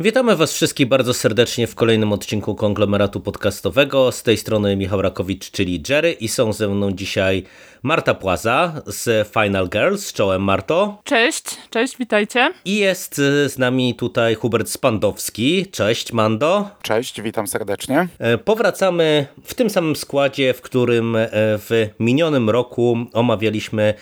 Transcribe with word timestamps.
Witamy 0.00 0.36
Was 0.36 0.52
wszystkich 0.52 0.88
bardzo 0.88 1.14
serdecznie 1.14 1.66
w 1.66 1.74
kolejnym 1.74 2.12
odcinku 2.12 2.54
konglomeratu 2.54 3.20
podcastowego. 3.20 4.12
Z 4.12 4.22
tej 4.22 4.36
strony 4.36 4.76
Michał 4.76 5.02
Rakowicz, 5.02 5.50
czyli 5.50 5.82
Jerry, 5.88 6.12
i 6.12 6.28
są 6.28 6.52
ze 6.52 6.68
mną 6.68 6.92
dzisiaj 6.92 7.44
Marta 7.82 8.14
Płaza 8.14 8.82
z 8.86 9.28
Final 9.28 9.68
Girls. 9.68 10.12
Czołem, 10.12 10.42
Marto. 10.42 11.00
Cześć, 11.04 11.44
cześć, 11.70 11.96
witajcie. 11.98 12.52
I 12.64 12.76
jest 12.76 13.14
z 13.46 13.58
nami 13.58 13.94
tutaj 13.94 14.34
Hubert 14.34 14.68
Spandowski. 14.68 15.66
Cześć, 15.66 16.12
Mando. 16.12 16.70
Cześć, 16.82 17.22
witam 17.22 17.46
serdecznie. 17.46 18.08
E, 18.18 18.38
Powracamy 18.38 19.26
w 19.44 19.54
tym 19.54 19.70
samym 19.70 19.96
składzie, 19.96 20.54
w 20.54 20.60
którym 20.60 21.16
e, 21.16 21.28
w 21.32 21.88
minionym 22.00 22.50
roku 22.50 22.96
omawialiśmy 23.12 23.94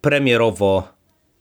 premierowo 0.00 0.88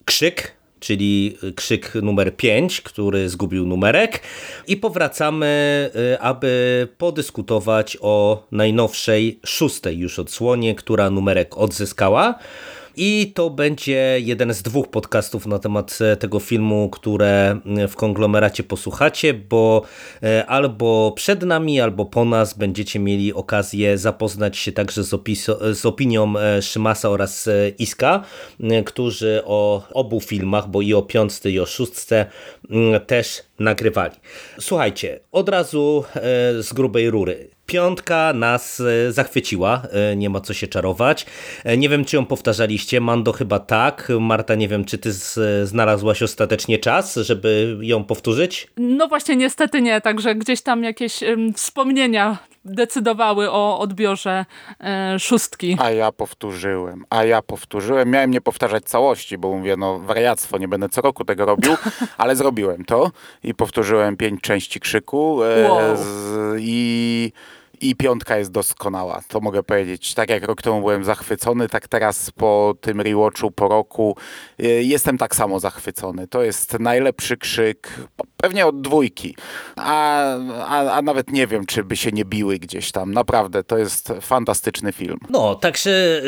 Krzyk, 0.05 0.62
czyli 0.83 1.37
krzyk 1.55 1.95
numer 1.95 2.35
5, 2.35 2.81
który 2.81 3.29
zgubił 3.29 3.65
numerek. 3.65 4.21
I 4.67 4.77
powracamy, 4.77 5.89
y, 6.13 6.19
aby 6.19 6.87
podyskutować 6.97 7.97
o 8.01 8.47
najnowszej, 8.51 9.39
szóstej 9.45 9.97
już 9.97 10.19
odsłonie, 10.19 10.75
która 10.75 11.09
numerek 11.09 11.57
odzyskała. 11.57 12.39
I 12.95 13.31
to 13.35 13.49
będzie 13.49 14.17
jeden 14.19 14.53
z 14.53 14.61
dwóch 14.61 14.87
podcastów 14.87 15.45
na 15.45 15.59
temat 15.59 15.99
e, 16.01 16.17
tego 16.17 16.39
filmu, 16.39 16.89
które 16.89 17.59
e, 17.77 17.87
w 17.87 17.95
konglomeracie 17.95 18.63
posłuchacie, 18.63 19.33
bo 19.33 19.81
e, 20.23 20.45
albo 20.45 21.11
przed 21.15 21.43
nami, 21.43 21.81
albo 21.81 22.05
po 22.05 22.25
nas 22.25 22.53
będziecie 22.53 22.99
mieli 22.99 23.33
okazję 23.33 23.97
zapoznać 23.97 24.57
się 24.57 24.71
także 24.71 25.03
z, 25.03 25.09
z 25.73 25.85
opinią 25.85 26.33
Szymasa 26.61 27.09
oraz 27.09 27.49
Iska, 27.79 28.23
którzy 28.85 29.41
o 29.45 29.87
obu 29.93 30.21
filmach, 30.21 30.69
bo 30.69 30.81
i 30.81 30.93
o 30.93 31.01
piątce 31.01 31.51
i 31.51 31.59
o 31.59 31.65
szóstce 31.65 32.25
też 33.07 33.43
nagrywali. 33.59 34.15
Słuchajcie, 34.59 35.19
od 35.31 35.49
razu 35.49 36.03
z 36.59 36.73
grubej 36.73 37.09
rury. 37.09 37.52
Piątka 37.65 38.33
nas 38.33 38.81
zachwyciła, 39.09 39.81
nie 40.15 40.29
ma 40.29 40.41
co 40.41 40.53
się 40.53 40.67
czarować. 40.67 41.25
Nie 41.77 41.89
wiem, 41.89 42.05
czy 42.05 42.15
ją 42.15 42.25
powtarzaliście, 42.25 43.01
Mando 43.01 43.31
chyba 43.31 43.59
tak. 43.59 44.11
Marta, 44.19 44.55
nie 44.55 44.67
wiem, 44.67 44.85
czy 44.85 44.97
ty 44.97 45.11
znalazłaś 45.63 46.23
ostatecznie 46.23 46.79
czas, 46.79 47.15
żeby 47.15 47.77
ją 47.81 48.03
powtórzyć? 48.03 48.67
No 48.77 49.07
właśnie, 49.07 49.35
niestety 49.35 49.81
nie, 49.81 50.01
także 50.01 50.35
gdzieś 50.35 50.61
tam 50.61 50.83
jakieś 50.83 51.23
ym, 51.23 51.53
wspomnienia 51.53 52.37
decydowały 52.65 53.51
o 53.51 53.79
odbiorze 53.79 54.45
e, 54.79 55.19
szóstki. 55.19 55.77
A 55.79 55.91
ja 55.91 56.11
powtórzyłem, 56.11 57.05
a 57.09 57.23
ja 57.23 57.41
powtórzyłem. 57.41 58.09
Miałem 58.09 58.31
nie 58.31 58.41
powtarzać 58.41 58.83
całości, 58.83 59.37
bo 59.37 59.57
mówię, 59.57 59.77
no 59.77 59.99
wariactwo, 59.99 60.57
nie 60.57 60.67
będę 60.67 60.89
co 60.89 61.01
roku 61.01 61.25
tego 61.25 61.45
robił, 61.45 61.73
ale 62.17 62.35
zrobiłem 62.35 62.85
to 62.85 63.11
i 63.43 63.53
powtórzyłem 63.53 64.17
pięć 64.17 64.41
części 64.41 64.79
krzyku 64.79 65.43
e, 65.43 65.69
Wow. 65.69 65.97
z, 65.97 66.55
i 66.59 67.31
i 67.83 67.95
piątka 67.95 68.37
jest 68.37 68.51
doskonała, 68.51 69.21
to 69.27 69.39
mogę 69.39 69.63
powiedzieć. 69.63 70.13
Tak 70.13 70.29
jak 70.29 70.43
rok 70.43 70.61
temu 70.61 70.79
byłem 70.79 71.03
zachwycony, 71.03 71.69
tak 71.69 71.87
teraz 71.87 72.31
po 72.31 72.75
tym 72.81 73.01
rewatchu, 73.01 73.51
po 73.51 73.67
roku 73.67 74.17
y, 74.59 74.83
jestem 74.83 75.17
tak 75.17 75.35
samo 75.35 75.59
zachwycony. 75.59 76.27
To 76.27 76.43
jest 76.43 76.79
najlepszy 76.79 77.37
krzyk, 77.37 77.99
pewnie 78.37 78.65
od 78.65 78.81
dwójki, 78.81 79.35
a, 79.75 80.23
a, 80.67 80.91
a 80.91 81.01
nawet 81.01 81.31
nie 81.31 81.47
wiem, 81.47 81.65
czy 81.65 81.83
by 81.83 81.95
się 81.95 82.11
nie 82.11 82.25
biły 82.25 82.59
gdzieś 82.59 82.91
tam. 82.91 83.13
Naprawdę, 83.13 83.63
to 83.63 83.77
jest 83.77 84.13
fantastyczny 84.21 84.91
film. 84.91 85.17
No, 85.29 85.55
także 85.55 86.21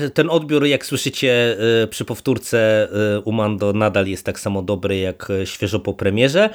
y, 0.00 0.10
ten 0.10 0.30
odbiór, 0.30 0.66
jak 0.66 0.86
słyszycie 0.86 1.56
y, 1.82 1.86
przy 1.86 2.04
powtórce 2.04 2.88
y, 3.16 3.20
u 3.20 3.32
Mando 3.32 3.72
nadal 3.72 4.06
jest 4.06 4.24
tak 4.24 4.40
samo 4.40 4.62
dobry 4.62 4.98
jak 4.98 5.28
świeżo 5.44 5.80
po 5.80 5.94
premierze. 5.94 6.50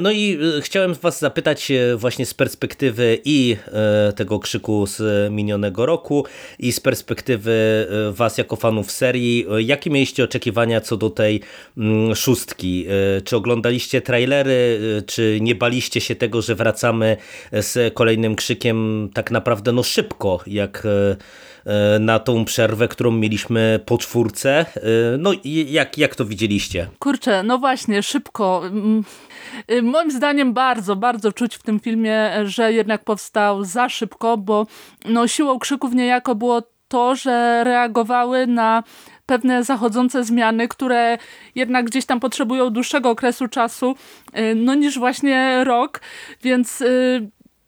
No 0.00 0.10
i 0.10 0.38
chciałem 0.60 0.94
was 0.94 1.20
zapytać 1.20 1.72
właśnie 1.96 2.26
z 2.26 2.34
perspektywy 2.34 3.18
i 3.24 3.56
tego 4.16 4.38
krzyku 4.38 4.86
z 4.86 5.32
minionego 5.32 5.86
roku 5.86 6.24
i 6.58 6.72
z 6.72 6.80
perspektywy 6.80 7.86
was 8.12 8.38
jako 8.38 8.56
fanów 8.56 8.90
serii, 8.90 9.46
jakie 9.58 9.90
mieliście 9.90 10.24
oczekiwania 10.24 10.80
co 10.80 10.96
do 10.96 11.10
tej 11.10 11.40
mm, 11.78 12.14
szóstki? 12.14 12.86
Czy 13.24 13.36
oglądaliście 13.36 14.00
trailery, 14.00 14.80
czy 15.06 15.38
nie 15.40 15.54
baliście 15.54 16.00
się 16.00 16.14
tego, 16.14 16.42
że 16.42 16.54
wracamy 16.54 17.16
z 17.52 17.94
kolejnym 17.94 18.36
krzykiem 18.36 19.08
tak 19.14 19.30
naprawdę 19.30 19.72
no 19.72 19.82
szybko, 19.82 20.40
jak 20.46 20.86
na 22.00 22.18
tą 22.18 22.44
przerwę, 22.44 22.88
którą 22.88 23.10
mieliśmy 23.10 23.80
po 23.86 23.98
czwórce. 23.98 24.66
No 25.18 25.32
i 25.44 25.72
jak, 25.72 25.98
jak 25.98 26.14
to 26.14 26.24
widzieliście? 26.24 26.88
Kurczę, 26.98 27.42
no 27.42 27.58
właśnie, 27.58 28.02
szybko. 28.02 28.62
Moim 29.82 30.10
zdaniem 30.10 30.52
bardzo, 30.52 30.96
bardzo 30.96 31.32
czuć 31.32 31.56
w 31.56 31.62
tym 31.62 31.80
filmie, 31.80 32.30
że 32.44 32.72
jednak 32.72 33.04
powstał 33.04 33.64
za 33.64 33.88
szybko, 33.88 34.36
bo 34.36 34.66
no, 35.04 35.28
siłą 35.28 35.58
krzyków 35.58 35.94
niejako 35.94 36.34
było 36.34 36.62
to, 36.88 37.16
że 37.16 37.64
reagowały 37.64 38.46
na 38.46 38.82
pewne 39.26 39.64
zachodzące 39.64 40.24
zmiany, 40.24 40.68
które 40.68 41.18
jednak 41.54 41.86
gdzieś 41.86 42.06
tam 42.06 42.20
potrzebują 42.20 42.70
dłuższego 42.70 43.10
okresu 43.10 43.48
czasu, 43.48 43.94
no 44.56 44.74
niż 44.74 44.98
właśnie 44.98 45.64
rok, 45.64 46.00
więc 46.42 46.82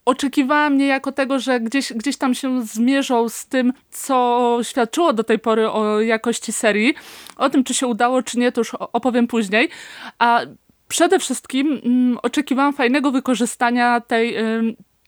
oczekiwałam 0.06 0.78
niejako 0.78 1.12
tego, 1.12 1.38
że 1.38 1.60
gdzieś, 1.60 1.92
gdzieś 1.92 2.16
tam 2.16 2.34
się 2.34 2.62
zmierzą 2.66 3.28
z 3.28 3.46
tym, 3.46 3.72
co 3.90 4.58
świadczyło 4.62 5.12
do 5.12 5.24
tej 5.24 5.38
pory 5.38 5.70
o 5.70 6.00
jakości 6.00 6.52
serii. 6.52 6.94
O 7.36 7.50
tym, 7.50 7.64
czy 7.64 7.74
się 7.74 7.86
udało, 7.86 8.22
czy 8.22 8.38
nie, 8.38 8.52
to 8.52 8.60
już 8.60 8.74
opowiem 8.74 9.26
później. 9.26 9.68
A 10.18 10.40
przede 10.88 11.18
wszystkim 11.18 11.80
mm, 11.84 12.18
oczekiwałam 12.22 12.72
fajnego 12.72 13.10
wykorzystania 13.10 14.00
tej 14.00 14.36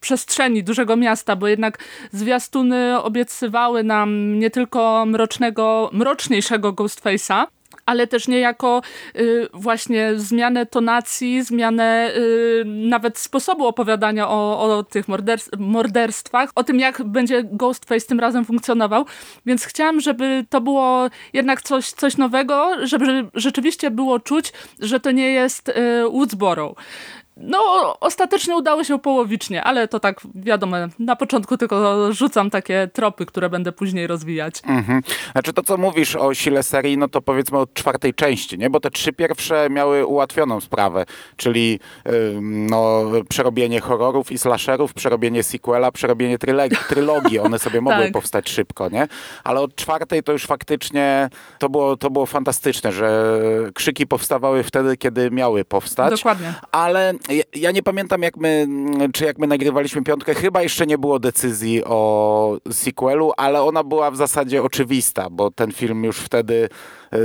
przestrzeni 0.01 0.63
dużego 0.63 0.95
miasta, 0.95 1.35
bo 1.35 1.47
jednak 1.47 1.77
zwiastuny 2.11 3.01
obiecywały 3.01 3.83
nam 3.83 4.39
nie 4.39 4.49
tylko 4.49 5.05
mrocznego, 5.07 5.89
mroczniejszego 5.93 6.73
Ghostface'a, 6.73 7.45
ale 7.89 8.07
też 8.07 8.27
niejako 8.27 8.81
y, 9.15 9.47
właśnie 9.53 10.11
zmianę 10.15 10.65
tonacji, 10.65 11.43
zmianę 11.43 12.11
y, 12.15 12.63
nawet 12.65 13.17
sposobu 13.17 13.67
opowiadania 13.67 14.29
o, 14.29 14.61
o 14.77 14.83
tych 14.83 15.05
morderstwach, 15.57 16.49
o 16.55 16.63
tym 16.63 16.79
jak 16.79 17.03
będzie 17.03 17.43
Ghostface 17.43 18.07
tym 18.07 18.19
razem 18.19 18.45
funkcjonował, 18.45 19.05
więc 19.45 19.65
chciałam, 19.65 19.99
żeby 19.99 20.45
to 20.49 20.61
było 20.61 21.09
jednak 21.33 21.61
coś, 21.61 21.91
coś 21.91 22.17
nowego, 22.17 22.87
żeby 22.87 23.25
rzeczywiście 23.33 23.91
było 23.91 24.19
czuć, 24.19 24.53
że 24.79 24.99
to 24.99 25.11
nie 25.11 25.31
jest 25.31 25.69
y, 25.69 25.73
Woodsboro. 26.09 26.75
No, 27.41 27.59
ostatecznie 27.99 28.55
udało 28.55 28.83
się 28.83 28.99
połowicznie, 28.99 29.63
ale 29.63 29.87
to 29.87 29.99
tak 29.99 30.21
wiadomo, 30.35 30.77
na 30.99 31.15
początku 31.15 31.57
tylko 31.57 32.07
rzucam 32.13 32.49
takie 32.49 32.89
tropy, 32.93 33.25
które 33.25 33.49
będę 33.49 33.71
później 33.71 34.07
rozwijać. 34.07 34.61
Mhm. 34.67 35.01
Znaczy 35.31 35.53
to, 35.53 35.63
co 35.63 35.77
mówisz 35.77 36.15
o 36.15 36.33
sile 36.33 36.63
serii, 36.63 36.97
no 36.97 37.07
to 37.07 37.21
powiedzmy 37.21 37.57
od 37.57 37.73
czwartej 37.73 38.13
części, 38.13 38.57
nie? 38.57 38.69
Bo 38.69 38.79
te 38.79 38.91
trzy 38.91 39.13
pierwsze 39.13 39.67
miały 39.69 40.05
ułatwioną 40.05 40.61
sprawę, 40.61 41.05
czyli 41.37 41.79
yy, 42.05 42.11
no, 42.41 43.03
przerobienie 43.29 43.81
horrorów 43.81 44.31
i 44.31 44.37
slasherów, 44.37 44.93
przerobienie 44.93 45.43
sequela, 45.43 45.91
przerobienie 45.91 46.37
trylogii. 46.37 46.77
trylogii. 46.89 47.39
One 47.39 47.59
sobie 47.59 47.81
mogły 47.89 48.03
tak. 48.03 48.13
powstać 48.13 48.49
szybko, 48.49 48.89
nie? 48.89 49.07
Ale 49.43 49.59
od 49.59 49.75
czwartej 49.75 50.23
to 50.23 50.31
już 50.31 50.45
faktycznie 50.45 51.29
to 51.59 51.69
było, 51.69 51.97
to 51.97 52.09
było 52.09 52.25
fantastyczne, 52.25 52.91
że 52.91 53.33
krzyki 53.73 54.07
powstawały 54.07 54.63
wtedy, 54.63 54.97
kiedy 54.97 55.31
miały 55.31 55.65
powstać. 55.65 56.11
Dokładnie. 56.11 56.53
Ale 56.71 57.13
ja, 57.29 57.43
ja, 57.55 57.71
nie 57.71 57.83
pamiętam, 57.83 58.21
jak 58.21 58.37
my, 58.37 58.67
czy 59.13 59.25
jak 59.25 59.37
my 59.37 59.47
nagrywaliśmy 59.47 60.03
piątkę, 60.03 60.35
chyba 60.35 60.61
jeszcze 60.61 60.87
nie 60.87 60.97
było 60.97 61.19
decyzji 61.19 61.83
o 61.85 62.57
sequelu, 62.71 63.31
ale 63.37 63.61
ona 63.61 63.83
była 63.83 64.11
w 64.11 64.17
zasadzie 64.17 64.63
oczywista, 64.63 65.27
bo 65.31 65.51
ten 65.51 65.71
film 65.71 66.03
już 66.03 66.17
wtedy 66.17 66.69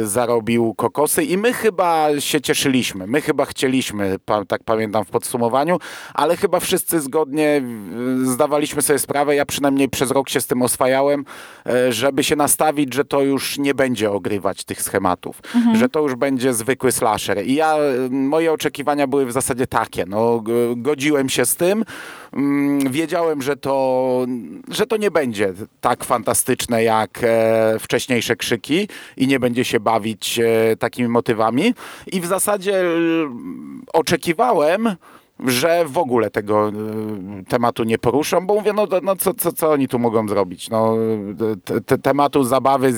zarobił 0.05 0.75
kokosy 0.75 1.25
i 1.25 1.39
my 1.39 1.53
chyba 1.53 2.21
się 2.21 2.41
cieszyliśmy. 2.41 3.07
My 3.07 3.21
chyba 3.21 3.45
chcieliśmy, 3.45 4.17
tak 4.49 4.65
pamiętam 4.65 5.05
w 5.05 5.11
podsumowaniu, 5.11 5.79
ale 6.15 6.37
chyba 6.37 6.61
wszyscy 6.61 7.01
zgodnie 7.01 7.63
zdawaliśmy 8.23 8.83
sobie 8.83 8.99
sprawę, 8.99 9.35
ja 9.35 9.47
przynajmniej 9.47 9.89
przez 9.89 10.11
rok 10.11 10.29
się 10.29 10.41
z 10.41 10.47
tym 10.47 10.63
oswajałem, 10.63 11.25
żeby 11.89 12.25
się 12.25 12.37
nastawić, 12.37 12.95
że 12.95 13.05
to 13.05 13.23
już 13.23 13.59
nie 13.59 13.75
będzie 13.75 14.11
ogrywać 14.11 14.65
tych 14.65 14.83
schematów, 14.83 15.41
mhm. 15.55 15.77
że 15.77 15.89
to 15.89 16.01
już 16.01 16.15
będzie 16.15 16.55
zwykły 16.55 16.93
slasher. 16.93 17.47
I 17.47 17.55
ja, 17.55 17.77
moje 18.11 18.53
oczekiwania 18.53 19.07
były 19.07 19.27
w 19.27 19.33
zasadzie 19.33 19.67
takie, 19.67 19.94
No, 20.07 20.43
godziłem 20.77 21.29
się 21.29 21.45
z 21.45 21.57
tym. 21.57 21.85
Mm, 22.33 22.93
wiedziałem, 22.93 23.43
że 23.43 23.57
to, 23.57 24.27
że 24.69 24.87
to 24.87 24.97
nie 24.97 25.11
będzie 25.11 25.53
tak 25.81 26.05
fantastyczne 26.05 26.85
jak 26.85 27.21
e, 27.23 27.77
wcześniejsze 27.81 28.37
krzyki 28.37 28.89
i 29.17 29.27
nie 29.27 29.41
będzie 29.41 29.65
się 29.65 29.81
bawić 29.81 30.39
e, 30.39 30.77
takimi 30.77 31.09
motywami. 31.09 31.75
I 32.13 32.21
w 32.21 32.27
zasadzie 32.27 32.85
oczekiwałem, 33.93 34.97
że 35.41 35.85
w 35.85 35.99
ogóle 35.99 36.31
tego 36.31 36.69
y, 36.69 37.45
tematu 37.49 37.85
nie 37.85 37.99
poruszą, 37.99 38.47
bo 38.47 38.55
mówię, 38.55 38.73
no, 38.73 38.87
no 39.03 39.17
co, 39.17 39.35
co, 39.35 39.53
co 39.53 39.71
oni 39.71 39.89
tu 39.89 39.99
mogą 39.99 40.29
zrobić? 40.29 40.71
No, 40.71 40.97
te, 41.65 41.81
te 41.81 41.99
tematu 41.99 42.45
zabawy 42.45 42.93
z, 42.93 42.97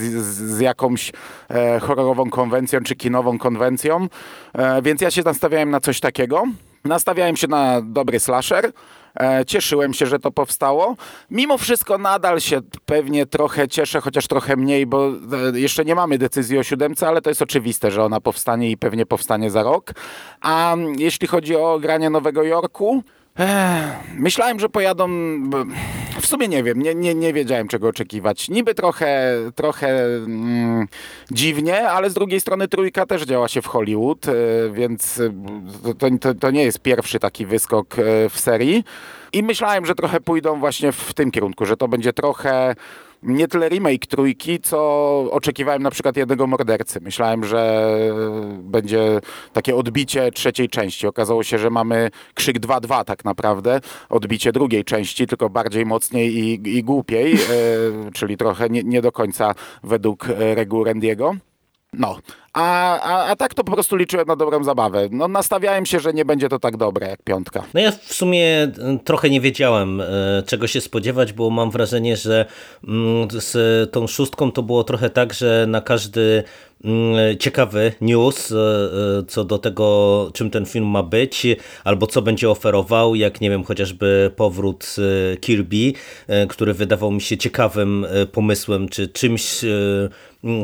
z 0.57 0.61
jakąś 0.61 1.13
e, 1.51 1.81
horrorową 1.81 2.31
konwencją 2.31 2.81
czy 2.81 2.97
kinową 2.97 3.39
konwencją, 3.39 4.09
e, 4.53 4.83
więc 4.83 5.01
ja 5.01 5.11
się 5.11 5.23
nastawiałem 5.23 5.71
na 5.71 5.81
coś 5.81 6.01
takiego. 6.01 6.45
Nastawiałem 6.87 7.37
się 7.37 7.49
na 7.49 7.81
dobry 7.83 8.21
slasher, 8.21 8.73
E, 9.21 9.45
cieszyłem 9.45 9.95
się, 9.95 10.07
że 10.07 10.19
to 10.19 10.31
powstało. 10.31 10.97
Mimo 11.31 11.59
wszystko 11.59 11.99
nadal 11.99 12.41
się 12.41 12.61
pewnie 12.87 13.27
trochę 13.27 13.69
cieszę, 13.69 14.01
chociaż 14.01 14.27
trochę 14.27 14.57
mniej, 14.57 14.87
bo 14.87 15.09
e, 15.55 15.61
jeszcze 15.61 15.85
nie 15.85 15.95
mamy 15.95 16.19
decyzji 16.19 16.59
o 16.59 16.63
siódemce, 16.63 17.09
ale 17.09 17.23
to 17.23 17.31
jest 17.31 17.43
oczywiste, 17.43 17.91
że 17.91 18.05
ona 18.05 18.21
powstanie 18.21 18.71
i 18.71 18.77
pewnie 18.77 19.07
powstanie 19.07 19.51
za 19.51 19.63
rok. 19.63 19.93
A 20.41 20.77
jeśli 20.97 21.27
chodzi 21.27 21.57
o 21.57 21.79
granie 21.81 22.11
Nowego 22.11 22.43
Jorku, 22.43 23.03
myślałem, 24.15 24.61
że 24.61 24.69
pojadą. 24.69 25.09
W 26.21 26.27
sumie 26.27 26.49
nie 26.49 26.63
wiem, 26.63 26.83
nie, 26.83 26.95
nie, 26.95 27.15
nie 27.15 27.33
wiedziałem 27.33 27.69
czego 27.69 27.89
oczekiwać. 27.89 28.49
Niby 28.49 28.75
trochę, 28.75 29.35
trochę 29.55 30.07
mm, 30.07 30.89
dziwnie, 31.31 31.89
ale 31.89 32.11
z 32.11 32.15
drugiej 32.15 32.41
strony 32.41 32.69
trójka 32.69 33.07
też 33.07 33.23
działa 33.23 33.49
się 33.49 33.63
w 33.63 33.67
Hollywood, 33.67 34.29
e, 34.29 34.33
więc 34.73 35.21
to, 35.99 36.09
to, 36.21 36.35
to 36.35 36.51
nie 36.51 36.65
jest 36.65 36.81
pierwszy 36.81 37.19
taki 37.19 37.47
wyskok 37.47 37.99
e, 37.99 38.29
w 38.29 38.41
serii. 38.41 38.85
I 39.33 39.43
myślałem, 39.43 39.87
że 39.87 39.95
trochę 39.95 40.21
pójdą 40.21 40.61
właśnie 40.61 40.93
w 40.93 41.15
tym 41.15 41.31
kierunku, 41.31 41.67
że 41.67 41.77
to 41.77 41.89
będzie 41.89 42.13
trochę 42.13 42.75
nie 43.23 43.49
tyle 43.49 43.69
remake 43.69 44.07
trójki, 44.07 44.61
co 44.61 44.79
oczekiwałem 45.31 45.83
na 45.83 45.91
przykład 45.91 46.17
jednego 46.17 46.47
mordercy. 46.47 47.01
Myślałem, 47.01 47.45
że 47.45 47.91
będzie 48.59 49.21
takie 49.53 49.77
odbicie 49.77 50.33
trzeciej 50.33 50.69
części. 50.69 51.07
Okazało 51.07 51.43
się, 51.43 51.59
że 51.59 51.71
mamy 51.71 52.11
krzyk 52.35 52.61
2-2 52.61 53.05
tak 53.05 53.25
naprawdę, 53.25 53.81
odbicie 54.09 54.53
drugiej 54.53 54.85
części, 54.85 55.27
tylko 55.27 55.51
bardziej 55.51 55.87
mocniej 55.87 56.35
i, 56.39 56.77
i 56.79 56.85
głupiej, 56.85 57.35
e, 57.35 57.37
czyli 58.13 58.37
trochę 58.37 58.69
nie, 58.69 58.83
nie 58.83 59.03
do 59.03 59.13
końca 59.13 59.55
według 59.83 60.29
reguł 60.39 60.85
Randiego. 60.85 61.35
No, 61.99 62.19
a, 62.53 63.01
a, 63.01 63.31
a 63.31 63.37
tak 63.37 63.55
to 63.55 63.65
po 63.65 63.73
prostu 63.73 63.97
liczyłem 63.97 64.27
na 64.27 64.37
dobrą 64.37 64.65
zabawę. 64.65 65.09
No, 65.11 65.29
nastawiałem 65.29 65.87
się, 65.87 66.01
że 66.01 66.13
nie 66.13 66.25
będzie 66.25 66.49
to 66.49 66.59
tak 66.59 66.77
dobre 66.77 67.09
jak 67.09 67.23
piątka. 67.23 67.65
No 67.75 67.81
ja 67.81 67.93
w 67.93 68.15
sumie 68.15 68.63
e, 68.63 68.73
trochę 69.05 69.31
nie 69.31 69.41
wiedziałem, 69.41 70.01
e, 70.01 70.07
czego 70.47 70.67
się 70.67 70.81
spodziewać, 70.81 71.33
bo 71.33 71.51
mam 71.51 71.71
wrażenie, 71.71 72.17
że 72.17 72.47
mm, 72.89 73.29
z 73.31 73.93
tą 73.93 74.07
szóstką 74.07 74.53
to 74.53 74.63
było 74.63 74.85
trochę 74.85 75.11
tak, 75.11 75.33
że 75.33 75.67
na 75.69 75.81
każdy 75.81 76.43
mm, 76.85 77.39
ciekawy 77.39 77.93
news 78.01 78.53
e, 78.53 78.57
co 79.29 79.45
do 79.45 79.59
tego, 79.59 80.31
czym 80.35 80.51
ten 80.51 80.67
film 80.67 80.87
ma 80.87 81.03
być, 81.03 81.47
albo 81.85 82.07
co 82.07 82.23
będzie 82.23 82.51
oferował, 82.51 83.15
jak 83.15 83.41
nie 83.41 83.51
wiem, 83.51 83.65
chociażby 83.65 84.31
powrót 84.37 84.97
Kirby, 85.41 85.93
który 86.49 86.75
wydawał 86.75 87.11
mi 87.11 87.21
się 87.21 87.37
ciekawym 87.37 88.07
pomysłem, 88.33 88.89
czy 88.89 89.09
czymś 89.09 89.65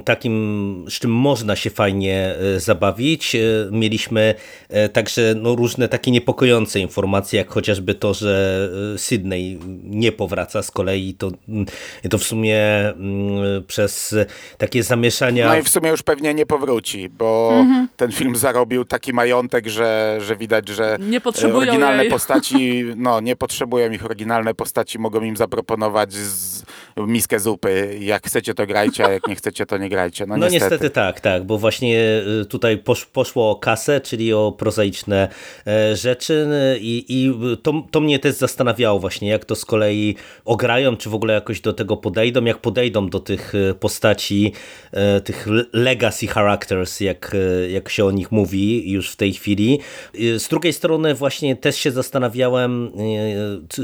takim, 0.05 0.85
z 0.89 0.93
czym 0.93 1.11
można 1.11 1.57
się 1.57 1.71
fajnie 1.71 2.35
e, 2.57 2.61
zabawić. 2.61 3.35
E, 3.35 3.39
mieliśmy 3.71 4.35
e, 4.69 4.89
także 4.89 5.35
no, 5.37 5.55
różne 5.55 5.89
takie 5.89 6.11
niepokojące 6.11 6.81
informacje, 6.81 7.39
jak 7.39 7.49
chociażby 7.49 7.95
to, 7.95 8.15
że 8.15 8.69
Sydney 8.97 9.59
nie 9.85 10.13
powraca 10.13 10.63
z 10.63 10.71
kolei. 10.71 11.15
To, 11.15 11.31
mm, 11.49 11.67
to 12.11 12.19
w 12.19 12.25
sumie 12.25 12.89
mm, 12.89 13.65
przez 13.67 14.15
takie 14.59 14.83
zamieszania... 14.83 15.49
No 15.49 15.57
i 15.57 15.63
w 15.63 15.69
sumie 15.69 15.91
już 15.91 16.03
pewnie 16.03 16.35
nie 16.35 16.47
powróci, 16.47 17.09
bo 17.09 17.51
mhm. 17.55 17.89
ten 17.97 18.13
film 18.13 18.37
zarobił 18.37 18.85
taki 18.85 19.13
majątek, 19.13 19.69
że, 19.69 20.19
że 20.21 20.37
widać, 20.37 20.69
że 20.69 20.97
nie 21.01 21.21
oryginalne 21.55 22.03
jej. 22.03 22.13
postaci, 22.13 22.85
no 22.97 23.21
nie 23.21 23.37
potrzebują 23.37 23.93
ich 23.93 24.05
oryginalne 24.05 24.55
postaci, 24.55 24.99
mogą 24.99 25.23
im 25.23 25.37
zaproponować 25.37 26.13
z, 26.13 26.63
miskę 26.97 27.41
zupy. 27.41 27.99
Jak 28.01 28.27
chcecie 28.27 28.55
to 28.55 28.67
grajcie, 28.67 29.07
a 29.07 29.13
jak 29.13 29.27
nie 29.27 29.35
chcecie 29.35 29.67
to 29.67 29.79
nie 29.79 29.89
grajcie. 29.89 30.27
No, 30.27 30.37
no 30.37 30.49
niestety. 30.49 30.75
niestety 30.75 30.91
tak, 30.91 31.21
tak, 31.21 31.45
bo 31.45 31.59
właśnie 31.59 32.23
y, 32.43 32.45
tutaj 32.45 32.79
posz, 32.79 33.07
poszło 33.07 33.51
o 33.51 33.57
kasę, 33.57 34.01
czyli 34.01 34.33
o 34.33 34.53
prozaiczne 34.59 35.29
e, 35.67 35.97
rzeczy 35.97 36.49
i, 36.81 37.05
i 37.09 37.33
to, 37.63 37.83
to 37.91 38.01
mnie 38.01 38.19
też 38.19 38.35
zastanawiało 38.35 38.99
właśnie, 38.99 39.29
jak 39.29 39.45
to 39.45 39.57
z 39.57 39.65
kolei 39.65 40.17
ograją, 40.45 40.97
czy 40.97 41.11
w 41.11 41.15
ogóle 41.15 41.35
jakoś 41.35 41.61
do 41.61 41.73
tego 41.73 41.97
podejdą, 41.97 42.45
jak 42.45 42.59
podejdą 42.59 43.09
do 43.09 43.21
tych 43.21 43.55
e, 43.55 43.75
postaci, 43.75 44.53
e, 44.93 45.21
tych 45.21 45.47
legacy 45.73 46.27
characters, 46.27 47.01
jak, 47.01 47.37
jak 47.71 47.89
się 47.89 48.05
o 48.05 48.11
nich 48.11 48.33
mówi 48.33 48.91
już 48.91 49.11
w 49.11 49.17
tej 49.17 49.33
chwili. 49.33 49.79
Z 50.15 50.49
drugiej 50.49 50.73
strony 50.73 51.15
właśnie 51.15 51.57
też 51.57 51.77
się 51.77 51.91
zastanawiałem, 51.91 52.93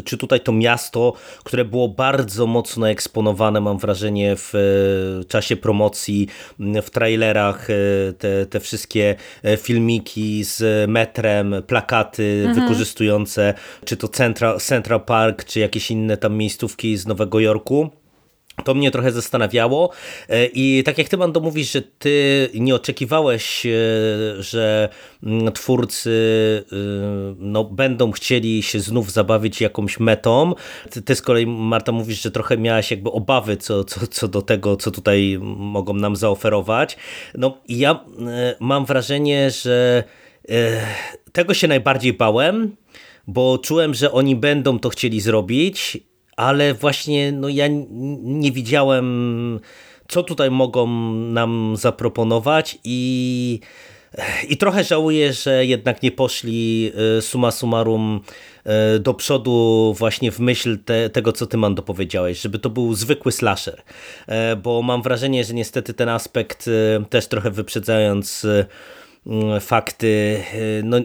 czy 0.04 0.18
tutaj 0.18 0.40
to 0.40 0.52
miasto, 0.52 1.12
które 1.44 1.64
było 1.64 1.88
bardzo 1.88 2.46
mocno 2.46 2.88
eksponowane, 2.98 3.60
mam 3.60 3.78
wrażenie, 3.78 4.34
w 4.36 4.52
czasie 5.28 5.56
promocji, 5.56 6.28
w 6.58 6.90
trailerach, 6.90 7.70
e, 7.70 7.74
te, 8.12 8.46
te 8.46 8.60
wszystkie 8.60 9.14
e, 9.42 9.56
filmiki 9.56 10.44
z 10.44 10.90
metrem, 10.90 11.54
plakaty 11.66 12.44
mhm. 12.46 12.60
wykorzystujące 12.60 13.54
czy 13.84 13.96
to 13.96 14.08
Central, 14.08 14.60
Central 14.60 15.00
Park, 15.00 15.44
czy 15.44 15.60
jakieś 15.60 15.90
inne 15.90 16.16
tam 16.16 16.36
miejscówki 16.36 16.96
z 16.96 17.06
Nowego 17.06 17.40
Jorku. 17.40 17.90
To 18.64 18.74
mnie 18.74 18.90
trochę 18.90 19.12
zastanawiało 19.12 19.90
e, 20.28 20.46
i 20.46 20.82
tak 20.84 20.98
jak 20.98 21.08
ty 21.08 21.16
Mando 21.16 21.40
mówisz, 21.40 21.72
że 21.72 21.82
ty 21.82 22.48
nie 22.54 22.74
oczekiwałeś, 22.74 23.66
że 24.38 24.88
mm, 25.22 25.52
twórcy 25.52 26.10
no, 27.38 27.64
będą 27.64 28.12
chcieli 28.12 28.62
się 28.62 28.80
znów 28.80 29.12
zabawić 29.12 29.60
jakąś 29.60 30.00
metą. 30.00 30.54
Ty, 30.90 31.02
ty 31.02 31.14
z 31.14 31.22
kolei 31.22 31.46
Marta 31.46 31.92
mówisz, 31.92 32.22
że 32.22 32.30
trochę 32.30 32.58
miałaś 32.58 32.90
jakby 32.90 33.10
obawy 33.10 33.56
co, 33.56 33.84
co, 33.84 34.06
co 34.06 34.28
do 34.28 34.42
tego, 34.42 34.76
co 34.76 34.90
tutaj 34.90 35.38
mogą 35.56 35.94
nam 35.94 36.16
zaoferować. 36.16 36.96
No 37.34 37.58
ja 37.68 38.04
mam 38.60 38.84
wrażenie, 38.84 39.50
że 39.50 40.04
tego 41.32 41.54
się 41.54 41.68
najbardziej 41.68 42.12
bałem, 42.12 42.76
bo 43.26 43.58
czułem, 43.58 43.94
że 43.94 44.12
oni 44.12 44.36
będą 44.36 44.78
to 44.78 44.88
chcieli 44.88 45.20
zrobić 45.20 45.98
ale 46.38 46.74
właśnie 46.74 47.32
no 47.32 47.48
ja 47.48 47.64
nie 48.22 48.52
widziałem, 48.52 49.60
co 50.08 50.22
tutaj 50.22 50.50
mogą 50.50 50.86
nam 51.12 51.74
zaproponować 51.76 52.78
i, 52.84 53.60
i 54.48 54.56
trochę 54.56 54.84
żałuję, 54.84 55.32
że 55.32 55.66
jednak 55.66 56.02
nie 56.02 56.12
poszli 56.12 56.92
e, 57.18 57.22
suma 57.22 57.50
summarum 57.50 58.20
e, 58.64 58.98
do 58.98 59.14
przodu 59.14 59.94
właśnie 59.98 60.32
w 60.32 60.40
myśl 60.40 60.78
te, 60.84 61.10
tego, 61.10 61.32
co 61.32 61.46
ty 61.46 61.56
Mando 61.56 61.82
powiedziałeś, 61.82 62.40
żeby 62.40 62.58
to 62.58 62.70
był 62.70 62.94
zwykły 62.94 63.32
slasher, 63.32 63.82
e, 64.26 64.56
bo 64.56 64.82
mam 64.82 65.02
wrażenie, 65.02 65.44
że 65.44 65.54
niestety 65.54 65.94
ten 65.94 66.08
aspekt 66.08 66.70
też 67.10 67.26
trochę 67.26 67.50
wyprzedzając 67.50 68.46
fakty, 69.60 70.42
no 70.84 70.96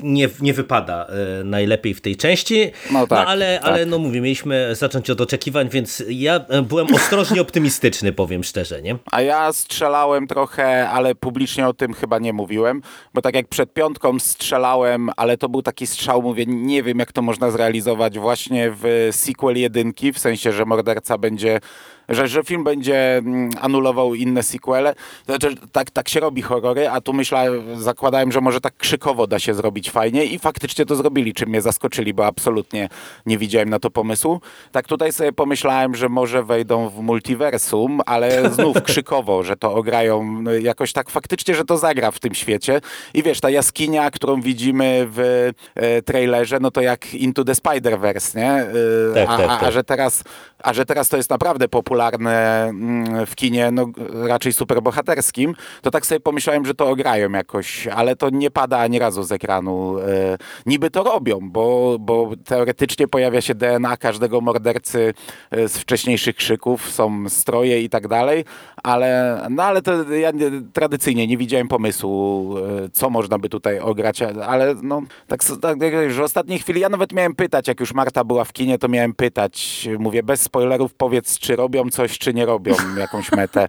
nie, 0.00 0.28
nie 0.40 0.54
wypada 0.54 1.06
e, 1.06 1.44
najlepiej 1.44 1.94
w 1.94 2.00
tej 2.00 2.16
części. 2.16 2.70
No, 2.90 3.06
tak, 3.06 3.24
no 3.24 3.30
ale, 3.30 3.58
tak. 3.62 3.72
ale 3.72 3.86
no 3.86 3.98
mówię, 3.98 4.20
mieliśmy 4.20 4.74
zacząć 4.74 5.10
od 5.10 5.20
oczekiwań, 5.20 5.68
więc 5.68 6.02
ja 6.08 6.40
e, 6.48 6.62
byłem 6.62 6.94
ostrożnie 6.94 7.40
optymistyczny, 7.40 8.12
powiem 8.12 8.44
szczerze, 8.44 8.82
nie? 8.82 8.96
A 9.12 9.22
ja 9.22 9.52
strzelałem 9.52 10.26
trochę, 10.26 10.88
ale 10.88 11.14
publicznie 11.14 11.68
o 11.68 11.74
tym 11.74 11.94
chyba 11.94 12.18
nie 12.18 12.32
mówiłem, 12.32 12.82
bo 13.14 13.22
tak 13.22 13.34
jak 13.34 13.48
przed 13.48 13.72
piątką 13.72 14.18
strzelałem, 14.18 15.10
ale 15.16 15.36
to 15.36 15.48
był 15.48 15.62
taki 15.62 15.86
strzał, 15.86 16.22
mówię, 16.22 16.44
nie 16.46 16.82
wiem 16.82 16.98
jak 16.98 17.12
to 17.12 17.22
można 17.22 17.50
zrealizować 17.50 18.18
właśnie 18.18 18.70
w 18.82 19.08
sequel 19.10 19.56
jedynki, 19.56 20.12
w 20.12 20.18
sensie, 20.18 20.52
że 20.52 20.64
morderca 20.64 21.18
będzie 21.18 21.60
że, 22.08 22.28
że 22.28 22.44
film 22.44 22.64
będzie 22.64 23.16
mm, 23.16 23.50
anulował 23.60 24.14
inne 24.14 24.42
sequele. 24.42 24.94
Znaczy, 25.26 25.54
tak, 25.72 25.90
tak 25.90 26.08
się 26.08 26.20
robi 26.20 26.42
horrory, 26.42 26.88
a 26.88 27.00
tu 27.00 27.12
myślałem, 27.12 27.80
zakładałem, 27.80 28.32
że 28.32 28.40
może 28.40 28.60
tak 28.60 28.76
krzykowo 28.76 29.26
da 29.26 29.38
się 29.38 29.54
zrobić 29.54 29.90
fajnie 29.90 30.24
i 30.24 30.38
faktycznie 30.38 30.86
to 30.86 30.96
zrobili, 30.96 31.34
czym 31.34 31.48
mnie 31.48 31.62
zaskoczyli, 31.62 32.14
bo 32.14 32.26
absolutnie 32.26 32.88
nie 33.26 33.38
widziałem 33.38 33.68
na 33.68 33.78
to 33.78 33.90
pomysłu. 33.90 34.40
Tak 34.72 34.86
tutaj 34.86 35.12
sobie 35.12 35.32
pomyślałem, 35.32 35.94
że 35.94 36.08
może 36.08 36.42
wejdą 36.42 36.88
w 36.88 37.00
multiversum, 37.00 38.00
ale 38.06 38.28
znów 38.54 38.82
krzykowo, 38.82 39.42
że 39.42 39.56
to 39.56 39.74
ograją 39.74 40.42
no, 40.42 40.52
jakoś 40.52 40.92
tak 40.92 41.10
faktycznie, 41.10 41.54
że 41.54 41.64
to 41.64 41.78
zagra 41.78 42.10
w 42.10 42.18
tym 42.18 42.34
świecie. 42.34 42.80
I 43.14 43.22
wiesz, 43.22 43.40
ta 43.40 43.50
jaskinia, 43.50 44.10
którą 44.10 44.40
widzimy 44.40 45.06
w 45.10 45.50
e, 45.74 46.02
trailerze, 46.02 46.58
no 46.60 46.70
to 46.70 46.80
jak 46.80 47.14
Into 47.14 47.44
the 47.44 47.52
Spider-Verse, 47.52 48.36
nie? 48.36 48.52
E, 48.52 48.66
tak, 49.14 49.28
a, 49.28 49.36
tak, 49.36 49.46
tak. 49.46 49.62
a, 49.62 49.70
że 49.70 49.84
teraz 49.84 50.24
a 50.62 50.72
że 50.72 50.86
teraz 50.86 51.08
to 51.08 51.16
jest 51.16 51.30
naprawdę 51.30 51.68
popularne 51.68 52.64
mm, 52.64 53.26
w 53.26 53.34
kinie, 53.34 53.70
no 53.70 53.86
raczej 54.26 54.52
superbohaterskim, 54.52 55.54
to 55.82 55.90
tak 55.90 56.06
sobie 56.06 56.20
pomyślałem, 56.20 56.66
że 56.66 56.74
to 56.74 56.88
ograją 56.88 57.30
jakoś, 57.30 57.86
ale 57.86 58.16
to 58.16 58.30
nie 58.30 58.50
pada 58.50 58.78
ani 58.78 58.98
razu 58.98 59.22
z 59.22 59.32
ekranu. 59.32 59.98
E, 59.98 60.38
niby 60.66 60.90
to 60.90 61.02
robią, 61.02 61.38
bo, 61.42 61.96
bo 62.00 62.30
teoretycznie 62.44 63.08
pojawia 63.08 63.40
się 63.40 63.54
DNA 63.54 63.96
każdego 63.96 64.40
mordercy 64.40 65.14
e, 65.50 65.68
z 65.68 65.78
wcześniejszych 65.78 66.36
krzyków, 66.36 66.90
są 66.90 67.28
stroje 67.28 67.82
i 67.82 67.88
tak 67.88 68.08
dalej, 68.08 68.44
ale, 68.82 69.40
no 69.50 69.62
ale 69.62 69.82
to 69.82 70.12
ja 70.12 70.30
nie, 70.30 70.50
tradycyjnie 70.72 71.26
nie 71.26 71.36
widziałem 71.36 71.68
pomysłu, 71.68 72.54
e, 72.58 72.88
co 72.92 73.10
można 73.10 73.38
by 73.38 73.48
tutaj 73.48 73.80
ograć, 73.80 74.22
ale 74.22 74.74
no 74.82 75.02
tak, 75.26 75.40
tak 75.60 75.78
że 76.08 76.20
w 76.20 76.24
ostatniej 76.24 76.58
chwili 76.58 76.80
ja 76.80 76.88
nawet 76.88 77.12
miałem 77.12 77.34
pytać, 77.34 77.68
jak 77.68 77.80
już 77.80 77.94
Marta 77.94 78.24
była 78.24 78.44
w 78.44 78.52
kinie, 78.52 78.78
to 78.78 78.88
miałem 78.88 79.14
pytać, 79.14 79.88
mówię 79.98 80.22
bez 80.22 80.47
spoilerów 80.48 80.94
powiedz, 80.94 81.38
czy 81.38 81.56
robią 81.56 81.90
coś, 81.90 82.18
czy 82.18 82.34
nie 82.34 82.46
robią 82.46 82.74
jakąś 82.96 83.32
metę. 83.32 83.68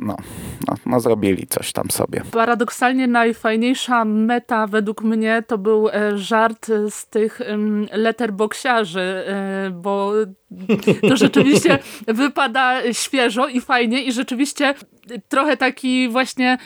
No, 0.00 0.16
no, 0.68 0.74
no 0.86 1.00
zrobili 1.00 1.46
coś 1.46 1.72
tam 1.72 1.90
sobie. 1.90 2.22
Paradoksalnie 2.30 3.06
najfajniejsza 3.06 4.04
meta 4.04 4.66
według 4.66 5.02
mnie 5.02 5.42
to 5.46 5.58
był 5.58 5.88
e, 5.88 6.18
żart 6.18 6.66
z 6.90 7.06
tych 7.06 7.40
letterboxiarzy, 7.92 9.00
e, 9.00 9.70
bo 9.70 10.12
to 11.08 11.16
rzeczywiście 11.16 11.78
wypada 12.22 12.92
świeżo 12.92 13.48
i 13.48 13.60
fajnie 13.60 14.02
i 14.02 14.12
rzeczywiście 14.12 14.74
trochę 15.28 15.56
taki 15.56 16.08
właśnie 16.08 16.58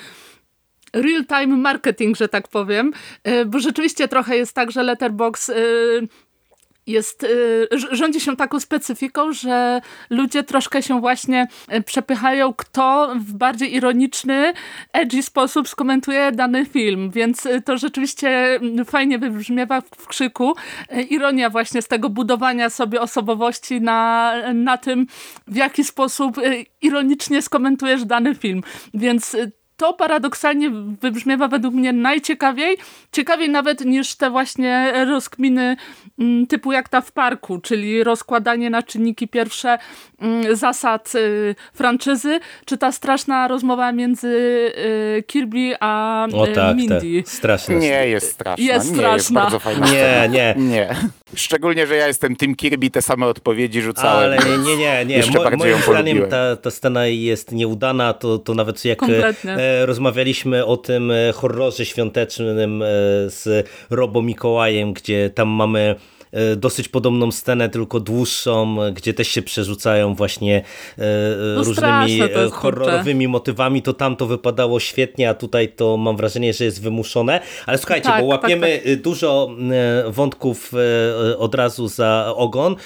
real-time 0.92 1.56
marketing, 1.56 2.16
że 2.16 2.28
tak 2.28 2.48
powiem, 2.48 2.92
e, 3.24 3.44
bo 3.44 3.58
rzeczywiście 3.58 4.08
trochę 4.08 4.36
jest 4.36 4.52
tak, 4.52 4.70
że 4.70 4.82
Letterbox 4.82 5.50
jest, 6.86 7.22
y, 7.22 7.68
rządzi 7.92 8.20
się 8.20 8.36
taką 8.36 8.60
specyfiką, 8.60 9.32
że 9.32 9.80
ludzie 10.10 10.42
troszkę 10.42 10.82
się 10.82 11.00
właśnie 11.00 11.48
y, 11.72 11.82
przepychają, 11.82 12.54
kto 12.54 13.14
w 13.14 13.32
bardziej 13.32 13.74
ironiczny, 13.74 14.52
edgy 14.92 15.22
sposób 15.22 15.68
skomentuje 15.68 16.32
dany 16.32 16.66
film, 16.66 17.10
więc 17.10 17.46
y, 17.46 17.62
to 17.62 17.78
rzeczywiście 17.78 18.28
mm, 18.28 18.84
fajnie 18.84 19.18
wybrzmiewa 19.18 19.80
w 19.80 20.06
krzyku. 20.06 20.54
Ironia 21.10 21.50
właśnie 21.50 21.82
z 21.82 21.88
tego 21.88 22.10
budowania 22.10 22.70
sobie 22.70 23.00
osobowości 23.00 23.80
na, 23.80 24.32
na 24.54 24.78
tym, 24.78 25.06
w 25.46 25.56
jaki 25.56 25.84
sposób 25.84 26.36
ironicznie 26.82 27.42
skomentujesz 27.42 28.04
dany 28.04 28.34
film, 28.34 28.62
więc 28.94 29.36
to 29.76 29.92
paradoksalnie 29.92 30.70
wybrzmiewa 31.00 31.48
według 31.48 31.74
mnie 31.74 31.92
najciekawiej, 31.92 32.76
ciekawiej 33.12 33.50
nawet 33.50 33.84
niż 33.84 34.14
te 34.14 34.30
właśnie 34.30 34.92
rozkminy 35.06 35.76
mm, 36.18 36.46
typu 36.46 36.72
jak 36.72 36.88
ta 36.88 37.00
w 37.00 37.12
parku, 37.12 37.58
czyli 37.58 38.04
rozkładanie 38.04 38.70
na 38.70 38.82
czynniki 38.82 39.28
pierwsze 39.28 39.78
mm, 40.20 40.56
zasad 40.56 41.14
y, 41.14 41.54
franczyzy, 41.74 42.40
czy 42.64 42.78
ta 42.78 42.92
straszna 42.92 43.48
rozmowa 43.48 43.92
między 43.92 44.28
y, 45.18 45.22
Kirby 45.26 45.76
a 45.80 46.26
o, 46.34 46.46
y, 46.46 46.52
tak, 46.52 46.76
Mindy. 46.76 47.22
Tak. 47.22 47.32
Straszna. 47.32 47.74
Nie 47.74 48.08
jest 48.08 48.32
straszna. 48.32 48.64
Jest 48.64 48.90
nie, 48.90 48.96
straszna. 48.96 49.16
Jest 49.16 49.32
bardzo 49.32 49.58
fajna. 49.58 49.86
Nie, 49.86 50.28
nie. 50.28 50.54
Nie. 50.56 50.88
Szczególnie, 51.34 51.86
że 51.86 51.96
ja 51.96 52.06
jestem 52.06 52.36
Tim 52.36 52.54
Kirby, 52.54 52.90
te 52.90 53.02
same 53.02 53.26
odpowiedzi 53.26 53.82
rzucałem. 53.82 54.24
Ale 54.24 54.38
nie, 54.38 54.58
nie, 54.58 54.76
nie. 54.76 55.04
nie. 55.04 55.16
Jeszcze 55.16 55.38
Mo, 55.38 55.44
moim 55.44 55.58
moim 55.58 55.82
zdaniem 55.82 56.28
ta, 56.30 56.56
ta 56.56 56.70
scena 56.70 57.06
jest 57.06 57.52
nieudana, 57.52 58.12
to, 58.12 58.38
to 58.38 58.54
nawet 58.54 58.84
jak 58.84 58.98
Kompletnie. 58.98 59.56
Rozmawialiśmy 59.84 60.66
o 60.66 60.76
tym 60.76 61.10
e, 61.10 61.32
horrorze 61.32 61.86
świątecznym 61.86 62.82
e, 62.82 62.86
z 63.30 63.68
Robo 63.90 64.22
Mikołajem, 64.22 64.92
gdzie 64.92 65.30
tam 65.30 65.48
mamy 65.48 65.94
dosyć 66.56 66.88
podobną 66.88 67.32
scenę, 67.32 67.68
tylko 67.68 68.00
dłuższą, 68.00 68.76
gdzie 68.94 69.14
też 69.14 69.28
się 69.28 69.42
przerzucają 69.42 70.14
właśnie 70.14 70.62
e, 70.98 71.02
no 71.56 71.64
różnymi 71.64 72.16
jest, 72.16 72.36
e, 72.36 72.50
horrorowymi 72.50 73.28
motywami, 73.28 73.82
to 73.82 73.92
tam 73.92 74.16
to 74.16 74.26
wypadało 74.26 74.80
świetnie, 74.80 75.30
a 75.30 75.34
tutaj 75.34 75.68
to 75.68 75.96
mam 75.96 76.16
wrażenie, 76.16 76.52
że 76.52 76.64
jest 76.64 76.82
wymuszone. 76.82 77.40
Ale 77.66 77.78
słuchajcie, 77.78 78.08
tak, 78.08 78.24
bo 78.24 78.30
tak, 78.30 78.42
łapiemy 78.42 78.80
tak. 78.84 79.00
dużo 79.00 79.50
wątków 80.08 80.72
od 81.38 81.54
razu 81.54 81.88
za 81.88 82.32
ogon, 82.36 82.76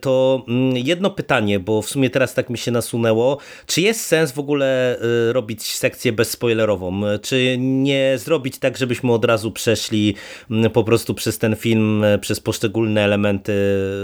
to 0.00 0.44
mm, 0.48 0.76
jedno 0.76 1.10
pytanie, 1.10 1.60
bo 1.60 1.82
w 1.82 1.88
sumie 1.88 2.10
teraz 2.10 2.34
tak 2.34 2.50
mi 2.50 2.58
się 2.58 2.70
nasunęło. 2.70 3.38
Czy 3.66 3.80
jest 3.80 4.06
sens 4.06 4.32
w 4.32 4.38
ogóle 4.38 4.98
robić 5.32 5.74
sekcję 5.74 6.12
bezspoilerową? 6.12 7.00
Czy 7.22 7.56
nie 7.58 8.14
zrobić 8.18 8.58
tak, 8.58 8.76
żebyśmy 8.76 9.12
od 9.12 9.24
razu 9.24 9.52
przeszli 9.52 10.14
mm, 10.50 10.70
po 10.70 10.84
prostu 10.84 11.14
przez 11.14 11.38
ten 11.38 11.56
film, 11.56 12.04
przez 12.20 12.40
poszczególne 12.40 12.77
poszczególne 12.78 13.04
elementy 13.04 13.52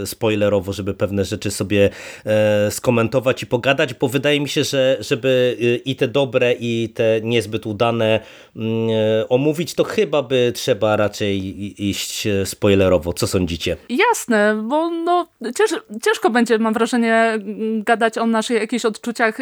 spoilerowo, 0.05 0.73
żeby 0.73 0.95
pewne 0.95 1.25
rzeczy 1.25 1.51
sobie 1.51 1.91
e, 2.27 2.71
skomentować 2.71 3.43
i 3.43 3.47
pogadać, 3.47 3.95
bo 3.95 4.09
wydaje 4.09 4.41
mi 4.41 4.49
się, 4.49 4.65
że 4.65 4.97
żeby 5.01 5.57
e, 5.61 5.77
i 5.77 5.97
te 5.97 6.09
dobre 6.09 6.53
i 6.53 6.89
te 6.95 7.21
niezbyt 7.23 7.67
udane 7.67 8.21
mm, 8.57 8.89
e, 8.91 9.29
omówić, 9.29 9.75
to 9.75 9.85
chyba 9.85 10.23
by 10.23 10.53
trzeba 10.55 10.97
raczej 10.97 11.89
iść 11.89 12.29
spoilerowo. 12.45 13.13
Co 13.13 13.27
sądzicie? 13.27 13.77
Jasne, 13.89 14.63
bo 14.69 14.91
no, 14.91 15.27
cięż, 15.41 15.71
ciężko 16.03 16.31
będzie, 16.31 16.59
mam 16.59 16.75
wrażenie, 16.75 17.39
gadać 17.79 18.19
o 18.19 18.27
naszych 18.27 18.61
jakichś 18.61 18.85
odczuciach 18.85 19.39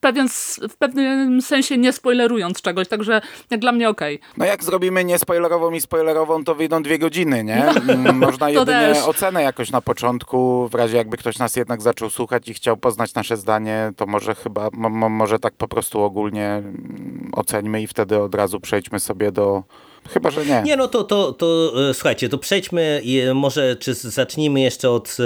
pewien, 0.00 0.28
w 0.68 0.76
pewnym 0.78 1.42
sensie 1.42 1.78
nie 1.78 1.92
spoilerując 1.92 2.62
czegoś, 2.62 2.88
także 2.88 3.20
jak 3.50 3.60
dla 3.60 3.72
mnie 3.72 3.88
okej. 3.88 4.16
Okay. 4.16 4.28
No 4.36 4.44
jak 4.44 4.64
zrobimy 4.64 5.04
niespoilerową 5.04 5.70
i 5.70 5.80
spoilerową, 5.80 6.44
to 6.44 6.54
wyjdą 6.54 6.82
dwie 6.82 6.98
godziny, 6.98 7.44
nie? 7.44 7.68
Mm, 7.88 8.18
można 8.18 8.50
jedynie 8.50 8.94
też. 8.94 9.04
ocenę 9.04 9.42
jakoś 9.42 9.70
na 9.70 9.80
początku, 9.80 10.68
w 10.68 10.74
razie 10.74 10.96
jakby 10.96 11.16
ktoś 11.16 11.38
nas 11.38 11.56
jednak 11.56 11.82
zaczął 11.82 12.10
słuchać 12.10 12.48
i 12.48 12.54
chciał 12.54 12.76
poznać 12.76 13.14
nasze 13.14 13.36
zdanie, 13.36 13.92
to 13.96 14.06
może 14.06 14.34
chyba, 14.34 14.70
może 15.10 15.38
tak 15.38 15.54
po 15.54 15.68
prostu 15.68 16.02
ogólnie 16.02 16.46
mm, 16.46 17.30
oceńmy 17.32 17.82
i 17.82 17.86
wtedy 17.86 18.22
od 18.22 18.34
razu 18.34 18.60
przejdźmy 18.60 19.00
sobie 19.00 19.32
do 19.32 19.62
Chyba, 20.08 20.30
że 20.30 20.46
nie. 20.46 20.62
Nie, 20.62 20.76
no 20.76 20.88
to, 20.88 21.04
to, 21.04 21.32
to 21.32 21.72
e, 21.90 21.94
słuchajcie, 21.94 22.28
to 22.28 22.38
przejdźmy 22.38 23.02
może 23.34 23.76
czy 23.76 23.94
zacznijmy 23.94 24.60
jeszcze 24.60 24.90
od 24.90 25.16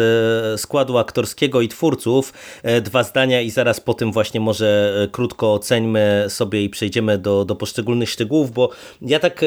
e, 0.55 0.59
składu 0.59 0.99
aktorskiego 0.99 1.61
i 1.61 1.69
twórców. 1.69 2.33
E, 2.62 2.81
dwa 2.81 3.03
zdania 3.03 3.41
i 3.41 3.51
zaraz 3.51 3.81
po 3.81 3.95
tym 3.95 4.12
właśnie 4.12 4.41
może 4.41 4.93
krótko 5.12 5.55
oceńmy 5.55 6.25
sobie 6.29 6.65
i 6.65 6.69
przejdziemy 6.69 7.19
do, 7.19 7.45
do 7.45 7.57
poszczególnych 7.57 8.11
szczegółów, 8.11 8.53
bo 8.53 8.71
ja 9.03 9.19
tak 9.19 9.45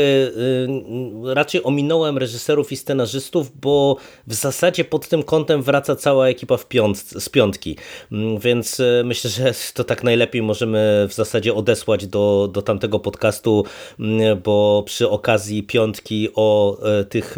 raczej 1.24 1.64
ominąłem 1.64 2.18
reżyserów 2.18 2.72
i 2.72 2.78
scenarzystów, 2.78 3.60
bo 3.62 3.98
w 4.28 4.34
zasadzie 4.34 4.86
pod 4.86 5.08
tym 5.08 5.24
kątem 5.24 5.64
wraca 5.64 5.96
cała 5.96 6.28
ekipa 6.28 6.58
w 6.58 6.68
piąt, 6.68 6.98
z 6.98 7.30
piątki, 7.30 7.78
mm, 8.12 8.40
więc 8.40 8.82
myślę, 9.04 9.30
że 9.30 9.54
to 9.74 9.84
tak 9.84 10.04
najlepiej 10.04 10.42
możemy 10.42 11.08
w 11.10 11.14
zasadzie 11.14 11.54
odesłać 11.54 12.08
do, 12.08 12.50
do 12.52 12.62
tamtego 12.62 13.00
podcastu, 13.00 13.66
mm, 14.00 14.42
bo 14.44 14.84
przy 14.86 15.10
okazji 15.10 15.25
piątki 15.68 16.30
o 16.36 16.78
e, 16.84 17.06
tych 17.06 17.38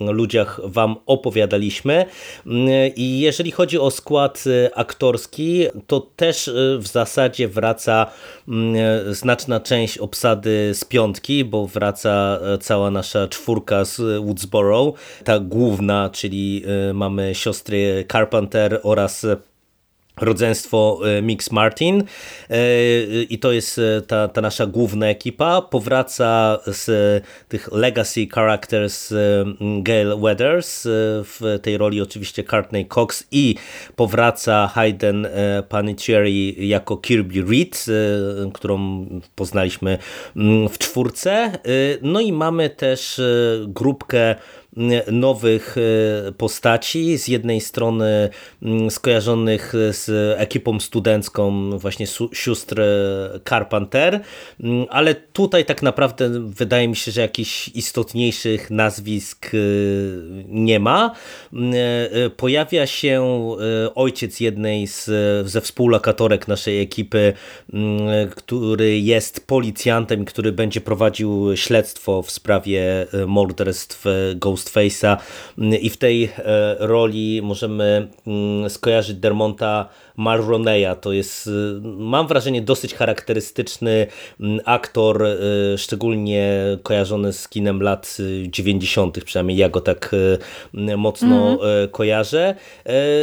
e, 0.00 0.12
ludziach 0.12 0.60
wam 0.64 0.96
opowiadaliśmy. 1.06 2.04
Mm, 2.46 2.68
I 2.96 3.20
jeżeli 3.20 3.50
chodzi 3.50 3.78
o 3.78 3.90
skład 3.90 4.44
e, 4.46 4.78
aktorski, 4.78 5.66
to 5.86 6.00
też 6.00 6.50
w 6.78 6.86
zasadzie 6.86 7.48
wraca 7.48 8.06
mm, 8.48 8.74
znaczna 9.14 9.60
część 9.60 9.98
obsady 9.98 10.74
z 10.74 10.84
piątki, 10.84 11.44
bo 11.44 11.66
wraca 11.66 12.40
cała 12.60 12.90
nasza 12.90 13.28
czwórka 13.28 13.84
z 13.84 14.00
Woodsboro, 14.24 14.92
ta 15.24 15.38
główna, 15.38 16.10
czyli 16.12 16.64
mamy 16.94 17.34
siostry 17.34 18.04
Carpenter 18.12 18.80
oraz 18.82 19.26
rodzeństwo 20.20 21.00
e, 21.04 21.22
Mix 21.22 21.50
Martin 21.50 22.04
e, 22.50 22.56
i 23.22 23.38
to 23.38 23.52
jest 23.52 23.78
e, 23.78 24.02
ta, 24.02 24.28
ta 24.28 24.40
nasza 24.40 24.66
główna 24.66 25.06
ekipa. 25.06 25.62
Powraca 25.62 26.58
z 26.66 27.24
tych 27.48 27.72
legacy 27.72 28.26
characters 28.26 29.14
Gail 29.82 30.16
Weathers, 30.20 30.82
w 31.24 31.58
tej 31.62 31.78
roli 31.78 32.00
oczywiście 32.00 32.44
Courtney 32.44 32.86
Cox 32.86 33.26
i 33.30 33.54
powraca 33.96 34.70
Hayden 34.74 35.28
Panettiere 35.68 36.30
jako 36.56 36.96
Kirby 36.96 37.42
Reed, 37.42 37.86
którą 38.54 39.06
poznaliśmy 39.34 39.98
w 40.70 40.78
czwórce. 40.78 41.58
No 42.02 42.20
i 42.20 42.32
mamy 42.32 42.70
też 42.70 43.20
grupkę 43.66 44.34
nowych 45.12 45.76
e, 45.78 46.32
postaci. 46.32 47.18
Z 47.18 47.28
jednej 47.28 47.60
strony 47.60 48.28
mm, 48.62 48.90
skojarzonych 48.90 49.72
z 49.90 50.10
ekipą 50.38 50.80
studencką 50.80 51.70
właśnie 51.78 52.06
sióstr 52.32 52.82
Carpenter, 53.48 54.20
mm, 54.60 54.86
ale 54.90 55.14
tutaj 55.14 55.64
tak 55.64 55.82
naprawdę 55.82 56.30
wydaje 56.48 56.88
mi 56.88 56.96
się, 56.96 57.12
że 57.12 57.20
jakichś 57.20 57.68
istotniejszych 57.68 58.70
nazwisk 58.70 59.46
e, 59.46 59.58
nie 60.48 60.80
ma. 60.80 61.14
Mm, 61.52 61.74
e, 61.74 62.30
pojawia 62.30 62.86
się 62.86 63.22
ojciec 63.94 64.40
jednej 64.40 64.86
z, 64.86 65.10
ze 65.48 65.60
współlokatorek 65.60 66.48
naszej 66.48 66.80
ekipy, 66.80 67.32
który 68.36 69.00
jest 69.00 69.46
policjantem, 69.46 70.24
który 70.24 70.52
będzie 70.52 70.80
prowadził 70.80 71.56
śledztwo 71.56 72.22
w 72.22 72.30
sprawie 72.30 73.06
morderstw 73.26 74.04
Ghost 74.36 74.61
Ghostface'a 74.62 75.16
i 75.80 75.90
w 75.90 75.96
tej 75.96 76.32
roli 76.78 77.40
możemy 77.42 78.08
mm, 78.26 78.70
skojarzyć 78.70 79.16
Dermonta 79.16 79.88
Mulroneya. 80.16 80.96
To 81.00 81.12
jest, 81.12 81.50
mam 81.82 82.26
wrażenie, 82.26 82.62
dosyć 82.62 82.94
charakterystyczny 82.94 84.06
mm, 84.40 84.60
aktor, 84.64 85.26
szczególnie 85.76 86.52
kojarzony 86.82 87.32
z 87.32 87.48
kinem 87.48 87.82
lat 87.82 88.18
90., 88.46 89.24
przynajmniej 89.24 89.56
ja 89.58 89.68
go 89.68 89.80
tak 89.80 90.14
mocno 90.96 91.36
mm 91.36 91.56
-hmm. 91.56 91.90
kojarzę. 91.90 92.54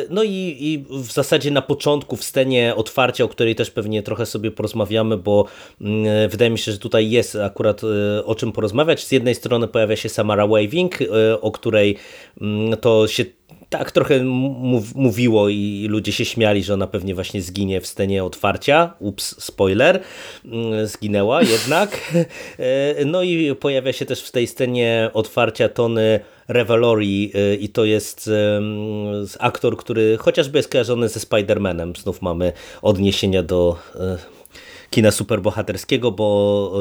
No 0.10 0.24
i, 0.24 0.58
i 0.60 0.86
w 0.90 1.12
zasadzie 1.12 1.52
na 1.52 1.62
początku, 1.62 2.16
w 2.16 2.24
scenie 2.24 2.76
otwarcia, 2.76 3.24
o 3.24 3.28
której 3.28 3.56
też 3.56 3.72
pewnie 3.72 4.04
trochę 4.04 4.26
sobie 4.26 4.52
porozmawiamy, 4.52 5.18
bo 5.18 5.46
mm, 5.82 6.30
wydaje 6.30 6.52
mi 6.52 6.58
się, 6.58 6.72
że 6.72 6.78
tutaj 6.78 7.10
jest 7.10 7.36
akurat 7.36 7.82
o 8.26 8.36
czym 8.36 8.52
porozmawiać. 8.52 9.06
Z 9.06 9.12
jednej 9.12 9.36
strony 9.36 9.68
pojawia 9.68 9.96
się 9.96 10.10
Samara 10.10 10.48
Waving, 10.48 11.00
o 11.42 11.52
której 11.52 11.98
mm, 12.42 12.78
to 12.78 13.08
się 13.08 13.26
tak 13.70 13.92
trochę 13.92 14.24
mówiło 14.96 15.50
i 15.50 15.88
ludzie 15.90 16.12
się 16.12 16.26
śmiali, 16.26 16.64
że 16.64 16.74
ona 16.74 16.88
pewnie 16.88 17.16
właśnie 17.16 17.42
zginie 17.42 17.82
w 17.82 17.88
scenie 17.88 18.24
otwarcia. 18.24 18.94
Ups, 19.00 19.44
spoiler. 19.44 20.00
Mm, 20.46 20.88
zginęła 20.88 21.42
jednak. 21.42 22.00
E, 22.60 23.06
no 23.06 23.24
i 23.24 23.56
pojawia 23.56 23.94
się 23.94 24.06
też 24.06 24.22
w 24.22 24.32
tej 24.32 24.48
scenie 24.48 25.10
otwarcia 25.14 25.70
Tony 25.70 26.20
Revelori 26.48 27.32
i 27.60 27.70
to 27.70 27.86
jest 27.86 28.30
aktor, 29.40 29.78
który 29.78 30.18
chociażby 30.18 30.60
jest 30.60 30.72
kojarzony 30.72 31.10
ze 31.10 31.20
Spider-Manem. 31.20 32.02
Znów 32.02 32.22
mamy 32.22 32.54
odniesienia 32.82 33.44
do 33.44 33.78
kina 34.90 35.12
superbohaterskiego, 35.12 36.12
bo 36.12 36.72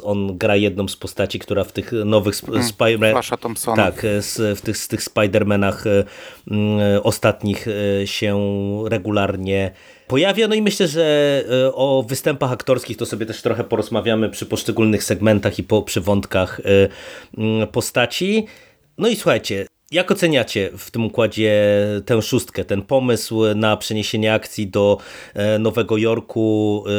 e, 0.00 0.02
on 0.02 0.38
gra 0.38 0.56
jedną 0.56 0.88
z 0.88 0.96
postaci, 0.96 1.38
która 1.38 1.64
w 1.64 1.72
tych 1.72 1.92
nowych 2.04 2.40
hmm, 2.40 2.62
Spider-Manach 2.62 3.76
tak, 3.76 4.06
w 4.56 4.60
tych, 4.60 4.76
z 4.76 4.88
tych 4.88 5.00
Spider-Manach 5.00 5.86
e, 5.86 7.02
ostatnich 7.02 7.66
e, 7.68 8.06
się 8.06 8.38
regularnie 8.86 9.70
pojawia. 10.08 10.48
No 10.48 10.54
i 10.54 10.62
myślę, 10.62 10.88
że 10.88 11.44
o 11.74 12.04
występach 12.08 12.52
aktorskich 12.52 12.96
to 12.96 13.06
sobie 13.06 13.26
też 13.26 13.42
trochę 13.42 13.64
porozmawiamy 13.64 14.30
przy 14.30 14.46
poszczególnych 14.46 15.04
segmentach 15.04 15.58
i 15.58 15.62
po, 15.62 15.82
przy 15.82 16.00
wątkach 16.00 16.60
postaci. 17.72 18.46
No 18.98 19.08
i 19.08 19.16
słuchajcie, 19.16 19.66
jak 19.90 20.10
oceniacie 20.10 20.70
w 20.78 20.90
tym 20.90 21.04
układzie 21.04 21.84
tę 22.06 22.22
szóstkę, 22.22 22.64
ten 22.64 22.82
pomysł 22.82 23.54
na 23.54 23.76
przeniesienie 23.76 24.34
akcji 24.34 24.66
do 24.66 24.98
e, 25.34 25.58
Nowego 25.58 25.96
Jorku 25.96 26.84
e, 26.86 26.90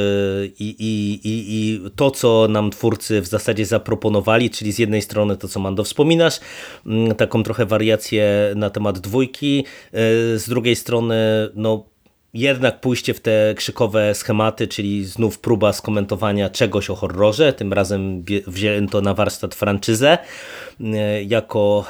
i, 0.45 0.75
i, 0.79 1.19
i, 1.27 1.45
i, 1.49 1.81
to, 1.95 2.11
co 2.11 2.47
nam 2.49 2.71
twórcy 2.71 3.21
w 3.21 3.27
zasadzie 3.27 3.65
zaproponowali, 3.65 4.49
czyli 4.49 4.71
z 4.71 4.79
jednej 4.79 5.01
strony 5.01 5.37
to, 5.37 5.47
co 5.47 5.59
Mando 5.59 5.83
wspominasz, 5.83 6.39
mm, 6.85 7.15
taką 7.15 7.43
trochę 7.43 7.65
wariację 7.65 8.53
na 8.55 8.69
temat 8.69 8.99
dwójki, 8.99 9.65
e, 9.93 9.99
z 10.39 10.49
drugiej 10.49 10.75
strony 10.75 11.15
no 11.55 11.85
jednak 12.33 12.81
pójście 12.81 13.13
w 13.13 13.19
te 13.19 13.53
krzykowe 13.57 14.15
schematy, 14.15 14.67
czyli 14.67 15.05
znów 15.05 15.39
próba 15.39 15.73
skomentowania 15.73 16.49
czegoś 16.49 16.89
o 16.89 16.95
horrorze, 16.95 17.53
tym 17.53 17.73
razem 17.73 18.23
wzięto 18.47 19.01
na 19.01 19.13
warsztat 19.13 19.55
franczyzę 19.55 20.17
jako 21.25 21.85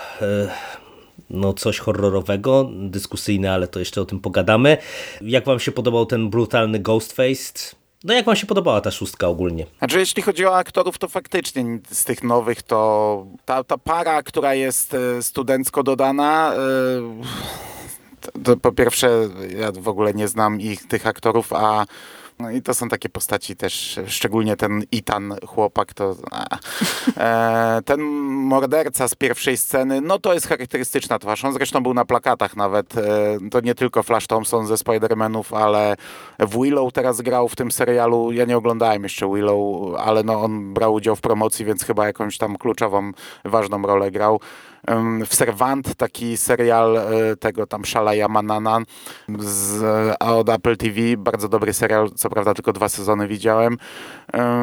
no 1.30 1.54
coś 1.54 1.80
horrorowego, 1.80 2.70
dyskusyjne, 2.74 3.54
ale 3.54 3.68
to 3.68 3.80
jeszcze 3.80 4.02
o 4.02 4.06
tym 4.06 4.20
pogadamy. 4.20 4.78
Jak 5.22 5.46
wam 5.46 5.60
się 5.60 5.72
podobał 5.72 6.06
ten 6.06 6.30
brutalny 6.30 6.80
Ghostface? 6.80 7.76
No 8.04 8.14
jak 8.14 8.26
wam 8.26 8.36
się 8.36 8.48
podobała 8.48 8.82
ta 8.82 8.92
szóstka 8.92 9.28
ogólnie? 9.28 9.66
Znaczy 9.78 10.00
jeśli 10.00 10.24
chodzi 10.24 10.46
o 10.46 10.56
aktorów, 10.56 10.98
to 10.98 11.08
faktycznie 11.08 11.80
z 11.92 12.06
tych 12.06 12.24
nowych 12.24 12.64
to 12.64 13.26
ta, 13.46 13.64
ta 13.64 13.78
para, 13.78 14.24
która 14.24 14.54
jest 14.54 14.94
e, 14.94 15.24
studencko 15.24 15.84
dodana, 15.84 16.54
to, 18.22 18.30
e, 18.40 18.44
to 18.44 18.58
po 18.58 18.72
pierwsze 18.72 19.10
ja 19.60 19.72
w 19.72 19.88
ogóle 19.88 20.14
nie 20.14 20.28
znam 20.28 20.62
ich, 20.62 20.88
tych 20.88 21.08
aktorów, 21.08 21.54
a 21.54 21.86
no 22.40 22.52
i 22.52 22.62
to 22.62 22.74
są 22.74 22.90
takie 22.90 23.10
postaci 23.10 23.56
też, 23.56 24.00
szczególnie 24.08 24.56
ten 24.56 24.84
Itan 24.92 25.36
chłopak, 25.46 25.94
to 25.94 26.16
e, 27.18 27.82
ten 27.86 28.02
morderca 28.48 29.08
z 29.08 29.16
pierwszej 29.16 29.58
sceny, 29.58 30.02
no 30.02 30.20
to 30.20 30.34
jest 30.34 30.48
charakterystyczna 30.48 31.20
twarz. 31.20 31.46
On 31.46 31.54
zresztą 31.54 31.84
był 31.84 31.94
na 31.94 32.06
plakatach 32.06 32.56
nawet. 32.56 32.98
E, 32.98 33.38
to 33.52 33.62
nie 33.62 33.76
tylko 33.76 34.04
Flash 34.04 34.28
Thompson 34.28 34.68
ze 34.68 34.76
Spider-Manów, 34.76 35.58
ale 35.58 35.96
w 36.40 36.62
Willow 36.62 36.94
teraz 36.94 37.22
grał 37.22 37.48
w 37.48 37.56
tym 37.56 37.72
serialu. 37.72 38.32
Ja 38.32 38.46
nie 38.46 38.58
oglądałem 38.58 39.04
jeszcze 39.04 39.30
Willow, 39.34 39.96
ale 40.00 40.24
no 40.24 40.42
on 40.42 40.74
brał 40.74 40.94
udział 40.94 41.16
w 41.16 41.22
promocji, 41.22 41.66
więc 41.66 41.84
chyba 41.84 42.08
jakąś 42.08 42.38
tam 42.38 42.58
kluczową, 42.58 43.12
ważną 43.46 43.82
rolę 43.82 44.12
grał 44.12 44.40
w 45.26 45.36
Servant, 45.36 45.96
taki 45.96 46.38
serial 46.38 46.98
e, 46.98 47.36
tego 47.36 47.68
tam 47.68 47.86
Szalaja 47.86 48.28
Manana 48.28 48.80
z, 49.40 49.84
od 50.20 50.50
Apple 50.50 50.78
TV, 50.78 51.00
bardzo 51.18 51.50
dobry 51.50 51.74
serial, 51.74 52.10
co 52.16 52.30
prawda 52.30 52.54
tylko 52.54 52.74
dwa 52.74 52.90
sezony 52.90 53.28
widziałem. 53.28 53.78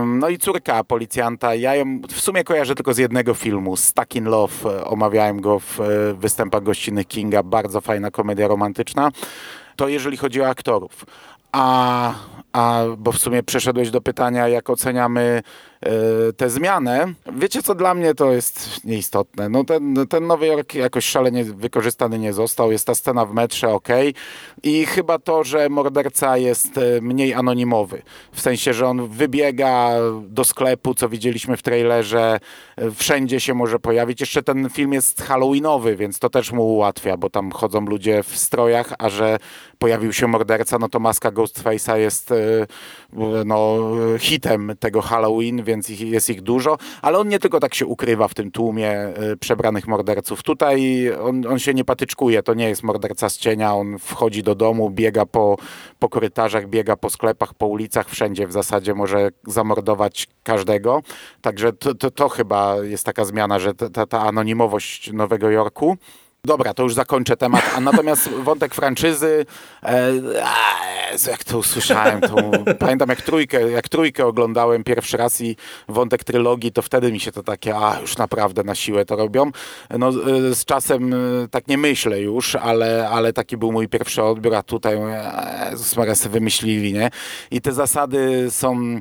No 0.06 0.28
i 0.28 0.38
córka 0.38 0.84
policjanta, 0.84 1.54
ja 1.54 1.74
ją 1.74 2.00
w 2.08 2.20
sumie 2.20 2.44
kojarzę 2.44 2.74
tylko 2.74 2.94
z 2.94 2.98
jednego 2.98 3.34
filmu, 3.34 3.76
Stuck 3.76 4.16
in 4.16 4.24
Love, 4.24 4.84
omawiałem 4.84 5.40
go 5.40 5.58
w 5.58 5.80
e, 5.80 6.14
występach 6.14 6.62
gościnnych 6.62 7.06
Kinga, 7.06 7.42
bardzo 7.42 7.80
fajna 7.80 8.10
komedia 8.10 8.48
romantyczna. 8.48 9.10
To 9.76 9.88
jeżeli 9.88 10.16
chodzi 10.16 10.42
o 10.42 10.48
aktorów. 10.48 11.04
A, 11.52 12.14
a 12.52 12.82
bo 12.98 13.12
w 13.12 13.18
sumie 13.18 13.42
przeszedłeś 13.42 13.90
do 13.90 14.00
pytania, 14.00 14.48
jak 14.48 14.70
oceniamy 14.70 15.42
E, 15.84 16.32
tę 16.32 16.50
zmianę. 16.50 17.14
Wiecie 17.32 17.62
co, 17.62 17.74
dla 17.74 17.94
mnie 17.94 18.14
to 18.14 18.32
jest 18.32 18.84
nieistotne. 18.84 19.48
No 19.48 19.64
ten, 19.64 20.06
ten 20.08 20.26
Nowy 20.26 20.46
Jork 20.46 20.74
jakoś 20.74 21.04
szalenie 21.04 21.44
wykorzystany 21.44 22.18
nie 22.18 22.32
został. 22.32 22.72
Jest 22.72 22.86
ta 22.86 22.94
scena 22.94 23.26
w 23.26 23.34
metrze, 23.34 23.68
ok. 23.68 23.88
I 24.62 24.86
chyba 24.86 25.18
to, 25.18 25.44
że 25.44 25.68
morderca 25.68 26.36
jest 26.36 26.78
e, 26.78 27.00
mniej 27.00 27.34
anonimowy. 27.34 28.02
W 28.32 28.40
sensie, 28.40 28.74
że 28.74 28.86
on 28.86 29.08
wybiega 29.08 29.90
do 30.22 30.44
sklepu, 30.44 30.94
co 30.94 31.08
widzieliśmy 31.08 31.56
w 31.56 31.62
trailerze. 31.62 32.40
E, 32.76 32.90
wszędzie 32.90 33.40
się 33.40 33.54
może 33.54 33.78
pojawić. 33.78 34.20
Jeszcze 34.20 34.42
ten 34.42 34.70
film 34.70 34.92
jest 34.92 35.22
halloweenowy, 35.22 35.96
więc 35.96 36.18
to 36.18 36.30
też 36.30 36.52
mu 36.52 36.74
ułatwia, 36.74 37.16
bo 37.16 37.30
tam 37.30 37.50
chodzą 37.50 37.80
ludzie 37.80 38.22
w 38.22 38.36
strojach, 38.38 38.94
a 38.98 39.08
że 39.08 39.38
pojawił 39.78 40.12
się 40.12 40.26
morderca, 40.26 40.78
no 40.78 40.88
to 40.88 41.00
maska 41.00 41.30
Ghostface'a 41.32 41.96
jest 41.96 42.32
no, 43.44 43.78
hitem 44.18 44.72
tego 44.80 45.02
Halloween, 45.02 45.64
więc 45.64 45.73
ich, 45.88 46.00
jest 46.00 46.30
ich 46.30 46.42
dużo, 46.42 46.78
ale 47.02 47.18
on 47.18 47.28
nie 47.28 47.38
tylko 47.38 47.60
tak 47.60 47.74
się 47.74 47.86
ukrywa 47.86 48.28
w 48.28 48.34
tym 48.34 48.50
tłumie 48.50 49.08
y, 49.32 49.36
przebranych 49.36 49.88
morderców. 49.88 50.42
Tutaj 50.42 51.10
on, 51.20 51.46
on 51.46 51.58
się 51.58 51.74
nie 51.74 51.84
patyczkuje, 51.84 52.42
to 52.42 52.54
nie 52.54 52.68
jest 52.68 52.82
morderca 52.82 53.28
z 53.28 53.38
cienia, 53.38 53.74
on 53.74 53.98
wchodzi 53.98 54.42
do 54.42 54.54
domu, 54.54 54.90
biega 54.90 55.26
po, 55.26 55.56
po 55.98 56.08
korytarzach, 56.08 56.68
biega 56.68 56.96
po 56.96 57.10
sklepach, 57.10 57.54
po 57.54 57.66
ulicach, 57.66 58.10
wszędzie 58.10 58.46
w 58.46 58.52
zasadzie 58.52 58.94
może 58.94 59.28
zamordować 59.46 60.26
każdego. 60.42 61.02
Także 61.40 61.72
to, 61.72 61.94
to, 61.94 62.10
to 62.10 62.28
chyba 62.28 62.76
jest 62.76 63.06
taka 63.06 63.24
zmiana, 63.24 63.58
że 63.58 63.74
ta, 63.74 64.06
ta 64.06 64.20
anonimowość 64.20 65.12
Nowego 65.12 65.50
Jorku 65.50 65.96
Dobra, 66.44 66.74
to 66.74 66.82
już 66.82 66.94
zakończę 66.94 67.36
temat. 67.36 67.62
A 67.76 67.80
natomiast 67.80 68.28
wątek 68.48 68.74
franczyzy, 68.74 69.46
e, 69.82 70.12
jak 71.26 71.44
to 71.44 71.58
usłyszałem, 71.58 72.20
to 72.20 72.36
pamiętam 72.78 73.08
jak 73.08 73.22
trójkę, 73.22 73.70
jak 73.70 73.88
trójkę 73.88 74.26
oglądałem 74.26 74.84
pierwszy 74.84 75.16
raz 75.16 75.40
i 75.40 75.56
wątek 75.88 76.24
trylogii, 76.24 76.72
to 76.72 76.82
wtedy 76.82 77.12
mi 77.12 77.20
się 77.20 77.32
to 77.32 77.42
takie, 77.42 77.76
a 77.76 78.00
już 78.00 78.16
naprawdę 78.16 78.64
na 78.64 78.74
siłę 78.74 79.04
to 79.04 79.16
robią. 79.16 79.50
No, 79.98 80.08
e, 80.08 80.12
z 80.54 80.64
czasem 80.64 81.14
e, 81.14 81.16
tak 81.50 81.68
nie 81.68 81.78
myślę 81.78 82.20
już, 82.20 82.56
ale, 82.56 83.08
ale 83.08 83.32
taki 83.32 83.56
był 83.56 83.72
mój 83.72 83.88
pierwszy 83.88 84.22
odbiór, 84.22 84.54
a 84.54 84.62
tutaj 84.62 84.98
Jezus 85.70 85.96
Maria 85.96 86.14
sobie 86.14 86.32
wymyślili, 86.32 86.92
nie? 86.92 87.10
I 87.50 87.60
te 87.60 87.72
zasady 87.72 88.46
są 88.50 89.00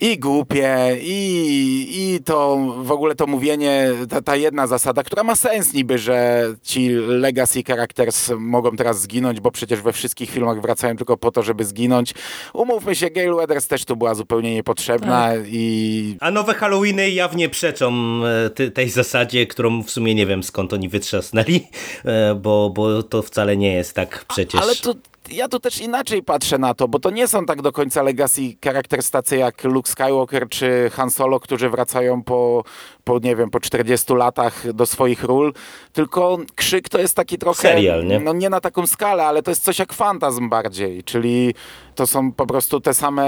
i 0.00 0.18
głupie, 0.18 0.96
i, 1.00 1.86
i 1.96 2.22
to 2.24 2.56
w 2.78 2.92
ogóle 2.92 3.14
to 3.14 3.26
mówienie, 3.26 3.90
ta, 4.08 4.22
ta, 4.22 4.36
jedna 4.36 4.66
zasada, 4.66 5.02
która 5.02 5.24
ma 5.24 5.36
sens 5.36 5.72
niby, 5.74 5.98
że 5.98 6.46
ci 6.62 6.88
legacy 6.88 7.62
characters 7.62 8.30
mogą 8.38 8.76
teraz 8.76 9.00
zginąć, 9.00 9.40
bo 9.40 9.50
przecież 9.50 9.80
we 9.80 9.92
wszystkich 9.92 10.30
filmach 10.30 10.60
wracają 10.60 10.96
tylko 10.96 11.16
po 11.16 11.30
to, 11.30 11.42
żeby 11.42 11.64
zginąć. 11.64 12.14
Umówmy 12.52 12.94
się, 12.94 13.10
Gail 13.10 13.34
Weathers 13.34 13.66
też 13.68 13.84
tu 13.84 13.96
była 13.96 14.14
zupełnie 14.14 14.54
niepotrzebna 14.54 15.28
tak. 15.28 15.40
i... 15.46 16.16
A 16.20 16.30
nowe 16.30 16.54
Halloweeny 16.54 17.10
jawnie 17.10 17.48
przeczą 17.48 18.20
e, 18.58 18.70
tej 18.70 18.90
zasadzie, 18.90 19.46
którą 19.46 19.82
w 19.82 19.90
sumie 19.90 20.14
nie 20.14 20.26
wiem 20.26 20.42
skąd 20.42 20.72
oni 20.72 20.88
wytrzasnęli, 20.88 21.66
e, 22.04 22.34
bo, 22.34 22.70
bo 22.70 23.02
to 23.02 23.22
wcale 23.22 23.56
nie 23.56 23.72
jest 23.72 23.94
tak 23.94 24.24
przecież. 24.28 24.62
Ale 24.62 24.74
to 24.74 24.94
ja 25.30 25.48
tu 25.48 25.60
też 25.60 25.80
inaczej 25.80 26.22
patrzę 26.22 26.58
na 26.58 26.74
to, 26.74 26.88
bo 26.88 26.98
to 26.98 27.10
nie 27.10 27.28
są 27.28 27.46
tak 27.46 27.62
do 27.62 27.72
końca 27.72 28.02
legacy 28.02 28.42
charakter 28.64 29.00
jak 29.36 29.64
Luke 29.64 29.90
Skywalker 29.90 30.48
czy 30.48 30.90
Han 30.92 31.10
Solo, 31.10 31.40
którzy 31.40 31.70
wracają 31.70 32.22
po, 32.22 32.64
po, 33.04 33.18
nie 33.18 33.36
wiem, 33.36 33.50
po 33.50 33.60
40 33.60 34.14
latach 34.14 34.72
do 34.72 34.86
swoich 34.86 35.24
ról, 35.24 35.52
tylko 35.92 36.38
Krzyk 36.54 36.88
to 36.88 36.98
jest 36.98 37.16
taki 37.16 37.38
trochę... 37.38 37.68
Serial, 37.68 38.06
nie? 38.06 38.20
No 38.20 38.32
nie 38.32 38.50
na 38.50 38.60
taką 38.60 38.86
skalę, 38.86 39.26
ale 39.26 39.42
to 39.42 39.50
jest 39.50 39.64
coś 39.64 39.78
jak 39.78 39.92
fantazm 39.92 40.48
bardziej, 40.48 41.04
czyli 41.04 41.54
to 41.94 42.06
są 42.06 42.32
po 42.32 42.46
prostu 42.46 42.80
te 42.80 42.94
same, 42.94 43.26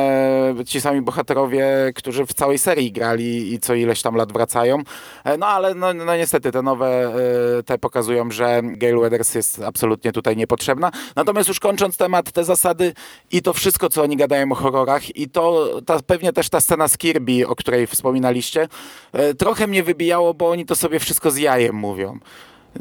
ci 0.67 0.81
sami 0.81 1.03
bohaterowie, 1.03 1.93
którzy 1.95 2.27
w 2.27 2.35
całej 2.35 2.59
serii 2.59 2.93
grali 2.93 3.53
i 3.53 3.59
co 3.59 3.75
ileś 3.75 4.03
tam 4.03 4.15
lat 4.15 4.33
wracają. 4.33 4.83
E, 5.25 5.39
No 5.39 5.47
ale 5.47 5.75
no, 5.75 5.95
no 5.95 6.17
niestety 6.17 6.53
te 6.53 6.63
nowe 6.63 7.15
e, 7.59 7.63
te 7.63 7.79
pokazują, 7.79 8.31
że 8.31 8.61
Gail 8.65 8.99
Weathers 8.99 9.35
jest 9.35 9.63
absolutnie 9.63 10.13
tutaj 10.13 10.37
niepotrzebna. 10.37 10.91
Natomiast 11.17 11.49
już 11.49 11.61
kończąc 11.61 11.97
temat, 11.97 12.33
te 12.33 12.45
zasady 12.45 12.93
i 13.33 13.43
to 13.43 13.53
wszystko, 13.53 13.89
co 13.89 14.03
oni 14.03 14.17
gadają 14.17 14.53
o 14.53 14.55
horrorach 14.55 15.17
i 15.17 15.29
to 15.29 15.69
ta, 15.87 15.99
pewnie 16.07 16.33
też 16.33 16.49
ta 16.49 16.61
scena 16.61 16.89
z 16.89 16.99
Kirby, 16.99 17.47
o 17.47 17.57
której 17.57 17.87
wspominaliście, 17.87 18.69
e, 19.13 19.35
trochę 19.67 19.71
mnie 19.71 19.83
wybijało, 19.83 20.35
bo 20.35 20.51
oni 20.51 20.67
to 20.67 20.77
sobie 20.77 20.99
wszystko 20.99 21.31
z 21.31 21.37
jajem 21.37 21.77
mówią. 21.77 22.19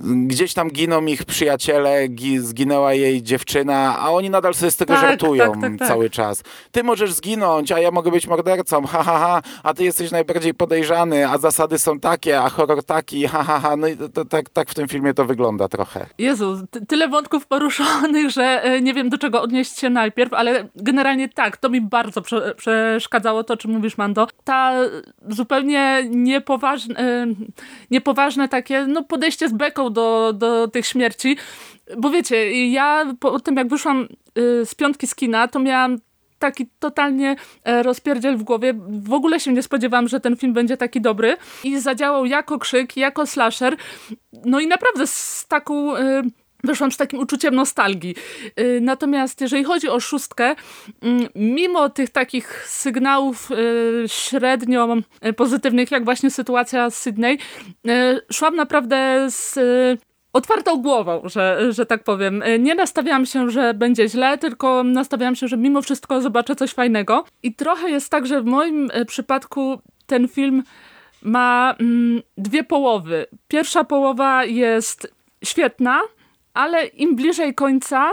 Gdzieś 0.04 0.54
tam 0.54 0.70
giną 0.70 1.06
ich 1.06 1.26
przyjaciele, 1.26 2.08
gi, 2.08 2.40
zginęła 2.40 2.94
jej 2.94 3.24
dziewczyna, 3.24 4.00
a 4.00 4.10
oni 4.10 4.30
nadal 4.30 4.54
sobie 4.54 4.72
z 4.72 4.78
tego 4.78 4.94
Tak, 4.94 5.02
żartują 5.02 5.52
tak, 5.52 5.62
tak, 5.62 5.80
tak. 5.80 5.88
cały 5.88 6.10
czas. 6.10 6.44
Ty 6.72 6.84
możesz 6.84 7.14
zginąć, 7.14 7.72
a 7.72 7.80
ja 7.80 7.92
mogę 7.92 8.12
być 8.12 8.28
mordercą, 8.28 8.86
ha, 8.86 9.04
ha, 9.04 9.20
ha, 9.20 9.42
a 9.64 9.74
ty 9.74 9.84
jesteś 9.84 10.12
najbardziej 10.12 10.54
podejrzany, 10.54 11.28
a 11.30 11.38
zasady 11.38 11.80
są 11.80 12.00
takie, 12.00 12.42
a 12.42 12.50
horror 12.50 12.84
taki, 12.84 13.28
ha, 13.28 13.44
ha, 13.44 13.60
ha. 13.60 13.76
No 13.76 13.88
i 13.88 13.98
to, 13.98 14.10
to, 14.10 14.26
tak, 14.26 14.50
tak 14.50 14.70
w 14.70 14.74
tym 14.74 14.88
filmie 14.88 15.14
to 15.14 15.26
wygląda 15.26 15.68
trochę. 15.68 16.06
Jezu, 16.18 16.68
ty, 16.72 16.86
tyle 16.86 17.08
wątków 17.08 17.48
poruszonych, 17.48 18.30
że 18.30 18.64
e, 18.64 18.82
nie 18.82 18.94
wiem 18.94 19.10
do 19.10 19.18
czego 19.18 19.42
odnieść 19.42 19.80
się 19.80 19.90
najpierw, 19.90 20.34
ale 20.34 20.68
generalnie 20.76 21.30
tak, 21.30 21.58
to 21.58 21.70
mi 21.70 21.82
bardzo 21.82 22.22
prze, 22.22 22.56
przeszkadzało 22.56 23.44
to, 23.44 23.54
o 23.54 23.58
czym 23.58 23.72
mówisz, 23.72 23.98
Mando. 23.98 24.28
Ta 24.44 24.74
zupełnie 25.30 26.04
niepoważne, 26.10 27.00
e, 27.00 27.28
niepoważne 27.92 28.50
takie 28.50 28.86
no, 28.88 29.04
podejście 29.04 29.50
z 29.50 29.54
beką 29.54 29.85
do, 29.90 30.34
do 30.34 30.68
tych 30.68 30.88
śmierci. 30.88 31.38
Bo 31.98 32.10
wiecie, 32.10 32.68
ja 32.72 33.14
po 33.20 33.40
tym 33.40 33.56
jak 33.56 33.68
wyszłam 33.68 34.08
e, 34.62 34.66
z 34.66 34.76
piątki 34.76 35.08
z 35.08 35.16
kina, 35.16 35.48
to 35.48 35.60
miałam 35.60 35.98
taki 36.40 36.68
totalnie 36.80 37.36
e, 37.64 37.84
rozpierdziel 37.84 38.38
w 38.38 38.44
głowie. 38.44 38.74
W 38.90 39.14
ogóle 39.14 39.40
się 39.40 39.54
nie 39.54 39.64
spodziewałam, 39.64 40.08
że 40.08 40.20
ten 40.20 40.36
film 40.36 40.54
będzie 40.54 40.78
taki 40.78 41.02
dobry. 41.02 41.38
I 41.64 41.80
zadziałał 41.80 42.26
jako 42.26 42.60
krzyk, 42.60 42.98
jako 42.98 43.26
slasher. 43.26 43.78
No 44.46 44.60
i 44.60 44.68
naprawdę 44.68 45.08
z 45.08 45.46
taką... 45.48 45.94
Wyszłam 46.66 46.92
z 46.92 46.98
takim 46.98 47.20
uczuciem 47.20 47.56
nostalgii. 47.56 48.16
Y, 48.60 48.80
Natomiast 48.82 49.42
jeżeli 49.42 49.64
chodzi 49.64 49.90
o 49.90 50.00
szóstkę, 50.00 50.56
mm, 51.02 51.28
mimo 51.36 51.90
tych 51.90 52.10
takich 52.10 52.68
sygnałów 52.68 53.52
y, 53.52 53.56
średnio 54.08 54.98
y, 55.26 55.34
pozytywnych, 55.34 55.92
jak 55.92 56.06
właśnie 56.06 56.32
sytuacja 56.32 56.90
z 56.90 56.96
Sydney, 56.96 57.38
szłam 58.32 58.56
naprawdę 58.56 59.28
z 59.30 59.60
otwartą 60.34 60.82
głową, 60.82 61.22
że, 61.26 61.74
że 61.74 61.86
tak 61.86 62.04
powiem. 62.04 62.44
Nie 62.60 62.76
nastawiałam 62.76 63.26
się, 63.26 63.50
że 63.50 63.74
będzie 63.74 64.10
źle, 64.10 64.38
tylko 64.38 64.84
nastawiałam 64.84 65.36
się, 65.36 65.48
że 65.48 65.58
mimo 65.58 65.82
wszystko 65.82 66.22
zobaczę 66.22 66.56
coś 66.56 66.72
fajnego. 66.72 67.26
I 67.44 67.54
trochę 67.56 67.90
jest 67.90 68.10
tak, 68.10 68.28
że 68.28 68.42
w 68.42 68.46
moim 68.46 68.90
przypadku 69.08 69.82
ten 70.06 70.28
film 70.28 70.64
ma 71.22 71.76
mm, 71.80 72.22
dwie 72.38 72.64
połowy. 72.64 73.26
Pierwsza 73.48 73.84
połowa 73.84 74.46
jest 74.46 75.14
świetna, 75.44 76.02
ale 76.56 76.86
im 76.86 77.16
bliżej 77.16 77.56
końca, 77.56 78.12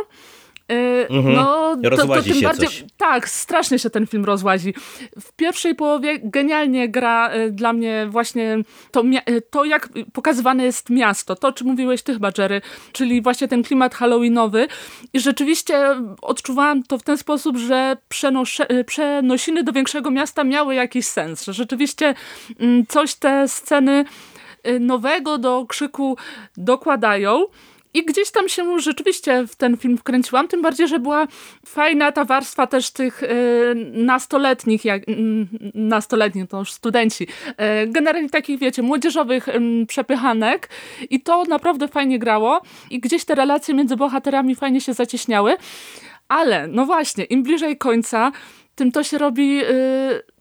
yy, 0.69 1.07
Mhm. 1.11 1.35
no 1.35 1.77
to, 1.83 1.91
to 2.07 2.23
tym 2.23 2.41
bardziej. 2.41 2.69
coś. 2.69 2.85
Tak, 2.97 3.29
strasznie 3.29 3.79
się 3.79 3.91
ten 3.91 4.07
film 4.07 4.25
rozłazi. 4.25 4.75
W 5.21 5.33
pierwszej 5.33 5.75
połowie 5.75 6.19
genialnie 6.23 6.89
gra 6.89 7.35
y, 7.35 7.51
dla 7.51 7.73
mnie 7.73 8.07
właśnie 8.11 8.59
to, 8.91 9.03
y, 9.29 9.43
to, 9.51 9.65
jak 9.65 9.89
pokazywane 10.13 10.65
jest 10.65 10.91
miasto. 10.91 11.37
To, 11.37 11.49
o 11.49 11.53
czym 11.53 11.67
mówiłeś 11.67 12.03
ty 12.03 12.13
chyba, 12.13 12.31
Jerry, 12.39 12.61
czyli 12.93 13.23
właśnie 13.23 13.49
ten 13.49 13.63
klimat 13.63 13.95
halloweenowy. 13.95 14.67
I 15.13 15.21
rzeczywiście 15.21 15.97
odczuwałam 16.23 16.83
to 16.83 16.99
w 16.99 17.03
ten 17.03 17.19
sposób, 17.19 17.57
że 17.57 17.97
y, 18.73 18.85
przenosiny 18.85 19.63
do 19.65 19.73
większego 19.73 20.11
miasta 20.11 20.45
miały 20.45 20.75
jakiś 20.75 21.07
sens. 21.07 21.45
Że 21.45 21.53
rzeczywiście 21.53 22.15
mm, 22.61 22.87
coś 22.87 23.15
te 23.15 23.49
sceny 23.49 24.05
y, 24.69 24.81
nowego 24.81 25.39
do 25.39 25.67
krzyku 25.69 26.17
dokładają. 26.57 27.45
I 27.95 28.05
gdzieś 28.05 28.31
tam 28.31 28.49
się 28.49 28.81
rzeczywiście 28.81 29.47
w 29.47 29.57
ten 29.57 29.77
film 29.77 29.99
wkręciłam, 29.99 30.49
tym 30.49 30.63
bardziej, 30.63 30.89
że 30.89 30.99
była 30.99 31.27
fajna 31.67 32.13
ta 32.13 32.25
warstwa 32.25 32.67
też 32.67 32.91
tych 32.91 33.23
y, 33.23 33.29
nastoletnich, 33.93 34.85
jak, 34.85 35.09
mm, 35.09 35.49
nastoletnich, 35.75 36.49
to 36.49 36.59
już 36.59 36.73
studenci, 36.73 37.25
y, 37.25 37.57
generalnie 37.87 38.31
takich, 38.31 38.59
wiecie, 38.59 38.83
młodzieżowych 38.83 39.47
przepychanek. 39.89 40.69
I 41.11 41.21
to 41.21 41.45
naprawdę 41.45 41.89
fajnie 41.89 42.19
grało 42.19 42.61
i 42.91 43.01
gdzieś 43.01 43.25
te 43.25 43.35
relacje 43.35 43.75
między 43.75 43.97
bohaterami 43.97 44.55
fajnie 44.55 44.81
się 44.81 44.95
zacieśniały, 44.95 45.57
ale 46.29 46.69
no 46.69 46.87
właśnie, 46.87 47.25
im 47.25 47.43
bliżej 47.43 47.79
końca, 47.79 48.33
tym 48.75 48.93
to 48.93 49.03
się 49.03 49.19
robi 49.19 49.65
y, 49.65 50.32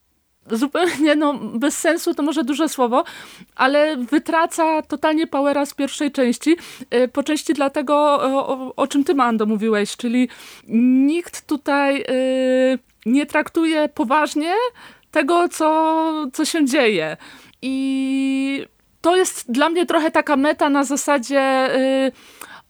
zupełnie 0.50 1.16
no, 1.16 1.34
bez 1.34 1.78
sensu, 1.78 2.14
to 2.14 2.24
może 2.24 2.44
duże 2.44 2.70
słowo, 2.70 3.04
ale 3.56 3.98
wytraca 3.98 4.82
totalnie 4.82 5.28
powera 5.28 5.66
z 5.66 5.74
pierwszej 5.74 6.12
części. 6.12 6.56
y, 6.94 7.08
Po 7.08 7.24
części 7.24 7.54
dlatego, 7.54 7.96
o, 7.96 8.48
o, 8.48 8.76
o 8.76 8.88
czym 8.88 9.04
ty, 9.04 9.16
Mando, 9.16 9.46
mówiłeś, 9.46 9.98
czyli 9.98 10.30
nikt 11.08 11.48
tutaj 11.48 12.02
y, 12.02 12.80
nie 13.06 13.26
traktuje 13.26 13.90
poważnie 13.90 14.54
tego, 15.12 15.50
co, 15.50 16.28
co 16.34 16.46
się 16.46 16.66
dzieje. 16.66 17.18
I 17.62 18.66
to 19.02 19.16
jest 19.16 19.52
dla 19.52 19.70
mnie 19.70 19.86
trochę 19.86 20.12
taka 20.12 20.36
meta 20.36 20.70
na 20.70 20.84
zasadzie 20.84 21.76
y, 21.76 22.12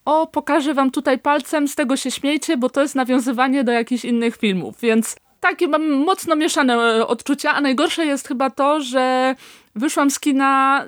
o, 0.05 0.27
pokażę 0.27 0.73
wam 0.73 0.91
tutaj 0.91 1.19
palcem, 1.19 1.67
z 1.67 1.75
tego 1.75 1.97
się 1.97 2.11
śmiejcie, 2.11 2.57
bo 2.57 2.69
to 2.69 2.81
jest 2.81 2.95
nawiązywanie 2.95 3.63
do 3.63 3.71
jakichś 3.71 4.05
innych 4.05 4.37
filmów, 4.37 4.75
więc 4.81 5.15
takie 5.41 5.67
mam 5.67 5.89
mocno 5.89 6.35
mieszane 6.35 6.73
e, 6.73 7.07
odczucia, 7.07 7.53
a 7.53 7.61
najgorsze 7.61 8.05
jest 8.05 8.27
chyba 8.27 8.49
to, 8.49 8.81
że 8.81 9.35
wyszłam 9.75 10.11
z 10.11 10.19
kina 10.19 10.85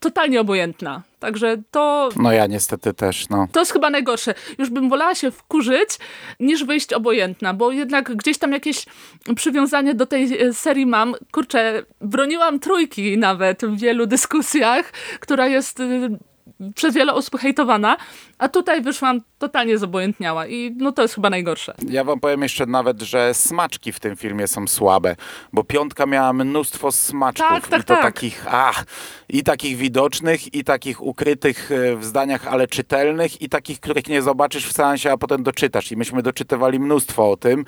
totalnie 0.00 0.40
obojętna. 0.40 1.02
Także 1.18 1.56
to, 1.70 2.08
No 2.16 2.32
ja 2.32 2.46
niestety 2.46 2.94
też, 2.94 3.28
no. 3.28 3.46
to 3.52 3.60
jest 3.60 3.72
chyba 3.72 3.90
najgorsze. 3.90 4.34
Już 4.58 4.70
bym 4.70 4.88
wolała 4.88 5.14
się 5.14 5.30
wkurzyć, 5.30 5.88
niż 6.40 6.64
wyjść 6.64 6.92
obojętna, 6.92 7.54
bo 7.54 7.72
jednak 7.72 8.16
gdzieś 8.16 8.38
tam 8.38 8.52
jakieś 8.52 8.86
przywiązanie 9.36 9.94
do 9.94 10.06
tej 10.06 10.40
e, 10.42 10.52
serii 10.54 10.86
mam. 10.86 11.14
Kurczę, 11.32 11.82
broniłam 12.00 12.58
trójki 12.60 13.18
nawet 13.18 13.62
w 13.64 13.80
wielu 13.80 14.06
dyskusjach, 14.06 14.92
która 15.20 15.46
jest 15.46 15.80
y, 15.80 16.18
przez 16.74 16.94
wiele 16.94 17.14
osób 17.14 17.40
hejtowana, 17.40 17.96
a 18.38 18.48
tutaj 18.48 18.82
wyszłam 18.82 19.20
totalnie 19.38 19.78
zobojętniała 19.78 20.46
i 20.46 20.74
no 20.76 20.92
to 20.92 21.02
jest 21.02 21.14
chyba 21.14 21.30
najgorsze. 21.30 21.74
Ja 21.88 22.04
wam 22.04 22.20
powiem 22.20 22.42
jeszcze 22.42 22.66
nawet, 22.66 23.02
że 23.02 23.34
smaczki 23.34 23.92
w 23.92 24.00
tym 24.00 24.16
filmie 24.16 24.48
są 24.48 24.66
słabe, 24.66 25.16
bo 25.52 25.64
piątka 25.64 26.06
miała 26.06 26.32
mnóstwo 26.32 26.92
smaczków 26.92 27.48
Tak, 27.48 27.68
tak, 27.68 27.80
i 27.80 27.84
to 27.84 27.94
tak. 27.94 28.02
takich, 28.02 28.44
ach, 28.48 28.84
i 29.28 29.42
takich 29.42 29.76
widocznych, 29.76 30.54
i 30.54 30.64
takich 30.64 31.02
ukrytych 31.02 31.72
e, 31.72 31.96
w 31.96 32.04
zdaniach, 32.04 32.46
ale 32.46 32.66
czytelnych, 32.66 33.42
i 33.42 33.48
takich, 33.48 33.80
których 33.80 34.08
nie 34.08 34.22
zobaczysz 34.22 34.66
w 34.66 34.72
seansie, 34.72 35.12
a 35.12 35.16
potem 35.16 35.42
doczytasz. 35.42 35.92
I 35.92 35.96
myśmy 35.96 36.22
doczytywali 36.22 36.80
mnóstwo 36.80 37.30
o 37.30 37.36
tym 37.36 37.64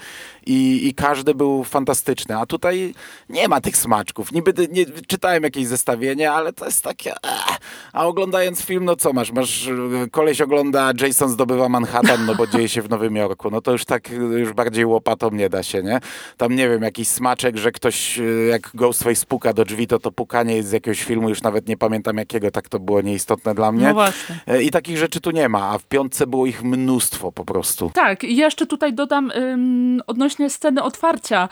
i, 0.47 0.89
i 0.89 0.95
każdy 0.95 1.35
był 1.35 1.65
fantastyczny, 1.65 2.37
a 2.37 2.47
tutaj 2.47 2.95
nie 3.29 3.49
ma 3.49 3.61
tych 3.61 3.77
smaczków. 3.77 4.33
Niby 4.33 4.53
nie, 4.73 4.87
czytałem 5.07 5.43
jakieś 5.43 5.67
zestawienie, 5.67 6.33
ale 6.33 6.53
to 6.53 6.65
jest 6.65 6.85
takie, 6.85 7.15
ach. 7.23 7.59
a 7.93 8.07
oglądając 8.07 8.63
film, 8.63 8.85
no 8.85 8.97
co 8.97 9.13
masz? 9.13 9.33
Masz, 9.33 9.69
e, 9.69 9.73
koleś 10.11 10.41
ogląda 10.41 10.93
Jason 11.01 11.29
zdobywa 11.29 11.60
Manhattan, 11.69 12.27
no 12.27 12.35
bo 12.35 12.47
dzieje 12.47 12.69
się 12.69 12.83
w 12.83 12.91
Nowym 12.91 13.17
Jorku. 13.17 13.51
No 13.51 13.61
to 13.61 13.73
już 13.73 13.85
tak, 13.85 14.11
już 14.11 14.53
bardziej 14.53 14.85
łopatą 14.87 15.31
nie 15.31 15.49
da 15.49 15.63
się, 15.63 15.83
nie? 15.83 16.01
Tam 16.37 16.57
nie 16.57 16.69
wiem, 16.69 16.83
jakiś 16.83 17.09
smaczek, 17.09 17.57
że 17.57 17.73
ktoś 17.73 18.19
e, 18.19 18.23
jak 18.23 18.71
Ghostface 18.75 19.27
puka 19.27 19.53
do 19.53 19.65
drzwi, 19.65 19.87
to 19.87 19.99
to 19.99 20.13
pukanie 20.13 20.57
jest 20.57 20.69
z 20.69 20.73
jakiegoś 20.73 21.03
filmu, 21.03 21.29
już 21.29 21.43
nawet 21.43 21.69
nie 21.69 21.77
pamiętam 21.77 22.17
jakiego, 22.17 22.51
tak 22.51 22.69
to 22.69 22.79
było 22.81 23.01
nieistotne 23.01 23.55
dla 23.55 23.73
mnie. 23.73 23.87
No 23.87 23.95
właśnie. 23.95 24.41
E, 24.47 24.63
I 24.63 24.71
takich 24.71 24.99
rzeczy 24.99 25.21
tu 25.21 25.31
nie 25.31 25.49
ma, 25.49 25.71
a 25.71 25.79
w 25.79 25.85
piątce 25.85 26.27
było 26.27 26.47
ich 26.47 26.63
mnóstwo 26.63 27.33
po 27.33 27.45
prostu. 27.45 27.91
Tak, 27.95 28.25
i 28.25 28.37
jeszcze 28.37 28.67
tutaj 28.67 28.93
dodam 28.93 29.31
ym, 29.31 30.01
odnośnie 30.07 30.51
sceny 30.51 30.83
otwarcia. 30.83 31.49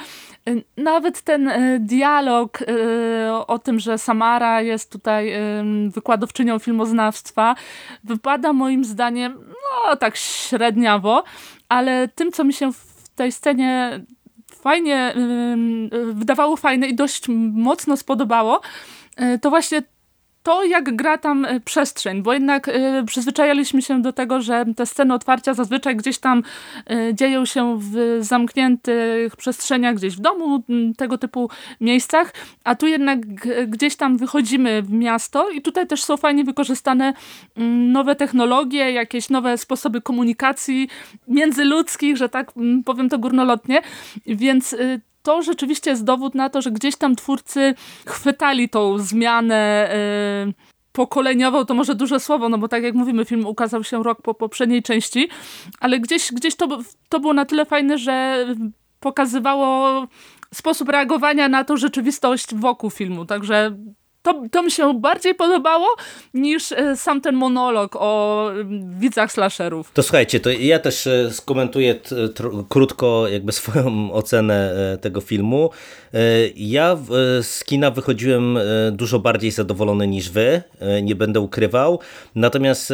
Y, 0.49 0.65
Nawet 0.77 1.23
ten 1.23 1.49
y, 1.49 1.81
dialog 1.81 2.63
y, 2.63 2.67
o 3.47 3.59
tym, 3.59 3.81
że 3.81 3.99
Samara 3.99 4.63
jest 4.63 4.93
tutaj 4.93 5.33
wykładowczynią 5.89 6.59
filmoznawstwa, 6.59 7.55
wypada 8.05 8.53
moim 8.53 8.85
zdaniem 8.85 9.39
no 9.87 9.97
tak 9.97 10.17
średniawo, 10.17 11.25
ale 11.69 12.09
tym, 12.09 12.33
co 12.33 12.45
mi 12.45 12.53
się 12.53 12.73
w 12.73 13.09
tej 13.15 13.33
scenie 13.33 14.01
fajnie 14.55 15.15
wydawało 16.13 16.57
fajne 16.57 16.87
i 16.87 16.95
dość 16.95 17.29
mocno 17.53 17.97
spodobało, 17.97 18.61
to 19.41 19.51
właśnie 19.51 19.83
to, 20.49 20.65
jak 20.65 20.97
gra 20.97 21.19
tam 21.19 21.45
e, 21.45 21.61
przestrzeń, 21.61 22.23
bo 22.23 22.33
jednak 22.33 22.69
y, 22.69 23.05
przyzwyczajaliśmy 23.07 23.83
się 23.83 24.03
do 24.03 24.13
tego, 24.13 24.41
że 24.41 24.65
te 24.77 24.87
sceny 24.87 25.15
otwarcia 25.15 25.55
zazwyczaj 25.55 25.97
gdzieś 25.97 26.19
tam 26.19 26.43
y, 26.91 27.15
dzieją 27.15 27.45
się 27.45 27.79
w 27.81 28.19
zamkniętych 28.21 29.37
przestrzeniach, 29.37 29.95
gdzieś 29.95 30.17
w 30.17 30.21
domu, 30.21 30.63
tego 30.97 31.19
typu 31.19 31.51
miejscach, 31.81 32.35
a 32.65 32.75
tu 32.75 32.87
jednak 32.87 33.21
gdzieś 33.67 33.97
tam 33.97 34.17
wychodzimy 34.17 34.83
w 34.83 34.93
miasto 34.93 35.51
i 35.51 35.63
tutaj 35.63 35.87
też 35.87 36.05
są 36.05 36.17
fajnie 36.17 36.45
wykorzystane 36.45 37.13
nowe 37.93 38.17
technologie, 38.17 38.93
jakieś 38.93 39.31
nowe 39.31 39.59
sposoby 39.59 40.01
komunikacji 40.01 40.89
międzyludzkich, 41.29 42.17
że 42.17 42.29
tak 42.29 42.53
powiem 42.85 43.09
to 43.09 43.19
górnolotnie, 43.19 43.83
więc 44.27 44.73
y, 44.73 45.01
to 45.29 45.43
rzeczywiście 45.43 45.91
jest 45.91 46.05
dowód 46.05 46.35
na 46.35 46.51
to, 46.51 46.63
że 46.63 46.71
gdzieś 46.71 46.97
tam 46.97 47.17
twórcy 47.17 47.75
chwytali 48.07 48.69
tą 48.69 48.99
zmianę 48.99 49.91
yy, 50.47 50.55
pokoleniową, 50.93 51.65
to 51.65 51.75
może 51.75 51.95
duże 51.95 52.21
słowo, 52.21 52.49
no 52.49 52.59
bo 52.59 52.69
tak 52.69 52.83
jak 52.83 52.95
mówimy, 52.95 53.25
film 53.25 53.47
ukazał 53.47 53.85
się 53.85 54.03
rok 54.03 54.23
po 54.23 54.35
poprzedniej 54.35 54.83
części, 54.83 55.29
ale 55.81 56.01
gdzieś, 56.01 56.33
gdzieś 56.33 56.57
to, 56.57 56.79
to 57.09 57.21
było 57.21 57.33
na 57.33 57.45
tyle 57.45 57.65
fajne, 57.65 57.99
że 57.99 58.47
pokazywało 59.01 60.07
sposób 60.55 60.89
reagowania 60.89 61.49
na 61.49 61.65
tą 61.65 61.77
rzeczywistość 61.77 62.55
wokół 62.55 62.91
filmu, 62.91 63.25
także 63.25 63.77
to, 64.33 64.43
to 64.51 64.63
mi 64.63 64.71
się 64.71 65.01
bardziej 65.01 65.35
podobało 65.35 65.87
niż 66.35 66.73
e, 66.73 66.97
sam 66.97 67.21
ten 67.21 67.35
monolog 67.35 67.97
o 67.97 68.51
widzach 68.99 69.33
slasherów. 69.33 69.93
To 69.93 70.03
słuchajcie, 70.03 70.41
to 70.41 70.51
ja 70.51 70.79
też 70.79 71.07
e, 71.07 71.31
skomentuję 71.33 71.95
krótko 72.69 73.29
jakby 73.29 73.53
swoją 73.53 74.09
ocenę 74.13 74.73
e, 74.95 74.99
tego 74.99 75.21
filmu. 75.21 75.71
Ja 76.57 76.97
z 77.43 77.65
kina 77.65 77.91
wychodziłem 77.91 78.59
dużo 78.93 79.19
bardziej 79.19 79.51
zadowolony 79.51 80.07
niż 80.07 80.31
wy, 80.31 80.63
nie 81.03 81.15
będę 81.15 81.41
ukrywał. 81.41 82.01
Natomiast 82.35 82.93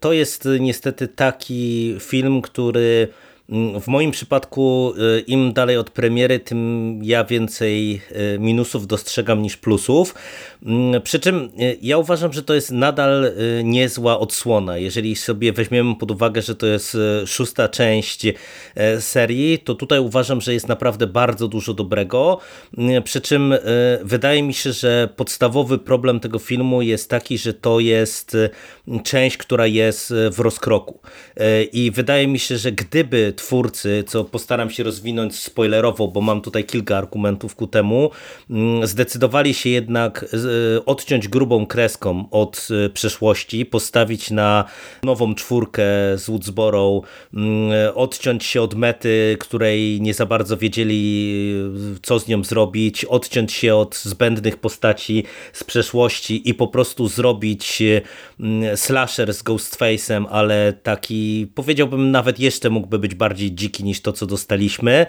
to 0.00 0.12
jest 0.12 0.48
niestety 0.60 1.08
taki 1.08 1.96
film, 2.00 2.42
który 2.42 3.08
Mm, 3.08 3.31
w 3.80 3.86
moim 3.86 4.10
przypadku 4.10 4.94
y, 5.18 5.20
im 5.20 5.52
dalej 5.52 5.76
od 5.76 5.90
premiery, 5.90 6.38
tym 6.40 7.00
ja 7.02 7.24
więcej 7.24 8.00
y, 8.34 8.38
minusów 8.38 8.86
dostrzegam 8.86 9.42
niż 9.42 9.56
plusów. 9.56 10.14
Mm, 10.66 11.02
przy 11.02 11.20
czym 11.20 11.50
y, 11.60 11.78
ja 11.82 11.98
uważam, 11.98 12.32
że 12.32 12.42
to 12.42 12.54
jest 12.54 12.70
nadal 12.70 13.32
niezła 13.64 14.18
odsłona. 14.18 14.78
Jeżeli 14.78 15.16
sobie 15.16 15.52
weźmiemy 15.52 15.96
pod 15.96 16.10
uwagę, 16.10 16.42
że 16.42 16.54
to 16.54 16.66
jest 16.66 16.96
szósta 17.26 17.68
część 17.68 18.26
serii, 19.00 19.58
to 19.58 19.74
tutaj 19.74 19.98
uważam, 19.98 20.40
że 20.40 20.54
jest 20.54 20.68
naprawdę 20.68 21.06
bardzo 21.06 21.48
dużo 21.48 21.74
dobrego. 21.74 22.38
Mm, 22.78 23.02
przy 23.02 23.20
czym 23.20 23.54
wydaje 24.02 24.42
mi 24.42 24.54
się, 24.54 24.72
że 24.72 25.08
podstawowy 25.16 25.78
problem 25.78 26.20
tego 26.20 26.38
filmu 26.38 26.82
jest 26.82 27.10
taki, 27.10 27.38
że 27.38 27.54
to 27.54 27.80
jest 27.80 28.36
część, 29.04 29.36
która 29.36 29.66
jest 29.66 30.14
w 30.30 30.40
rozkroku. 30.40 31.00
I 31.72 31.90
wydaje 31.90 32.26
mi 32.26 32.38
się, 32.38 32.58
że 32.58 32.72
gdyby 32.72 33.31
twórcy, 33.32 34.04
co 34.06 34.24
postaram 34.24 34.70
się 34.70 34.82
rozwinąć 34.82 35.38
spoilerowo, 35.38 36.08
bo 36.08 36.20
mam 36.20 36.40
tutaj 36.40 36.64
kilka 36.64 36.98
argumentów 36.98 37.54
ku 37.54 37.66
temu, 37.66 38.10
mm, 38.50 38.86
zdecydowali 38.86 39.54
się 39.54 39.70
jednak 39.70 40.24
e, 40.24 40.84
odciąć 40.84 41.28
grubą 41.28 41.66
kreską 41.66 42.24
od 42.30 42.68
e, 42.86 42.90
przeszłości, 42.90 43.66
postawić 43.66 44.30
na 44.30 44.64
nową 45.02 45.34
czwórkę 45.34 45.82
z 46.16 46.26
Woodsboro, 46.26 47.00
mm, 47.34 47.72
odciąć 47.94 48.44
się 48.44 48.62
od 48.62 48.74
mety, 48.74 49.36
której 49.40 50.00
nie 50.00 50.14
za 50.14 50.26
bardzo 50.26 50.56
wiedzieli, 50.56 51.54
e, 51.96 51.98
co 52.02 52.18
z 52.18 52.28
nią 52.28 52.44
zrobić, 52.44 53.04
odciąć 53.04 53.52
się 53.52 53.76
od 53.76 53.96
zbędnych 53.96 54.56
postaci 54.56 55.24
z 55.52 55.64
przeszłości 55.64 56.48
i 56.48 56.54
po 56.54 56.68
prostu 56.68 57.08
zrobić 57.08 57.82
mm, 58.40 58.76
slasher 58.76 59.34
z 59.34 59.42
Ghostface'em, 59.42 60.24
ale 60.30 60.72
taki 60.72 61.46
powiedziałbym 61.54 62.10
nawet 62.10 62.40
jeszcze 62.40 62.70
mógłby 62.70 62.98
być 62.98 63.14
bardziej 63.22 63.54
dziki 63.54 63.84
niż 63.84 64.00
to, 64.00 64.12
co 64.12 64.26
dostaliśmy, 64.26 65.06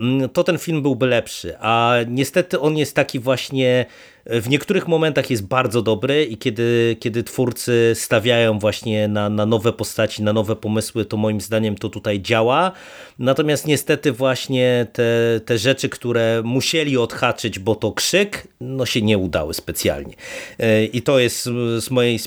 mm, 0.00 0.28
to 0.28 0.44
ten 0.44 0.58
film 0.58 0.82
byłby 0.82 1.06
lepszy. 1.06 1.54
A 1.60 1.96
niestety 2.08 2.60
on 2.60 2.76
jest 2.76 2.94
taki 2.96 3.18
właśnie 3.18 3.86
w 4.26 4.48
niektórych 4.48 4.88
momentach 4.88 5.30
jest 5.30 5.46
bardzo 5.46 5.82
dobry 5.82 6.24
i 6.24 6.36
kiedy, 6.36 6.96
kiedy 7.00 7.22
twórcy 7.22 7.92
stawiają 7.94 8.58
właśnie 8.58 9.08
na, 9.08 9.28
na 9.28 9.46
nowe 9.46 9.72
postaci, 9.72 10.22
na 10.22 10.32
nowe 10.32 10.56
pomysły, 10.56 11.04
to 11.04 11.16
moim 11.16 11.40
zdaniem 11.40 11.76
to 11.76 11.88
tutaj 11.88 12.20
działa. 12.20 12.72
Natomiast 13.18 13.66
niestety 13.66 14.12
właśnie 14.12 14.86
te, 14.92 15.40
te 15.44 15.58
rzeczy, 15.58 15.88
które 15.88 16.42
musieli 16.44 16.98
odhaczyć, 16.98 17.58
bo 17.58 17.74
to 17.74 17.92
krzyk, 17.92 18.48
no 18.60 18.86
się 18.86 19.02
nie 19.02 19.18
udały 19.18 19.54
specjalnie. 19.54 20.14
E, 20.58 20.84
I 20.84 21.02
to 21.02 21.18
jest 21.18 21.44
z 21.78 21.90
mojej 21.90 22.18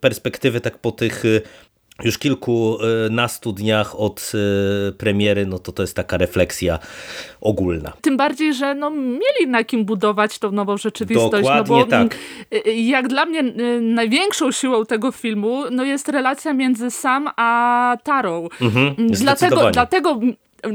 perspektywy 0.00 0.60
tak 0.60 0.78
po 0.78 0.92
tych 0.92 1.24
już 2.04 2.18
kilkunastu 2.18 3.52
dniach 3.52 4.00
od 4.00 4.32
e, 4.34 4.92
premiery, 4.92 5.46
no 5.46 5.58
to 5.58 5.72
to 5.72 5.82
jest 5.82 5.96
taka 5.96 6.16
refleksja 6.16 6.78
ogólna. 7.40 7.92
Tym 8.00 8.16
bardziej, 8.16 8.54
że 8.54 8.74
no, 8.74 8.90
mieli 8.90 9.46
na 9.48 9.64
kim 9.64 9.84
budować 9.84 10.38
tą 10.38 10.50
nową 10.50 10.76
rzeczywistość. 10.76 11.30
Dokładnie 11.30 11.76
no 11.76 11.84
bo 11.84 11.90
tak. 11.90 12.18
Jak 12.76 13.08
dla 13.08 13.24
mnie 13.24 13.42
największą 13.80 14.52
siłą 14.52 14.86
tego 14.86 15.12
filmu 15.12 15.62
no 15.70 15.84
jest 15.84 16.08
relacja 16.08 16.52
między 16.52 16.90
Sam 16.90 17.28
a 17.36 17.96
Tarą. 18.02 18.48
Mhm, 18.60 18.94
dlatego, 19.10 19.70
dlatego 19.70 20.20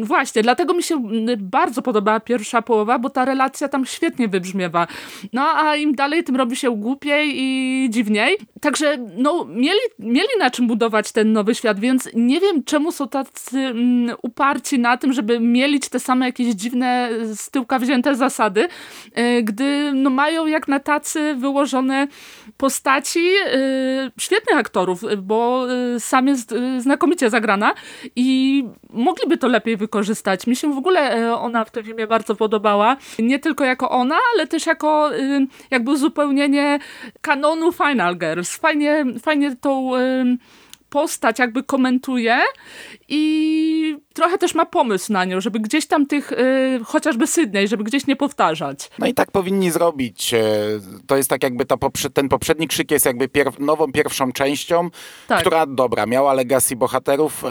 Właśnie, 0.04 0.41
dlatego 0.41 0.74
mi 0.74 0.84
się 0.84 1.04
bardzo 1.38 1.82
podobała 1.82 2.19
pierwsza 2.19 2.62
połowa, 2.62 3.00
bo 3.00 3.10
ta 3.10 3.26
relacja 3.26 3.67
tam 3.67 3.86
świetnie 3.86 4.28
wybrzmiewa. 4.28 4.88
No 5.34 5.41
a 5.41 5.76
im 5.76 5.95
dalej, 5.95 6.24
tym 6.24 6.36
robi 6.36 6.56
się 6.56 6.78
głupiej 6.78 7.34
i 7.36 7.89
dziwniej. 7.89 8.38
Także 8.62 8.98
no, 9.17 9.45
mieli, 9.50 9.80
mieli 10.00 10.28
na 10.39 10.50
czym 10.50 10.67
budować 10.67 11.12
ten 11.12 11.34
nowy 11.34 11.56
świat, 11.56 11.80
więc 11.80 12.10
nie 12.13 12.39
wiem, 12.39 12.63
czemu 12.63 12.91
są 12.91 13.08
tacy 13.08 13.60
mm, 13.60 14.15
uparci 14.21 14.80
na 14.80 14.98
tym, 14.98 15.13
żeby 15.13 15.39
mielić 15.39 15.89
te 15.89 16.00
same 16.00 16.26
jakieś 16.26 16.48
dziwne, 16.48 17.10
z 17.36 17.52
tyłka 17.52 17.80
wzięte 17.80 18.15
zasady, 18.15 18.67
yy, 19.15 19.43
gdy 19.43 19.91
no, 19.93 20.10
mają 20.10 20.45
jak 20.45 20.67
na 20.67 20.80
tacy 20.80 21.36
wyłożone 21.36 22.08
postaci 22.58 23.24
yy, 23.24 24.12
świetnych 24.20 24.58
aktorów, 24.58 25.02
bo 25.18 25.68
yy, 25.68 26.00
sam 26.00 26.28
jest 26.28 26.52
y, 26.52 26.82
znakomicie 26.82 27.30
zagrana 27.30 27.74
i 28.15 28.63
mogliby 28.89 29.38
to 29.38 29.48
lepiej 29.48 29.78
wykorzystać. 29.78 30.48
Mi 30.48 30.56
się 30.56 30.74
w 30.74 30.78
ogóle 30.78 31.34
ona 31.39 31.65
w 31.65 31.72
tym 31.72 31.84
filmie 31.84 32.08
bardzo 32.08 32.36
podobała. 32.36 32.98
Nie 33.20 33.39
tylko 33.39 33.65
jako 33.65 33.89
ona, 33.89 34.18
ale 34.34 34.48
też 34.48 34.65
jako 34.65 35.15
y, 35.15 35.48
jakby 35.72 35.91
uzupełnienie 35.91 36.80
kanonu 37.22 37.72
Final 37.72 38.18
Girls. 38.18 38.58
Fajnie, 38.58 39.06
fajnie 39.22 39.56
tą 39.56 39.96
y, 39.96 40.38
postać 40.89 41.39
jakby 41.39 41.63
komentuje 41.63 42.39
i 43.08 43.75
trochę 44.13 44.38
też 44.38 44.56
ma 44.56 44.65
pomysł 44.65 45.13
na 45.13 45.26
nią, 45.26 45.41
żeby 45.41 45.60
gdzieś 45.60 45.88
tam 45.88 46.06
tych, 46.06 46.32
y, 46.32 46.80
chociażby 46.86 47.28
Sydney, 47.28 47.67
żeby 47.67 47.84
gdzieś 47.84 48.08
nie 48.08 48.15
powtarzać. 48.15 48.89
No 49.00 49.08
i 49.08 49.13
tak 49.13 49.32
powinni 49.32 49.71
zrobić. 49.71 50.34
E, 50.34 50.43
to 51.08 51.17
jest 51.17 51.30
tak 51.30 51.43
jakby 51.43 51.65
ta 51.65 51.78
poprze 51.78 52.10
ten 52.10 52.30
poprzedni 52.30 52.67
krzyk 52.67 52.91
jest 52.91 53.06
jakby 53.06 53.28
pier 53.28 53.60
nową 53.60 53.91
pierwszą 53.91 54.32
częścią, 54.32 54.89
tak. 55.28 55.41
która 55.41 55.65
dobra, 55.65 56.06
miała 56.06 56.34
legacy 56.34 56.76
bohaterów 56.76 57.45
e, 57.45 57.50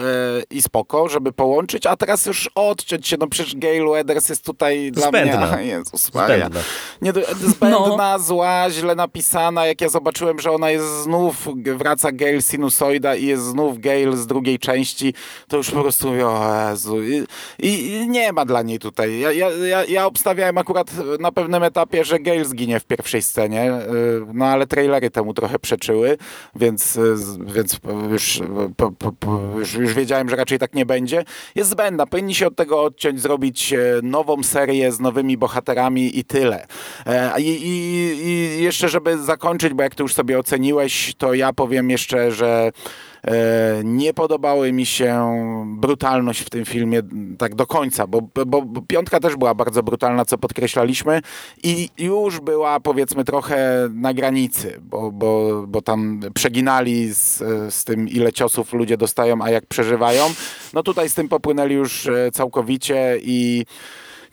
i 0.49 0.61
spoko, 0.61 1.09
żeby 1.09 1.31
połączyć, 1.31 1.85
a 1.85 1.95
teraz 1.95 2.25
już 2.25 2.49
odciąć 2.55 3.07
się, 3.07 3.17
no 3.19 3.27
przecież 3.27 3.55
Gail 3.55 3.85
Weathers 3.85 4.29
jest 4.29 4.45
tutaj 4.45 4.91
zbędna. 4.95 5.47
dla 5.47 5.57
mnie... 5.57 5.65
Jezus 5.75 6.13
Maria. 6.13 6.37
Zbędna. 6.37 6.61
Nie, 7.01 7.13
zbędna, 7.47 8.17
no. 8.17 8.19
zła, 8.19 8.69
źle 8.69 8.95
napisana. 8.95 9.65
Jak 9.65 9.81
ja 9.81 9.89
zobaczyłem, 9.89 10.39
że 10.39 10.51
ona 10.51 10.71
jest 10.71 11.03
znów, 11.03 11.47
wraca 11.75 12.11
Gail 12.11 12.41
Sinusoida 12.41 13.15
i 13.15 13.25
jest 13.25 13.43
znów 13.43 13.79
Gail 13.79 14.13
z 14.13 14.27
drugiej 14.27 14.59
części, 14.59 15.13
to 15.47 15.57
już 15.57 15.71
po 15.71 15.81
prostu 15.81 16.07
mówię, 16.07 16.24
Jezu. 16.25 17.03
I, 17.03 17.25
i 17.59 18.07
nie 18.09 18.33
ma 18.33 18.45
dla 18.45 18.61
niej 18.61 18.79
tutaj. 18.79 19.19
Ja, 19.19 19.31
ja, 19.31 19.49
ja, 19.87 20.05
obstawiałem 20.05 20.57
akurat 20.57 20.91
na 21.19 21.31
pewnym 21.31 21.63
etapie, 21.63 22.05
że 22.05 22.19
Gail 22.19 22.45
zginie 22.45 22.79
w 22.79 22.85
pierwszej 22.85 23.21
scenie, 23.21 23.71
y, 23.73 24.25
no 24.33 24.45
ale 24.45 24.67
trailery 24.67 25.09
temu 25.09 25.33
trochę 25.33 25.59
przeczyły, 25.59 26.17
więc, 26.55 26.95
y, 26.95 27.15
więc 27.45 27.79
już, 28.11 28.41
po, 28.77 28.91
po, 28.91 29.13
już, 29.57 29.73
już 29.73 29.93
wiedziałem, 29.93 30.29
że 30.29 30.35
raczej 30.35 30.59
tak 30.59 30.73
nie 30.73 30.85
będzie. 30.85 31.23
Jest 31.55 31.69
zbędna. 31.69 32.05
Powinni 32.05 32.35
się 32.35 32.47
od 32.47 32.55
tego 32.55 32.83
odciąć, 32.83 33.21
zrobić 33.21 33.73
e, 33.73 33.79
nową 34.03 34.43
serię 34.43 34.91
z 34.91 34.99
nowymi 34.99 35.37
bohaterami 35.37 36.19
i 36.19 36.23
tyle. 36.23 36.67
E, 37.05 37.41
I, 37.41 37.47
i, 37.47 37.75
i 38.27 38.63
jeszcze, 38.63 38.89
żeby 38.89 39.17
zakończyć, 39.17 39.73
bo 39.73 39.83
jak 39.83 39.95
ty 39.95 40.03
już 40.03 40.13
sobie 40.13 40.39
oceniłeś, 40.39 41.15
to 41.17 41.33
ja 41.33 41.53
powiem 41.53 41.89
jeszcze, 41.89 42.31
że 42.31 42.71
nie 43.83 44.13
podobały 44.13 44.71
mi 44.71 44.85
się 44.85 45.35
brutalność 45.65 46.41
w 46.41 46.49
tym 46.49 46.65
filmie 46.65 47.01
tak 47.37 47.55
do 47.55 47.67
końca, 47.67 48.07
bo, 48.07 48.21
bo, 48.45 48.61
bo 48.61 48.81
piątka 48.81 49.19
też 49.19 49.35
była 49.35 49.53
bardzo 49.53 49.83
brutalna, 49.83 50.25
co 50.25 50.37
podkreślaliśmy 50.37 51.21
i 51.63 51.89
już 51.97 52.39
była 52.39 52.79
powiedzmy 52.79 53.23
trochę 53.23 53.89
na 53.93 54.13
granicy, 54.13 54.79
bo, 54.81 55.11
bo, 55.11 55.63
bo 55.67 55.81
tam 55.81 56.19
przeginali 56.33 57.13
z, 57.13 57.37
z 57.73 57.83
tym, 57.83 58.09
ile 58.09 58.33
ciosów 58.33 58.73
ludzie 58.73 58.97
dostają, 58.97 59.41
a 59.41 59.49
jak 59.49 59.65
przeżywają. 59.65 60.25
No 60.73 60.83
tutaj 60.83 61.09
z 61.09 61.13
tym 61.13 61.29
popłynęli 61.29 61.73
już 61.73 62.07
e, 62.07 62.31
całkowicie 62.31 63.17
i 63.21 63.65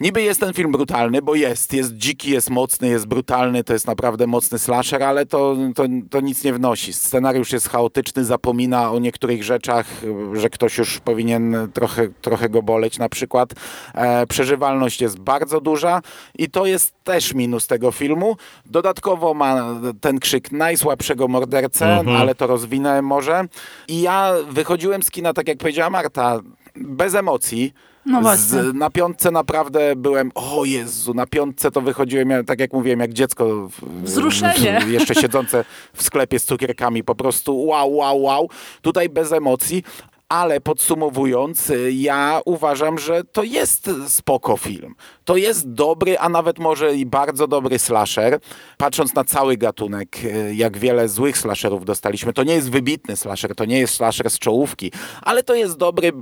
niby 0.03 0.23
jest 0.23 0.41
ten 0.41 0.53
film 0.53 0.73
brutalny, 0.73 1.23
bo 1.23 1.35
jest, 1.35 1.73
jest 1.73 1.93
dziki, 1.97 2.31
jest 2.31 2.51
mocny, 2.51 2.89
jest 2.89 3.07
brutalny, 3.07 3.65
to 3.65 3.73
jest 3.73 3.87
naprawdę 3.87 4.27
mocny 4.27 4.59
slasher, 4.59 5.03
ale 5.03 5.27
to, 5.27 5.57
to, 5.75 5.85
to 6.11 6.21
nic 6.21 6.45
nie 6.45 6.53
wnosi. 6.53 6.93
Scenariusz 6.93 7.53
jest 7.53 7.69
chaotyczny, 7.69 8.25
zapomina 8.25 8.93
o 8.93 8.99
niektórych 8.99 9.45
rzeczach, 9.45 9.87
że 10.33 10.51
ktoś 10.51 10.79
już 10.79 11.01
powinien 11.01 11.57
trochę, 11.75 12.09
trochę 12.09 12.49
go 12.49 12.63
boleć 12.63 12.99
na 12.99 13.09
przykład. 13.09 13.51
E, 13.95 14.27
przeżywalność 14.27 15.01
jest 15.01 15.19
bardzo 15.19 15.61
duża 15.61 16.01
i 16.39 16.51
to 16.51 16.67
jest 16.67 16.95
też 17.05 17.35
minus 17.35 17.67
tego 17.67 17.93
filmu. 17.93 18.37
Dodatkowo 18.67 19.35
ma 19.35 19.81
ten 20.01 20.19
krzyk 20.19 20.53
najsłabszego 20.53 21.29
mordercę, 21.29 21.99
Mhm. 21.99 22.17
ale 22.17 22.35
to 22.35 22.47
rozwinę 22.47 23.03
może. 23.03 23.45
I 23.89 24.01
ja 24.01 24.33
wychodziłem 24.51 25.03
z 25.03 25.11
kina, 25.11 25.33
tak 25.33 25.49
jak 25.49 25.59
powiedziała 25.59 25.91
Marta, 25.91 26.41
bez 26.77 27.15
emocji. 27.15 27.73
No 28.07 28.21
właśnie. 28.21 28.63
Z, 28.63 28.75
na 28.75 28.91
piątce 28.91 29.31
naprawdę 29.31 29.97
byłem, 29.97 30.31
o 30.35 30.65
Jezu, 30.65 31.15
na 31.15 31.27
piątce 31.27 31.71
to 31.71 31.81
wychodziłem, 31.81 32.31
ja, 32.31 32.45
tak 32.45 32.61
jak 32.61 32.73
mówiłem, 32.73 33.01
jak 33.01 33.13
dziecko. 33.13 33.69
w- 33.69 34.03
Wzruszenie. 34.03 34.81
w- 34.81 34.91
jeszcze 34.91 35.15
siedzące 35.15 35.65
w 35.95 36.03
sklepie 36.03 36.39
z 36.39 36.45
cukierkami, 36.45 37.05
po 37.05 37.15
prostu 37.15 37.65
wow, 37.67 37.95
wow, 37.97 38.23
wow. 38.23 38.49
Tutaj 38.83 39.09
bez 39.09 39.33
emocji. 39.33 39.85
Ale 40.33 40.61
podsumowując, 40.61 41.71
y, 41.71 41.93
ja 41.93 42.41
uważam, 42.45 42.99
że 42.99 43.25
to 43.25 43.43
jest 43.43 43.91
spoko 44.09 44.57
film. 44.57 44.95
To 45.25 45.37
jest 45.37 45.73
dobry, 45.73 46.19
a 46.19 46.29
nawet 46.29 46.59
może 46.59 46.95
i 46.95 47.07
bardzo 47.07 47.47
dobry 47.47 47.79
slasher. 47.79 48.39
Patrząc 48.77 49.15
na 49.15 49.25
cały 49.25 49.57
gatunek, 49.57 50.25
y, 50.25 50.55
jak 50.55 50.79
wiele 50.79 51.09
złych 51.09 51.39
slasherów 51.39 51.85
dostaliśmy, 51.85 52.33
to 52.33 52.45
nie 52.45 52.55
jest 52.55 52.71
wybitny 52.71 53.17
slasher, 53.17 53.55
to 53.55 53.65
nie 53.65 53.79
jest 53.79 53.95
slasher 53.95 54.31
z 54.31 54.39
czołówki, 54.39 54.93
ale 55.23 55.43
to 55.43 55.55
jest 55.55 55.77
dobry, 55.77 56.13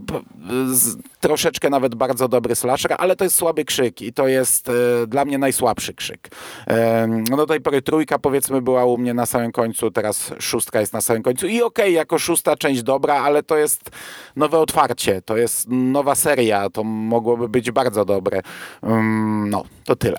troszeczkę 1.21 1.71
nawet 1.71 1.95
bardzo 1.95 2.29
dobry 2.29 2.55
slasher, 2.55 2.95
ale 2.99 3.17
to 3.17 3.25
jest 3.25 3.37
słaby 3.37 3.65
krzyk 3.65 4.03
i 4.03 4.13
to 4.13 4.29
jest 4.29 4.69
e, 4.69 4.73
dla 5.07 5.25
mnie 5.25 5.39
najsłabszy 5.39 5.95
krzyk. 5.95 6.29
No 7.31 7.37
do 7.37 7.47
tej 7.47 7.61
pory 7.61 7.83
trójka 7.83 8.19
powiedzmy 8.19 8.63
była 8.63 8.85
u 8.85 8.99
mnie 8.99 9.15
na 9.15 9.27
samym 9.27 9.53
końcu, 9.53 9.91
teraz 9.91 10.33
szóstka 10.39 10.81
jest 10.81 10.93
na 10.93 11.01
samym 11.01 11.23
końcu 11.23 11.47
i 11.47 11.63
okej, 11.63 11.95
jako 11.95 12.19
szósta 12.19 12.57
część 12.57 12.83
dobra, 12.83 13.15
ale 13.15 13.43
to 13.43 13.57
jest 13.57 13.91
nowe 14.37 14.59
otwarcie, 14.59 15.23
to 15.23 15.37
jest 15.37 15.69
nowa 15.69 16.15
seria, 16.15 16.71
to 16.71 16.85
mogłoby 16.85 17.49
być 17.49 17.71
bardzo 17.71 18.05
dobre. 18.05 18.41
Ym, 18.85 19.51
no, 19.51 19.65
to 19.85 19.97
tyle. 19.97 20.19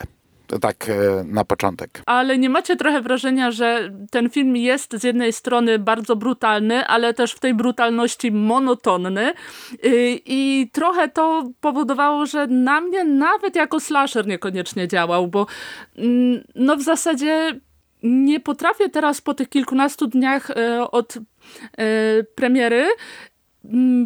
Tak 0.62 0.89
e, 0.89 1.24
na 1.24 1.46
początek. 1.46 2.02
Ale 2.06 2.38
nie 2.38 2.50
macie 2.50 2.76
trochę 2.76 3.02
wrażenia, 3.02 3.52
że 3.52 3.91
ten 4.12 4.30
film 4.30 4.56
jest 4.56 4.94
z 4.94 5.04
jednej 5.04 5.34
strony 5.34 5.80
bardzo 5.80 6.15
brutalny, 6.15 6.88
ale 6.88 7.13
też 7.13 7.34
w 7.34 7.39
tej 7.39 7.54
brutalności 7.54 8.32
monotonny 8.32 9.34
Yy, 9.84 10.20
i 10.26 10.70
trochę 10.74 11.10
to 11.10 11.50
powodowało, 11.62 12.26
że 12.26 12.48
na 12.48 12.82
mnie 12.82 13.04
nawet 13.04 13.56
jako 13.56 13.80
slasher 13.80 14.28
niekoniecznie 14.28 14.88
działał, 14.88 15.28
bo 15.28 15.48
mm, 15.98 16.44
no 16.56 16.78
w 16.78 16.82
zasadzie 16.82 17.60
nie 18.04 18.39
potrafię 18.39 18.89
teraz 18.89 19.22
po 19.22 19.34
tych 19.34 19.50
kilkunastu 19.50 20.08
dniach 20.08 20.52
e, 20.52 20.91
od 20.91 21.17
e, 21.17 21.22
premiery 22.24 22.78
mm, 22.82 22.91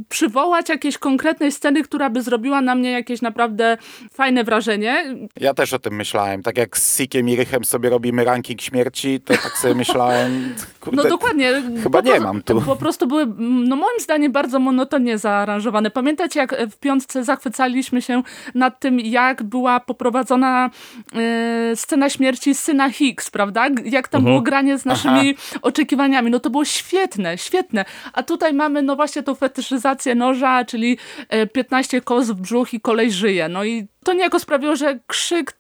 przywołać 0.10 0.70
jakiejś 0.70 0.98
konkretnej 0.98 1.52
sceny, 1.52 1.84
która 1.84 2.10
by 2.10 2.22
zrobiła 2.22 2.62
na 2.62 2.76
mnie 2.76 2.92
jakieś 2.92 3.22
naprawdę 3.22 3.78
fajne 4.14 4.44
wrażenie. 4.44 5.16
Ja 5.40 5.54
też 5.54 5.74
o 5.74 5.80
tym 5.80 5.96
myślałem. 5.96 6.44
Tak 6.44 6.58
jak 6.58 6.78
z 6.78 6.98
Sikiem 6.98 7.30
i 7.30 7.36
Rychem 7.36 7.66
sobie 7.66 7.90
robimy 7.90 8.24
ranking 8.24 8.62
śmierci, 8.62 9.20
to 9.22 9.34
tak 9.34 9.58
sobie 9.58 9.76
myślałem, 9.76 10.56
kurde, 10.86 11.04
No 11.04 11.10
dokładnie. 11.10 11.64
chyba 11.84 12.02
Po 12.02 12.08
nie 12.08 12.20
mam 12.20 12.42
tu. 12.42 12.62
Po 12.62 12.76
prostu 12.76 13.08
były, 13.08 13.26
no 13.40 13.76
moim 13.76 14.00
zdaniem, 14.00 14.32
bardzo 14.32 14.60
monotonnie 14.60 15.18
zaaranżowane. 15.18 15.92
Pamiętacie, 15.92 16.40
jak 16.40 16.56
w 16.72 16.78
piątce 16.80 17.24
zachwycaliśmy 17.24 18.02
się 18.02 18.24
nad 18.56 18.80
tym, 18.80 19.00
jak 19.00 19.44
była 19.44 19.80
poprowadzona 19.80 20.70
e, 21.16 21.76
scena 21.76 22.10
śmierci 22.10 22.56
syna 22.56 22.90
Hicks, 22.90 23.32
prawda? 23.32 23.68
Jak 23.86 24.08
tam 24.08 24.24
było 24.24 24.42
granie 24.42 24.78
z 24.78 24.86
naszymi 24.86 25.36
oczekiwaniami. 25.62 26.32
No 26.32 26.40
to 26.40 26.50
było 26.50 26.66
świetne, 26.66 27.38
świetne. 27.38 27.86
A 28.14 28.24
tutaj 28.24 28.54
mamy, 28.54 28.82
no 28.82 28.96
właśnie 28.96 29.24
tą 29.24 29.36
fetyszyzację 29.36 30.16
noża, 30.16 30.66
czyli 30.66 30.98
e, 31.30 31.48
15 31.48 32.02
kos 32.02 32.28
w 32.30 32.34
brzuch 32.42 32.74
i 32.74 32.82
kolej 32.82 33.12
żyje. 33.12 33.50
No 33.50 33.64
i 33.64 33.88
to 34.04 34.14
niejako 34.14 34.40
sprawiło, 34.40 34.76
że 34.76 35.00
krzyk... 35.08 35.58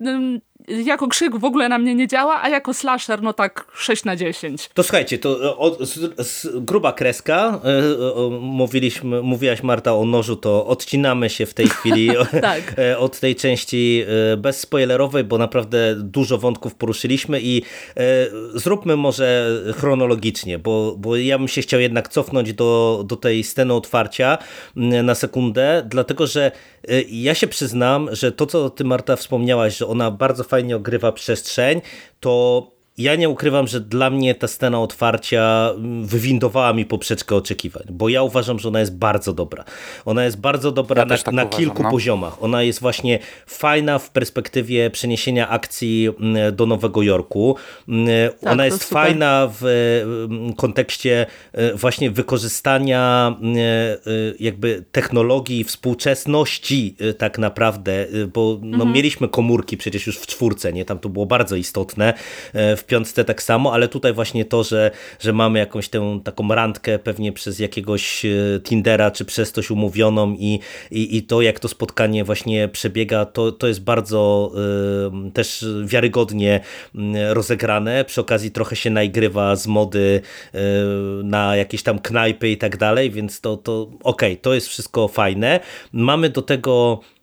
jako 0.67 1.07
krzyk 1.07 1.37
w 1.37 1.45
ogóle 1.45 1.69
na 1.69 1.77
mnie 1.77 1.95
nie 1.95 2.07
działa, 2.07 2.41
a 2.41 2.49
jako 2.49 2.73
slasher 2.73 3.21
no 3.21 3.33
tak 3.33 3.65
6 3.75 4.05
na 4.05 4.15
10. 4.15 4.69
To 4.73 4.83
słuchajcie, 4.83 5.17
to 5.17 5.45
e, 5.45 5.57
od, 5.57 5.79
z, 5.79 6.27
z, 6.27 6.47
gruba 6.65 6.93
kreska. 6.93 7.61
E, 7.63 7.67
e, 7.67 8.29
Mówiliśmy, 8.39 9.21
mówiłaś 9.21 9.63
Marta 9.63 9.95
o 9.95 10.05
nożu, 10.05 10.35
to 10.35 10.67
odcinamy 10.67 11.29
się 11.29 11.45
w 11.45 11.53
tej 11.53 11.67
chwili 11.67 12.09
Tak. 12.41 12.75
od 12.97 13.19
tej 13.19 13.35
części 13.35 14.05
bezspoilerowej, 14.37 15.23
bo 15.23 15.37
naprawdę 15.37 15.95
dużo 15.95 16.37
wątków 16.37 16.75
poruszyliśmy 16.75 17.39
i 17.41 17.61
zróbmy 18.53 18.95
może 18.95 19.49
chronologicznie, 19.77 20.59
bo, 20.59 20.95
bo 20.97 21.15
ja 21.15 21.37
bym 21.37 21.47
się 21.47 21.61
chciał 21.61 21.79
jednak 21.79 22.09
cofnąć 22.09 22.53
do, 22.53 23.03
do 23.07 23.15
tej 23.15 23.43
sceny 23.43 23.73
otwarcia 23.73 24.37
na 24.75 25.15
sekundę, 25.15 25.83
dlatego 25.89 26.27
że 26.27 26.51
ja 27.07 27.35
się 27.35 27.47
przyznam, 27.47 28.09
że 28.11 28.31
to, 28.31 28.45
co 28.45 28.69
ty 28.69 28.83
Marta 28.83 29.15
wspomniałaś, 29.15 29.77
że 29.77 29.87
ona 29.87 30.11
bardzo 30.11 30.43
fajnie 30.43 30.54
ogrywa 30.73 31.11
przestrzeń, 31.11 31.81
to 32.19 32.74
ja 32.97 33.15
nie 33.15 33.29
ukrywam, 33.29 33.67
że 33.67 33.79
dla 33.81 34.09
mnie 34.09 34.35
ta 34.35 34.47
scena 34.47 34.79
otwarcia 34.81 35.71
mm, 35.75 36.05
wywindowała 36.05 36.73
mi 36.73 36.85
poprzeczkę 36.85 37.35
oczekiwań, 37.35 37.83
bo 37.89 38.09
ja 38.09 38.23
uważam, 38.23 38.59
że 38.59 38.67
ona 38.67 38.79
jest 38.79 38.97
bardzo 38.97 39.33
dobra. 39.33 39.63
Ona 40.05 40.25
jest 40.25 40.37
bardzo 40.39 40.71
dobra 40.71 41.01
Ja 41.01 41.05
na, 41.05 41.17
tak 41.17 41.33
na 41.33 41.43
uważam, 41.43 41.59
kilku 41.59 41.83
no. 41.83 41.91
poziomach. 41.91 42.43
Ona 42.43 42.63
jest 42.63 42.81
właśnie 42.81 43.19
fajna 43.47 43.99
w 43.99 44.09
perspektywie 44.09 44.89
przeniesienia 44.89 45.49
akcji 45.49 46.09
mm, 46.19 46.55
do 46.55 46.65
Nowego 46.65 47.01
Jorku. 47.01 47.55
Mm, 47.89 48.07
Tak, 48.41 48.51
Ona 48.53 48.65
jest 48.65 48.81
super. 48.81 48.93
fajna 49.03 49.49
w 49.61 49.65
kontekście 50.57 51.25
e, 51.53 51.73
właśnie 51.73 52.11
wykorzystania 52.11 53.35
mm, 53.41 53.57
e, 53.57 53.59
jakby 54.39 54.83
technologii 54.91 55.63
współczesności 55.63 56.95
e, 56.99 57.13
tak 57.13 57.37
naprawdę, 57.37 57.91
e, 58.01 58.27
bo 58.33 58.59
no, 58.61 58.75
Mhm. 58.75 58.91
mieliśmy 58.93 59.27
komórki 59.29 59.77
przecież 59.77 60.07
już 60.07 60.17
w 60.17 60.27
czwórce, 60.27 60.73
nie? 60.73 60.85
Tam 60.85 60.99
to 60.99 61.09
było 61.09 61.25
bardzo 61.25 61.55
istotne, 61.55 62.13
e, 62.53 62.75
piątce 62.85 63.25
tak 63.25 63.43
samo, 63.43 63.73
ale 63.73 63.87
tutaj 63.87 64.13
właśnie 64.13 64.45
to, 64.45 64.63
że, 64.63 64.91
że 65.19 65.33
mamy 65.33 65.59
jakąś 65.59 65.89
tę 65.89 66.19
taką 66.23 66.47
randkę 66.47 66.99
pewnie 66.99 67.31
przez 67.31 67.59
jakiegoś 67.59 68.25
e, 68.25 68.29
Tindera, 68.63 69.11
czy 69.11 69.25
przez 69.25 69.51
coś 69.51 69.71
umówioną 69.71 70.35
i, 70.39 70.59
i, 70.91 71.17
i 71.17 71.23
to 71.23 71.41
jak 71.41 71.59
to 71.59 71.67
spotkanie 71.67 72.23
właśnie 72.23 72.67
przebiega, 72.67 73.25
to, 73.25 73.51
to 73.51 73.67
jest 73.67 73.83
bardzo 73.83 74.51
e, 75.25 75.31
też 75.31 75.65
wiarygodnie 75.85 76.59
m, 76.95 77.15
rozegrane. 77.29 78.05
Przy 78.05 78.21
okazji 78.21 78.51
trochę 78.51 78.75
się 78.75 78.89
naigrywa 78.89 79.55
z 79.55 79.67
mody 79.67 80.21
e, 80.53 80.59
na 81.23 81.55
jakieś 81.55 81.83
tam 81.83 81.99
knajpy 81.99 82.49
i 82.49 82.57
tak 82.57 82.77
dalej, 82.77 83.11
więc 83.11 83.41
to, 83.41 83.57
to 83.57 83.89
okej, 84.03 84.37
to 84.37 84.53
jest 84.53 84.67
wszystko 84.67 85.07
fajne. 85.07 85.59
Mamy 85.93 86.29
do 86.29 86.41
tego 86.41 86.99
y, 87.01 87.14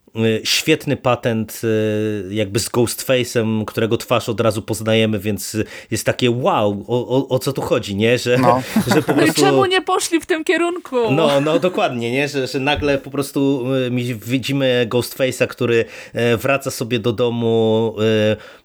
świetny 0.43 0.97
patent 0.97 1.61
y, 1.63 2.33
jakby 2.33 2.59
z 2.59 2.69
Ghostface'em, 2.69 3.65
którego 3.65 3.97
twarz 3.97 4.29
od 4.29 4.41
razu 4.41 4.61
poznajemy, 4.61 5.19
więc 5.19 5.57
jest 5.91 6.05
takie 6.05 6.31
wow, 6.31 6.85
o, 6.87 7.07
o, 7.17 7.27
o 7.29 7.39
co 7.39 7.53
tu 7.53 7.61
chodzi, 7.61 7.95
nie? 7.95 8.17
Że, 8.17 8.37
No. 8.37 8.61
że 8.95 9.01
po 9.01 9.13
No 9.13 9.23
prostu... 9.23 9.41
czemu 9.41 9.65
nie 9.65 9.81
poszli 9.81 10.19
w 10.21 10.25
tym 10.25 10.43
kierunku? 10.43 10.95
No, 11.11 11.41
no 11.41 11.59
dokładnie, 11.59 12.11
nie? 12.11 12.27
Że, 12.27 12.47
że 12.47 12.59
nagle 12.59 12.97
po 12.97 13.11
prostu 13.11 13.63
y, 13.73 14.15
widzimy 14.15 14.87
Ghostface'a, 14.89 15.47
który 15.47 15.85
wraca 16.37 16.71
sobie 16.71 16.99
do 16.99 17.13
domu 17.13 17.95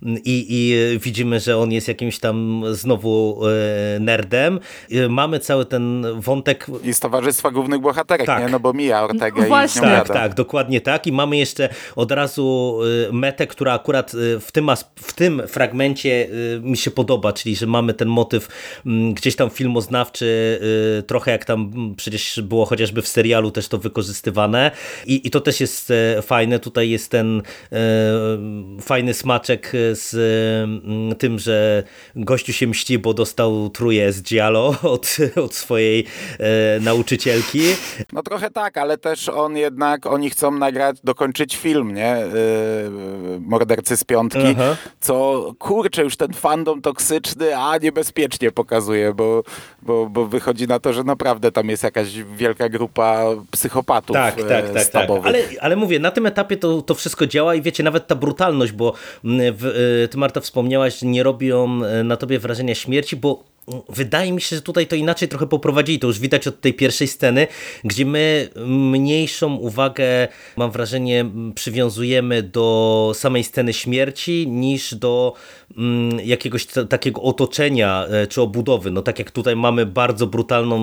y, 0.06 0.10
i, 0.24 0.46
i 0.48 0.98
widzimy, 0.98 1.40
że 1.40 1.58
on 1.58 1.72
jest 1.72 1.88
jakimś 1.88 2.18
tam 2.18 2.62
znowu 2.72 3.40
nerdem. 4.00 4.60
Y, 4.92 5.08
Mamy 5.08 5.38
cały 5.40 5.64
ten 5.64 6.06
wątek 6.20 6.66
I 6.84 6.94
z 6.94 7.00
Towarzystwa 7.00 7.50
Głównych 7.50 7.80
Bohaterek, 7.80 8.26
Tak. 8.26 8.42
nie? 8.42 8.48
No 8.48 8.60
bo 8.60 8.72
mija 8.72 9.04
Ortega 9.04 9.42
Właśnie. 9.42 9.82
i 9.82 9.84
Tak, 9.84 10.08
tak, 10.08 10.34
dokładnie 10.34 10.80
tak. 10.80 11.06
I 11.06 11.12
mamy 11.12 11.37
jeszcze 11.38 11.68
od 11.96 12.12
razu 12.12 12.78
y, 13.08 13.12
metę, 13.12 13.46
która 13.46 13.72
akurat 13.74 14.14
y, 14.14 14.40
w 14.40 14.52
tym, 14.52 14.70
w 14.96 15.12
tym 15.12 15.42
fragmencie 15.48 16.28
y, 16.56 16.60
mi 16.62 16.76
się 16.76 16.90
podoba, 16.90 17.32
czyli 17.32 17.56
że 17.56 17.66
mamy 17.66 17.94
ten 17.94 18.08
motyw 18.08 18.48
mm, 18.86 19.14
gdzieś 19.14 19.36
tam 19.36 19.50
filmoznawczy, 19.50 20.28
trochę 21.06 21.30
jak 21.30 21.44
tam 21.44 21.72
mm, 21.74 21.94
przecież 21.94 22.40
było 22.40 22.64
chociażby 22.64 23.02
w 23.02 23.08
serialu 23.08 23.50
też 23.50 23.68
to 23.68 23.78
wykorzystywane. 23.78 24.70
I, 25.06 25.26
i 25.26 25.30
to 25.30 25.40
też 25.40 25.60
jest 25.60 25.92
fajne. 26.22 26.58
Tutaj 26.58 26.90
jest 26.90 27.10
ten 27.10 27.42
fajny 28.80 29.14
smaczek 29.14 29.72
z 29.92 30.14
mm, 30.64 31.16
tym, 31.16 31.38
że 31.38 31.82
gościu 32.16 32.52
się 32.52 32.66
mści, 32.66 32.98
bo 32.98 33.14
dostał 33.14 33.70
truje 33.70 34.12
z 34.12 34.22
Giallo 34.22 34.74
od, 34.94 35.16
od 35.36 35.54
swojej 35.54 36.04
nauczycielki. 36.80 37.60
No 38.12 38.22
trochę 38.22 38.50
tak, 38.50 38.78
ale 38.78 38.98
też 38.98 39.28
on 39.28 39.56
jednak, 39.56 40.06
oni 40.06 40.30
chcą 40.30 40.50
nagrać, 40.50 40.96
dokończyć 41.04 41.27
kończyć 41.28 41.56
film, 41.56 41.94
nie? 41.94 42.16
Yy, 42.34 43.40
mordercy 43.40 43.96
z 43.96 44.04
piątki, 44.04 44.46
Aha. 44.50 44.76
co 45.00 45.44
kurczę, 45.58 46.02
już 46.02 46.16
ten 46.16 46.32
fandom 46.32 46.82
toksyczny, 46.82 47.56
a 47.56 47.78
niebezpiecznie 47.78 48.52
pokazuje, 48.52 49.14
bo, 49.14 49.42
bo, 49.82 50.06
bo 50.06 50.26
wychodzi 50.26 50.66
na 50.66 50.78
to, 50.78 50.92
że 50.92 51.04
naprawdę 51.04 51.52
tam 51.52 51.68
jest 51.68 51.82
jakaś 51.82 52.08
wielka 52.36 52.68
grupa 52.68 53.24
psychopatów 53.50 54.14
Tak, 54.14 54.38
e, 54.38 54.44
tak, 54.44 54.70
tak, 54.70 54.86
tak. 54.86 55.10
Ale, 55.24 55.38
ale 55.60 55.76
mówię, 55.76 55.98
na 55.98 56.10
tym 56.10 56.26
etapie 56.26 56.56
to, 56.56 56.82
to 56.82 56.94
wszystko 56.94 57.26
działa 57.26 57.54
i 57.54 57.62
wiecie, 57.62 57.82
nawet 57.82 58.06
ta 58.06 58.14
brutalność, 58.14 58.72
bo 58.72 58.92
mm, 59.24 59.54
w, 59.56 59.64
y, 59.64 60.08
ty 60.08 60.18
Marta 60.18 60.40
wspomniałaś, 60.40 61.02
nie 61.02 61.22
robią 61.22 61.80
y, 62.00 62.04
na 62.04 62.16
tobie 62.16 62.38
wrażenia 62.38 62.74
śmierci, 62.74 63.16
bo 63.16 63.42
wydaje 63.88 64.32
mi 64.32 64.40
się, 64.40 64.56
że 64.56 64.62
tutaj 64.62 64.86
to 64.86 64.96
inaczej 64.96 65.28
trochę 65.28 65.46
poprowadzili. 65.46 65.98
To 65.98 66.06
już 66.06 66.18
widać 66.18 66.46
od 66.46 66.60
tej 66.60 66.74
pierwszej 66.74 67.08
sceny, 67.08 67.46
gdzie 67.84 68.06
my 68.06 68.48
mniejszą 68.66 69.54
uwagę, 69.54 70.28
mam 70.56 70.70
wrażenie, 70.70 71.24
przywiązujemy 71.54 72.42
do 72.42 73.12
samej 73.14 73.44
sceny 73.44 73.72
śmierci 73.72 74.48
niż 74.48 74.94
do 74.94 75.32
mm, 75.76 76.20
jakiegoś 76.24 76.66
takiego 76.88 77.22
otoczenia 77.22 78.06
e, 78.06 78.26
czy 78.26 78.42
obudowy. 78.42 78.90
No 78.90 79.02
tak 79.02 79.18
jak 79.18 79.30
tutaj 79.30 79.56
mamy 79.56 79.86
bardzo 79.86 80.26
brutalną 80.26 80.78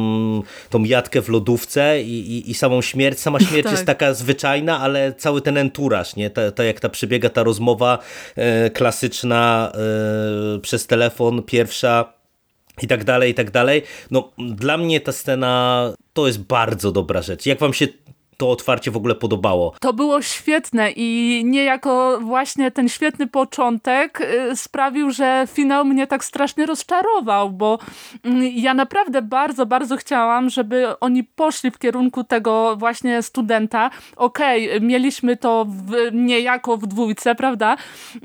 tą 0.70 0.84
jatkę 0.84 1.22
w 1.22 1.30
lodówce 1.30 2.02
i, 2.02 2.32
i, 2.32 2.52
i 2.52 2.54
samą 2.54 2.82
śmierć. 2.82 3.20
Sama 3.20 3.40
śmierć 3.50 3.64
Tak. 3.64 3.72
jest 3.72 3.86
taka 3.86 4.14
zwyczajna, 4.14 4.80
ale 4.80 5.14
cały 5.14 5.42
ten 5.42 5.58
enturaż, 5.58 6.16
nie? 6.16 6.30
Ta, 6.30 6.52
ta 6.52 6.64
jak 6.64 6.80
ta 6.80 6.90
przebiega 6.90 7.30
ta 7.30 7.44
rozmowa 7.44 8.00
e, 8.36 8.70
klasyczna 8.70 9.72
e, 10.56 10.60
przez 10.60 10.88
telefon, 10.88 11.44
pierwsza 11.44 12.15
i 12.82 12.88
tak 12.88 13.04
dalej, 13.04 13.32
i 13.32 13.34
tak 13.34 13.52
dalej. 13.52 13.82
No 14.12 14.32
dla 14.38 14.78
mnie 14.78 15.02
ta 15.02 15.12
scena 15.12 15.94
to 16.14 16.28
jest 16.28 16.44
bardzo 16.44 16.92
dobra 16.92 17.22
rzecz. 17.22 17.46
Jak 17.46 17.60
wam 17.60 17.74
się 17.74 17.88
to 18.38 18.52
otwarcie 18.52 18.92
w 18.92 18.98
ogóle 18.98 19.16
podobało? 19.16 19.74
To 19.80 19.94
było 19.94 20.22
świetne 20.22 20.92
i 20.92 21.42
niejako 21.46 22.20
właśnie 22.22 22.72
ten 22.72 22.90
świetny 22.90 23.28
początek 23.28 24.22
y, 24.22 24.56
sprawił, 24.56 25.12
że 25.12 25.48
finał 25.52 25.86
mnie 25.86 26.08
tak 26.08 26.26
strasznie 26.26 26.66
rozczarował, 26.66 27.50
bo 27.50 27.80
mm, 28.24 28.44
ja 28.44 28.74
naprawdę 28.74 29.22
bardzo, 29.22 29.66
bardzo 29.66 29.98
chciałam, 29.98 30.50
żeby 30.50 31.00
oni 31.00 31.24
poszli 31.24 31.72
w 31.72 31.80
kierunku 31.80 32.24
tego 32.24 32.76
właśnie 32.78 33.22
studenta. 33.22 33.90
Okej, 34.16 34.82
mieliśmy 34.82 35.38
to 35.38 35.66
w, 35.70 35.94
niejako 36.14 36.78
w 36.78 36.88
dwójce, 36.88 37.36
prawda? 37.36 37.78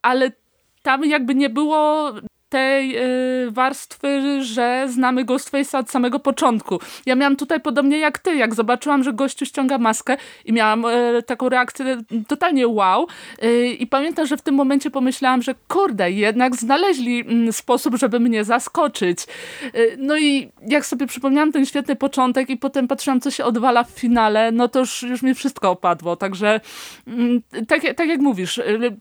Ale 0.02 0.32
tam 0.82 1.04
jakby 1.04 1.34
nie 1.34 1.50
było 1.50 2.12
tej 2.50 2.96
y, 3.46 3.50
warstwy, 3.50 4.42
że 4.42 4.86
znamy 4.88 5.24
Ghostface'a 5.24 5.78
od 5.78 5.90
samego 5.90 6.18
początku. 6.18 6.80
Ja 7.06 7.14
miałam 7.14 7.36
tutaj 7.36 7.60
podobnie 7.60 7.98
jak 7.98 8.18
ty, 8.18 8.36
jak 8.36 8.54
zobaczyłam, 8.54 9.02
że 9.02 9.12
gościu 9.12 9.46
ściąga 9.46 9.78
maskę 9.78 10.16
i 10.44 10.52
miałam 10.52 10.84
y, 10.84 11.22
taką 11.26 11.48
reakcję 11.48 11.96
totalnie 12.28 12.68
wow. 12.68 13.06
Y, 13.44 13.66
I 13.66 13.86
pamiętam, 13.86 14.26
że 14.26 14.36
w 14.36 14.42
tym 14.42 14.54
momencie 14.54 14.90
pomyślałam, 14.90 15.42
że 15.42 15.54
kurde, 15.68 16.10
jednak 16.10 16.56
znaleźli 16.56 17.20
mm, 17.20 17.52
sposób, 17.52 17.96
żeby 17.96 18.20
mnie 18.20 18.44
zaskoczyć. 18.44 19.18
No 19.98 20.18
i 20.18 20.52
jak 20.68 20.86
sobie 20.86 21.06
przypomniałam 21.06 21.52
ten 21.52 21.66
świetny 21.66 21.96
początek 21.96 22.50
i 22.50 22.56
potem 22.56 22.88
patrzyłam, 22.88 23.20
co 23.20 23.30
się 23.30 23.44
odwala 23.44 23.84
w 23.84 23.90
finale, 23.90 24.52
no 24.52 24.68
to 24.68 24.78
już, 24.78 25.02
już 25.02 25.22
mi 25.22 25.34
wszystko 25.34 25.70
opadło. 25.70 26.16
Także 26.16 26.60
mm, 27.06 27.42
tak, 27.68 27.80
tak 27.96 28.08
jak 28.08 28.20
mówisz, 28.20 28.60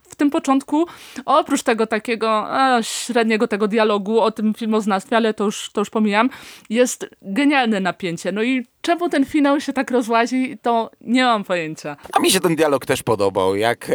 w 0.10 0.16
tym 0.16 0.30
początku 0.30 0.88
oprócz 1.26 1.64
tego 1.64 1.88
takiego 1.88 2.46
a, 2.50 2.84
średniego 2.84 3.39
tego 3.48 3.68
dialogu 3.68 4.20
o 4.20 4.32
tym 4.32 4.54
filmoznawstwie, 4.54 5.18
ale 5.18 5.34
to 5.34 5.44
już, 5.44 5.70
to 5.74 5.82
już 5.82 5.90
pomijam, 5.90 6.30
jest 6.70 7.10
genialne 7.22 7.80
napięcie. 7.80 8.32
No 8.32 8.44
i 8.44 8.66
czemu 8.82 9.10
ten 9.10 9.26
finał 9.26 9.62
się 9.62 9.74
tak 9.74 9.92
rozłazi, 9.92 10.58
to 10.62 10.92
nie 11.02 11.24
mam 11.24 11.44
pojęcia. 11.44 11.98
A 12.14 12.20
mi 12.20 12.32
się 12.32 12.40
ten 12.40 12.56
dialog 12.56 12.86
też 12.86 13.04
podobał, 13.04 13.56
jak 13.56 13.90
e, 13.90 13.94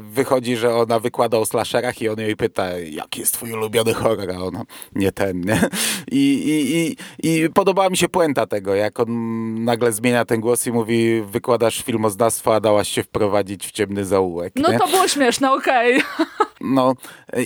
wychodzi, 0.00 0.56
że 0.56 0.74
ona 0.74 1.00
wykłada 1.00 1.38
o 1.38 1.46
slasherach 1.46 2.02
i 2.02 2.08
on 2.08 2.18
jej 2.18 2.36
pyta, 2.36 2.78
jaki 2.78 3.20
jest 3.20 3.34
twój 3.34 3.52
ulubiony 3.52 3.94
horror, 3.94 4.30
a 4.30 4.38
ona, 4.38 4.62
nie 4.94 5.12
ten, 5.12 5.40
nie? 5.40 5.60
I, 6.10 6.18
i, 6.32 6.76
i, 6.76 6.96
I 7.44 7.50
podobała 7.50 7.90
mi 7.90 7.96
się 7.96 8.08
puenta 8.08 8.46
tego, 8.46 8.74
jak 8.74 9.00
on 9.00 9.64
nagle 9.64 9.92
zmienia 9.92 10.24
ten 10.24 10.40
głos 10.40 10.66
i 10.66 10.72
mówi, 10.72 11.22
wykładasz 11.22 11.82
filmoznawstwo, 11.84 12.54
a 12.54 12.60
dałaś 12.60 12.88
się 12.88 13.02
wprowadzić 13.02 13.66
w 13.66 13.70
ciemny 13.70 14.04
zaułek, 14.04 14.52
No 14.56 14.72
nie? 14.72 14.78
to 14.78 14.88
było 14.88 15.08
śmieszne, 15.08 15.52
okej. 15.52 16.02
No 16.60 16.94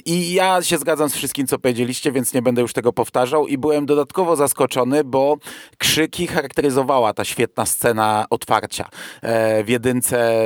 i 0.04 0.34
ja 0.34 0.62
się 0.62 0.78
zgadzam 0.78 1.08
z 1.08 1.14
wszystkim, 1.14 1.46
co 1.46 1.58
powiedzieliście, 1.58 2.12
więc 2.12 2.34
nie 2.34 2.42
będę 2.42 2.62
już 2.62 2.72
tego 2.72 2.92
powtarzał 2.92 3.46
i 3.46 3.58
byłem 3.58 3.86
dodatkowo 3.86 4.36
zaskoczony, 4.36 5.04
bo 5.04 5.36
krzyki 5.78 6.26
charakteryzowała 6.26 7.12
ta 7.12 7.24
świetna 7.24 7.66
scena 7.66 8.26
otwarcia. 8.30 8.88
E, 9.22 9.64
w 9.64 9.68
jedynce 9.68 10.44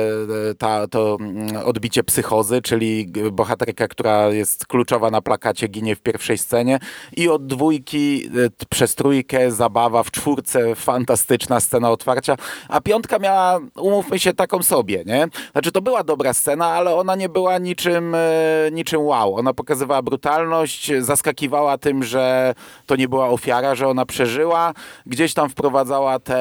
e, 0.51 0.55
ta, 0.57 0.87
to 0.87 1.17
mm, 1.19 1.57
odbicie 1.65 2.03
psychozy, 2.03 2.61
czyli 2.61 3.11
bohaterka, 3.31 3.87
która 3.87 4.27
jest 4.27 4.67
kluczowa 4.67 5.11
na 5.11 5.21
plakacie, 5.21 5.67
ginie 5.67 5.95
w 5.95 6.01
pierwszej 6.01 6.37
scenie 6.37 6.79
i 7.17 7.29
od 7.29 7.47
dwójki 7.47 8.25
e, 8.25 8.65
przez 8.69 8.95
trójkę 8.95 9.51
zabawa, 9.51 10.03
w 10.03 10.11
czwórce 10.11 10.75
fantastyczna 10.75 11.59
scena 11.59 11.91
otwarcia, 11.91 12.35
a 12.69 12.81
piątka 12.81 13.19
miała, 13.19 13.59
umówmy 13.75 14.19
się, 14.19 14.33
taką 14.33 14.63
sobie, 14.63 15.03
nie? 15.05 15.27
Znaczy 15.51 15.71
to 15.71 15.81
była 15.81 16.03
dobra 16.03 16.33
scena, 16.33 16.67
ale 16.67 16.95
ona 16.95 17.15
nie 17.15 17.29
była 17.29 17.57
niczym, 17.57 18.15
e, 18.15 18.58
niczym 18.71 19.01
wow. 19.01 19.35
Ona 19.35 19.53
pokazywała 19.53 20.01
brutalność, 20.01 20.91
zaskakiwała 20.99 21.77
tym, 21.77 22.03
że 22.03 22.53
to 22.85 22.95
nie 22.95 23.07
była 23.07 23.29
ofiara, 23.29 23.75
że 23.75 23.87
ona 23.87 24.05
przeżyła. 24.05 24.73
Gdzieś 25.05 25.33
tam 25.33 25.49
wprowadzała 25.49 26.19
te, 26.19 26.39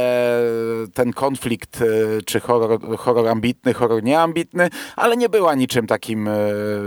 ten 0.94 1.12
konflikt, 1.12 1.82
e, 1.82 1.84
czy 2.26 2.40
horror, 2.40 2.80
horror 2.98 3.28
ambitny, 3.28 3.74
horror 3.74 4.02
nieambitny, 4.02 4.68
ale 4.96 5.16
nie 5.16 5.28
była 5.28 5.54
niczym 5.54 5.86
takim 5.86 6.28
e, 6.28 6.32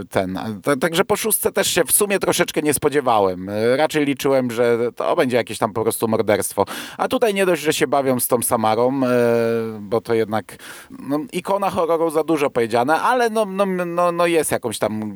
ten. 0.09 0.39
Ta- 0.63 0.75
Także 0.77 1.05
po 1.05 1.15
szóstce 1.15 1.51
też 1.51 1.67
się 1.67 1.83
w 1.83 1.91
sumie 1.91 2.19
troszeczkę 2.19 2.61
nie 2.61 2.73
spodziewałem. 2.73 3.49
E, 3.49 3.77
Raczej 3.77 4.05
liczyłem, 4.05 4.51
że 4.51 4.77
to 4.95 5.15
będzie 5.15 5.37
jakieś 5.37 5.57
tam 5.57 5.73
po 5.73 5.83
prostu 5.83 6.07
morderstwo. 6.07 6.65
A 6.97 7.07
tutaj 7.07 7.33
nie 7.33 7.45
dość, 7.45 7.61
że 7.61 7.73
się 7.73 7.87
bawią 7.87 8.19
z 8.19 8.27
tą 8.27 8.41
Samarą, 8.41 9.01
bo 9.79 10.01
to 10.01 10.13
jednak 10.13 10.55
no, 10.99 11.19
ikona 11.33 11.69
horroru 11.69 12.09
za 12.09 12.23
dużo 12.23 12.49
powiedziane, 12.49 13.01
ale 13.01 13.29
no, 13.29 13.45
no, 13.45 13.65
no, 13.65 14.11
no 14.11 14.27
jest 14.27 14.51
jakąś 14.51 14.79
tam 14.79 15.13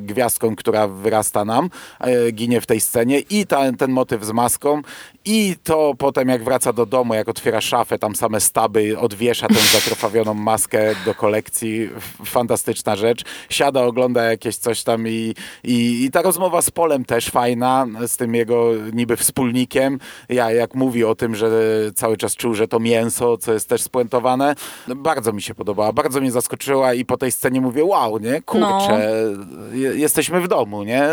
gwiazdką, 0.00 0.56
która 0.56 0.88
wyrasta 0.88 1.44
nam, 1.44 1.70
e, 2.00 2.30
ginie 2.32 2.60
w 2.60 2.66
tej 2.66 2.80
scenie 2.80 3.20
i 3.20 3.46
ten 3.78 3.90
motyw 3.92 4.24
z 4.24 4.32
maską 4.32 4.82
i 5.26 5.56
to 5.64 5.92
potem 5.98 6.28
jak 6.28 6.44
wraca 6.44 6.72
do 6.72 6.86
domu, 6.86 7.14
jak 7.14 7.28
otwiera 7.28 7.60
szafę, 7.60 7.98
tam 7.98 8.16
same 8.16 8.40
staby, 8.40 8.98
odwiesza 8.98 9.48
tę 9.48 9.54
zakrwawioną 9.54 10.34
maskę 10.34 10.94
do 11.04 11.14
kolekcji, 11.14 11.90
fantastyczna 12.24 12.96
rzecz. 12.96 13.24
Siada, 13.50 13.82
ogląda 13.82 14.24
jakieś 14.24 14.56
coś 14.56 14.82
tam 14.82 15.08
i, 15.08 15.34
i, 15.64 16.04
i 16.04 16.10
ta 16.10 16.22
rozmowa 16.22 16.62
z 16.62 16.70
Polem 16.70 17.04
też 17.04 17.26
fajna, 17.26 17.86
z 18.06 18.16
tym 18.16 18.34
jego 18.34 18.70
niby 18.92 19.16
wspólnikiem, 19.16 19.98
ja, 20.28 20.50
jak 20.50 20.74
mówi 20.74 21.04
o 21.04 21.14
tym, 21.14 21.34
że 21.34 21.50
cały 21.94 22.16
czas 22.16 22.36
czuł, 22.36 22.54
że 22.54 22.68
to 22.68 22.80
mięso, 22.80 23.36
co 23.38 23.52
jest 23.52 23.68
też 23.68 23.82
spuentowane. 23.82 24.54
No, 24.88 24.94
bardzo 24.94 25.32
mi 25.32 25.42
się 25.42 25.54
podobała, 25.54 25.92
bardzo 25.92 26.20
mnie 26.20 26.32
zaskoczyła 26.32 26.94
i 26.94 27.04
po 27.04 27.16
tej 27.16 27.32
scenie 27.32 27.60
mówię, 27.60 27.84
wow, 27.84 28.18
nie, 28.18 28.42
kurczę, 28.42 28.66
je, 28.66 29.45
jesteśmy 29.72 30.40
w 30.40 30.48
domu, 30.48 30.82
nie? 30.82 31.08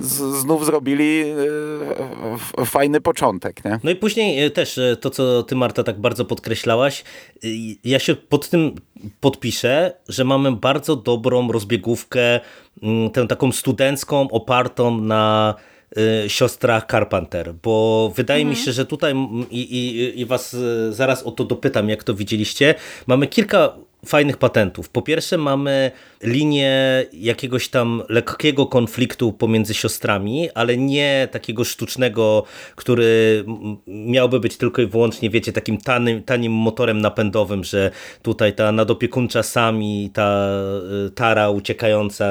Z, 0.00 0.40
znów 0.40 0.66
zrobili 0.66 1.24
e, 2.58 2.64
fajny 2.64 3.00
początek, 3.00 3.64
nie? 3.64 3.80
No 3.84 3.90
i 3.90 3.96
później 3.96 4.44
e, 4.44 4.50
też 4.50 4.78
e, 4.78 4.96
to, 4.96 5.10
co 5.10 5.42
ty 5.42 5.54
Marta 5.54 5.82
tak 5.82 6.00
bardzo 6.00 6.24
podkreślałaś, 6.24 7.04
ja 7.84 7.98
się 7.98 8.14
pod 8.14 8.48
tym 8.48 8.74
podpiszę, 9.20 9.92
że 10.08 10.24
mamy 10.24 10.52
bardzo 10.52 10.96
dobrą 10.96 11.52
rozbiegówkę, 11.52 12.40
mm, 12.82 13.10
tę 13.10 13.26
taką 13.26 13.52
studencką, 13.52 14.30
opartą 14.30 15.00
na 15.00 15.54
siostrach 16.28 16.86
Carpenter, 16.90 17.54
bo 17.62 18.12
wydaje 18.16 18.44
mi 18.44 18.56
się, 18.56 18.72
że 18.72 18.86
tutaj 18.86 19.12
mm, 19.12 19.50
i, 19.50 19.60
i, 19.60 20.20
i 20.20 20.26
was 20.26 20.56
zaraz 20.90 21.22
o 21.22 21.30
to 21.30 21.44
dopytam, 21.44 21.88
jak 21.88 22.04
to 22.04 22.14
widzieliście, 22.14 22.74
mamy 23.06 23.26
kilka 23.26 23.72
fajnych 24.06 24.36
patentów. 24.36 24.88
Po 24.88 25.02
pierwsze 25.02 25.38
mamy 25.38 25.90
linię 26.22 27.04
jakiegoś 27.12 27.68
tam 27.68 28.02
lekkiego 28.08 28.66
konfliktu 28.66 29.32
pomiędzy 29.32 29.74
siostrami, 29.74 30.50
ale 30.54 30.76
nie 30.76 31.28
takiego 31.32 31.64
sztucznego, 31.64 32.44
który 32.76 33.44
miałby 33.86 34.40
być 34.40 34.56
tylko 34.56 34.82
i 34.82 34.86
wyłącznie, 34.86 35.30
wiecie, 35.30 35.52
takim 35.52 35.78
tanim, 35.78 36.22
tanim 36.22 36.52
motorem 36.52 37.00
napędowym, 37.00 37.64
że 37.64 37.90
tutaj 38.22 38.52
ta 38.52 38.72
nadopiekuńcza 38.72 39.42
Sami, 39.42 40.10
ta 40.14 40.48
y, 41.06 41.10
Tara 41.10 41.50
uciekająca 41.50 42.24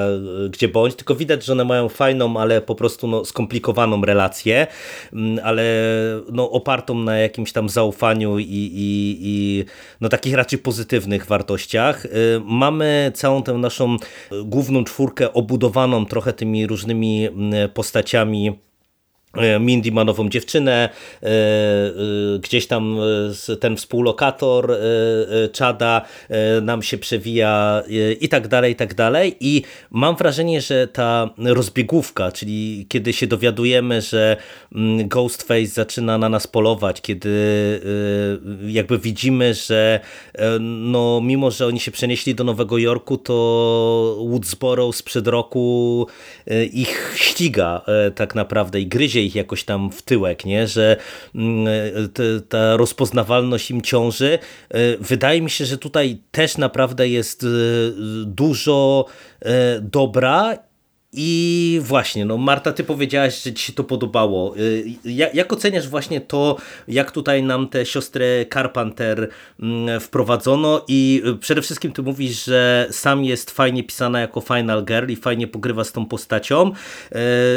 y, 0.46 0.50
gdzie 0.50 0.68
bądź, 0.68 0.96
tylko 0.96 1.16
widać, 1.16 1.46
że 1.46 1.54
one 1.54 1.66
mają 1.66 1.90
fajną, 1.90 2.38
ale 2.40 2.62
po 2.62 2.76
prostu 2.76 3.08
no, 3.08 3.26
skomplikowaną 3.26 4.02
relację, 4.06 4.68
mm, 5.14 5.40
ale 5.44 5.64
no, 6.32 6.52
opartą 6.52 6.96
na 6.96 7.18
jakimś 7.18 7.52
tam 7.52 7.70
zaufaniu 7.70 8.40
i, 8.40 8.44
i, 8.44 9.18
i 9.22 9.66
no, 10.02 10.10
takich 10.10 10.34
raczej 10.34 10.60
pozytywnych 10.60 11.26
wartościach. 11.26 11.61
Y, 12.06 12.10
Mamy 12.46 13.12
całą 13.16 13.44
tę 13.44 13.54
naszą 13.54 13.96
y, 13.96 14.44
główną 14.44 14.84
czwórkę 14.84 15.34
obudowaną 15.34 16.06
trochę 16.06 16.34
tymi 16.34 16.68
różnymi 16.68 17.26
mm, 17.28 17.70
postaciami 17.70 18.60
Mindy 19.60 19.92
ma 19.92 20.04
nową 20.04 20.30
dziewczynę, 20.30 20.90
gdzieś 22.42 22.68
tam 22.68 22.98
ten 23.60 23.78
współlokator 23.78 24.78
Czada 25.54 26.02
nam 26.62 26.82
się 26.82 26.98
przewija 26.98 27.84
i 28.22 28.30
tak 28.30 28.48
dalej, 28.48 28.72
i 28.74 28.76
tak 28.76 28.94
dalej. 28.94 29.36
I 29.40 29.64
mam 29.92 30.16
wrażenie, 30.16 30.62
że 30.62 30.88
ta 30.88 31.30
rozbiegówka, 31.38 32.32
czyli 32.32 32.86
kiedy 32.90 33.14
się 33.14 33.28
dowiadujemy, 33.28 34.02
że 34.02 34.38
mm, 34.76 35.08
Ghostface 35.08 35.66
zaczyna 35.66 36.18
na 36.18 36.30
nas 36.30 36.48
polować, 36.48 37.02
kiedy 37.02 37.32
jakby 38.68 39.00
widzimy, 39.00 39.54
że 39.54 40.00
no 40.60 41.22
mimo, 41.24 41.52
że 41.52 41.68
oni 41.68 41.80
się 41.80 41.92
przenieśli 41.92 42.36
do 42.36 42.44
Nowego 42.44 42.78
Jorku, 42.78 43.18
to 43.18 44.18
Woodsboro 44.30 44.94
sprzed 44.94 45.28
roku 45.28 46.08
ich 46.74 47.14
ściga 47.16 47.82
tak 48.16 48.36
naprawdę 48.36 48.82
i 48.82 48.88
gryzie 48.88 49.21
ich 49.22 49.36
jakoś 49.36 49.64
tam 49.64 49.92
w 49.92 50.02
tyłek, 50.02 50.46
nie? 50.46 50.68
że 50.68 50.98
mm, 51.36 51.68
ta 52.50 52.78
rozpoznawalność 52.78 53.72
im 53.72 53.82
ciąży. 53.82 54.40
E, 54.70 54.98
wydaje 54.98 55.42
mi 55.42 55.50
się, 55.50 55.66
że 55.66 55.78
tutaj 55.78 56.18
też 56.32 56.58
naprawdę 56.58 57.10
jest 57.10 57.44
e, 57.44 57.48
dużo 58.26 59.06
e, 59.42 59.80
dobra 59.82 60.58
i 61.14 61.80
właśnie, 61.84 62.26
no 62.26 62.38
Marta, 62.38 62.72
ty 62.72 62.84
powiedziałaś, 62.84 63.44
że 63.44 63.54
ci 63.54 63.66
się 63.66 63.74
to 63.74 63.84
podobało. 63.84 64.58
Y, 64.58 64.84
jak, 65.34 65.54
oceniasz 65.54 65.90
właśnie 65.90 66.22
to, 66.22 66.58
jak 66.88 67.12
tutaj 67.12 67.44
nam 67.44 67.68
te 67.68 67.86
siostry 67.86 68.46
Carpenter 68.54 69.30
mm, 69.60 70.00
wprowadzono 70.00 70.86
i 70.88 71.22
y, 71.26 71.38
przede 71.38 71.62
wszystkim 71.62 71.92
ty 71.92 72.02
mówisz, 72.02 72.46
że 72.46 72.88
sam 72.92 73.24
jest 73.26 73.52
fajnie 73.52 73.84
pisana 73.84 74.20
jako 74.20 74.42
Final 74.42 74.86
Girl 74.86 75.12
i 75.12 75.16
fajnie 75.16 75.48
pogrywa 75.48 75.84
z 75.84 75.92
tą 75.92 76.06
postacią. 76.06 76.72
Y, 76.72 77.16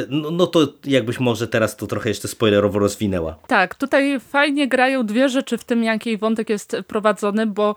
no, 0.09 0.31
no 0.31 0.47
to 0.47 0.69
jakbyś 0.85 1.21
może 1.21 1.49
teraz 1.49 1.77
to 1.77 1.87
trochę 1.87 2.09
jeszcze 2.09 2.29
spoilerowo 2.29 2.79
rozwinęła. 2.79 3.39
Tak, 3.47 3.75
tutaj 3.75 4.21
fajnie 4.21 4.69
grają 4.69 5.07
dwie 5.07 5.29
rzeczy 5.29 5.59
w 5.59 5.65
tym, 5.65 5.85
jaki 5.85 6.17
wątek 6.17 6.51
jest 6.51 6.77
prowadzony, 6.87 7.47
bo 7.47 7.75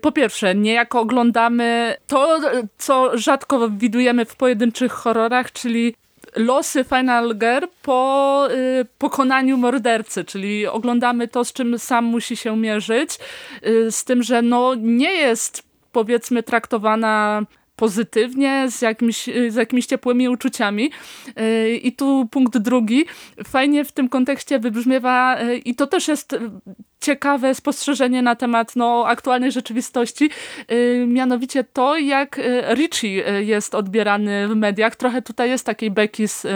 po 0.00 0.12
pierwsze, 0.12 0.54
niejako 0.54 1.00
oglądamy 1.00 1.96
to, 2.06 2.40
co 2.78 3.18
rzadko 3.18 3.68
widujemy 3.70 4.24
w 4.24 4.36
pojedynczych 4.36 4.92
horrorach, 5.14 5.52
czyli 5.52 5.94
losy 6.36 6.84
Final 6.84 7.34
Girl 7.38 7.66
po 7.82 8.48
y, 8.50 8.86
pokonaniu 8.98 9.56
mordercy, 9.56 10.24
czyli 10.24 10.66
oglądamy 10.66 11.28
to, 11.28 11.44
z 11.44 11.52
czym 11.52 11.78
sam 11.78 12.04
musi 12.04 12.36
się 12.36 12.56
mierzyć, 12.56 13.18
y, 13.66 13.92
z 13.92 14.04
tym, 14.04 14.22
że 14.22 14.42
no 14.42 14.74
nie 14.74 15.12
jest 15.12 15.62
powiedzmy 15.92 16.42
traktowana 16.42 17.42
pozytywnie, 17.76 18.66
z 18.70 18.82
jakimiś, 18.82 19.30
z 19.48 19.54
jakimiś 19.54 19.86
ciepłymi 19.86 20.28
uczuciami. 20.28 20.90
Y, 21.40 21.76
I 21.76 21.92
tu 21.92 22.28
punkt 22.30 22.58
drugi. 22.58 23.04
Fajnie 23.44 23.84
w 23.84 23.92
tym 23.92 24.08
kontekście 24.08 24.58
wybrzmiewa, 24.58 25.40
y, 25.42 25.56
i 25.56 25.74
to 25.74 25.86
też 25.86 26.08
jest 26.08 26.36
ciekawe 27.04 27.54
spostrzeżenie 27.54 28.22
na 28.22 28.36
temat 28.36 28.76
no, 28.76 29.04
aktualnej 29.06 29.52
rzeczywistości, 29.52 30.30
yy, 30.68 31.06
mianowicie 31.06 31.64
to, 31.64 31.96
jak 31.96 32.38
y, 32.38 32.62
Richie 32.74 33.28
y, 33.28 33.44
jest 33.44 33.74
odbierany 33.74 34.48
w 34.48 34.56
mediach. 34.56 34.96
Trochę 34.96 35.22
tutaj 35.22 35.50
jest 35.50 35.66
takiej 35.66 35.90
beki 35.90 36.28
z 36.28 36.44
y, 36.44 36.48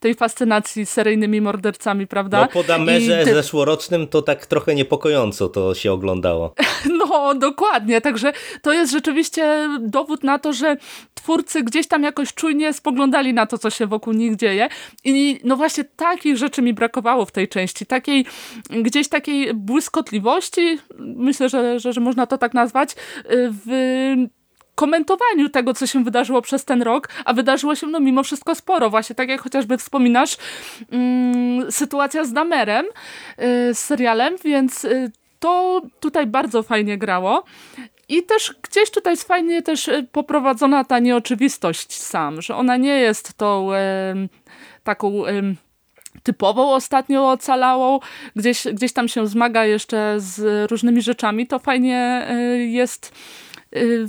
tej 0.00 0.14
fascynacji 0.14 0.86
seryjnymi 0.86 1.40
mordercami, 1.40 2.06
prawda? 2.06 2.40
No 2.40 2.48
po 2.48 2.62
damerze 2.62 3.24
ty... 3.24 3.34
zeszłorocznym 3.34 4.06
to 4.06 4.22
tak 4.22 4.46
trochę 4.46 4.74
niepokojąco 4.74 5.48
to 5.48 5.74
się 5.74 5.92
oglądało. 5.92 6.54
No, 6.98 7.05
dokładnie. 7.34 8.00
Także 8.00 8.32
to 8.62 8.72
jest 8.72 8.92
rzeczywiście 8.92 9.68
dowód 9.80 10.24
na 10.24 10.38
to, 10.38 10.52
że 10.52 10.76
twórcy 11.14 11.62
gdzieś 11.62 11.88
tam 11.88 12.02
jakoś 12.02 12.34
czujnie 12.34 12.72
spoglądali 12.72 13.34
na 13.34 13.46
to, 13.46 13.58
co 13.58 13.70
się 13.70 13.86
wokół 13.86 14.12
nich 14.12 14.36
dzieje. 14.36 14.68
I 15.04 15.40
no 15.44 15.56
właśnie 15.56 15.84
takich 15.84 16.36
rzeczy 16.36 16.62
mi 16.62 16.74
brakowało 16.74 17.24
w 17.24 17.32
tej 17.32 17.48
części. 17.48 17.86
Takiej, 17.86 18.26
gdzieś 18.70 19.08
takiej 19.08 19.54
błyskotliwości, 19.54 20.78
myślę, 20.98 21.48
że, 21.48 21.80
że, 21.80 21.92
że 21.92 22.00
można 22.00 22.26
to 22.26 22.38
tak 22.38 22.54
nazwać, 22.54 22.94
w 23.66 24.26
komentowaniu 24.76 25.48
tego, 25.48 25.74
co 25.74 25.86
się 25.86 26.04
wydarzyło 26.04 26.42
przez 26.42 26.64
ten 26.64 26.82
rok, 26.82 27.08
a 27.24 27.32
wydarzyło 27.32 27.74
się 27.74 27.86
no 27.86 28.00
mimo 28.00 28.22
wszystko 28.22 28.54
sporo. 28.54 28.90
Właśnie 28.90 29.16
tak 29.16 29.28
jak 29.28 29.40
chociażby 29.40 29.78
wspominasz 29.78 30.36
mm, 30.90 31.72
sytuacja 31.72 32.24
z 32.24 32.32
Damerem, 32.32 32.86
y, 32.86 33.74
z 33.74 33.78
serialem, 33.78 34.34
więc 34.44 34.84
y, 34.84 35.12
to 35.38 35.82
tutaj 36.00 36.26
bardzo 36.26 36.62
fajnie 36.62 36.98
grało. 36.98 37.44
I 38.08 38.22
też 38.22 38.54
gdzieś 38.62 38.90
tutaj 38.90 39.12
jest 39.12 39.28
fajnie 39.28 39.62
też 39.62 39.88
y, 39.88 40.06
poprowadzona 40.12 40.84
ta 40.84 40.98
nieoczywistość 40.98 41.92
sam, 41.92 42.42
że 42.42 42.56
ona 42.56 42.76
nie 42.76 42.98
jest 43.00 43.34
tą 43.34 43.72
e, 43.72 44.14
taką... 44.84 45.26
E, 45.26 45.42
typową 46.22 46.74
ostatnio 46.74 47.30
ocalałą, 47.30 48.00
gdzieś, 48.36 48.64
gdzieś 48.72 48.92
tam 48.92 49.08
się 49.08 49.26
zmaga 49.26 49.64
jeszcze 49.64 50.14
z 50.16 50.70
różnymi 50.70 51.02
rzeczami, 51.02 51.46
to 51.46 51.58
fajnie 51.58 52.26
jest 52.58 53.12
Y, 53.12 53.45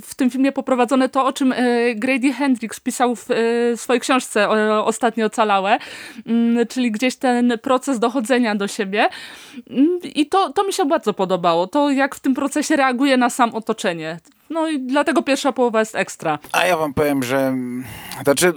w 0.02 0.14
tym 0.16 0.30
filmie 0.30 0.52
poprowadzone 0.52 1.08
to, 1.08 1.26
o 1.26 1.32
czym 1.32 1.52
y, 1.52 1.94
Grady 1.96 2.32
Hendrix 2.32 2.80
pisał 2.80 3.16
w 3.16 3.30
y, 3.30 3.76
swojej 3.76 4.00
książce 4.00 4.48
Ostatnio 4.84 5.26
Ocalałe, 5.26 5.78
mm, 6.26 6.66
czyli 6.66 6.92
gdzieś 6.92 7.16
ten 7.16 7.58
proces 7.62 7.98
dochodzenia 7.98 8.54
do 8.54 8.68
siebie. 8.68 9.08
Mm, 9.70 9.98
I 10.02 10.26
to, 10.26 10.52
to 10.52 10.64
mi 10.64 10.72
się 10.72 10.84
bardzo 10.84 11.14
podobało. 11.14 11.66
To, 11.66 11.90
jak 11.90 12.14
w 12.14 12.20
tym 12.20 12.34
procesie 12.34 12.76
reaguje 12.76 13.16
na 13.16 13.30
sam 13.30 13.54
otoczenie. 13.54 14.18
No 14.50 14.68
i 14.68 14.80
dlatego 14.80 15.22
pierwsza 15.22 15.52
połowa 15.52 15.80
jest 15.80 15.94
ekstra. 15.94 16.38
A 16.52 16.66
ja 16.66 16.76
wam 16.76 16.94
powiem, 16.94 17.22
że 17.22 17.54
znaczy 18.22 18.52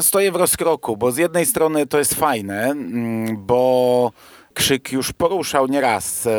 stoję 0.00 0.32
w 0.32 0.36
rozkroku, 0.36 0.96
bo 0.96 1.12
z 1.12 1.16
jednej 1.16 1.46
strony 1.46 1.86
to 1.86 1.98
jest 1.98 2.14
fajne, 2.14 2.64
mm, 2.64 3.46
bo 3.46 4.12
Krzyk 4.56 4.92
już 4.92 5.12
poruszał 5.12 5.66
nieraz 5.66 6.26
e, 6.26 6.30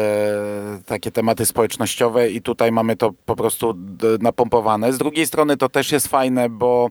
takie 0.85 1.11
tematy 1.11 1.45
społecznościowe 1.45 2.29
i 2.29 2.41
tutaj 2.41 2.71
mamy 2.71 2.95
to 2.95 3.11
po 3.25 3.35
prostu 3.35 3.73
napompowane. 4.21 4.93
Z 4.93 4.97
drugiej 4.97 5.27
strony 5.27 5.57
to 5.57 5.69
też 5.69 5.91
jest 5.91 6.07
fajne, 6.07 6.49
bo 6.49 6.89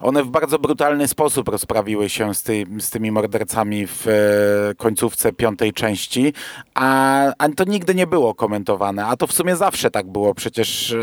one 0.00 0.22
w 0.22 0.28
bardzo 0.28 0.58
brutalny 0.58 1.08
sposób 1.08 1.48
rozprawiły 1.48 2.08
się 2.08 2.34
z, 2.34 2.42
ty, 2.42 2.66
z 2.78 2.90
tymi 2.90 3.10
mordercami 3.10 3.86
w 3.86 4.06
e, 4.08 4.74
końcówce 4.74 5.32
piątej 5.32 5.72
części, 5.72 6.32
a, 6.74 7.22
a, 7.38 7.48
to 7.48 7.64
nigdy 7.64 7.94
nie 7.94 8.06
było 8.06 8.34
komentowane, 8.34 9.06
a 9.06 9.16
to 9.16 9.26
w 9.26 9.32
sumie 9.32 9.56
zawsze 9.56 9.90
tak 9.90 10.06
było, 10.06 10.34
przecież 10.34 10.92
e, 10.92 10.96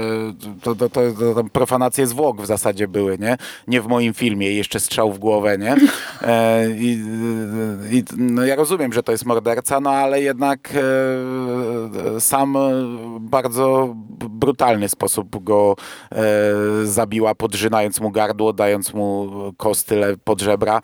to, 0.62 0.76
to, 0.76 0.90
to, 0.90 1.02
to 1.36 1.44
profanacje 1.44 2.08
zwłok 2.08 2.42
w 2.42 2.46
zasadzie 2.46 2.88
były, 2.88 3.18
nie? 3.18 3.38
Nie 3.68 3.82
w 3.82 3.88
moim 3.88 4.14
filmie, 4.14 4.52
jeszcze 4.52 4.80
strzał 4.80 5.14
w 5.14 5.20
głowę, 5.20 5.58
nie? 5.58 5.76
E, 6.22 6.70
i, 6.70 7.04
i, 7.92 8.04
no 8.18 8.46
ja 8.46 8.56
rozumiem, 8.56 8.94
że 8.94 9.04
to 9.04 9.12
jest 9.12 9.26
morderca, 9.26 9.80
no 9.80 9.90
ale 9.90 10.22
jednak 10.22 10.74
e, 12.16 12.20
sam 12.20 12.58
bardzo 13.20 13.94
brutalny 14.30 14.90
sposób 14.90 15.44
go 15.44 15.76
e, 16.12 16.26
zabiła, 16.84 17.36
podrzynając 17.36 18.02
mu 18.02 18.12
gardło, 18.12 18.54
dając 18.54 18.83
mu 18.94 19.30
kostyle 19.58 20.18
pod 20.18 20.42
żebra, 20.42 20.82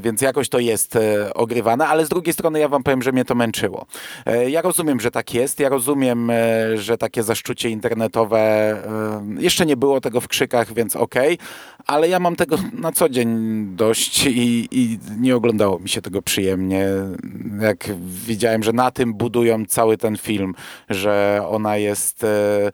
więc 0.00 0.20
jakoś 0.20 0.48
to 0.48 0.58
jest 0.58 0.96
e, 0.96 1.34
ogrywane, 1.34 1.86
ale 1.86 2.06
z 2.06 2.08
drugiej 2.08 2.32
strony 2.32 2.58
ja 2.58 2.68
wam 2.68 2.82
powiem, 2.82 3.02
że 3.02 3.12
mnie 3.12 3.24
to 3.24 3.34
męczyło. 3.34 3.86
E, 4.26 4.50
ja 4.50 4.62
rozumiem, 4.62 5.00
że 5.00 5.10
tak 5.10 5.34
jest, 5.34 5.60
ja 5.60 5.68
rozumiem, 5.68 6.30
e, 6.30 6.34
że 6.78 6.98
takie 6.98 7.22
zaszczucie 7.22 7.70
internetowe, 7.70 8.38
e, 8.38 8.80
jeszcze 9.38 9.66
nie 9.66 9.76
było 9.76 10.00
tego 10.00 10.20
w 10.20 10.28
krzykach, 10.28 10.74
więc 10.74 10.96
okej, 10.96 11.34
okay, 11.34 11.46
ale 11.86 12.08
ja 12.08 12.18
mam 12.18 12.36
tego 12.36 12.56
na 12.72 12.92
co 12.92 13.08
dzień 13.08 13.28
dość 13.76 14.26
i, 14.26 14.68
i 14.70 14.98
nie 15.18 15.36
oglądało 15.36 15.78
mi 15.78 15.88
się 15.88 16.02
tego 16.02 16.22
przyjemnie. 16.22 16.86
Jak 17.60 17.84
widziałem, 18.26 18.62
że 18.62 18.72
na 18.72 18.90
tym 18.90 19.14
budują 19.14 19.66
cały 19.66 19.96
ten 19.96 20.16
film, 20.16 20.54
że 20.90 21.42
ona 21.48 21.76
jest 21.76 22.24
e, 22.24 22.70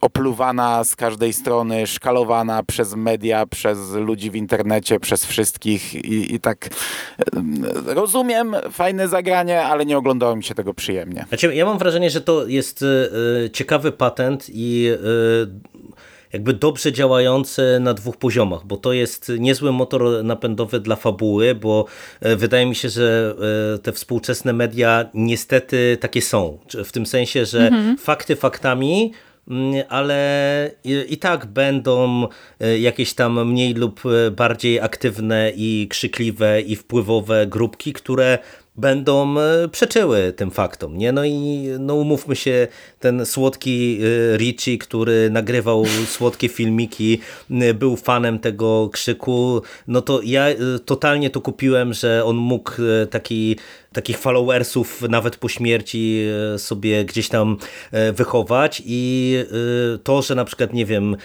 opluwana 0.00 0.84
z 0.84 0.96
każdej 0.96 1.32
strony, 1.32 1.86
szkalowana 1.86 2.62
przez 2.62 2.94
media, 2.94 3.46
przez 3.46 3.92
ludzi 3.92 4.30
w 4.30 4.36
internecie, 4.36 5.00
przez 5.00 5.26
wszystkich 5.26 5.55
i, 5.64 6.34
i 6.34 6.40
tak 6.40 6.68
rozumiem, 7.86 8.56
fajne 8.72 9.08
zagranie, 9.08 9.62
ale 9.62 9.86
nie 9.86 9.98
oglądało 9.98 10.36
mi 10.36 10.44
się 10.44 10.54
tego 10.54 10.74
przyjemnie. 10.74 11.24
Znaczy, 11.28 11.54
ja 11.54 11.64
mam 11.64 11.78
wrażenie, 11.78 12.10
że 12.10 12.20
to 12.20 12.46
jest 12.46 12.82
y, 12.82 13.50
ciekawy 13.52 13.92
patent 13.92 14.46
i 14.48 14.88
y, 14.88 15.86
jakby 16.32 16.52
dobrze 16.52 16.92
działający 16.92 17.78
na 17.80 17.94
dwóch 17.94 18.16
poziomach, 18.16 18.64
bo 18.64 18.76
to 18.76 18.92
jest 18.92 19.32
niezły 19.38 19.72
motor 19.72 20.24
napędowy 20.24 20.80
dla 20.80 20.96
fabuły, 20.96 21.54
bo 21.54 21.86
wydaje 22.20 22.66
mi 22.66 22.74
się, 22.74 22.88
że 22.88 23.34
te 23.82 23.92
współczesne 23.92 24.52
media 24.52 25.04
niestety 25.14 25.98
takie 26.00 26.22
są. 26.22 26.58
W 26.84 26.92
tym 26.92 27.06
sensie, 27.06 27.46
że 27.46 27.66
mhm. 27.66 27.98
fakty 27.98 28.36
faktami, 28.36 29.12
ale 29.88 30.70
i 31.08 31.16
tak 31.16 31.46
będą 31.46 32.28
e, 32.60 32.78
jakieś 32.78 33.14
tam 33.14 33.48
mniej 33.48 33.74
lub 33.74 34.00
e, 34.06 34.30
bardziej 34.30 34.80
aktywne 34.80 35.52
i 35.56 35.86
krzykliwe 35.90 36.60
i 36.60 36.76
wpływowe 36.76 37.46
grupki, 37.46 37.92
które 37.92 38.38
będą 38.78 39.34
przeczyły 39.72 40.32
tym 40.32 40.50
faktom. 40.50 40.98
Nie? 40.98 41.12
No 41.12 41.24
i 41.24 41.68
no 41.78 41.94
umówmy 41.94 42.36
się, 42.36 42.68
ten 43.00 43.26
słodki 43.26 44.00
Richie, 44.36 44.78
który 44.78 45.30
nagrywał 45.30 45.84
słodkie 46.06 46.48
filmiki, 46.48 47.20
był 47.74 47.96
fanem 47.96 48.38
tego 48.38 48.88
krzyku, 48.92 49.62
no 49.88 50.00
to 50.00 50.20
ja 50.22 50.46
totalnie 50.84 51.30
to 51.30 51.40
kupiłem, 51.40 51.94
że 51.94 52.24
on 52.24 52.36
mógł 52.36 52.72
taki 53.10 53.56
takich 53.96 54.18
followersów 54.18 55.02
nawet 55.02 55.36
po 55.36 55.48
śmierci 55.48 56.26
e, 56.54 56.58
sobie 56.58 57.04
gdzieś 57.04 57.28
tam 57.28 57.56
e, 57.92 58.12
wychować. 58.12 58.82
I 58.86 59.34
e, 59.94 59.98
to, 59.98 60.22
że 60.22 60.34
na 60.34 60.44
przykład, 60.44 60.72
nie 60.72 60.86
wiem, 60.86 61.16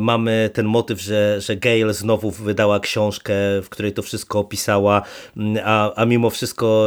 mamy 0.00 0.50
ten 0.52 0.66
motyw, 0.66 1.00
że, 1.00 1.40
że 1.40 1.56
Gail 1.56 1.92
znowu 1.92 2.30
wydała 2.30 2.80
książkę, 2.80 3.34
w 3.62 3.68
której 3.68 3.92
to 3.92 4.02
wszystko 4.02 4.38
opisała, 4.38 5.02
a, 5.64 5.94
a 5.94 6.04
mimo 6.04 6.30
wszystko 6.30 6.86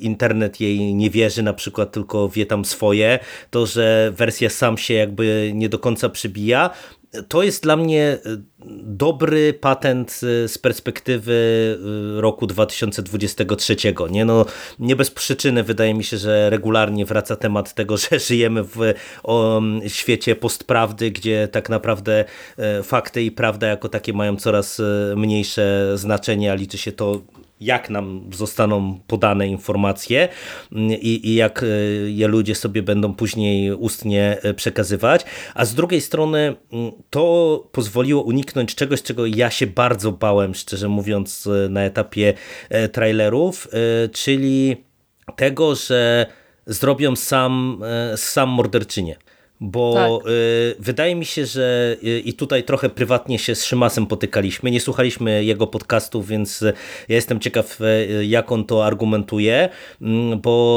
internet 0.00 0.60
jej 0.60 0.94
nie 0.94 1.10
wierzy 1.10 1.42
na 1.42 1.52
przykład, 1.52 1.92
tylko 1.92 2.28
wie 2.28 2.46
tam 2.46 2.64
swoje, 2.64 3.18
to, 3.50 3.66
że 3.66 4.12
wersja 4.16 4.50
sam 4.50 4.78
się 4.78 4.94
jakby 4.94 5.50
nie 5.54 5.68
do 5.68 5.78
końca 5.78 6.08
przybija, 6.08 6.70
to 7.28 7.42
jest 7.42 7.62
dla 7.62 7.76
mnie 7.76 8.02
e, 8.02 8.18
dobry 8.82 9.54
patent 9.54 10.20
e, 10.44 10.48
z 10.48 10.58
perspektywy 10.58 11.78
e, 12.16 12.20
roku 12.20 12.46
2023. 12.46 13.76
Nie, 14.10 14.24
no, 14.24 14.46
nie 14.78 14.96
bez 14.96 15.10
przyczyny 15.10 15.62
wydaje 15.62 15.94
mi 15.94 16.04
się, 16.04 16.18
że 16.18 16.50
regularnie 16.50 17.06
wraca 17.06 17.36
temat 17.36 17.74
tego, 17.74 17.96
że 18.10 18.18
żyjemy 18.18 18.62
w 18.64 18.78
o, 19.22 19.60
świecie 19.86 20.36
postprawdy, 20.36 21.10
gdzie 21.10 21.48
tak 21.48 21.68
naprawdę 21.68 22.24
fakty 22.82 23.22
i 23.22 23.30
prawda 23.30 23.66
jako 23.66 23.88
takie 23.88 24.12
mają 24.12 24.36
coraz 24.36 24.80
mniejsze 25.16 25.92
znaczenie, 25.94 26.52
a 26.52 26.54
liczy 26.54 26.78
się 26.78 26.92
to 26.92 27.20
jak 27.60 27.90
nam 27.90 28.30
zostaną 28.32 29.00
podane 29.06 29.48
informacje 29.48 30.28
i, 31.00 31.28
i, 31.28 31.34
jak 31.34 31.62
e, 31.62 31.66
je 32.10 32.28
ludzie 32.28 32.54
sobie 32.54 32.82
będą 32.82 33.14
później 33.14 33.72
ustnie 33.72 34.36
e, 34.42 34.54
przekazywać. 34.54 35.24
A 35.54 35.64
z 35.64 35.74
drugiej 35.74 36.00
strony 36.00 36.56
to 37.10 37.68
pozwoliło 37.72 38.22
uniknąć 38.22 38.74
czegoś, 38.74 39.02
czego 39.02 39.26
ja 39.26 39.50
się 39.50 39.66
bardzo 39.66 40.12
bałem, 40.12 40.54
szczerze 40.54 40.88
mówiąc, 40.88 41.46
e, 41.46 41.68
na 41.68 41.82
etapie 41.82 42.34
trailerów, 42.92 43.68
czyli 44.12 44.76
tego, 45.36 45.74
że 45.74 46.26
zrobią 46.66 47.16
sam, 47.16 47.82
sam 48.16 48.48
morderczynię 48.48 49.16
bo 49.60 49.94
tak. 49.94 50.30
y, 50.30 50.76
wydaje 50.78 51.14
mi 51.14 51.24
się, 51.24 51.46
że 51.46 51.96
y, 52.04 52.20
i 52.20 52.32
tutaj 52.32 52.64
trochę 52.64 52.88
prywatnie 52.88 53.38
się 53.38 53.54
z 53.54 53.64
Szymasem 53.64 54.06
potykaliśmy, 54.06 54.70
nie 54.70 54.80
słuchaliśmy 54.80 55.44
jego 55.44 55.66
podcastów, 55.66 56.28
więc 56.28 56.60
ja 57.08 57.16
jestem 57.16 57.40
ciekaw, 57.40 57.80
y, 57.80 58.26
jak 58.26 58.52
on 58.52 58.64
to 58.64 58.86
argumentuje, 58.86 59.68
mm, 60.02 60.40
bo 60.40 60.68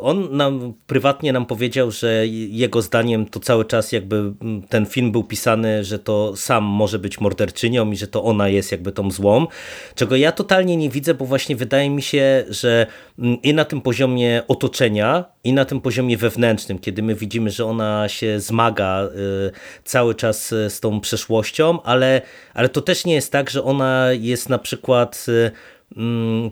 on 0.00 0.36
nam 0.36 0.74
prywatnie 0.86 1.32
nam 1.32 1.46
powiedział, 1.46 1.90
że 1.90 2.26
jego 2.48 2.82
zdaniem 2.82 3.26
to 3.26 3.40
cały 3.40 3.64
czas 3.64 3.92
jakby 3.92 4.16
mm, 4.16 4.62
ten 4.62 4.86
film 4.86 5.12
był 5.12 5.24
pisany, 5.24 5.84
że 5.84 5.98
to 5.98 6.36
sam 6.36 6.64
może 6.64 6.98
być 6.98 7.20
morderczynią 7.20 7.90
i 7.90 7.96
że 7.96 8.06
to 8.06 8.24
ona 8.24 8.48
jest 8.48 8.72
jakby 8.72 8.92
tą 8.92 9.10
złą, 9.10 9.46
czego 9.94 10.16
ja 10.16 10.32
totalnie 10.32 10.76
nie 10.76 10.90
widzę, 10.90 11.14
bo 11.14 11.24
właśnie 11.24 11.56
wydaje 11.56 11.90
mi 11.90 12.02
się, 12.02 12.44
że 12.48 12.86
mm, 13.18 13.42
i 13.42 13.54
na 13.54 13.64
tym 13.64 13.80
poziomie 13.80 14.42
otoczenia, 14.48 15.33
i 15.44 15.52
na 15.52 15.64
tym 15.64 15.80
poziomie 15.80 16.16
wewnętrznym, 16.16 16.78
kiedy 16.78 17.02
my 17.02 17.14
widzimy, 17.14 17.50
że 17.50 17.66
ona 17.66 18.08
się 18.08 18.40
zmaga 18.40 19.04
y, 19.04 19.50
cały 19.84 20.14
czas 20.14 20.52
y, 20.52 20.70
z 20.70 20.80
tą 20.80 21.00
przeszłością, 21.00 21.82
ale, 21.82 22.22
ale 22.54 22.68
to 22.68 22.80
też 22.80 23.04
nie 23.04 23.14
jest 23.14 23.32
tak, 23.32 23.50
że 23.50 23.64
ona 23.64 24.06
jest 24.12 24.48
na 24.48 24.58
przykład 24.58 25.26
y, 25.28 25.50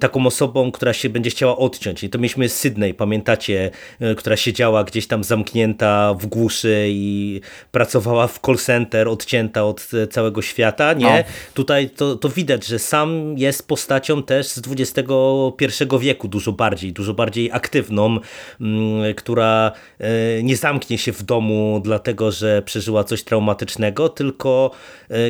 taką 0.00 0.26
osobą, 0.26 0.72
która 0.72 0.92
się 0.92 1.08
będzie 1.08 1.30
chciała 1.30 1.56
odciąć. 1.56 2.04
I 2.04 2.10
to 2.10 2.18
mieliśmy 2.18 2.48
Sydney, 2.48 2.94
pamiętacie, 2.94 3.70
e, 4.00 4.14
która 4.14 4.36
siedziała 4.36 4.84
gdzieś 4.84 5.06
tam 5.06 5.24
zamknięta 5.24 6.14
w 6.14 6.26
głuszy 6.26 6.86
i 6.88 7.40
pracowała 7.72 8.26
w 8.26 8.38
call 8.46 8.56
center, 8.56 9.08
odcięta 9.08 9.64
od 9.64 9.88
e, 10.02 10.06
całego 10.06 10.42
świata, 10.42 10.92
nie? 10.92 11.04
No. 11.04 11.34
Tutaj 11.54 11.90
to, 11.90 12.16
to 12.16 12.28
widać, 12.28 12.66
że 12.66 12.78
sam 12.78 13.38
jest 13.38 13.68
postacią 13.68 14.22
też 14.22 14.48
z 14.48 14.62
XXI 14.68 15.84
wieku, 16.00 16.28
dużo 16.28 16.52
bardziej, 16.52 16.92
dużo 16.92 17.14
bardziej 17.14 17.52
aktywną, 17.52 18.18
mm, 18.60 19.14
która 19.14 19.72
e, 19.98 20.42
nie 20.42 20.56
zamknie 20.56 20.98
się 20.98 21.12
w 21.12 21.22
domu 21.22 21.80
dlatego, 21.84 22.32
że 22.32 22.62
przeżyła 22.62 23.04
coś 23.04 23.22
traumatycznego, 23.22 24.08
tylko 24.08 24.70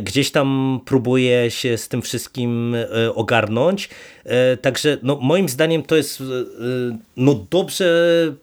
gdzieś 0.03 0.31
tam 0.31 0.81
próbuje 0.85 1.51
się 1.51 1.79
z 1.79 1.89
tym 1.89 2.03
wszystkim 2.03 2.77
ogarnąć 3.15 3.89
także 4.63 4.99
no, 5.03 5.19
moim 5.23 5.49
zdaniem 5.49 5.83
to 5.83 5.97
jest 5.97 6.21
e, 6.21 6.25
no, 7.17 7.47
dobrze 7.51 7.87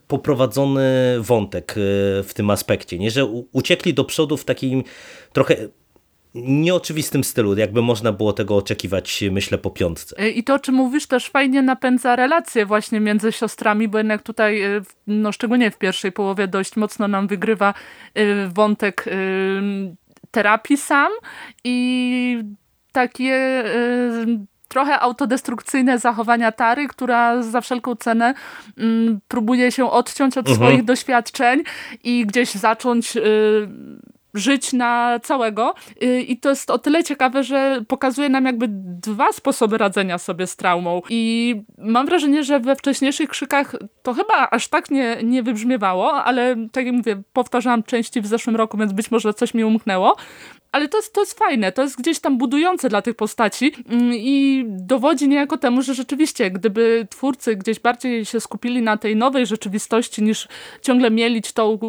poprowadzony 0.07 1.15
wątek 1.19 1.71
e, 1.71 1.75
w 2.23 2.31
tym 2.33 2.49
aspekcie, 2.49 2.99
nie? 2.99 3.11
że 3.11 3.25
uciekli 3.51 3.93
do 3.93 4.03
przodu 4.03 4.37
w 4.37 4.45
takim 4.45 4.83
trochę 5.33 5.55
nieoczywistym 6.35 7.23
stylu, 7.23 7.57
jakby 7.57 7.81
można 7.81 8.11
było 8.11 8.33
tego 8.33 8.55
oczekiwać, 8.55 9.23
myślę, 9.31 9.57
po 9.57 9.69
piątce. 9.69 10.29
I 10.29 10.43
to, 10.43 10.53
o 10.53 10.59
czym 10.59 10.75
mówisz, 10.75 11.07
też 11.07 11.29
fajnie 11.29 11.61
napędza 11.61 12.15
relacje 12.15 12.65
właśnie 12.65 12.99
między 12.99 13.31
siostrami, 13.31 13.87
bo 13.87 13.97
jednak 13.97 14.23
tutaj, 14.23 14.61
no 15.07 15.31
szczególnie 15.31 15.71
w 15.71 15.77
pierwszej 15.77 16.11
połowie 16.11 16.47
dość 16.47 16.75
mocno 16.75 17.07
nam 17.07 17.27
wygrywa 17.27 17.73
wątek 18.53 19.05
terapii 20.31 20.77
sam 20.77 21.11
i 21.63 22.43
takie 22.91 23.63
trochę 24.69 24.99
autodestrukcyjne 24.99 25.99
zachowania 25.99 26.51
Tary, 26.51 26.87
która 26.87 27.43
za 27.43 27.61
wszelką 27.61 27.95
cenę 27.95 28.33
mm, 28.77 29.19
próbuje 29.27 29.71
się 29.71 29.91
odciąć 29.91 30.37
od 30.37 30.49
mhm. 30.49 30.55
swoich 30.55 30.85
doświadczeń 30.85 31.63
i 32.03 32.25
gdzieś 32.25 32.51
zacząć 32.51 33.17
y, 33.17 33.21
żyć 34.33 34.73
na 34.73 35.19
całego. 35.23 35.73
Y, 36.03 36.21
I 36.21 36.37
to 36.37 36.49
jest 36.49 36.71
o 36.71 36.79
tyle 36.79 37.03
ciekawe, 37.03 37.43
że 37.43 37.81
pokazuje 37.87 38.29
nam 38.29 38.45
jakby 38.45 38.65
dwa 39.01 39.31
sposoby 39.31 39.77
radzenia 39.77 40.17
sobie 40.17 40.47
z 40.47 40.55
traumą. 40.55 41.01
I 41.09 41.55
mam 41.77 42.05
wrażenie, 42.05 42.43
że 42.43 42.59
we 42.59 42.75
wcześniejszych 42.75 43.29
krzykach 43.29 43.75
to 44.03 44.13
chyba 44.13 44.49
aż 44.51 44.67
tak 44.67 44.91
nie, 44.91 45.17
nie 45.23 45.43
wybrzmiewało, 45.43 46.23
ale 46.23 46.55
tak 46.71 46.85
jak 46.85 46.95
mówię, 46.95 47.21
powtarzałam 47.33 47.83
części 47.83 48.21
w 48.21 48.27
zeszłym 48.27 48.55
roku, 48.55 48.77
więc 48.77 48.93
być 48.93 49.11
może 49.11 49.33
coś 49.33 49.53
mi 49.53 49.63
umknęło 49.63 50.15
ale 50.71 50.87
to 50.87 50.97
jest, 50.97 51.13
to 51.13 51.21
jest 51.21 51.39
fajne, 51.39 51.71
to 51.71 51.81
jest 51.81 51.97
gdzieś 51.97 52.19
tam 52.19 52.37
budujące 52.37 52.89
dla 52.89 53.01
tych 53.01 53.15
postaci 53.15 53.71
mm, 53.89 54.13
i 54.13 54.65
dowodzi 54.67 55.27
niejako 55.27 55.57
temu, 55.57 55.81
że 55.81 55.93
rzeczywiście, 55.93 56.51
gdyby 56.51 57.07
twórcy 57.09 57.55
gdzieś 57.55 57.79
bardziej 57.79 58.25
się 58.25 58.39
skupili 58.39 58.81
na 58.81 58.97
tej 58.97 59.15
nowej 59.15 59.45
rzeczywistości 59.45 60.23
niż 60.23 60.47
ciągle 60.81 61.11
mielić 61.11 61.53
tą 61.53 61.79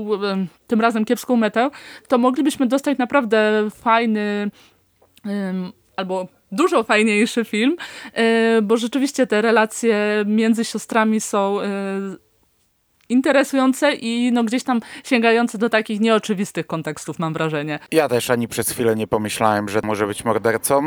tym 0.66 0.81
razem 0.81 1.05
kiepską 1.05 1.37
metę, 1.37 1.70
to 2.09 2.18
moglibyśmy 2.18 2.66
dostać 2.66 2.99
naprawdę 2.99 3.68
fajny 3.70 4.51
albo 5.97 6.28
dużo 6.53 6.83
fajniejszy 6.83 7.45
film, 7.45 7.76
e, 8.12 8.62
bo 8.62 8.76
rzeczywiście 8.76 9.26
te 9.26 9.43
relacje 9.43 10.24
między 10.26 10.64
siostrami 10.64 11.20
są 11.20 11.61
e, 11.61 11.66
interesujące 13.11 13.93
i 13.93 14.33
no 14.33 14.45
gdzieś 14.45 14.65
tam 14.65 14.81
sięgające 15.05 15.59
do 15.59 15.71
takich 15.71 16.01
nieoczywistych 16.01 16.67
kontekstów, 16.67 17.19
mam 17.19 17.33
wrażenie. 17.33 17.79
Ja 17.93 18.09
też 18.09 18.31
ani 18.31 18.49
przez 18.49 18.71
chwilę 18.71 18.97
nie 18.97 19.07
pomyślałem, 19.07 19.69
że 19.69 19.81
może 19.85 20.07
być 20.07 20.25
mordercą, 20.25 20.83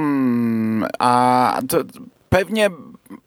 a 0.99 1.59
to 1.69 1.77
pewnie 2.29 2.69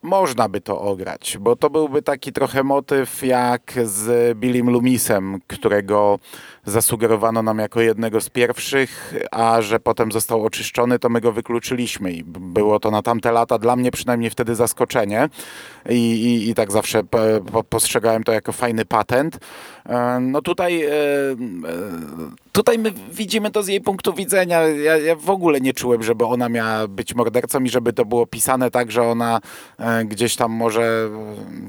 można 0.03 0.49
by 0.49 0.61
to 0.61 0.81
ograć, 0.81 1.37
bo 1.41 1.57
to 1.57 1.71
byłby 1.71 2.03
taki 2.03 2.33
trochę 2.33 2.63
motyw 2.63 3.23
jak 3.23 3.73
z 3.85 4.39
Billym 4.39 4.71
Loomisem, 4.71 5.41
którego 5.47 6.19
zasugerowano 6.67 7.43
nam 7.43 7.59
jako 7.59 7.81
jednego 7.81 8.21
z 8.21 8.29
pierwszych, 8.29 9.15
a 9.31 9.63
że 9.63 9.81
potem 9.81 10.13
został 10.13 10.45
oczyszczony, 10.45 10.99
to 10.99 11.09
my 11.09 11.21
go 11.21 11.33
wykluczyliśmy 11.33 12.13
i 12.13 12.25
było 12.25 12.81
to 12.81 12.91
na 12.91 13.03
tamte 13.03 13.33
lata 13.33 13.59
dla 13.59 13.77
mnie 13.77 13.91
przynajmniej 13.91 14.31
wtedy 14.31 14.55
zaskoczenie 14.55 15.29
i, 15.89 15.95
i, 15.95 16.51
i 16.51 16.55
tak 16.55 16.73
zawsze 16.73 17.03
postrzegałem 17.71 18.25
to 18.25 18.33
jako 18.33 18.53
fajny 18.53 18.85
patent. 18.85 19.39
E, 19.87 20.21
no 20.21 20.43
tutaj, 20.43 20.85
e, 20.85 20.91
e, 20.91 21.37
tutaj 22.53 22.79
my 22.79 22.93
widzimy 23.13 23.51
to 23.51 23.63
z 23.63 23.69
jej 23.69 23.81
punktu 23.81 24.13
widzenia. 24.13 24.63
Ja, 24.63 24.97
ja 24.97 25.17
w 25.17 25.31
ogóle 25.31 25.61
nie 25.61 25.73
czułem, 25.73 26.03
żeby 26.03 26.25
ona 26.25 26.49
miała 26.49 26.89
być 26.89 27.15
mordercą 27.15 27.61
i 27.61 27.69
żeby 27.69 27.93
to 27.93 28.05
było 28.05 28.27
pisane 28.27 28.71
tak, 28.71 28.93
że 28.93 29.03
ona 29.03 29.41
gdzieś 30.05 30.37
tam 30.37 30.53
może 30.53 31.11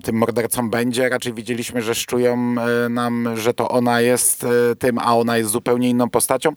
tym 0.04 0.16
mordercą 0.16 0.70
będzie. 0.70 1.10
Raczej 1.10 1.34
widzieliśmy, 1.34 1.82
że 1.82 1.96
szczują 1.96 2.56
nam, 2.90 3.30
że 3.38 3.54
to 3.54 3.70
ona 3.70 4.02
jest 4.02 4.46
tym 4.80 5.00
a 5.00 5.18
ona 5.18 5.38
jest 5.38 5.52
zupełnie 5.52 5.90
inną 5.90 6.10
postacią. 6.10 6.54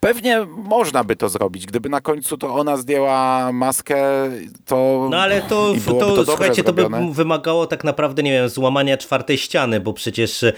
Pewnie 0.00 0.46
można 0.56 1.04
by 1.04 1.16
to 1.16 1.28
zrobić. 1.28 1.66
Gdyby 1.66 1.88
na 1.88 2.00
końcu 2.00 2.38
to 2.38 2.54
ona 2.54 2.76
zdjęła 2.76 3.52
maskę, 3.52 3.96
to. 4.66 5.08
No 5.10 5.16
ale 5.18 5.40
to, 5.40 5.74
to, 5.86 5.92
to 5.92 6.24
słuchajcie, 6.24 6.64
to 6.64 6.72
by 6.72 6.82
zrobione. 6.82 7.12
wymagało 7.12 7.66
tak 7.66 7.84
naprawdę, 7.84 8.22
nie 8.22 8.32
wiem, 8.32 8.48
złamania 8.48 8.96
czwartej 8.96 9.38
ściany, 9.38 9.80
bo 9.80 9.92
przecież 9.92 10.42
e, 10.42 10.52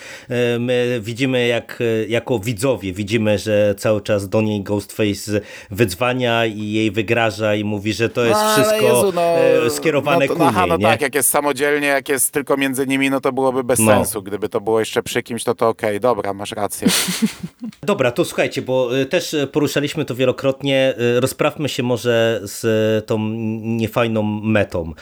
my 0.59 1.01
widzimy, 1.03 1.47
jak 1.47 1.78
e, 1.80 2.07
jako 2.07 2.38
widzowie, 2.38 2.92
widzimy, 2.92 3.38
że 3.38 3.74
cały 3.78 4.01
czas 4.01 4.28
do 4.28 4.42
niej 4.42 4.62
Ghostface 4.62 5.40
wydzwania 5.70 6.47
i 6.47 6.72
jej 6.72 6.90
wygraża 6.90 7.55
i 7.55 7.64
mówi, 7.64 7.92
że 7.92 8.09
to 8.09 8.24
jest 8.24 8.40
No, 8.40 8.53
wszystko 8.53 8.82
Jezu, 8.82 9.12
no, 9.14 9.22
e, 9.66 9.70
skierowane 9.70 10.26
no, 10.26 10.34
to- 10.35 10.47
Aha, 10.47 10.66
no 10.66 10.76
nie? 10.76 10.85
tak, 10.85 11.01
jak 11.01 11.14
jest 11.14 11.30
samodzielnie, 11.30 11.87
jak 11.87 12.09
jest 12.09 12.30
tylko 12.32 12.57
między 12.57 12.87
nimi, 12.87 13.11
no 13.11 13.20
to 13.20 13.32
byłoby 13.32 13.64
bez 13.64 13.78
No. 13.78 13.87
sensu. 13.93 14.22
Gdyby 14.22 14.49
to 14.49 14.61
było 14.61 14.80
jeszcze 14.80 15.03
przy 15.03 15.22
kimś, 15.22 15.45
to 15.45 15.55
to 15.55 15.68
okej, 15.68 16.01
dobra, 16.01 16.35
masz 16.35 16.53
rację. 16.53 16.89
Dobra, 17.82 18.11
to 18.11 18.24
słuchajcie, 18.24 18.62
bo 18.62 18.99
y, 18.99 19.07
też 19.07 19.35
y, 19.35 19.47
poruszaliśmy 19.47 20.05
to 20.05 20.14
wielokrotnie. 20.14 20.95
Y, 21.16 21.20
Rozprawmy 21.20 21.68
się 21.68 21.82
może 21.82 22.41
z 22.43 23.07
tą 23.07 23.18
niefajną 23.61 24.22
metą. 24.22 24.93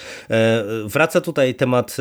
Wraca 0.85 1.20
tutaj 1.20 1.55
temat 1.55 1.97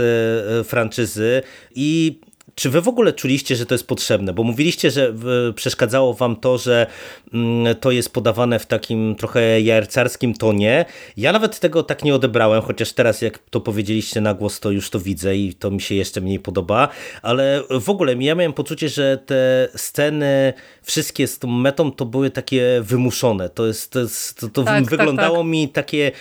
franczyzy 0.63 1.41
i 1.75 2.19
czy 2.55 2.69
wy 2.69 2.81
w 2.81 2.87
ogóle 2.87 3.13
czuliście, 3.13 3.55
że 3.55 3.65
to 3.65 3.73
jest 3.73 3.87
potrzebne? 3.87 4.33
Bo 4.33 4.43
mówiliście, 4.43 4.91
że 4.91 5.13
przeszkadzało 5.55 6.13
wam 6.13 6.35
to, 6.35 6.57
że 6.57 6.87
mm, 7.33 7.75
to 7.75 7.91
jest 7.91 8.13
podawane 8.13 8.59
w 8.59 8.65
takim 8.65 9.15
trochę 9.15 9.61
jarcarskim 9.61 10.33
tonie. 10.33 10.85
Ja 11.17 11.31
nawet 11.31 11.59
tego 11.59 11.83
tak 11.83 12.03
nie 12.03 12.15
odebrałem, 12.15 12.61
chociaż 12.61 12.93
teraz 12.93 13.21
jak 13.21 13.39
to 13.39 13.61
powiedzieliście 13.61 14.21
na 14.21 14.33
głos, 14.33 14.59
to 14.59 14.71
już 14.71 14.89
to 14.89 14.99
widzę 14.99 15.35
i 15.35 15.53
to 15.53 15.71
mi 15.71 15.81
się 15.81 15.95
jeszcze 15.95 16.21
mniej 16.21 16.39
podoba, 16.39 16.87
ale 17.21 17.63
w 17.69 17.89
ogóle 17.89 18.15
ja 18.19 18.35
miałem 18.35 18.53
poczucie, 18.53 18.89
że 18.89 19.17
te 19.25 19.67
sceny 19.75 20.53
wszystkie 20.83 21.27
z 21.27 21.39
tą 21.39 21.47
metą 21.47 21.91
to 21.91 22.05
były 22.05 22.29
takie 22.29 22.81
wymuszone. 22.81 23.49
To 23.49 23.67
jest, 23.67 23.91
to, 23.91 23.99
jest, 23.99 24.39
to, 24.39 24.49
to 24.49 24.63
Tak, 24.63 24.75
tak, 24.75 24.89
wyglądało 24.89 25.37
tak. 25.37 25.47
mi 25.47 25.69
takie 25.69 26.11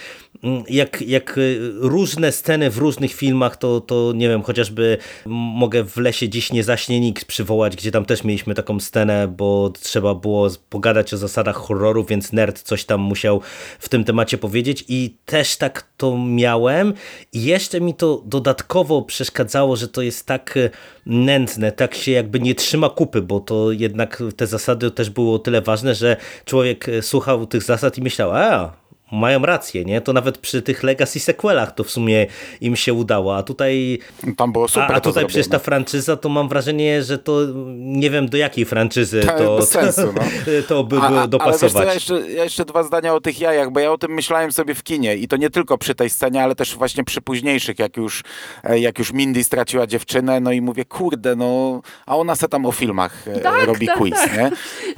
jak, 0.69 1.03
jak 1.03 1.39
y, 1.39 1.73
różne 1.75 2.33
sceny 2.33 2.71
w 2.71 2.79
różnych 2.79 3.13
filmach, 3.13 3.57
to, 3.57 3.81
to 3.81 4.13
nie 4.15 4.29
wiem, 4.29 4.43
chociażby 4.43 4.99
mogę 5.27 5.85
w 5.85 5.97
lesie 5.97 6.29
dziś 6.29 6.53
nie 6.53 6.65
zaśnie 6.65 7.01
nikt 7.01 7.25
przywołać, 7.25 7.77
gdzie 7.77 7.91
tam 7.91 8.05
też 8.05 8.25
mieliśmy 8.25 8.55
taką 8.55 8.81
scenę, 8.81 9.29
bo 9.29 9.73
trzeba 9.81 10.15
było 10.15 10.49
pogadać 10.69 11.15
o 11.15 11.17
zasadach 11.17 11.57
horroru, 11.57 12.05
więc 12.05 12.33
nerd 12.33 12.63
coś 12.63 12.85
tam 12.85 13.01
musiał 13.01 13.41
w 13.79 13.89
tym 13.89 14.05
temacie 14.05 14.39
powiedzieć 14.39 14.85
i 14.89 15.17
też 15.25 15.57
tak 15.57 15.87
to 15.97 16.19
miałem. 16.19 16.95
I 17.33 17.45
jeszcze 17.45 17.81
mi 17.81 17.95
to 17.95 18.23
dodatkowo 18.27 19.03
przeszkadzało, 19.03 19.77
że 19.77 19.89
to 19.89 20.03
jest 20.03 20.27
tak 20.27 20.57
y, 20.57 20.71
nędzne, 21.07 21.73
tak 21.73 21.95
się 21.95 22.13
jakby 22.13 22.41
nie 22.41 22.55
trzyma 22.55 22.89
kupy, 22.89 23.23
bo 23.23 23.41
to 23.41 23.73
jednak 23.73 24.23
te 24.37 24.47
zasady 24.47 24.91
też 24.91 25.11
były 25.11 25.35
o 25.35 25.39
tyle 25.39 25.63
ważne, 25.63 25.95
że 25.95 26.17
człowiek 26.45 26.89
y, 26.89 27.03
słuchał 27.03 27.47
tych 27.47 27.63
zasad 27.63 27.99
i 27.99 28.03
myślał, 28.03 28.31
a 28.31 28.81
mają 29.13 29.43
rację, 29.47 29.85
nie? 29.85 30.01
To 30.01 30.13
nawet 30.13 30.39
przy 30.39 30.63
tych 30.63 30.83
Legacy 30.83 31.21
sequelach 31.21 31.75
to 31.75 31.85
w 31.85 31.91
sumie 31.91 32.27
im 32.61 32.77
się 32.77 32.95
udało, 32.95 33.37
a 33.37 33.43
tutaj 33.43 33.99
Tam 34.37 34.53
było 34.53 34.69
super 34.69 34.93
a, 34.93 34.95
a 34.95 35.01
tutaj 35.01 35.27
przecież 35.27 35.49
ta 35.49 35.59
franczyza, 35.59 36.17
to 36.17 36.29
mam 36.29 36.49
wrażenie, 36.49 37.03
że 37.03 37.19
to 37.19 37.41
nie 37.77 38.11
wiem 38.11 38.29
do 38.29 38.37
jakiej 38.37 38.65
franczyzy 38.65 39.21
To 39.21 39.37
to, 39.39 39.67
sensu, 39.67 40.13
no. 40.15 40.21
to 40.69 40.85
by 40.85 40.97
a- 40.97 41.01
było 41.01 41.07
Ale 41.13 41.21
wiesz 41.21 41.29
dopasować. 41.31 41.73
co, 41.73 41.85
ja, 41.85 41.95
jeszcze, 41.95 42.31
ja 42.31 42.45
jeszcze 42.45 42.65
dwa 42.65 42.83
zdania 42.83 43.15
o 43.15 43.21
tych 43.21 43.41
jajach, 43.41 43.71
bo 43.73 43.81
ja 43.81 43.93
o 43.93 43.99
tym 43.99 44.13
myślałem 44.15 44.53
sobie 44.53 44.75
w 44.75 44.83
kinie 44.83 45.17
i 45.17 45.29
to 45.29 45.37
nie 45.37 45.51
tylko 45.51 45.79
przy 45.79 45.95
tej 45.95 46.11
scenie, 46.11 46.43
ale 46.43 46.55
też 46.55 46.75
właśnie 46.77 47.05
przy 47.05 47.21
późniejszych, 47.21 47.79
jak 47.79 47.97
już, 47.97 48.23
e, 48.65 48.79
jak 48.79 48.99
już 48.99 49.13
Mindy 49.13 49.45
straciła 49.45 49.87
dziewczynę, 49.87 50.41
no 50.41 50.53
i 50.53 50.61
mówię, 50.61 50.85
kurde, 50.85 51.37
no, 51.37 51.81
a 52.07 52.17
ona 52.17 52.35
se 52.37 52.49
tam 52.49 52.67
o 52.67 52.73
filmach 52.73 53.29
e, 53.29 53.41
Tak, 53.41 53.67
robi 53.67 53.87
tak, 53.87 53.97
quiz, 53.99 54.15
tak. 54.15 54.37
nie? 54.37 54.51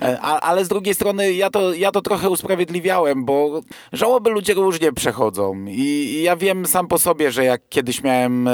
E, 0.09 0.19
A, 0.23 0.41
ale 0.41 0.65
z 0.65 0.69
drugiej 0.69 0.95
strony 0.95 1.33
ja 1.33 1.51
to, 1.51 1.75
ja 1.75 1.91
to 1.91 2.03
trochę 2.03 2.31
usprawiedliwiałem, 2.31 3.25
bo 3.25 3.61
żałoby 4.03 4.31
ludzie 4.31 4.55
różnie 4.55 4.93
przechodzą 4.93 5.65
i, 5.69 5.81
i 5.81 6.23
ja 6.23 6.37
wiem 6.37 6.67
sam 6.67 6.89
po 6.89 6.99
sobie, 6.99 7.33
że 7.33 7.45
jak 7.45 7.69
kiedyś 7.69 8.03
miałem 8.03 8.49
e, 8.49 8.53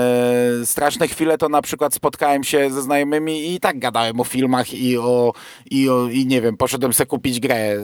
straszne 0.65 1.09
chwile, 1.09 1.39
to 1.39 1.49
na 1.49 1.63
przykład 1.63 1.95
spotkałem 1.95 2.45
się 2.45 2.71
ze 2.71 2.83
znajomymi 2.83 3.55
i 3.55 3.61
tak 3.61 3.79
gadałem 3.79 4.21
o 4.21 4.25
filmach 4.25 4.75
i 4.75 4.99
o, 4.99 5.33
i 5.71 5.89
o 5.89 6.09
i 6.09 6.27
nie 6.27 6.41
wiem, 6.41 6.57
poszedłem 6.57 6.93
se 6.93 7.07
kupić 7.07 7.41
grę 7.41 7.57
e, 7.57 7.79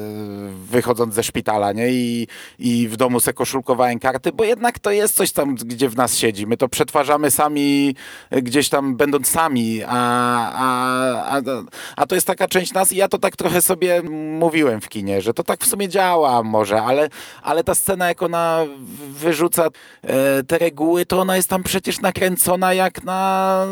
wychodząc 0.66 1.14
ze 1.14 1.22
szpitala, 1.22 1.72
nie? 1.72 1.88
I, 1.88 2.28
i 2.58 2.88
w 2.88 2.96
domu 2.96 3.20
se 3.20 3.32
koszulkowałem 3.32 3.98
karty, 3.98 4.32
bo 4.32 4.44
jednak 4.44 4.78
to 4.78 4.90
jest 4.90 5.16
coś 5.16 5.32
tam, 5.32 5.54
gdzie 5.54 5.88
w 5.88 5.96
nas 5.96 6.16
siedzi. 6.16 6.46
My 6.46 6.56
to 6.56 6.68
przetwarzamy 6.68 7.30
sami, 7.30 7.96
e, 8.30 8.42
gdzieś 8.42 8.68
tam 8.68 8.96
będąc 8.96 9.28
sami, 9.28 9.82
a, 9.86 9.96
a, 10.54 11.36
a, 11.36 11.42
a 11.96 12.06
to 12.06 12.14
jest 12.14 12.26
taka 12.26 12.48
część 12.48 12.72
nas 12.72 12.92
i 12.92 12.96
ja 12.96 13.08
to 13.08 13.18
tak 13.18 13.36
trochę 13.36 13.62
sobie 13.62 14.02
mówiłem 14.38 14.80
w 14.80 14.88
kinie, 14.88 15.22
że 15.22 15.34
to 15.34 15.44
tak 15.44 15.60
w 15.60 15.66
sumie 15.66 15.88
działa 15.88 16.42
może, 16.42 16.82
ale, 16.82 17.08
ale 17.42 17.53
ta 17.62 17.74
scena, 17.74 18.08
jak 18.08 18.22
ona 18.22 18.66
wyrzuca 19.10 19.68
e, 20.02 20.42
te 20.42 20.58
reguły, 20.58 21.06
to 21.06 21.20
ona 21.20 21.36
jest 21.36 21.48
tam 21.48 21.62
przecież 21.62 22.00
nakręcona 22.00 22.74
jak 22.74 23.04
na... 23.04 23.66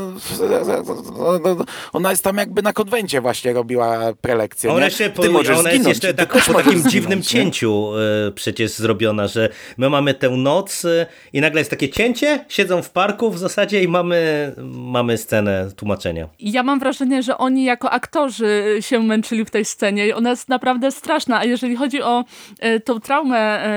Ona 1.92 2.10
jest 2.10 2.24
tam 2.24 2.36
jakby 2.36 2.62
na 2.62 2.72
konwencie 2.72 3.20
właśnie 3.20 3.52
robiła 3.52 3.98
prelekcję. 4.20 4.72
Ona, 4.72 4.84
jeszcze, 4.84 5.10
Ty 5.10 5.26
po, 5.26 5.32
możesz 5.32 5.58
ona 5.58 5.70
jest 5.70 5.82
zginąć, 5.82 5.88
jeszcze 5.88 6.14
ty 6.14 6.26
tak, 6.26 6.46
po 6.46 6.54
takim 6.54 6.72
zginąć, 6.72 6.92
dziwnym 6.92 7.18
nie? 7.18 7.24
cięciu 7.24 7.92
e, 8.28 8.32
przecież 8.32 8.72
zrobiona, 8.72 9.26
że 9.26 9.48
my 9.76 9.90
mamy 9.90 10.14
tę 10.14 10.30
noc 10.30 10.84
e, 10.84 11.06
i 11.32 11.40
nagle 11.40 11.60
jest 11.60 11.70
takie 11.70 11.88
cięcie, 11.88 12.44
siedzą 12.48 12.82
w 12.82 12.90
parku 12.90 13.30
w 13.30 13.38
zasadzie 13.38 13.82
i 13.82 13.88
mamy, 13.88 14.52
mamy 14.74 15.18
scenę 15.18 15.68
tłumaczenia. 15.76 16.28
Ja 16.38 16.62
mam 16.62 16.78
wrażenie, 16.78 17.22
że 17.22 17.38
oni 17.38 17.64
jako 17.64 17.90
aktorzy 17.90 18.76
się 18.80 19.00
męczyli 19.00 19.44
w 19.44 19.50
tej 19.50 19.64
scenie 19.64 20.06
i 20.06 20.12
ona 20.12 20.30
jest 20.30 20.48
naprawdę 20.48 20.90
straszna. 20.90 21.38
A 21.38 21.44
jeżeli 21.44 21.76
chodzi 21.76 22.02
o 22.02 22.24
e, 22.58 22.80
tą 22.80 23.00
traumę 23.00 23.38
e, 23.38 23.71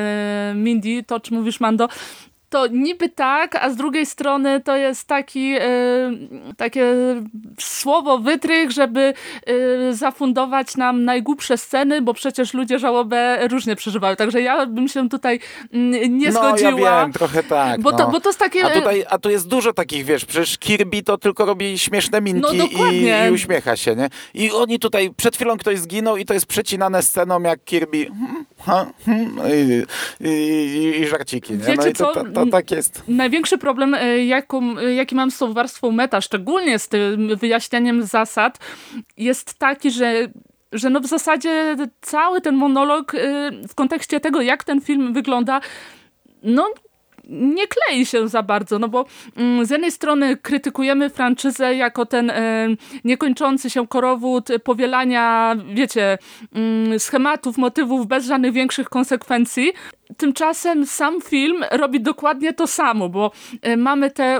Mindy, 0.55 1.03
to 1.03 1.15
o 1.15 1.19
czym 1.19 1.37
mówisz 1.37 1.59
Mando, 1.59 1.87
to 2.49 2.67
niby 2.67 3.09
tak, 3.09 3.55
a 3.55 3.69
z 3.69 3.75
drugiej 3.75 4.05
strony 4.05 4.61
to 4.61 4.75
jest 4.75 5.07
taki 5.07 5.55
e, 5.59 5.61
takie 6.57 6.95
słowo 7.59 8.17
wytrych, 8.19 8.71
żeby 8.71 9.13
e, 9.89 9.93
zafundować 9.93 10.77
nam 10.77 11.05
najgłupsze 11.05 11.57
sceny, 11.57 12.01
bo 12.01 12.13
przecież 12.13 12.53
ludzie 12.53 12.79
żałobę 12.79 13.47
różnie 13.47 13.75
przeżywają. 13.75 14.15
Także 14.15 14.41
ja 14.41 14.65
bym 14.65 14.87
się 14.87 15.09
tutaj 15.09 15.39
mm, 15.73 16.17
nie 16.17 16.31
no, 16.31 16.39
zgodziła. 16.39 16.79
ja 16.79 17.01
wiem, 17.01 17.13
trochę 17.13 17.43
tak. 17.43 17.81
Bo, 17.81 17.91
no. 17.91 17.97
to, 17.97 18.07
bo 18.07 18.19
to 18.19 18.29
jest 18.29 18.39
takie... 18.39 18.65
A 18.65 18.69
tutaj, 18.69 19.05
a 19.09 19.17
tu 19.17 19.29
jest 19.29 19.47
dużo 19.47 19.73
takich, 19.73 20.05
wiesz, 20.05 20.25
przecież 20.25 20.57
Kirby 20.57 21.03
to 21.03 21.17
tylko 21.17 21.45
robi 21.45 21.79
śmieszne 21.79 22.21
minki 22.21 22.57
No, 22.57 22.87
i, 22.91 23.27
i 23.27 23.31
uśmiecha 23.31 23.75
się, 23.75 23.95
nie? 23.95 24.09
I 24.33 24.51
oni 24.51 24.79
tutaj, 24.79 25.11
przed 25.17 25.35
chwilą 25.35 25.57
ktoś 25.57 25.79
zginął 25.79 26.17
i 26.17 26.25
to 26.25 26.33
jest 26.33 26.45
przecinane 26.45 27.03
sceną 27.03 27.41
jak 27.41 27.63
Kirby 27.63 28.05
hmm, 28.05 28.45
ha, 28.59 28.85
hmm, 29.05 29.39
i, 29.53 29.83
i, 30.27 30.29
i, 30.29 31.01
i 31.01 31.07
żarciki, 31.07 31.53
nie? 31.53 31.59
No 31.59 31.65
Wiecie 31.65 31.89
i 31.89 31.93
to, 31.93 32.13
co? 32.13 32.23
To, 32.35 32.51
tak 32.51 32.71
jest. 32.71 33.03
Największy 33.07 33.57
problem, 33.57 33.93
e, 33.93 34.25
jaką, 34.25 34.77
e, 34.77 34.93
jaki 34.93 35.15
mam 35.15 35.31
z 35.31 35.37
tą 35.37 35.53
warstwą 35.53 35.91
meta, 35.91 36.21
szczególnie 36.21 36.79
z 36.79 36.87
tym 36.87 37.35
wyjaśnianiem 37.37 38.03
zasad, 38.03 38.59
jest 39.17 39.53
taki, 39.53 39.91
że 39.91 40.27
że 40.71 40.89
no 40.89 40.99
w 40.99 41.05
zasadzie 41.05 41.75
cały 42.01 42.41
ten 42.41 42.55
monolog 42.55 43.15
e, 43.15 43.51
w 43.67 43.75
kontekście 43.75 44.19
tego, 44.19 44.41
jak 44.41 44.63
ten 44.63 44.81
film 44.81 45.13
wygląda, 45.13 45.61
no 46.43 46.69
nie 47.29 47.63
klei 47.67 48.05
się 48.05 48.27
za 48.27 48.43
bardzo, 48.43 48.79
no 48.79 48.87
bo 48.87 49.05
mm, 49.37 49.65
z 49.65 49.69
jednej 49.69 49.91
strony 49.91 50.37
krytykujemy 50.37 51.09
franczyzę 51.09 51.75
jako 51.75 52.05
ten 52.05 52.29
e, 52.29 52.67
niekończący 53.03 53.69
się 53.69 53.87
korowód 53.87 54.49
powielania, 54.63 55.55
wiecie, 55.73 56.17
mm, 56.53 56.99
schematów, 56.99 57.57
motywów 57.57 58.07
bez 58.07 58.25
żadnych 58.25 58.53
większych 58.53 58.89
konsekwencji. 58.89 59.73
Tymczasem 60.17 60.85
sam 60.85 61.21
film 61.21 61.63
robi 61.71 62.01
dokładnie 62.01 62.53
to 62.53 62.67
samo, 62.67 63.09
bo 63.09 63.31
e, 63.61 63.77
mamy 63.77 64.11
te 64.11 64.39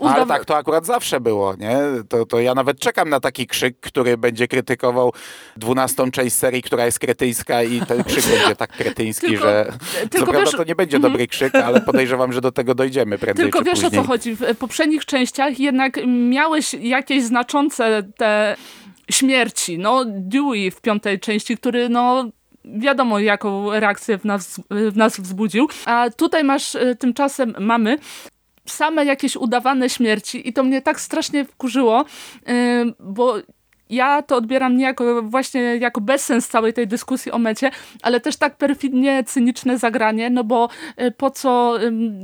e, 0.00 0.04
Ale 0.04 0.24
udaw- 0.24 0.28
tak 0.28 0.44
to 0.44 0.56
akurat 0.56 0.86
zawsze 0.86 1.20
było, 1.20 1.54
nie? 1.56 1.76
To, 2.08 2.26
to 2.26 2.40
ja 2.40 2.54
nawet 2.54 2.78
czekam 2.80 3.08
na 3.08 3.20
taki 3.20 3.46
krzyk, 3.46 3.80
który 3.80 4.16
będzie 4.18 4.48
krytykował 4.48 5.12
dwunastą 5.56 6.10
część 6.10 6.36
serii, 6.36 6.62
która 6.62 6.86
jest 6.86 6.98
kretyńska 6.98 7.62
i 7.62 7.80
ten 7.80 8.04
krzyk 8.04 8.24
będzie 8.26 8.56
tak 8.56 8.70
kretyński, 8.76 9.26
Tylko- 9.26 9.44
że 9.46 9.72
tylko 10.10 10.18
co 10.26 10.32
prawda 10.32 10.40
wiesz- 10.50 10.56
to 10.56 10.64
nie 10.64 10.74
będzie 10.74 10.98
dobry 10.98 11.26
krzyk, 11.26 11.54
ale 11.54 11.80
podejrzewam, 11.80 12.32
że 12.32 12.40
do 12.40 12.52
tego 12.52 12.74
dojdziemy 12.74 13.18
prędzej 13.18 13.44
Tylko 13.44 13.62
wiesz 13.62 13.80
później. 13.80 14.00
o 14.00 14.02
co 14.02 14.08
chodzi. 14.08 14.36
W 14.36 14.56
poprzednich 14.58 15.04
częściach 15.04 15.58
jednak 15.60 16.00
miałeś 16.06 16.74
jakieś 16.74 17.22
znaczące 17.22 18.02
te 18.16 18.56
śmierci. 19.10 19.78
No, 19.78 20.04
Dewey 20.06 20.70
w 20.70 20.80
piątej 20.80 21.20
części, 21.20 21.56
który 21.56 21.88
no 21.88 22.24
wiadomo 22.64 23.18
jaką 23.18 23.70
reakcję 23.80 24.18
w 24.18 24.24
nas, 24.24 24.60
w 24.70 24.96
nas 24.96 25.20
wzbudził. 25.20 25.68
A 25.84 26.10
tutaj 26.16 26.44
masz, 26.44 26.74
y, 26.74 26.96
tymczasem 26.98 27.54
mamy 27.60 27.98
same 28.66 29.04
jakieś 29.04 29.36
udawane 29.36 29.90
śmierci 29.90 30.48
i 30.48 30.52
to 30.52 30.62
mnie 30.62 30.82
tak 30.82 31.00
strasznie 31.00 31.44
wkurzyło, 31.44 32.04
y, 32.48 32.94
bo 33.00 33.36
ja 33.90 34.22
to 34.22 34.36
odbieram 34.36 34.76
nie 34.76 34.84
jako 34.84 35.22
właśnie 35.22 35.60
jako 35.60 36.00
bezsens 36.00 36.48
całej 36.48 36.72
tej 36.72 36.86
dyskusji 36.86 37.32
o 37.32 37.38
mecie, 37.38 37.70
ale 38.02 38.20
też 38.20 38.36
tak 38.36 38.56
perfidnie 38.56 39.24
cyniczne 39.24 39.78
zagranie, 39.78 40.30
no 40.30 40.44
bo 40.44 40.68
e, 40.96 41.10
po 41.10 41.30
co 41.30 41.74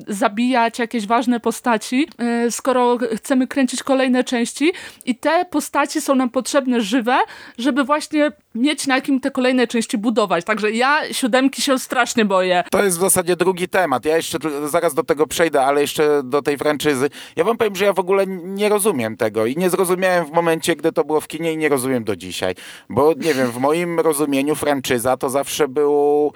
zabijać 0.09 0.79
jakieś 0.79 1.07
ważne 1.07 1.41
postaci, 1.41 2.09
e, 2.19 2.51
skoro 2.51 2.99
chcemy 3.17 3.47
kręcić 3.47 3.83
kolejne 3.83 4.25
części 4.25 4.73
i 5.07 5.15
te 5.15 5.45
postaci 5.45 6.01
są 6.01 6.15
nam 6.15 6.31
potrzebne 6.31 6.81
żywe, 6.81 7.19
żeby 7.59 7.85
właśnie 7.85 8.33
mieć 8.55 8.87
na 8.87 9.01
kim 9.01 9.21
te 9.21 9.31
kolejne 9.31 9.67
części 9.67 9.99
budować. 9.99 10.45
Także 10.45 10.71
ja 10.71 11.13
siódemki 11.13 11.63
się 11.63 11.79
strasznie 11.79 12.25
boję. 12.25 12.65
To 12.71 12.85
jest 12.85 12.97
w 12.97 13.01
zasadzie 13.01 13.37
drugi 13.37 13.69
temat. 13.69 14.05
Ja 14.05 14.17
jeszcze 14.17 14.39
zaraz 14.65 14.95
do 14.95 15.03
tego 15.03 15.27
przejdę, 15.27 15.63
ale 15.63 15.81
jeszcze 15.81 16.23
do 16.25 16.43
tej 16.43 16.59
franczyzy. 16.59 17.11
Ja 17.37 17.45
wam 17.45 17.57
powiem, 17.57 17.77
że 17.77 17.85
ja 17.85 17.93
w 17.93 17.99
ogóle 17.99 18.27
nie 18.27 18.69
rozumiem 18.69 19.17
tego 19.17 19.47
i 19.47 19.57
nie 19.57 19.71
zrozumiałem 19.71 20.27
w 20.27 20.33
momencie, 20.33 20.77
gdy 20.77 20.93
to 20.93 21.05
było 21.05 21.21
w 21.21 21.29
kinie 21.29 21.50
i 21.53 21.57
nie 21.57 21.69
rozumiem 21.69 22.05
do 22.05 22.17
dzisiaj. 22.17 22.55
Bo 22.89 23.15
nie 23.17 23.35
wiem, 23.35 23.51
w 23.51 23.59
moim 23.59 24.01
rozumieniu 24.01 24.55
franczyza 24.55 25.17
to 25.17 25.31
zawsze 25.31 25.69
był, 25.69 26.33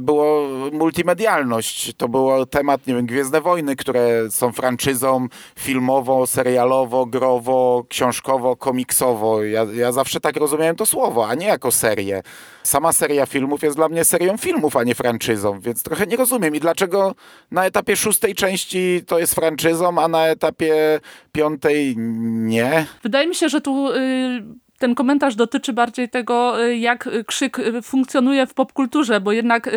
było 0.00 0.48
multimedialność. 0.72 1.92
To 1.96 2.08
był 2.08 2.46
temat, 2.46 2.86
nie 2.86 2.94
wiem, 2.94 3.06
Gwiezdne 3.06 3.40
Wojny, 3.40 3.76
które 3.76 4.30
są 4.30 4.52
franczyzą 4.52 5.26
filmowo, 5.58 6.26
serialowo, 6.26 7.06
growo, 7.06 7.84
książkowo, 7.88 8.56
komiksowo. 8.56 9.42
Ja, 9.42 9.66
ja 9.74 9.92
zawsze 9.92 10.20
tak 10.20 10.36
rozumiałem 10.36 10.76
to 10.76 10.86
słowo, 10.86 11.28
a 11.28 11.34
nie 11.34 11.46
jako 11.46 11.70
serię. 11.70 12.22
Sama 12.62 12.92
seria 12.92 13.26
filmów 13.26 13.62
jest 13.62 13.76
dla 13.76 13.88
mnie 13.88 14.04
serią 14.04 14.36
filmów, 14.36 14.76
a 14.76 14.84
nie 14.84 14.94
franczyzą, 14.94 15.60
więc 15.60 15.82
trochę 15.82 16.06
nie 16.06 16.16
rozumiem. 16.16 16.54
I 16.54 16.60
dlaczego 16.60 17.14
na 17.50 17.66
etapie 17.66 17.96
szóstej 17.96 18.34
części 18.34 19.02
to 19.06 19.18
jest 19.18 19.34
franczyzą, 19.34 19.98
a 19.98 20.08
na 20.08 20.26
etapie 20.26 21.00
piątej 21.32 21.94
nie? 21.96 22.86
Wydaje 23.02 23.26
mi 23.26 23.34
się, 23.34 23.48
że 23.48 23.60
tu... 23.60 23.92
Y, 23.92 24.67
ten 24.78 24.94
komentarz 24.94 25.34
dotyczy 25.34 25.72
bardziej 25.72 26.08
tego, 26.08 26.64
y, 26.64 26.76
jak 26.76 27.08
krzyk 27.26 27.58
y, 27.58 27.82
funkcjonuje 27.82 28.46
w 28.46 28.54
popkulturze, 28.54 29.20
bo 29.20 29.32
jednak, 29.32 29.70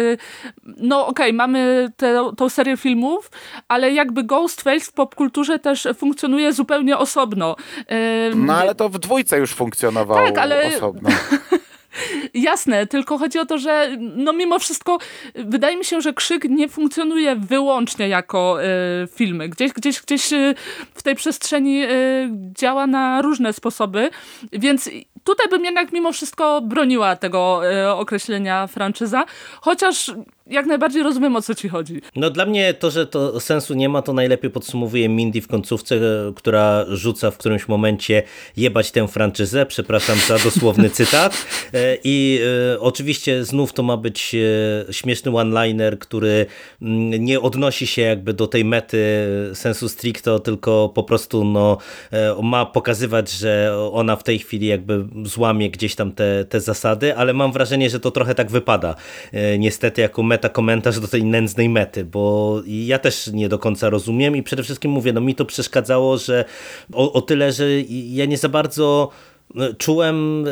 no 0.63 1.07
okej, 1.07 1.29
okay, 1.29 1.33
mamy 1.33 1.91
tę 2.37 2.49
serię 2.49 2.77
filmów, 2.77 3.31
ale 3.67 3.93
jakby 3.93 4.23
Ghostface 4.23 4.85
w 4.85 4.93
popkulturze 4.93 5.59
też 5.59 5.87
funkcjonuje 5.97 6.53
zupełnie 6.53 6.97
osobno. 6.97 7.55
No 8.35 8.55
ale 8.55 8.75
to 8.75 8.89
w 8.89 8.99
dwójce 8.99 9.37
już 9.37 9.53
funkcjonowało 9.53 10.27
tak, 10.27 10.37
ale... 10.37 10.67
osobno. 10.67 11.09
Jasne, 12.33 12.87
tylko 12.87 13.17
chodzi 13.17 13.39
o 13.39 13.45
to, 13.45 13.57
że 13.57 13.97
no 13.99 14.33
mimo 14.33 14.59
wszystko 14.59 14.97
wydaje 15.35 15.77
mi 15.77 15.85
się, 15.85 16.01
że 16.01 16.13
Krzyk 16.13 16.43
nie 16.43 16.69
funkcjonuje 16.69 17.35
wyłącznie 17.35 18.07
jako 18.07 18.63
y, 18.63 18.67
filmy. 19.07 19.49
Gdzieś, 19.49 19.73
gdzieś, 19.73 20.01
gdzieś 20.01 20.33
y, 20.33 20.55
w 20.93 21.03
tej 21.03 21.15
przestrzeni 21.15 21.83
y, 21.83 21.89
działa 22.57 22.87
na 22.87 23.21
różne 23.21 23.53
sposoby, 23.53 24.09
więc 24.51 24.89
tutaj 25.23 25.47
bym 25.49 25.65
jednak 25.65 25.91
mimo 25.91 26.11
wszystko 26.11 26.61
broniła 26.61 27.15
tego 27.15 27.61
określenia 27.95 28.67
franczyza, 28.67 29.25
chociaż 29.61 30.11
jak 30.51 30.65
najbardziej 30.65 31.03
rozumiem, 31.03 31.35
o 31.35 31.41
co 31.41 31.55
ci 31.55 31.69
chodzi. 31.69 32.01
No 32.15 32.29
dla 32.29 32.45
mnie 32.45 32.73
to, 32.73 32.91
że 32.91 33.07
to 33.07 33.39
sensu 33.39 33.73
nie 33.73 33.89
ma, 33.89 34.01
to 34.01 34.13
najlepiej 34.13 34.51
podsumowuje 34.51 35.09
Mindy 35.09 35.41
w 35.41 35.47
końcówce, 35.47 35.99
która 36.35 36.85
rzuca 36.89 37.31
w 37.31 37.37
którymś 37.37 37.67
momencie 37.67 38.23
jebać 38.57 38.91
tę 38.91 39.07
franczyzę, 39.07 39.65
przepraszam 39.65 40.17
za 40.27 40.37
dosłowny 40.39 40.89
cytat. 40.99 41.45
E, 41.73 41.97
I 42.03 42.39
e, 42.73 42.79
oczywiście 42.79 43.45
znów 43.45 43.73
to 43.73 43.83
ma 43.83 43.97
być 43.97 44.35
e, 44.35 44.93
śmieszny 44.93 45.37
one-liner, 45.37 45.99
który 45.99 46.45
mm, 46.81 47.25
nie 47.25 47.39
odnosi 47.39 47.87
się 47.87 48.01
jakby 48.01 48.33
do 48.33 48.47
tej 48.47 48.65
mety 48.65 49.01
sensu 49.53 49.89
stricto, 49.89 50.39
tylko 50.39 50.91
po 50.95 51.03
prostu 51.03 51.43
no, 51.43 51.77
ma 52.43 52.65
pokazywać, 52.65 53.31
że 53.31 53.77
ona 53.91 54.15
w 54.15 54.23
tej 54.23 54.39
chwili 54.39 54.67
jakby 54.67 55.05
złamie 55.23 55.71
gdzieś 55.71 55.95
tam 55.95 56.11
te, 56.11 56.45
te 56.45 56.61
zasady, 56.61 57.15
ale 57.15 57.33
mam 57.33 57.51
wrażenie, 57.51 57.89
że 57.89 57.99
to 57.99 58.11
trochę 58.11 58.35
tak 58.35 58.51
wypada. 58.51 58.95
Niestety 59.59 60.01
jako 60.01 60.23
meta 60.23 60.40
komentarz 60.49 60.99
do 60.99 61.07
tej 61.07 61.23
nędznej 61.23 61.69
mety, 61.69 62.05
bo 62.05 62.55
ja 62.65 62.99
też 62.99 63.27
nie 63.27 63.49
do 63.49 63.59
końca 63.59 63.89
rozumiem 63.89 64.35
i 64.35 64.43
przede 64.43 64.63
wszystkim 64.63 64.91
mówię, 64.91 65.13
no 65.13 65.21
mi 65.21 65.35
to 65.35 65.45
przeszkadzało, 65.45 66.17
że 66.17 66.45
o, 66.93 67.13
o 67.13 67.21
tyle, 67.21 67.51
że 67.51 67.65
ja 67.89 68.25
nie 68.25 68.37
za 68.37 68.49
bardzo 68.49 69.09
czułem 69.77 70.45
e, 70.47 70.51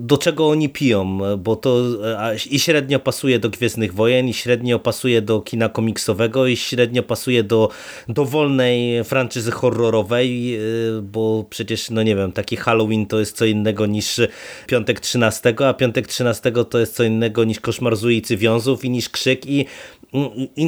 do 0.00 0.18
czego 0.18 0.48
oni 0.48 0.68
piją, 0.68 1.18
bo 1.38 1.56
to 1.56 1.82
e, 2.04 2.36
i 2.50 2.58
średnio 2.58 2.98
pasuje 2.98 3.38
do 3.38 3.50
Gwiezdnych 3.50 3.94
Wojen, 3.94 4.28
i 4.28 4.34
średnio 4.34 4.78
pasuje 4.78 5.22
do 5.22 5.40
kina 5.40 5.68
komiksowego, 5.68 6.46
i 6.46 6.56
średnio 6.56 7.02
pasuje 7.02 7.42
do 7.42 7.70
dowolnej 8.08 9.04
franczyzy 9.04 9.50
horrorowej, 9.50 10.54
e, 10.54 10.58
bo 11.02 11.44
przecież, 11.50 11.90
no 11.90 12.02
nie 12.02 12.16
wiem, 12.16 12.32
taki 12.32 12.56
Halloween 12.56 13.06
to 13.06 13.18
jest 13.18 13.36
co 13.36 13.44
innego 13.44 13.86
niż 13.86 14.20
Piątek 14.66 15.00
13, 15.00 15.54
a 15.66 15.74
Piątek 15.74 16.06
13 16.06 16.52
to 16.70 16.78
jest 16.78 16.94
co 16.94 17.04
innego 17.04 17.44
niż 17.44 17.60
Koszmar 17.60 17.96
z 17.96 18.04
ulicy 18.04 18.36
Wiązów 18.36 18.84
i 18.84 18.90
niż 18.90 19.08
Krzyk 19.08 19.46
i 19.46 19.56
i 19.56 19.66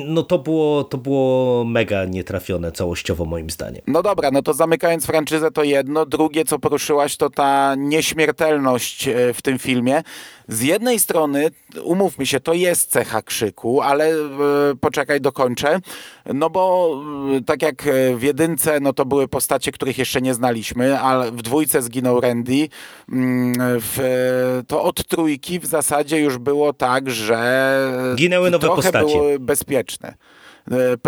no 0.07 0.23
to 0.23 0.39
było, 0.39 0.85
to 0.85 0.99
było 0.99 1.65
mega 1.65 2.05
nietrafione 2.05 2.73
całościowo 2.73 3.25
moim 3.25 3.51
zdaniem. 3.51 3.83
No 3.87 4.03
dobra, 4.03 4.31
no 4.31 4.43
to 4.43 4.53
zamykając 4.55 5.07
franczyzę 5.07 5.51
to 5.51 5.65
jedno. 5.65 6.07
Drugie, 6.07 6.45
co 6.45 6.59
poruszyłaś, 6.59 7.17
to 7.17 7.31
ta 7.31 7.75
nieśmiertelność 7.75 9.09
e, 9.09 9.35
w 9.35 9.43
tym 9.43 9.59
filmie. 9.59 10.03
Z 10.49 10.63
jednej 10.63 10.99
strony, 10.99 11.51
umówmy 11.83 12.27
się, 12.27 12.41
to 12.41 12.53
jest 12.53 12.91
cecha 12.91 13.23
krzyku, 13.23 13.81
ale 13.81 14.09
e, 14.09 14.15
poczekaj, 14.81 15.21
dokończę. 15.21 15.81
No 16.35 16.51
bo 16.51 16.91
e, 17.37 17.41
tak 17.45 17.63
jak 17.63 17.83
w 18.17 18.23
jedynce, 18.23 18.81
no 18.81 18.93
to 18.93 19.05
były 19.05 19.29
postacie, 19.29 19.73
których 19.73 19.99
jeszcze 19.99 20.23
nie 20.23 20.35
znaliśmy, 20.35 21.01
a 21.01 21.31
w 21.31 21.43
dwójce 21.43 21.83
zginął 21.83 22.21
Randy. 22.21 22.69
Mm, 23.13 23.55
w, 23.81 24.63
to 24.69 24.83
od 24.83 25.07
trójki 25.07 25.61
w 25.61 25.67
zasadzie 25.67 26.21
już 26.21 26.39
było 26.39 26.73
tak, 26.73 27.11
że 27.11 27.39
Ginęły 28.17 28.51
nowe 28.51 28.69
postacie. 28.69 28.99
były 28.99 29.38
bezpieczne. 29.41 30.15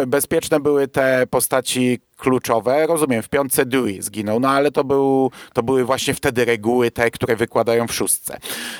Bezpieczne 0.07 0.61
były 0.61 0.89
te 0.89 1.26
postaci 1.31 2.01
kluczowe. 2.21 2.87
Rozumiem, 2.87 3.23
w 3.23 3.29
piątce 3.29 3.66
Dewey 3.66 4.03
zginął, 4.03 4.41
no 4.41 4.49
ale 4.49 4.71
to, 4.71 4.85
był, 4.85 5.31
to 5.53 5.62
były 5.62 5.85
właśnie 5.85 6.14
wtedy 6.14 6.45
reguły 6.45 6.91
te, 6.91 7.11
które 7.11 7.37
wykładają 7.37 7.87
w 7.87 7.95
szóstce. 7.95 8.39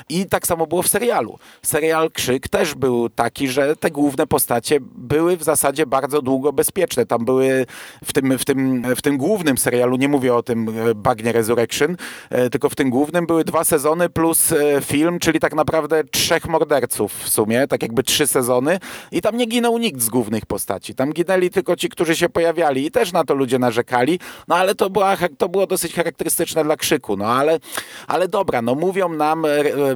I 0.09 0.27
tak 0.27 0.47
samo 0.47 0.67
było 0.67 0.83
w 0.83 0.89
serialu. 0.89 1.39
Serial 1.63 2.11
Krzyk 2.11 2.49
też 2.49 2.75
był 2.75 3.09
taki, 3.09 3.49
że 3.49 3.77
te 3.77 3.91
główne 3.91 4.27
postacie 4.27 4.79
były 4.81 5.37
w 5.37 5.43
zasadzie 5.43 5.87
bardzo 5.87 6.23
długo 6.23 6.53
bezpieczne. 6.53 7.07
Tam 7.07 7.25
były 7.25 7.67
w 8.05 8.13
tym, 8.13 8.39
w 8.39 8.45
tym, 8.45 8.85
w 8.97 9.03
tym 9.03 9.17
głównym 9.17 9.59
serialu, 9.59 9.97
nie 9.97 10.09
mówię 10.09 10.35
o 10.35 10.43
tym 10.43 10.69
e, 10.69 10.95
Bagnie 10.95 11.33
Resurrection, 11.33 11.97
e, 12.31 12.51
tylko 12.51 12.69
w 12.69 12.75
tym 12.75 12.91
głównym 12.91 13.27
były 13.27 13.45
dwa 13.45 13.65
sezony 13.65 14.09
plus 14.09 14.53
e, 14.53 14.81
film, 14.81 15.19
czyli 15.19 15.41
tak 15.41 15.55
naprawdę 15.55 16.05
trzech 16.05 16.49
morderców 16.49 17.13
w 17.15 17.29
sumie, 17.29 17.67
tak 17.67 17.83
jakby 17.83 18.03
trzy 18.03 18.27
sezony 18.27 18.79
i 19.13 19.23
tam 19.23 19.37
nie 19.37 19.47
ginął 19.47 19.79
nikt 19.79 20.01
z 20.01 20.09
głównych 20.09 20.47
postaci. 20.47 20.95
Tam 20.95 21.13
ginęli 21.13 21.51
tylko 21.51 21.77
ci, 21.77 21.89
którzy 21.89 22.17
się 22.17 22.29
pojawiali 22.29 22.87
i 22.87 22.91
też 22.91 23.13
na 23.13 23.25
to 23.31 23.35
ludzie 23.35 23.59
narzekali, 23.59 24.19
no 24.49 24.57
ale 24.57 24.75
to, 24.75 24.91
była, 24.91 25.17
to 25.39 25.49
było 25.49 25.67
dosyć 25.67 25.95
charakterystyczne 25.95 26.65
dla 26.65 26.77
krzyku, 26.77 27.17
no 27.17 27.27
ale, 27.27 27.59
ale 28.07 28.29
dobra, 28.29 28.63
no 28.63 28.75
mówią 28.75 29.09
nam, 29.09 29.45
e, 29.45 29.49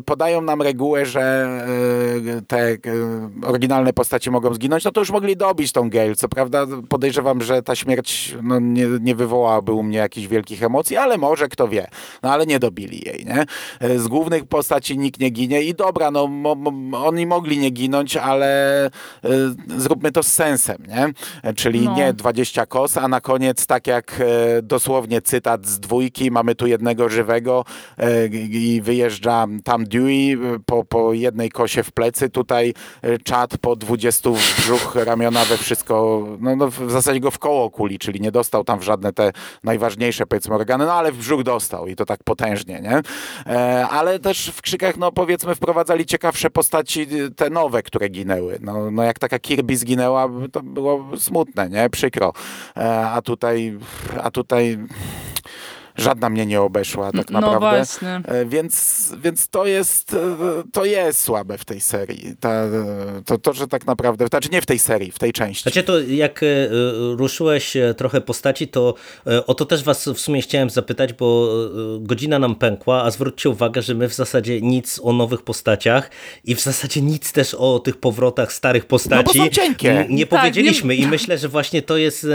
podają 0.05 0.41
nam 0.41 0.63
regułę, 0.63 1.07
że 1.07 1.21
e, 2.39 2.43
te 2.43 2.59
e, 2.59 2.77
oryginalne 3.47 3.93
postacie 3.93 4.31
mogą 4.31 4.55
zginąć, 4.55 4.85
no 4.85 4.91
to 4.91 5.01
już 5.01 5.11
mogli 5.11 5.37
dobić 5.37 5.73
tą 5.73 5.91
Gale, 5.91 6.15
co 6.15 6.29
prawda 6.29 6.67
podejrzewam, 6.89 7.43
że 7.43 7.63
ta 7.63 7.75
śmierć 7.75 8.37
no, 8.43 8.61
nie, 8.61 8.87
nie 9.01 9.15
wywołałaby 9.15 9.73
u 9.73 9.83
mnie 9.83 9.99
jakichś 9.99 10.27
wielkich 10.27 10.63
emocji, 10.63 10.97
ale 10.97 11.19
może, 11.19 11.49
kto 11.49 11.69
wie, 11.69 11.89
no 12.23 12.33
ale 12.33 12.47
nie 12.47 12.59
dobili 12.59 13.03
jej, 13.07 13.27
nie? 13.27 13.45
Z 13.99 14.09
głównych 14.09 14.47
postaci 14.47 14.99
nikt 14.99 15.21
nie 15.21 15.31
ginie 15.31 15.63
i 15.63 15.75
dobra, 15.75 16.11
no 16.11 16.29
oni 16.93 17.27
mogli 17.27 17.59
nie 17.59 17.71
ginąć, 17.71 18.17
ale 18.17 18.91
zróbmy 19.77 20.13
to 20.13 20.23
z 20.23 20.33
sensem, 20.33 20.77
nie? 20.89 21.13
Czyli 21.55 21.81
no. 21.81 21.97
nie 21.97 22.13
20 22.13 22.67
kos, 22.67 22.97
a 22.97 23.09
na 23.09 23.21
koniec, 23.25 23.67
tak 23.67 23.87
jak 23.87 24.21
e, 24.21 24.63
dosłownie 24.63 25.23
cytat 25.23 25.67
z 25.67 25.81
dwójki, 25.81 26.31
mamy 26.31 26.55
tu 26.55 26.67
jednego 26.67 27.09
żywego 27.09 27.65
e, 27.99 28.27
i 28.27 28.81
wyjeżdża 28.81 29.47
tam 29.65 29.85
Dewey 29.85 30.33
e, 30.33 30.37
po, 30.67 30.85
po 30.85 31.13
jednej 31.13 31.51
kosie 31.51 31.83
w 31.83 31.93
plecy, 31.93 32.31
tutaj 32.31 32.75
czat 33.25 33.59
po 33.59 33.77
20 33.77 34.31
w 34.31 34.61
brzuch, 34.61 34.95
ramiona, 34.95 35.45
we 35.45 35.57
wszystko, 35.57 36.27
no, 36.41 36.57
no 36.57 36.71
w 36.71 36.91
zasadzie 36.91 37.21
go 37.21 37.31
w 37.31 37.39
koło 37.39 37.71
kuli, 37.71 37.99
czyli 37.99 38.21
nie 38.21 38.33
dostał 38.33 38.65
tam 38.65 38.79
w 38.79 38.83
żadne 38.83 39.13
te 39.13 39.33
najważniejsze 39.63 40.27
powiedzmy 40.27 40.55
organy, 40.55 40.87
no 40.87 40.93
ale 40.93 41.13
w 41.13 41.19
brzuch 41.19 41.43
dostał 41.43 41.87
i 41.87 41.97
to 41.97 42.05
tak 42.05 42.25
potężnie, 42.25 42.81
nie? 42.81 43.03
Ale 43.91 44.19
też 44.19 44.53
w 44.55 44.63
krzykach, 44.63 44.97
no 44.97 45.13
powiedzmy 45.13 45.55
wprowadzali 45.55 46.07
ciekawsze 46.07 46.51
postaci, 46.51 47.07
te 47.37 47.51
nowe, 47.51 47.83
które 47.83 48.09
ginęły. 48.09 48.59
No, 48.61 48.91
no 48.91 49.03
jak 49.03 49.19
taka 49.19 49.39
Kirby 49.39 49.77
zginęła, 49.77 50.29
to 50.53 50.63
było 50.63 51.05
smutne, 51.17 51.71
nie? 51.71 51.91
Przykro 51.91 52.33
a 53.15 53.23
tutaj, 53.23 53.79
a 54.23 54.31
tutaj 54.31 54.79
żadna 55.97 56.29
mnie 56.31 56.47
nie 56.47 56.61
obeszła 56.61 57.13
tak 57.13 57.31
No 57.31 57.41
naprawdę. 57.41 57.69
właśnie. 57.77 58.21
E, 58.25 58.47
Więc, 58.47 59.13
więc 59.23 59.49
to 59.49 59.67
jest 59.67 60.15
e, 60.15 60.37
to 60.73 60.85
jest 60.85 61.21
słabe 61.21 61.59
w 61.59 61.65
tej 61.65 61.81
serii. 61.81 62.37
Ta, 62.41 62.63
to, 63.27 63.39
to, 63.39 63.53
że 63.53 63.67
tak 63.69 63.87
naprawdę, 63.87 64.27
znaczy 64.27 64.49
nie 64.53 64.63
w 64.63 64.67
tej 64.67 64.79
serii, 64.79 65.13
w 65.13 65.19
tej 65.19 65.33
części. 65.33 65.63
Znaczy 65.63 65.83
to 65.83 66.01
jak 66.01 66.43
e, 66.43 66.47
ruszyłeś 67.17 67.77
trochę 67.97 68.21
postaci, 68.21 68.69
to 68.69 68.95
o 69.47 69.55
to 69.55 69.65
też 69.65 69.83
was 69.83 70.09
w 70.09 70.21
sumie 70.21 70.43
chciałem 70.43 70.71
zapytać, 70.71 71.13
bo 71.13 71.49
godzina 72.01 72.39
nam 72.39 72.55
pękła, 72.55 73.03
a 73.03 73.11
zwróćcie 73.11 73.51
uwagę, 73.51 73.83
że 73.83 73.95
my 73.95 74.09
w 74.09 74.15
zasadzie 74.15 74.61
nic 74.61 75.01
o 75.03 75.13
nowych 75.13 75.43
postaciach 75.43 76.11
i 76.45 76.55
w 76.55 76.61
zasadzie 76.61 77.01
nic 77.03 77.33
też 77.33 77.55
o 77.55 77.79
tych 77.79 77.97
powrotach 77.97 78.53
starych 78.53 78.87
postaci 78.87 79.39
No 79.39 79.45
są 79.45 79.51
cienkie. 79.51 79.91
n- 80.01 80.07
nie 80.11 80.27
Tak, 80.27 80.41
powiedzieliśmy 80.41 80.97
nie- 80.97 81.03
i 81.03 81.07
myślę, 81.07 81.39
że 81.39 81.49
właśnie 81.49 81.83
to 81.83 81.97
jest 81.97 82.27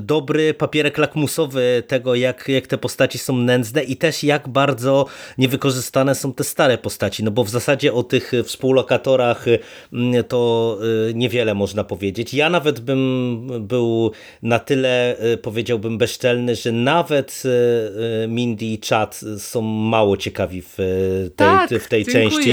dobry 0.00 0.54
papierek 0.54 0.98
lakmusowy 0.98 1.82
tego, 1.86 2.14
jak, 2.14 2.48
jak 2.48 2.61
te 2.66 2.78
postaci 2.78 3.18
są 3.18 3.36
nędzne 3.36 3.82
i 3.82 3.96
też 3.96 4.24
jak 4.24 4.48
bardzo 4.48 5.06
niewykorzystane 5.38 6.14
są 6.14 6.32
te 6.34 6.44
stare 6.44 6.78
postaci, 6.78 7.24
no 7.24 7.30
bo 7.30 7.44
w 7.44 7.48
zasadzie 7.50 7.92
o 7.92 8.02
tych 8.02 8.32
współlokatorach 8.44 9.44
mm, 9.92 10.24
to 10.24 10.78
e, 11.10 11.14
niewiele 11.14 11.54
można 11.54 11.84
powiedzieć. 11.84 12.34
Ja 12.34 12.50
nawet 12.50 12.80
bym 12.80 13.48
był 13.60 14.10
na 14.42 14.58
tyle, 14.58 15.18
e, 15.18 15.36
powiedziałbym, 15.36 15.98
bezczelny, 15.98 16.56
że 16.56 16.72
nawet 16.72 17.42
e, 17.44 18.24
e, 18.24 18.28
Mindy 18.28 18.64
i 18.64 18.80
Chad 18.88 19.20
są 19.38 19.62
mało 19.62 20.16
ciekawi 20.16 20.62
w 20.62 20.80
e, 20.80 20.84
tej, 21.30 21.30
Tak, 21.36 21.70
w 21.70 21.88
tej 21.88 22.04
dziękuję. 22.04 22.30
części, 22.30 22.52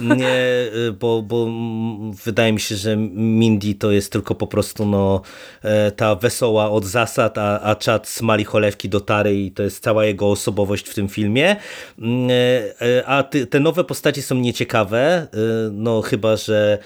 nie, 0.00 0.28
e, 0.28 0.92
bo, 1.00 1.22
bo 1.22 1.48
wydaje 2.24 2.52
mi 2.52 2.60
się, 2.60 2.76
że 2.76 2.96
Mindy 2.96 3.74
to 3.74 3.90
jest 3.90 4.12
tylko 4.12 4.34
po 4.34 4.46
prostu 4.46 4.86
no, 4.86 5.22
e, 5.62 5.90
ta 5.90 6.14
wesoła 6.14 6.70
od 6.70 6.84
zasad, 6.84 7.38
a, 7.38 7.60
a 7.60 7.76
Chad 7.84 8.08
smali 8.08 8.44
cholewki 8.44 8.88
do 8.88 9.00
tary 9.00 9.45
i 9.46 9.52
to 9.52 9.62
jest 9.62 9.82
cała 9.82 10.04
jego 10.04 10.30
osobowość 10.30 10.88
w 10.88 10.94
tym 10.94 11.08
filmie. 11.08 11.56
Mm, 11.98 12.30
e, 12.30 12.98
e, 12.98 13.06
A 13.06 13.22
te 13.22 13.60
nowe 13.60 13.84
postacie 13.84 14.22
są 14.22 14.34
nieciekawe, 14.34 14.98
e, 14.98 15.26
no 15.72 16.02
chyba, 16.02 16.36
że 16.36 16.78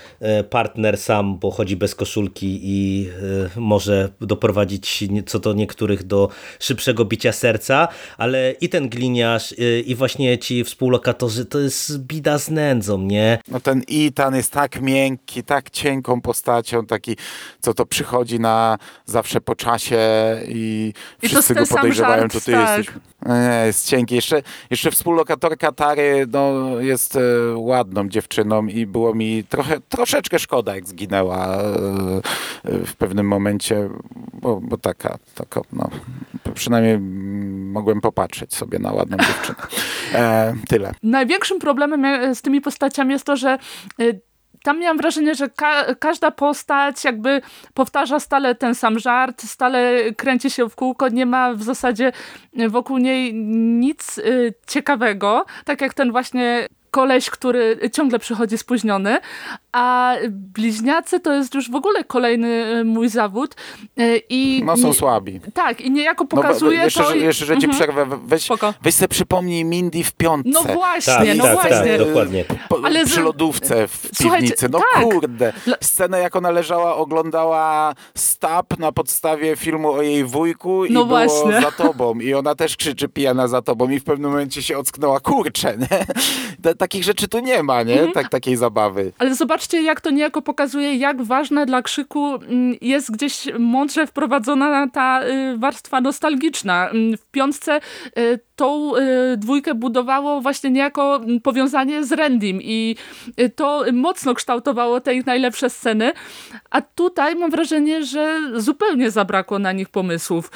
partner 0.50 0.98
sam, 0.98 1.38
bo 1.38 1.50
chodzi 1.50 1.76
bez 1.76 1.94
koszulki 1.94 2.60
i 2.62 3.08
może 3.56 4.08
doprowadzić 4.20 5.04
co 5.26 5.38
do 5.38 5.52
niektórych 5.52 6.02
do 6.02 6.28
szybszego 6.58 7.04
bicia 7.04 7.32
serca, 7.32 7.88
ale 8.18 8.54
i 8.60 8.68
ten 8.68 8.88
gliniarz 8.88 9.54
i 9.86 9.94
właśnie 9.94 10.38
ci 10.38 10.64
współlokatorzy 10.64 11.44
to 11.44 11.58
jest 11.58 11.98
bida 11.98 12.38
z 12.38 12.50
nędzą, 12.50 12.98
nie? 12.98 13.38
No 13.48 13.60
ten 13.60 13.82
Ethan 13.90 14.34
jest 14.34 14.52
tak 14.52 14.80
miękki, 14.80 15.42
tak 15.42 15.70
cienką 15.70 16.20
postacią, 16.20 16.86
taki, 16.86 17.16
co 17.60 17.74
to 17.74 17.86
przychodzi 17.86 18.40
na 18.40 18.78
zawsze 19.06 19.40
po 19.40 19.54
czasie 19.54 19.98
i 20.48 20.92
I 21.22 21.28
wszyscy 21.28 21.54
go 21.54 21.66
podejrzewają, 21.66 22.20
żart, 22.22 22.32
to 22.32 22.49
ty 22.50 22.56
tak. 22.56 22.78
jesteś. 22.78 22.96
Nie, 23.26 23.66
jest 23.66 23.88
cienki. 23.88 24.14
Jeszcze, 24.14 24.42
jeszcze 24.70 24.90
współlokatorka 24.90 25.72
Tary 25.72 26.26
no, 26.32 26.80
jest 26.80 27.16
e, 27.16 27.20
ładną 27.54 28.08
dziewczyną 28.08 28.66
i 28.66 28.86
było 28.86 29.14
mi 29.14 29.44
trochę, 29.44 29.80
troszeczkę 29.88 30.38
szkoda, 30.38 30.74
jak 30.74 30.88
zginęła 30.88 31.46
e, 31.46 31.70
w 32.86 32.96
pewnym 32.98 33.26
momencie, 33.26 33.88
bo, 34.32 34.60
bo 34.60 34.78
taka, 34.78 35.18
taka, 35.34 35.60
no, 35.72 35.90
przynajmniej 36.54 36.98
mogłem 37.72 38.00
popatrzeć 38.00 38.54
sobie 38.54 38.78
na 38.78 38.92
ładną 38.92 39.16
dziewczynę. 39.16 39.58
E, 40.14 40.54
tyle. 40.68 40.92
Największym 41.02 41.58
problemem 41.58 42.04
e, 42.04 42.34
z 42.34 42.42
tymi 42.42 42.60
postaciami 42.60 43.12
jest 43.12 43.24
to, 43.24 43.36
że 43.36 43.58
y, 44.00 44.20
tam 44.62 44.78
miałam 44.78 44.96
wrażenie, 44.96 45.34
że 45.34 45.48
ka 45.48 45.94
każda 45.94 46.30
postać 46.30 47.04
jakby 47.04 47.42
powtarza 47.74 48.20
stale 48.20 48.54
ten 48.54 48.74
sam 48.74 48.98
żart, 48.98 49.42
stale 49.42 50.12
kręci 50.16 50.50
się 50.50 50.68
w 50.68 50.76
kółko, 50.76 51.08
nie 51.08 51.26
ma 51.26 51.54
w 51.54 51.62
zasadzie 51.62 52.12
wokół 52.68 52.98
niej 52.98 53.34
nic 53.34 54.18
y, 54.18 54.54
ciekawego, 54.66 55.44
tak 55.64 55.80
jak 55.80 55.94
ten 55.94 56.12
właśnie 56.12 56.68
koleś, 56.90 57.30
który 57.30 57.90
ciągle 57.92 58.18
przychodzi 58.18 58.58
spóźniony, 58.58 59.18
a 59.72 60.14
bliźniacy 60.30 61.20
to 61.20 61.32
jest 61.32 61.54
już 61.54 61.70
w 61.70 61.74
ogóle 61.74 62.04
kolejny 62.04 62.48
y, 62.80 62.84
mój 62.84 63.08
zawód 63.08 63.54
y, 64.00 64.22
i 64.28 64.62
No 64.64 64.76
są 64.76 64.86
nie- 64.88 64.94
słabi. 64.94 65.40
tak, 65.54 65.80
i 65.80 65.90
niejako 65.90 66.24
No, 66.24 66.28
pokazuje 66.28 66.78
we- 66.78 66.84
jeszcze, 66.84 67.02
to... 67.02 67.10
że, 67.10 67.16
jeszcze, 67.16 67.44
że 67.46 67.58
ci 67.58 67.66
Mhm. 67.66 67.72
przerwę, 67.94 68.18
weź, 68.24 68.42
Spoko. 68.42 68.74
weź 68.82 68.94
sobie 68.94 69.08
przypomnij 69.08 69.64
Mindy 69.64 70.04
w 70.04 70.12
piątce. 70.12 70.50
No 70.52 70.62
właśnie, 70.74 71.14
Tak, 71.14 71.36
no 71.36 71.44
tak, 71.44 71.52
właśnie. 71.52 71.98
tak, 71.98 72.06
dokładnie. 72.06 72.44
Po, 72.68 72.78
Ale 72.84 73.04
przy 73.04 73.14
z- 73.14 73.18
lodówce 73.18 73.88
w 73.88 74.10
piwnicy. 74.18 74.68
No 74.68 74.78
tak. 74.94 75.02
kurde. 75.04 75.52
Scenę 75.80 76.18
jak 76.20 76.36
ona 76.36 76.50
leżała, 76.50 76.96
oglądała 76.96 77.94
Stab 78.14 78.78
na 78.78 78.92
podstawie 78.92 79.56
filmu 79.56 79.92
o 79.92 80.02
jej 80.02 80.24
wujku 80.24 80.84
i 80.84 80.92
No 80.92 81.04
było 81.04 81.18
właśnie. 81.26 81.60
za 81.60 81.70
tobą. 81.70 82.14
I 82.20 82.34
ona 82.34 82.54
też 82.54 82.76
krzyczy 82.76 83.08
pijana 83.08 83.48
za 83.48 83.62
tobą 83.62 83.88
i 83.90 84.00
w 84.00 84.04
pewnym 84.04 84.30
momencie 84.30 84.62
się 84.62 84.78
ocknęła, 84.78 85.20
kurczę, 85.20 85.76
nie? 85.78 85.86
Ta- 86.62 86.74
Takich 86.74 87.04
rzeczy 87.04 87.28
tu 87.28 87.38
nie 87.38 87.62
ma, 87.62 87.82
nie? 87.82 87.94
Mhm. 87.94 88.12
Tak, 88.12 88.28
takiej 88.28 88.56
zabawy. 88.56 89.12
Ale 89.18 89.36
zobaczcie, 89.60 89.82
jak 89.82 90.00
to 90.00 90.10
niejako 90.10 90.42
pokazuje, 90.42 90.96
jak 90.96 91.22
ważna 91.22 91.66
dla 91.66 91.82
krzyku 91.82 92.34
mm, 92.34 92.74
jest 92.80 93.10
gdzieś 93.10 93.48
mądrze 93.58 94.06
wprowadzona 94.06 94.88
ta 94.88 95.22
y, 95.24 95.58
warstwa 95.58 96.00
nostalgiczna. 96.00 96.88
Mm, 96.88 97.16
W 97.16 97.26
piątce 97.26 97.80
y, 98.18 98.38
tą 98.56 98.96
y, 98.96 99.36
dwójkę 99.36 99.74
budowało 99.74 100.40
właśnie 100.40 100.70
niejako 100.70 101.16
mm, 101.16 101.40
powiązanie 101.40 102.04
z 102.04 102.12
Randym 102.12 102.62
i 102.62 102.96
to 103.56 103.84
mocno 103.92 104.34
kształtowało 104.34 105.00
te 105.00 105.14
ich 105.14 105.26
najlepsze 105.26 105.70
sceny, 105.70 106.12
a 106.70 106.80
tutaj 106.80 107.36
mam 107.36 107.50
wrażenie, 107.50 108.04
że 108.04 108.40
zupełnie 108.54 109.10
zabrakło 109.10 109.58
na 109.58 109.72
nich 109.72 109.88
pomysłów. 109.88 110.50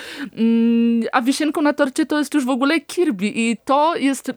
A 1.13 1.23
wisienką 1.23 1.63
na 1.63 1.73
torcie 1.73 2.07
to 2.07 2.19
jest 2.19 2.35
już 2.35 2.45
w 2.45 2.51
ogóle 2.51 2.81
Kirby 2.81 3.27
i 3.27 3.57
to 3.65 3.97
jest 3.97 4.33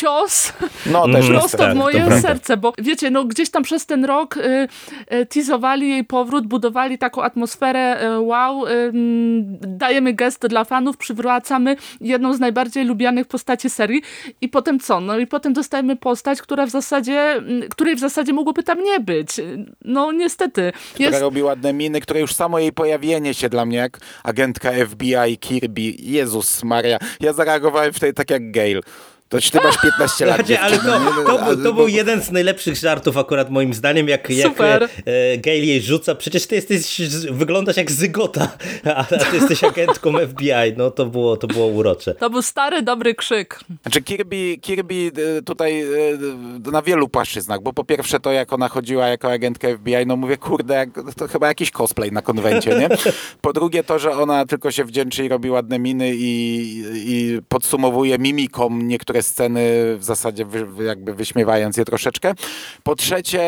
cios 0.00 0.52
No 0.86 1.06
też 1.06 1.14
Mhm. 1.16 1.32
prosto 1.40 1.58
tak, 1.58 1.72
w 1.74 1.76
moje 1.76 2.20
serce, 2.20 2.56
bo 2.56 2.72
wiecie, 2.78 3.10
no 3.10 3.24
gdzieś 3.24 3.50
tam 3.50 3.62
przez 3.62 3.86
ten 3.86 4.04
rok 4.04 4.36
y, 4.36 4.68
y, 5.14 5.26
teasowali 5.26 5.88
jej 5.90 6.04
powrót, 6.04 6.46
budowali 6.46 6.98
taką 6.98 7.22
atmosferę, 7.22 8.02
y, 8.16 8.20
wow, 8.20 8.66
y, 8.66 8.70
mm, 8.70 9.58
dajemy 9.60 10.12
gest 10.12 10.46
dla 10.46 10.64
fanów, 10.64 10.96
przywracamy 10.96 11.76
jedną 12.00 12.34
z 12.34 12.40
najbardziej 12.40 12.84
lubianych 12.84 13.26
postaci 13.26 13.70
serii 13.70 14.02
i 14.40 14.48
potem 14.48 14.80
co? 14.80 15.00
No 15.00 15.18
i 15.18 15.26
potem 15.26 15.52
dostajemy 15.52 15.96
postać, 15.96 16.42
która 16.42 16.66
w 16.66 16.70
zasadzie, 16.70 17.20
mm, 17.20 17.68
której 17.68 17.96
w 17.96 18.00
zasadzie 18.00 18.32
mogłoby 18.32 18.62
tam 18.62 18.82
nie 18.84 19.00
być. 19.00 19.28
No 19.84 20.12
niestety. 20.12 20.72
która 20.94 21.08
Jest, 21.10 21.20
robi 21.22 21.42
ładne 21.42 21.72
miny, 21.72 22.00
które 22.00 22.20
już 22.20 22.34
samo 22.34 22.58
jej 22.58 22.72
pojawienie 22.72 23.34
się 23.34 23.48
dla 23.48 23.64
mnie 23.64 23.76
jak 23.76 23.98
agentka 24.24 24.70
FBI, 24.72 25.38
Kirby, 25.40 25.82
Jezus 25.98 26.64
Maria. 26.64 26.98
Ja 27.20 27.32
zareagowałem 27.32 27.92
wtedy 27.92 28.12
tak 28.12 28.30
jak 28.30 28.50
Gail. 28.50 28.80
To 29.28 29.38
ty 29.52 29.60
masz 29.60 29.80
15 29.82 30.26
lat. 30.26 30.36
Słuchajcie, 30.36 30.60
ale 30.60 30.76
to, 30.76 30.82
to, 31.26 31.40
Ale- 31.42 31.56
był, 31.56 31.64
to 31.64 31.72
był 31.72 31.88
jeden 31.88 32.22
z 32.22 32.30
najlepszych 32.30 32.76
żartów 32.76 33.16
akurat 33.16 33.50
moim 33.50 33.74
zdaniem, 33.74 34.08
jak, 34.08 34.30
jak 34.30 34.48
Super. 34.48 34.82
e, 34.82 34.88
e, 35.32 35.38
Gail 35.38 35.64
jej 35.64 35.82
rzuca, 35.82 36.14
przecież 36.14 36.46
ty 36.46 36.54
jesteś, 36.54 37.00
wyglądasz 37.30 37.76
jak 37.76 37.90
zygota, 37.90 38.56
a, 38.84 38.96
a 38.96 39.04
ty 39.04 39.36
jesteś 39.36 39.64
agentką 39.64 40.12
FBI, 40.28 40.72
no 40.76 40.90
to 40.90 41.06
było, 41.06 41.36
to 41.36 41.46
było 41.46 41.66
urocze. 41.66 42.14
to 42.14 42.30
był 42.30 42.42
stary, 42.42 42.82
dobry 42.82 43.14
krzyk. 43.14 43.60
Znaczy 43.82 44.02
Kirby, 44.02 44.56
Kirby 44.60 45.10
e, 45.38 45.42
tutaj 45.42 45.82
e, 45.82 46.70
na 46.72 46.82
wielu 46.82 47.08
płaszczyznach, 47.08 47.62
bo 47.62 47.72
po 47.72 47.84
pierwsze 47.84 48.20
to 48.20 48.32
jak 48.32 48.52
ona 48.52 48.68
chodziła 48.68 49.08
jako 49.08 49.32
agentka 49.32 49.68
FBI, 49.76 50.06
no 50.06 50.16
mówię, 50.16 50.36
kurde, 50.36 50.74
jak, 50.74 50.88
to 51.16 51.28
chyba 51.28 51.48
jakiś 51.48 51.70
cosplay 51.70 52.12
na 52.12 52.22
konwencie, 52.22 52.70
nie? 52.70 52.88
Po 53.40 53.52
drugie 53.52 53.84
to, 53.84 53.98
że 53.98 54.10
ona 54.10 54.46
tylko 54.46 54.70
się 54.70 54.84
wdzięczy 54.84 55.24
i 55.24 55.28
robi 55.28 55.50
ładne 55.50 55.78
miny 55.78 56.12
i, 56.14 56.82
i 56.94 57.38
podsumowuje 57.48 58.18
mimiką 58.18 58.70
niektóre 58.70 59.17
sceny, 59.22 59.96
w 59.98 60.04
zasadzie 60.04 60.44
wy, 60.44 60.84
jakby 60.84 61.14
wyśmiewając 61.14 61.76
je 61.76 61.84
troszeczkę. 61.84 62.34
Po 62.82 62.94
trzecie, 62.94 63.40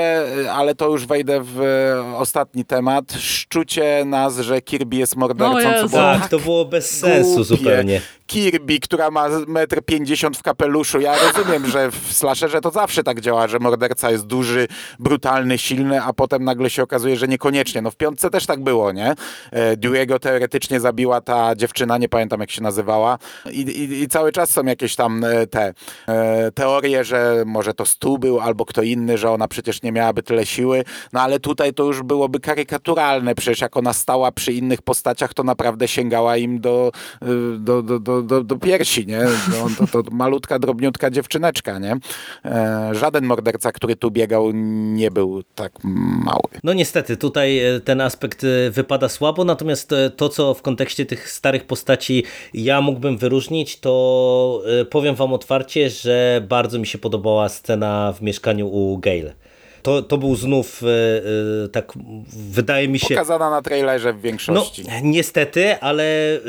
e, 0.45 0.53
ale 0.53 0.75
to 0.75 0.89
już 0.89 1.07
wejdę 1.07 1.41
w 1.45 1.61
e, 1.61 2.17
ostatni 2.17 2.65
temat, 2.65 3.13
szczucie 3.19 4.03
nas, 4.07 4.39
że 4.39 4.61
Kirby 4.61 4.97
jest 4.97 5.17
mordercą, 5.17 5.59
O 5.59 5.83
co 5.83 5.89
było 5.89 6.03
Tak, 6.03 6.21
tak 6.21 6.31
to 6.31 6.39
było 6.39 6.65
bez 6.65 6.99
sensu 6.99 7.31
głupie. 7.31 7.45
zupełnie. 7.45 8.01
Kirby, 8.31 8.81
która 8.81 9.11
ma 9.11 9.29
1,50 9.29 10.27
m 10.27 10.35
w 10.35 10.43
kapeluszu. 10.43 11.01
Ja 11.01 11.15
rozumiem, 11.19 11.67
że 11.67 11.91
w 11.91 12.13
slasherze 12.13 12.61
to 12.61 12.71
zawsze 12.71 13.03
tak 13.03 13.21
działa, 13.21 13.49
że 13.49 13.59
morderca 13.59 14.11
jest 14.11 14.27
duży, 14.27 14.69
brutalny, 14.99 15.59
silny, 15.59 16.03
a 16.03 16.13
potem 16.13 16.45
nagle 16.45 16.71
się 16.71 16.83
okazuje, 16.83 17.17
że 17.17 17.29
niekoniecznie. 17.29 17.83
No 17.83 17.91
w 17.91 17.97
piątce 17.97 18.31
też 18.31 18.47
tak 18.47 18.63
było, 18.63 18.93
nie? 18.93 19.15
E, 19.51 19.77
Dewey'ego 19.77 20.19
teoretycznie 20.19 20.81
zabiła 20.81 21.21
ta 21.21 21.57
dziewczyna, 21.57 21.99
nie 21.99 22.09
pamiętam 22.09 22.41
jak 22.41 22.51
się 22.51 22.63
nazywała. 22.63 23.19
I, 23.51 23.61
i, 23.61 24.03
i 24.03 24.09
cały 24.09 24.33
czas 24.33 24.51
są 24.51 24.65
jakieś 24.65 24.97
tam 24.97 25.25
e, 25.25 25.47
te 25.47 25.75
e, 26.09 26.53
teorie, 26.53 27.05
że 27.05 27.43
może 27.47 27.75
to 27.75 27.87
Stu 27.87 28.19
był 28.19 28.41
albo 28.41 28.65
kto 28.65 28.83
inny, 28.83 29.19
że 29.19 29.31
ona 29.31 29.49
przecież 29.49 29.83
nie 29.83 29.93
miałaby 29.93 30.23
tyle 30.23 30.47
siły. 30.47 30.85
No 31.13 31.21
ale 31.21 31.41
tutaj 31.41 31.75
to 31.75 31.85
już 31.85 32.03
byłoby 32.03 32.41
karykaturalne. 32.41 33.35
Przecież 33.35 33.61
jak 33.61 33.77
ona 33.77 33.93
stała 33.93 34.33
przy 34.33 34.53
innych 34.53 34.83
postaciach, 34.83 35.35
to 35.35 35.43
naprawdę 35.43 35.89
sięgała 35.89 36.37
im 36.37 36.61
do, 36.61 36.93
do, 37.59 37.83
do, 37.83 37.99
do 37.99 38.20
do, 38.23 38.45
do, 38.45 38.57
piersi, 38.57 39.07
nie? 39.07 39.21
No, 39.51 39.87
to, 39.87 40.03
to 40.03 40.11
malutka, 40.11 40.59
drobniutka 40.59 41.11
dziewczyneczka, 41.11 41.79
nie? 41.79 41.97
E, 42.45 42.91
żaden 42.93 43.25
morderca, 43.25 43.73
który 43.73 43.97
tu 43.97 44.11
biegał, 44.11 44.51
nie 44.53 45.11
był 45.11 45.43
tak 45.55 45.73
mały. 46.25 46.61
No 46.65 46.73
niestety, 46.73 47.17
tutaj 47.17 47.59
e, 47.59 47.81
ten 47.81 48.01
aspekt 48.01 48.45
e, 48.45 48.71
wypada 48.71 49.09
słabo, 49.09 49.45
natomiast 49.45 49.93
e, 49.93 50.11
to, 50.11 50.29
co 50.29 50.55
w 50.55 50.63
kontekście 50.63 51.07
tych 51.07 51.31
starych 51.31 51.65
postaci 51.67 52.25
ja 52.55 52.81
mógłbym 52.81 53.19
wyróżnić, 53.19 53.81
to 53.81 54.63
powiem 54.91 55.15
wam 55.15 55.33
otwarcie, 55.33 55.91
że 55.91 56.47
bardzo 56.49 56.79
mi 56.79 56.87
się 56.87 56.99
podobała 56.99 57.49
scena 57.49 58.13
w 58.13 58.23
mieszkaniu 58.23 58.69
u 58.69 58.99
Gail. 58.99 59.33
To, 59.83 60.03
to 60.03 60.19
był 60.19 60.37
znów 60.37 60.83
e, 60.83 60.87
e, 61.65 61.69
tak, 61.69 61.93
wydaje 62.51 62.89
mi 62.89 62.99
się... 62.99 63.09
Pokazana 63.09 63.51
na 63.51 63.63
trailerze 63.63 64.13
w 64.13 64.21
większości. 64.21 64.85
No, 64.85 64.93
niestety, 65.03 65.81
ale 65.81 66.35
e, 66.35 66.41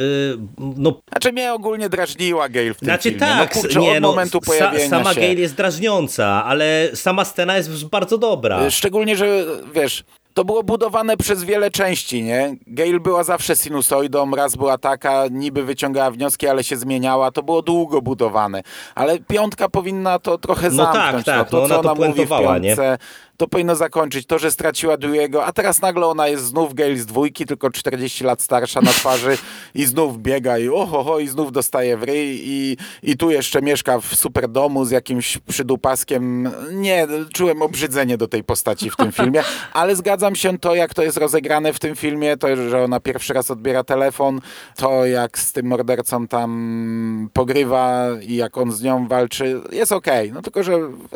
no... 0.57 1.01
Znaczy 1.11 1.31
mnie 1.31 1.53
ogólnie 1.53 1.89
drażniła 1.89 2.49
Gail 2.49 2.73
w 2.73 2.77
tym 2.77 2.85
znaczy, 2.85 3.09
filmie. 3.09 3.19
tak, 3.19 3.55
no, 3.55 3.61
kurczę, 3.61 3.79
nie, 3.79 3.91
od 3.91 4.01
no, 4.01 4.07
momentu 4.07 4.41
pojawienia 4.41 4.89
Sama 4.89 5.13
się. 5.13 5.21
Gail 5.21 5.39
jest 5.39 5.55
drażniąca, 5.55 6.45
ale 6.45 6.89
sama 6.93 7.25
scena 7.25 7.57
jest 7.57 7.85
bardzo 7.85 8.17
dobra. 8.17 8.69
Szczególnie, 8.69 9.17
że 9.17 9.45
wiesz, 9.75 10.03
to 10.33 10.45
było 10.45 10.63
budowane 10.63 11.17
przez 11.17 11.43
wiele 11.43 11.71
części, 11.71 12.23
nie? 12.23 12.55
Gail 12.67 12.99
była 12.99 13.23
zawsze 13.23 13.55
sinusoidą, 13.55 14.31
raz 14.31 14.55
była 14.55 14.77
taka, 14.77 15.23
niby 15.31 15.63
wyciągała 15.63 16.11
wnioski, 16.11 16.47
ale 16.47 16.63
się 16.63 16.77
zmieniała. 16.77 17.31
To 17.31 17.43
było 17.43 17.61
długo 17.61 18.01
budowane. 18.01 18.61
Ale 18.95 19.19
piątka 19.19 19.69
powinna 19.69 20.19
to 20.19 20.37
trochę 20.37 20.69
no 20.69 20.85
tak, 20.85 20.93
zamknąć. 20.93 21.25
Tak, 21.25 21.37
no, 21.37 21.43
tak, 21.43 21.51
to, 21.51 21.61
no 21.61 21.67
co 21.67 21.79
ona, 21.79 21.91
ona 21.91 22.07
mówi 22.07 22.25
w 22.25 22.29
piątce, 22.29 22.59
nie? 22.59 22.97
To 23.41 23.47
powinno 23.47 23.75
zakończyć. 23.75 24.25
To, 24.25 24.39
że 24.39 24.51
straciła 24.51 24.97
Dewey'ego, 24.97 25.41
a 25.45 25.51
teraz 25.51 25.81
nagle 25.81 26.07
ona 26.07 26.27
jest 26.27 26.45
znów 26.45 26.73
Gail 26.73 26.97
z 26.97 27.05
dwójki, 27.05 27.45
tylko 27.45 27.69
40 27.69 28.23
lat 28.23 28.41
starsza 28.41 28.81
na 28.81 28.91
twarzy 28.91 29.37
i 29.75 29.85
znów 29.85 30.21
biega 30.21 30.57
i 30.57 30.69
oho, 30.69 31.19
i 31.19 31.27
znów 31.27 31.51
dostaje 31.51 31.97
w 31.97 32.03
ryj 32.03 32.41
i, 32.43 32.77
i 33.03 33.17
tu 33.17 33.31
jeszcze 33.31 33.61
mieszka 33.61 33.99
w 33.99 34.15
super 34.15 34.49
domu 34.49 34.85
z 34.85 34.91
jakimś 34.91 35.37
przydupaskiem. 35.37 36.49
Nie, 36.71 37.07
czułem 37.33 37.61
obrzydzenie 37.61 38.17
do 38.17 38.27
tej 38.27 38.43
postaci 38.43 38.89
w 38.89 38.95
tym 38.95 39.11
filmie, 39.11 39.43
ale 39.73 39.95
zgadzam 39.95 40.35
się 40.35 40.57
to, 40.57 40.75
jak 40.75 40.93
to 40.93 41.03
jest 41.03 41.17
rozegrane 41.17 41.73
w 41.73 41.79
tym 41.79 41.95
filmie, 41.95 42.37
to, 42.37 42.55
że 42.69 42.83
ona 42.83 42.99
pierwszy 42.99 43.33
raz 43.33 43.51
odbiera 43.51 43.83
telefon, 43.83 44.41
to 44.75 45.05
jak 45.05 45.39
z 45.39 45.51
tym 45.51 45.65
mordercą 45.65 46.27
tam 46.27 47.29
pogrywa 47.33 48.07
i 48.21 48.35
jak 48.35 48.57
on 48.57 48.71
z 48.71 48.81
nią 48.81 49.07
walczy, 49.07 49.61
jest 49.71 49.91
okej. 49.91 50.29
Okay. 50.29 50.35
No 50.35 50.41
tylko, 50.41 50.63
że 50.63 50.73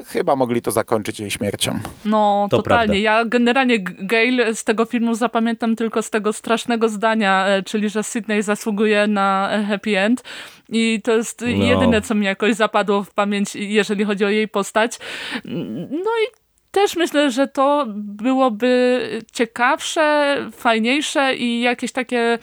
chyba 0.07 0.35
mogli 0.35 0.61
to 0.61 0.71
zakończyć 0.71 1.19
jej 1.19 1.31
śmiercią. 1.31 1.79
No, 2.05 2.14
to 2.51 2.57
totalnie. 2.57 2.85
Prawda. 2.85 2.95
Ja 2.95 3.25
generalnie 3.25 3.79
Gail 3.79 4.55
z 4.55 4.63
tego 4.63 4.85
filmu 4.85 5.15
zapamiętam 5.15 5.75
tylko 5.75 6.01
z 6.01 6.09
tego 6.09 6.33
strasznego 6.33 6.89
zdania, 6.89 7.47
e, 7.47 7.63
czyli 7.63 7.89
że 7.89 8.03
Sydney 8.03 8.41
zasługuje 8.41 9.07
na 9.07 9.49
e, 9.51 9.63
happy 9.63 9.99
end. 9.99 10.23
I 10.69 11.01
to 11.03 11.11
jest 11.11 11.41
no. 11.41 11.65
jedyne, 11.65 12.01
co 12.01 12.15
mi 12.15 12.25
jakoś 12.25 12.55
zapadło 12.55 13.03
w 13.03 13.13
pamięć, 13.13 13.55
jeżeli 13.55 14.03
chodzi 14.05 14.25
o 14.25 14.29
jej 14.29 14.47
postać. 14.47 14.99
No 15.89 16.11
i 16.23 16.27
też 16.71 16.95
myślę, 16.95 17.31
że 17.31 17.47
to 17.47 17.85
byłoby 17.95 19.01
ciekawsze, 19.33 20.37
fajniejsze 20.51 21.35
i 21.35 21.61
jakieś 21.61 21.91
takie 21.91 22.39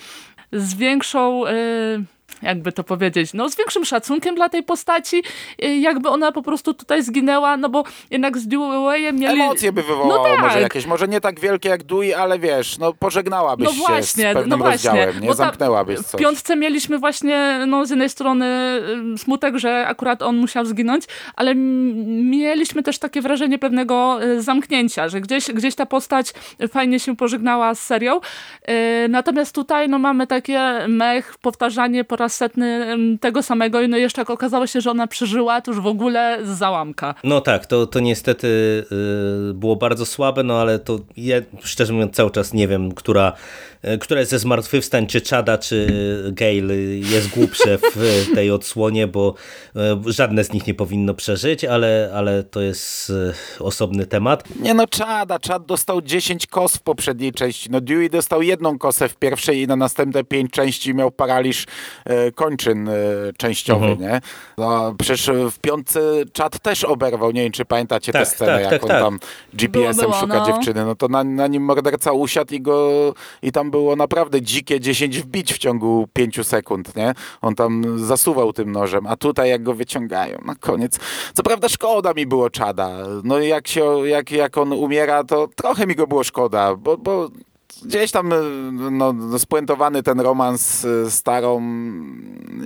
z 0.53 0.75
większą... 0.75 1.47
Yy 1.47 2.05
jakby 2.43 2.73
to 2.73 2.85
powiedzieć, 2.85 3.35
no 3.35 3.51
z 3.51 3.57
większym 3.57 3.85
szacunkiem 3.85 4.35
dla 4.35 4.49
tej 4.49 4.63
postaci, 4.63 5.23
y, 5.65 5.77
jakby 5.77 6.09
ona 6.09 6.33
po 6.33 6.43
prostu 6.43 6.75
tutaj 6.75 7.03
zginęła, 7.03 7.57
no 7.57 7.69
bo 7.69 7.85
jednak 8.11 8.39
z 8.39 8.49
Deweyem 8.49 9.17
mieli... 9.17 9.41
Emocje 9.41 9.73
by 9.73 9.83
wywołało 9.83 10.17
no 10.17 10.25
tak. 10.25 10.41
może 10.41 10.61
jakieś, 10.61 10.87
może 10.87 11.09
nie 11.09 11.21
tak 11.21 11.41
wielkie 11.41 11.69
jak 11.69 11.83
Dewey, 11.83 12.15
ale 12.15 12.39
wiesz, 12.39 12.79
no 12.79 12.93
pożegnałabyś 12.93 13.67
no 13.67 13.73
właśnie, 13.73 14.25
się 14.25 14.31
z 14.31 14.35
pewnym 14.35 14.59
no 14.59 14.65
właśnie, 14.65 15.09
nie? 15.21 15.35
Zamknęłabyś 15.35 16.01
coś. 16.01 16.21
W 16.21 16.25
piątce 16.25 16.57
mieliśmy 16.57 16.99
właśnie, 16.99 17.65
no 17.67 17.87
z 17.87 17.91
jednej 17.91 18.11
strony 18.11 18.47
y, 19.15 19.19
smutek, 19.19 19.57
że 19.57 19.87
akurat 19.87 20.23
on 20.23 20.37
musiał 20.37 20.65
zginąć, 20.65 21.05
ale 21.37 21.55
mieliśmy 21.55 22.83
też 22.83 22.99
takie 22.99 23.23
wrażenie 23.23 23.59
pewnego 23.59 24.25
y, 24.25 24.43
zamknięcia, 24.43 25.09
że 25.09 25.21
gdzieś, 25.21 25.53
gdzieś 25.53 25.75
ta 25.75 25.87
postać 25.87 26.33
fajnie 26.69 27.01
się 27.01 27.17
pożegnała 27.17 27.75
z 27.75 27.81
serią, 27.83 28.21
natomiast 29.09 29.55
tutaj 29.55 29.89
no 29.89 29.99
mamy 29.99 30.27
takie 30.27 30.61
mech, 30.89 31.35
powtarzanie 31.39 32.05
po 32.05 32.17
raz 32.17 32.32
setny 32.33 32.97
tego 33.21 33.43
samego 33.43 33.81
i 33.81 33.89
no 33.89 33.97
jeszcze 33.97 34.21
jak 34.21 34.31
okazało 34.31 34.67
się, 34.67 34.81
że 34.81 34.91
ona 34.91 35.07
przeżyła, 35.07 35.61
to 35.61 35.71
już 35.71 35.81
w 35.81 35.87
ogóle 35.87 36.39
załamka. 36.45 37.15
No 37.25 37.41
tak, 37.41 37.67
to, 37.67 37.87
to 37.87 38.01
niestety 38.01 38.47
y, 39.51 39.55
było 39.55 39.77
bardzo 39.77 40.07
słabe, 40.07 40.43
no 40.43 40.61
ale 40.61 40.79
to 40.79 40.99
ja 41.17 41.37
szczerze 41.63 41.93
mówiąc 41.93 42.15
cały 42.15 42.31
czas 42.31 42.53
nie 42.53 42.69
wiem, 42.69 42.93
która, 42.93 43.33
y, 43.85 43.99
która 43.99 44.25
ze 44.25 44.39
zmartwychwstań, 44.39 45.07
czy 45.07 45.21
Czada, 45.21 45.59
czy 45.59 45.87
Gail 46.33 46.69
jest 47.13 47.29
głupsze 47.29 47.79
w 47.79 47.97
tej 48.35 48.51
odsłonie, 48.51 49.07
bo 49.07 49.35
y, 49.77 50.13
żadne 50.13 50.45
z 50.45 50.53
nich 50.53 50.67
nie 50.67 50.75
powinno 50.75 51.15
przeżyć, 51.15 51.65
ale, 51.65 52.13
ale 52.15 52.43
to 52.43 52.61
jest 52.61 53.13
osobny 53.59 54.07
temat. 54.07 54.45
Nie 54.61 54.75
no, 54.75 54.87
Czada, 54.87 55.39
Czad 55.39 55.67
dostał 55.67 56.03
10 56.03 56.47
kos 56.47 56.77
w 56.77 56.83
poprzedniej 56.83 57.33
części, 57.33 57.71
no 57.71 57.81
Dewey 57.81 58.11
dostał 58.11 58.43
jedną 58.43 58.79
kosę 58.79 59.09
w 59.09 59.17
pierwszej 59.17 59.61
i 59.63 59.67
na 59.67 59.77
następne 59.77 60.25
5 60.25 60.51
części 60.51 60.95
miał 60.95 61.11
paraliż 61.11 61.67
E, 62.05 62.33
kończyn 62.33 62.89
e, 62.89 62.93
częściowy, 63.37 63.87
mhm. 63.87 64.11
nie? 64.11 64.21
No, 64.59 64.95
przecież 64.99 65.31
w 65.51 65.59
piątce 65.59 66.01
czat 66.33 66.59
też 66.59 66.85
oberwał, 66.85 67.31
nie 67.31 67.43
wiem 67.43 67.53
czy 67.53 67.65
pamiętacie 67.65 68.13
tak, 68.13 68.23
tę 68.23 68.27
scenę, 68.27 68.53
tak, 68.53 68.63
jak 68.63 68.71
tak, 68.71 68.83
on 68.83 68.89
tak. 68.89 69.03
tam 69.03 69.19
GPS-em 69.55 70.13
szuka 70.13 70.39
no. 70.39 70.47
dziewczyny, 70.47 70.85
no 70.85 70.95
to 70.95 71.09
na, 71.09 71.25
na, 71.25 71.47
nim 71.47 71.65
morderca 71.65 72.13
usiadł 72.13 72.55
i 72.55 72.61
go 72.61 73.15
i 73.43 73.53
tam 73.53 73.71
było 73.73 73.97
naprawdę 73.97 74.43
dzikie 74.43 74.81
10 74.81 75.19
wbić 75.21 75.55
w 75.55 75.59
ciągu 75.59 76.09
5 76.13 76.47
sekund, 76.47 76.97
nie? 76.97 77.15
On 77.41 77.55
tam 77.55 77.99
zasuwał 77.99 78.53
tym 78.53 78.73
nożem, 78.73 79.07
a 79.07 79.17
tutaj 79.17 79.51
jak 79.51 79.63
go 79.63 79.75
wyciągają, 79.75 80.39
na 80.45 80.55
koniec. 80.55 80.99
Co 81.35 81.43
prawda 81.43 81.69
szkoda 81.69 82.13
mi 82.15 82.27
było 82.27 82.51
czada, 82.51 82.99
no 83.25 83.39
jak 83.39 83.69
się, 83.69 84.09
jak, 84.09 84.31
jak 84.31 84.59
on 84.59 84.73
umiera, 84.73 85.25
to 85.25 85.49
trochę 85.57 85.87
mi 85.87 85.95
go 85.95 86.07
było 86.07 86.25
szkoda, 86.25 86.77
bo, 86.77 86.97
bo 86.97 87.29
gdzieś 87.85 88.11
tam 88.11 88.33
e, 88.33 88.37
no, 88.91 89.15
spuentowany 89.39 90.03
ten 90.03 90.21
romans 90.21 90.85
e, 90.85 91.11
starą 91.11 91.63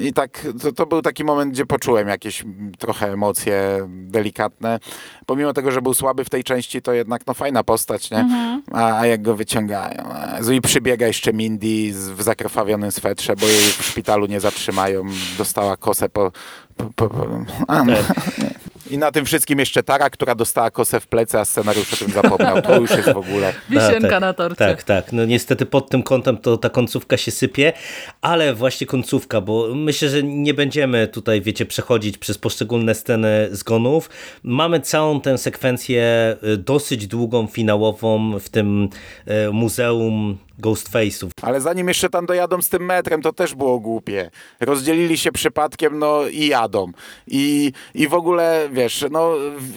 i 0.00 0.12
tak 0.12 0.46
to, 0.62 0.72
to, 0.72 0.86
był 0.86 1.02
taki 1.02 1.24
moment, 1.24 1.52
gdzie 1.52 1.66
poczułem 1.66 2.08
jakieś 2.08 2.44
trochę 2.78 3.12
emocje 3.12 3.88
delikatne. 3.88 4.78
Pomimo 5.26 5.52
tego, 5.52 5.70
że 5.70 5.82
był 5.82 5.94
słaby 5.94 6.24
w 6.24 6.30
tej 6.30 6.44
części, 6.44 6.82
to 6.82 6.92
jednak 6.92 7.26
no 7.26 7.34
fajna 7.34 7.64
postać, 7.64 8.10
nie? 8.10 8.18
Mhm. 8.18 8.62
A, 8.72 8.98
a, 8.98 9.06
jak 9.06 9.22
go 9.22 9.36
wyciągają. 9.36 10.04
I 10.52 10.60
przybiega 10.60 11.06
jeszcze 11.06 11.32
Mindy 11.32 11.92
w 11.92 12.22
zakrwawionym 12.22 12.92
swetrze, 12.92 13.36
bo 13.36 13.46
jej 13.46 13.60
w 13.60 13.84
szpitalu 13.84 14.26
nie 14.26 14.40
zatrzymają. 14.40 15.04
Dostała 15.38 15.76
kosę 15.76 16.08
po... 16.08 16.32
po, 16.76 16.84
po, 16.84 17.08
po 17.08 17.26
a, 17.68 17.84
no, 17.84 17.92
I 18.90 18.98
na 18.98 19.12
tym 19.12 19.24
wszystkim 19.24 19.58
jeszcze 19.58 19.82
Tara, 19.82 20.10
która 20.10 20.34
dostała 20.34 20.70
kosę 20.70 21.00
w 21.00 21.06
plecy, 21.06 21.38
a 21.38 21.44
scenariusz 21.44 21.92
o 21.92 21.96
tym 21.96 22.10
zapomniał. 22.10 22.62
To 22.62 22.80
już 22.80 22.90
jest 22.90 23.12
w 23.12 23.16
ogóle... 23.16 23.52
Wisienka 23.70 24.08
tak, 24.08 24.20
na 24.20 24.32
torcie. 24.32 24.56
Tak, 24.56 24.82
tak. 24.82 25.12
No 25.12 25.24
niestety 25.24 25.66
pod 25.66 25.90
tym 25.90 26.02
kątem 26.02 26.38
to 26.38 26.56
ta 26.56 26.70
końcówka 26.70 27.16
się 27.16 27.30
sypie, 27.30 27.72
ale 28.20 28.54
właśnie 28.54 28.86
końcówka, 28.86 29.40
bo 29.40 29.74
myślę, 29.74 30.08
że 30.08 30.22
nie 30.22 30.54
będziemy 30.54 31.08
tutaj, 31.08 31.42
wiecie, 31.42 31.66
przechodzić 31.66 32.18
przez 32.18 32.38
poszczególne 32.38 32.94
sceny 32.94 33.48
zgonów. 33.50 34.10
Mamy 34.42 34.80
całą 34.80 35.20
tę 35.20 35.38
sekwencję 35.38 36.36
y, 36.44 36.56
dosyć 36.56 37.06
długą, 37.06 37.46
finałową 37.46 38.38
w 38.38 38.48
tym 38.48 38.88
y, 39.28 39.52
muzeum 39.52 40.38
Ghostface'ów. 40.62 41.30
Ale 41.42 41.60
zanim 41.60 41.88
jeszcze 41.88 42.08
tam 42.08 42.26
dojadą 42.26 42.62
z 42.62 42.68
tym 42.68 42.84
metrem, 42.84 43.22
to 43.22 43.32
też 43.32 43.54
było 43.54 43.80
głupie. 43.80 44.30
Rozdzielili 44.60 45.18
się 45.18 45.32
przypadkiem, 45.32 45.98
no 45.98 46.28
i 46.28 46.46
jadą. 46.46 46.92
I, 47.26 47.72
i 47.94 48.08
w 48.08 48.14
ogóle, 48.14 48.68
wiesz, 48.72 49.04
no 49.10 49.34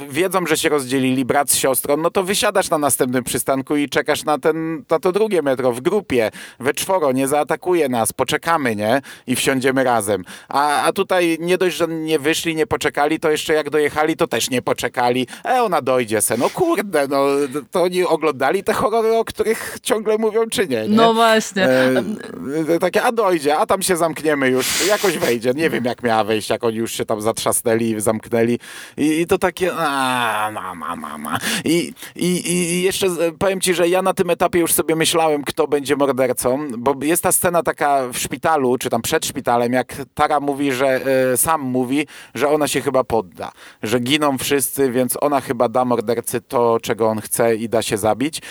wiedzą, 0.10 0.46
że 0.46 0.58
się 0.58 0.70
rozdzielili, 0.70 1.26
brat 1.26 1.52
z 1.52 1.56
siostrą, 1.56 1.98
no 1.98 2.12
to 2.12 2.24
wysiadasz 2.24 2.70
na 2.70 2.78
następnym 2.78 3.24
przystanku 3.24 3.76
i 3.76 3.90
czekasz 3.90 4.24
na, 4.24 4.38
ten, 4.38 4.84
na 4.90 5.00
to 5.00 5.12
drugie 5.12 5.42
metro 5.42 5.72
w 5.72 5.82
grupie, 5.82 6.32
we 6.60 6.74
czworo, 6.74 7.12
nie 7.12 7.28
zaatakuje 7.28 7.90
nas, 7.90 8.14
poczekamy, 8.14 8.76
nie? 8.76 9.02
I 9.28 9.36
wsiądziemy 9.36 9.84
razem. 9.84 10.24
A, 10.50 10.84
a 10.84 10.94
tutaj 10.94 11.38
nie 11.40 11.58
dość, 11.58 11.76
że 11.76 11.88
nie 11.88 12.20
wyszli, 12.20 12.56
nie 12.56 12.68
poczekali, 12.68 13.20
to 13.20 13.32
jeszcze 13.32 13.54
jak 13.54 13.70
dojechali, 13.70 14.18
to 14.18 14.28
też 14.28 14.50
nie 14.50 14.62
poczekali. 14.62 15.28
E, 15.46 15.64
ona 15.64 15.82
dojdzie 15.82 16.22
se. 16.22 16.38
No 16.38 16.50
kurde, 16.50 17.08
no 17.08 17.26
to 17.72 17.84
oni 17.84 18.04
oglądali 18.04 18.64
te 18.64 18.74
horrory, 18.74 19.18
o 19.18 19.26
których 19.26 19.78
ciągle 19.84 20.18
mówią, 20.18 20.42
czy 20.52 20.69
nie? 20.70 20.82
nie? 20.82 20.96
No 20.96 21.14
właśnie. 21.14 21.70
E, 21.70 22.80
takie, 22.80 23.04
a 23.04 23.12
dojdzie, 23.12 23.58
a 23.58 23.66
tam 23.66 23.82
się 23.82 23.98
zamkniemy 23.98 24.50
już, 24.50 24.88
jakoś 24.88 25.18
wejdzie. 25.18 25.52
Nie 25.56 25.70
wiem, 25.70 25.86
jak 25.86 26.04
miała 26.04 26.24
wejść, 26.24 26.50
jak 26.50 26.64
oni 26.64 26.78
już 26.78 26.92
się 26.92 27.06
tam 27.06 27.22
zatrzasnęli 27.22 27.90
i 27.90 28.02
zamknęli. 28.02 28.60
I, 28.98 29.22
i 29.22 29.28
to 29.28 29.38
takie, 29.38 29.72
a, 29.78 30.52
mama, 30.54 30.96
mama. 30.96 31.38
I, 31.66 31.94
i, 32.16 32.52
I 32.52 32.82
jeszcze 32.82 33.08
powiem 33.40 33.62
ci, 33.62 33.74
że 33.74 33.88
ja 33.88 34.02
na 34.02 34.14
tym 34.14 34.30
etapie 34.30 34.60
już 34.60 34.74
sobie 34.74 34.96
myślałem, 34.96 35.44
kto 35.44 35.68
będzie 35.68 35.96
mordercą, 35.96 36.68
bo 36.78 36.96
jest 37.02 37.24
ta 37.24 37.32
scena 37.32 37.64
taka 37.64 38.08
w 38.14 38.18
szpitalu, 38.18 38.78
czy 38.78 38.90
tam 38.90 39.02
przed 39.02 39.26
szpitalem, 39.26 39.74
jak 39.74 39.96
Tara 40.14 40.40
mówi, 40.40 40.72
że 40.72 41.06
e, 41.34 41.38
sam 41.38 41.62
mówi, 41.62 42.08
że 42.36 42.50
ona 42.50 42.68
się 42.68 42.82
chyba 42.82 43.04
podda, 43.04 43.52
że 43.84 44.00
giną 44.00 44.38
wszyscy, 44.38 44.92
więc 44.92 45.18
ona 45.22 45.42
chyba 45.42 45.70
da 45.70 45.86
mordercy 45.86 46.42
to, 46.42 46.78
czego 46.82 47.08
on 47.08 47.22
chce 47.22 47.56
i 47.56 47.70
da 47.70 47.82
się 47.82 47.98
zabić. 47.98 48.42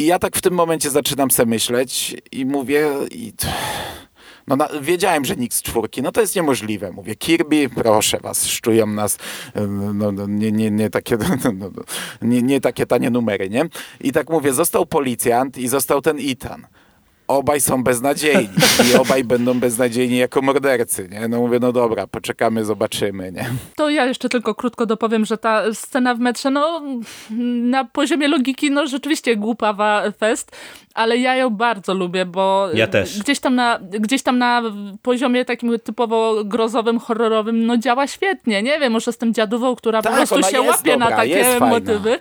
I 0.00 0.06
ja 0.06 0.18
tak 0.18 0.36
w 0.36 0.42
tym 0.42 0.54
momencie 0.54 0.90
zaczynam 0.90 1.30
sobie 1.30 1.50
myśleć 1.50 2.16
i 2.32 2.46
mówię... 2.46 2.90
I 3.10 3.32
No 4.46 4.56
na, 4.56 4.68
wiedziałem, 4.80 5.24
że 5.24 5.36
nikt 5.36 5.54
z 5.54 5.62
czwórki, 5.62 6.02
no 6.02 6.12
to 6.12 6.20
jest 6.20 6.36
niemożliwe. 6.36 6.92
Mówię, 6.92 7.14
Kirby, 7.14 7.68
proszę 7.74 8.18
was, 8.20 8.46
szczują 8.46 8.86
nas, 8.86 9.18
no, 9.94 10.12
no, 10.12 10.26
nie, 10.26 10.52
nie, 10.52 10.70
nie, 10.70 10.90
takie, 10.90 11.16
no, 11.44 11.52
no, 11.52 11.70
nie, 12.22 12.42
nie 12.42 12.60
takie 12.60 12.86
tanie 12.86 13.10
numery, 13.10 13.50
nie? 13.50 13.64
I 14.00 14.12
tak 14.12 14.30
mówię, 14.30 14.52
został 14.52 14.86
policjant 14.86 15.58
i 15.58 15.68
został 15.68 16.02
ten 16.02 16.18
Ethan 16.20 16.66
obaj 17.30 17.60
są 17.60 17.84
beznadziejni 17.84 18.48
i 18.92 18.96
obaj 19.02 19.24
będą 19.24 19.60
beznadziejni 19.60 20.16
jako 20.16 20.42
mordercy, 20.42 21.08
nie? 21.12 21.28
No 21.28 21.38
mówię, 21.38 21.58
no 21.60 21.72
dobra, 21.72 22.06
poczekamy, 22.06 22.64
zobaczymy, 22.64 23.32
nie? 23.32 23.50
To 23.76 23.90
ja 23.90 24.06
jeszcze 24.06 24.28
tylko 24.28 24.54
krótko 24.54 24.86
dopowiem, 24.86 25.24
że 25.24 25.38
ta 25.38 25.74
scena 25.74 26.14
w 26.14 26.18
metrze, 26.18 26.50
no 26.50 26.82
na 27.62 27.84
poziomie 27.84 28.28
logiki, 28.28 28.70
no 28.70 28.86
rzeczywiście 28.86 29.36
głupawa 29.36 30.02
fest, 30.18 30.56
ale 30.94 31.18
ja 31.18 31.36
ją 31.36 31.50
bardzo 31.50 31.94
lubię, 31.94 32.26
bo 32.26 32.68
ja 32.74 32.86
też. 32.86 33.20
Gdzieś, 33.20 33.40
tam 33.40 33.54
na, 33.54 33.78
gdzieś 33.82 34.22
tam 34.22 34.38
na 34.38 34.62
poziomie 35.02 35.44
takim 35.44 35.78
typowo 35.78 36.44
grozowym, 36.44 36.98
horrorowym, 36.98 37.66
no 37.66 37.76
działa 37.76 38.06
świetnie, 38.06 38.62
nie 38.62 38.78
wiem, 38.78 38.92
może 38.92 39.12
z 39.12 39.18
tym 39.18 39.34
dziadową, 39.34 39.76
która 39.76 40.02
tak, 40.02 40.12
po 40.12 40.16
prostu 40.16 40.50
się 40.50 40.62
łapie 40.62 40.92
dobra, 40.92 41.10
na 41.10 41.16
takie 41.16 41.60
motywy. 41.60 42.18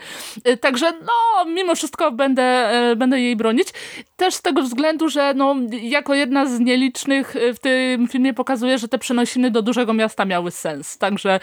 Także 0.62 0.92
no, 0.92 1.46
mimo 1.46 1.76
wszystko 1.76 2.12
będę, 2.12 2.44
e, 2.44 2.96
będę 2.96 3.20
jej 3.20 3.36
bronić. 3.36 3.68
Też 4.16 4.34
z 4.34 4.42
tego 4.42 4.62
względu, 4.62 4.99
że 5.08 5.34
no, 5.34 5.56
jako 5.82 6.14
jedna 6.14 6.46
z 6.46 6.60
nielicznych 6.60 7.36
e, 7.36 7.54
w 7.54 7.60
tym 7.60 8.08
filmie 8.08 8.34
pokazuje, 8.34 8.78
że 8.78 8.88
te 8.88 8.98
przenosiny 8.98 9.52
do 9.52 9.62
dużego 9.62 9.94
miasta 9.94 10.26
miały 10.26 10.52
sens. 10.52 10.98
Także 10.98 11.40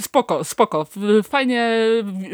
spoko, 0.00 0.44
spoko. 0.44 0.86
Fajnie 1.22 1.70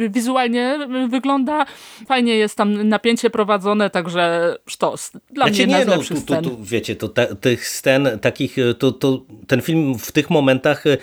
wizualnie 0.08 0.78
wygląda, 1.08 1.66
fajnie 2.06 2.36
jest 2.36 2.56
tam 2.56 2.88
napięcie 2.88 3.30
prowadzone, 3.30 3.90
także 3.90 4.56
sztos. 4.66 5.10
Dla 5.30 5.46
znaczy, 5.46 5.66
mnie 5.66 5.78
nie, 5.78 5.84
no, 5.84 5.98
tu, 5.98 6.20
tu, 6.20 6.42
tu, 6.42 6.58
wiecie, 6.60 6.96
to 6.96 7.08
ta, 7.08 7.34
tych 7.34 7.68
scen 7.68 8.18
takich, 8.20 8.56
to, 8.78 8.92
to 8.92 9.22
ten 9.46 9.62
film 9.62 9.98
w 9.98 10.12
tych 10.12 10.30
momentach, 10.30 10.84
e, 10.86 10.98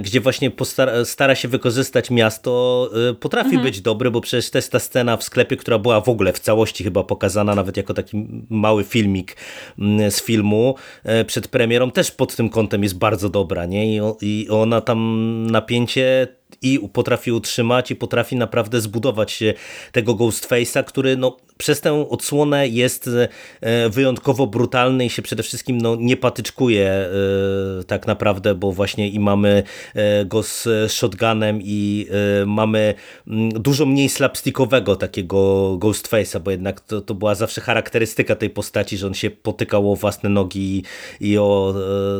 gdzie 0.00 0.20
właśnie 0.20 0.50
postara, 0.50 1.04
stara 1.04 1.34
się 1.34 1.48
wykorzystać 1.48 2.10
miasto, 2.10 2.90
e, 3.10 3.14
potrafi 3.14 3.48
mhm. 3.48 3.62
być 3.62 3.80
dobry, 3.80 4.10
bo 4.10 4.20
przecież 4.20 4.50
to 4.50 4.58
jest 4.58 4.72
ta 4.72 4.78
scena 4.78 5.16
w 5.16 5.22
sklepie, 5.24 5.56
która 5.56 5.78
była 5.78 6.00
w 6.00 6.08
ogóle 6.08 6.32
w 6.32 6.38
całości 6.38 6.84
chyba 6.84 7.04
pokazana, 7.04 7.54
nawet 7.54 7.76
jako 7.76 7.94
taki 7.94 8.26
mały 8.62 8.84
filmik 8.84 9.36
mm, 9.78 10.10
z 10.10 10.22
filmu 10.22 10.74
e, 11.04 11.24
przed 11.24 11.48
premierą, 11.48 11.90
też 11.90 12.10
pod 12.10 12.36
tym 12.36 12.48
kątem 12.48 12.82
jest 12.82 12.98
bardzo 12.98 13.28
dobra, 13.28 13.66
nie? 13.66 13.96
I, 13.96 14.00
i 14.22 14.48
ona 14.50 14.80
tam 14.80 14.98
napięcie 15.50 16.28
i 16.62 16.88
potrafi 16.92 17.32
utrzymać 17.32 17.90
i 17.90 17.96
potrafi 17.96 18.36
naprawdę 18.36 18.80
zbudować 18.80 19.42
tego 19.92 20.14
Ghostface'a, 20.14 20.84
który 20.84 21.16
no, 21.16 21.36
przez 21.62 21.80
tę 21.80 22.08
odsłonę 22.08 22.68
jest 22.68 23.10
e, 23.60 23.88
wyjątkowo 23.90 24.46
brutalny 24.46 25.04
i 25.04 25.10
się 25.10 25.22
przede 25.22 25.42
wszystkim 25.42 25.78
no, 25.78 25.96
nie 25.96 26.16
patyczkuje 26.16 26.88
e, 26.90 27.08
tak 27.86 28.06
naprawdę, 28.06 28.54
bo 28.54 28.72
właśnie 28.72 29.08
i 29.08 29.20
mamy 29.20 29.62
e, 29.94 30.24
go 30.24 30.42
z 30.42 30.68
shotgunem 30.92 31.60
i 31.62 32.06
mamy 32.46 32.94
mm, 33.26 33.50
dużo 33.50 33.86
mniej 33.86 34.08
slapstickowego 34.08 34.96
takiego 34.96 35.38
Ghostface'a, 35.78 36.40
bo 36.40 36.50
jednak 36.50 36.80
to, 36.80 37.00
to 37.00 37.14
była 37.14 37.34
zawsze 37.34 37.60
charakterystyka 37.60 38.36
tej 38.36 38.50
postaci, 38.50 38.96
że 38.96 39.06
on 39.06 39.14
się 39.14 39.30
potykał 39.30 39.92
o 39.92 39.96
własne 39.96 40.30
nogi 40.30 40.82
i 41.20 41.38
o 41.38 41.74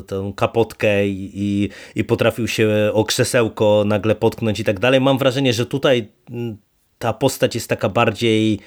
tę 0.07 0.33
kapotkę 0.37 1.07
i, 1.09 1.31
i, 1.35 1.69
i 2.01 2.05
potrafił 2.05 2.49
się 2.49 2.91
o 2.93 3.05
krzesełko 3.05 3.85
nagle 3.87 4.15
potknąć 4.23 4.61
i 4.61 4.65
tak 4.65 4.81
dalej. 4.81 5.01
Mam 5.01 5.19
wrażenie, 5.19 5.53
że 5.53 5.67
tutaj 5.67 6.09
mm, 6.31 6.57
ta 6.99 7.13
postać 7.13 7.55
jest 7.55 7.69
taka 7.69 7.89
bardziej 7.89 8.61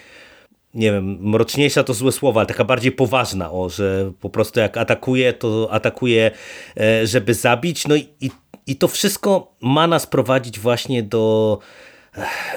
nie 0.73 0.91
wiem, 0.91 1.17
mroczniejsza 1.21 1.83
to 1.83 1.93
złe 1.93 2.11
słowa, 2.11 2.41
ale 2.41 2.47
taka 2.47 2.63
bardziej 2.63 2.91
poważna, 2.91 3.51
o, 3.51 3.69
że 3.69 4.11
po 4.19 4.29
prostu 4.29 4.59
jak 4.59 4.77
atakuje, 4.77 5.33
to 5.33 5.67
atakuje, 5.71 6.31
e, 6.79 7.07
żeby 7.07 7.33
zabić. 7.33 7.87
No 7.87 7.95
i, 7.95 8.07
i, 8.21 8.31
i 8.67 8.75
to 8.75 8.87
wszystko 8.87 9.55
ma 9.61 9.87
nas 9.87 10.07
prowadzić 10.07 10.59
właśnie 10.59 11.03
do 11.03 11.59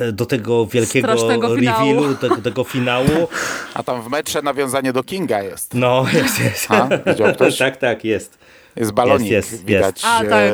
e, 0.00 0.12
do 0.12 0.26
tego 0.26 0.66
wielkiego 0.66 1.14
revealu, 1.40 2.14
tego, 2.14 2.36
tego 2.36 2.64
finału. 2.64 3.28
A 3.74 3.82
tam 3.82 4.02
w 4.02 4.08
metrze 4.10 4.42
nawiązanie 4.42 4.92
do 4.92 5.02
Kinga 5.04 5.42
jest. 5.42 5.74
No, 5.74 6.06
jest, 6.12 6.40
jest. 6.40 6.66
A, 6.70 6.88
tak, 7.58 7.76
tak, 7.76 8.04
jest. 8.04 8.38
Jest 8.76 8.92
balonik, 8.92 9.30
jest, 9.30 9.52
jest, 9.52 9.64
widać. 9.64 9.96
Jest. 9.96 10.06
A, 10.06 10.24
tak 10.24 10.52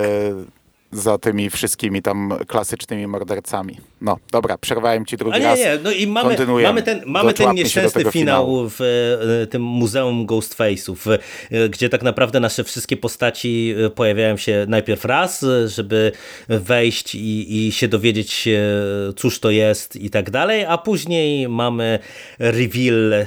za 0.94 1.18
tymi 1.18 1.50
wszystkimi 1.50 2.02
tam 2.02 2.34
klasycznymi 2.46 3.06
mordercami. 3.06 3.76
No, 4.00 4.16
dobra, 4.30 4.58
przerwałem 4.58 5.06
ci 5.06 5.16
drugi 5.16 5.38
nie, 5.38 5.44
raz. 5.44 5.58
Nie, 5.58 5.78
no 5.84 5.92
i 5.92 6.06
mamy, 6.06 6.36
mamy 6.62 6.82
ten, 6.82 7.02
mamy 7.06 7.34
ten 7.34 7.54
nieszczęsny 7.54 8.04
finał 8.10 8.68
w 8.68 8.80
e, 8.80 9.46
tym 9.46 9.62
Muzeum 9.62 10.26
Ghostface'ów, 10.26 11.18
e, 11.50 11.68
gdzie 11.68 11.88
tak 11.88 12.02
naprawdę 12.02 12.40
nasze 12.40 12.64
wszystkie 12.64 12.96
postaci 12.96 13.74
e, 13.86 13.90
pojawiają 13.90 14.36
się 14.36 14.66
najpierw 14.68 15.04
raz, 15.04 15.44
żeby 15.66 16.12
wejść 16.48 17.14
i, 17.14 17.66
i 17.66 17.72
się 17.72 17.88
dowiedzieć, 17.88 18.48
cóż 19.16 19.40
to 19.40 19.50
jest 19.50 19.96
i 19.96 20.10
tak 20.10 20.30
dalej, 20.30 20.64
a 20.64 20.78
później 20.78 21.48
mamy 21.48 21.98
reveal 22.38 23.26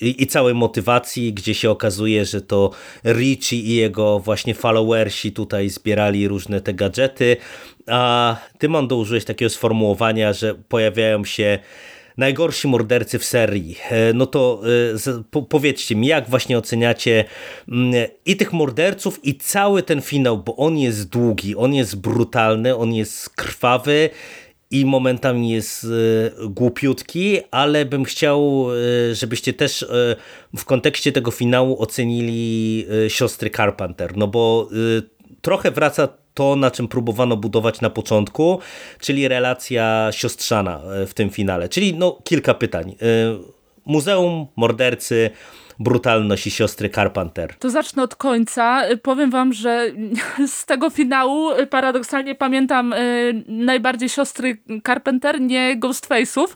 i, 0.00 0.22
i 0.22 0.26
całej 0.26 0.54
motywacji, 0.54 1.32
gdzie 1.32 1.54
się 1.54 1.70
okazuje, 1.70 2.24
że 2.24 2.40
to 2.40 2.70
Richie 3.04 3.56
i 3.56 3.74
jego 3.74 4.18
właśnie 4.18 4.54
followersi 4.54 5.32
tutaj 5.32 5.68
zbierali 5.68 6.28
różne 6.28 6.41
różne 6.42 6.60
te 6.60 6.74
gadżety, 6.74 7.36
a 7.86 8.36
ty, 8.58 8.68
Mando, 8.68 8.96
użyłeś 8.96 9.24
takiego 9.24 9.50
sformułowania, 9.50 10.32
że 10.32 10.54
pojawiają 10.54 11.24
się 11.24 11.58
najgorsi 12.16 12.68
mordercy 12.68 13.18
w 13.18 13.24
serii. 13.24 13.76
E, 13.90 14.12
no 14.12 14.26
to 14.26 14.62
e, 15.36 15.42
powiedzcie 15.48 15.96
mi, 15.96 16.06
jak 16.06 16.30
właśnie 16.30 16.58
oceniacie 16.58 17.24
mm, 17.68 18.08
i 18.26 18.36
tych 18.36 18.52
morderców, 18.52 19.24
i 19.24 19.34
cały 19.34 19.82
ten 19.82 20.00
finał, 20.00 20.38
bo 20.38 20.56
on 20.56 20.78
jest 20.78 21.08
długi, 21.08 21.56
on 21.56 21.74
jest 21.74 22.00
brutalny, 22.00 22.76
on 22.76 22.94
jest 22.94 23.30
krwawy 23.30 24.10
i 24.70 24.86
momentami 24.86 25.50
jest 25.50 25.84
e, 25.84 25.88
głupiutki, 26.48 27.38
ale 27.50 27.84
bym 27.84 28.04
chciał, 28.04 28.66
żebyście 29.12 29.52
też 29.52 29.86
w 30.56 30.64
kontekście 30.64 31.12
tego 31.12 31.30
finału 31.30 31.82
ocenili 31.82 32.86
siostry 33.08 33.50
Carpenter, 33.50 34.16
no 34.16 34.28
bo 34.28 34.68
trochę 35.42 35.70
wraca 35.70 36.08
to, 36.34 36.56
na 36.56 36.70
czym 36.70 36.88
próbowano 36.88 37.36
budować 37.36 37.80
na 37.80 37.90
początku, 37.90 38.58
czyli 39.00 39.28
relacja 39.28 40.08
siostrzana 40.10 40.80
e, 41.02 41.06
w 41.06 41.14
tym 41.14 41.30
finale. 41.30 41.68
Czyli 41.68 41.94
no, 41.94 42.18
kilka 42.24 42.54
pytań. 42.54 42.90
E, 42.90 42.94
muzeum, 43.84 44.46
mordercy, 44.56 45.30
brutalność 45.82 46.46
i 46.46 46.50
siostry 46.50 46.90
Carpenter. 46.90 47.54
To 47.58 47.70
zacznę 47.70 48.02
od 48.02 48.16
końca. 48.16 48.82
Powiem 49.02 49.30
wam, 49.30 49.52
że 49.52 49.86
z 50.46 50.66
tego 50.66 50.90
finału 50.90 51.50
paradoksalnie 51.70 52.34
pamiętam 52.34 52.92
y, 52.92 53.44
najbardziej 53.48 54.08
siostry 54.08 54.58
Carpenter, 54.86 55.40
nie 55.40 55.76
Ghostface'ów, 55.80 56.46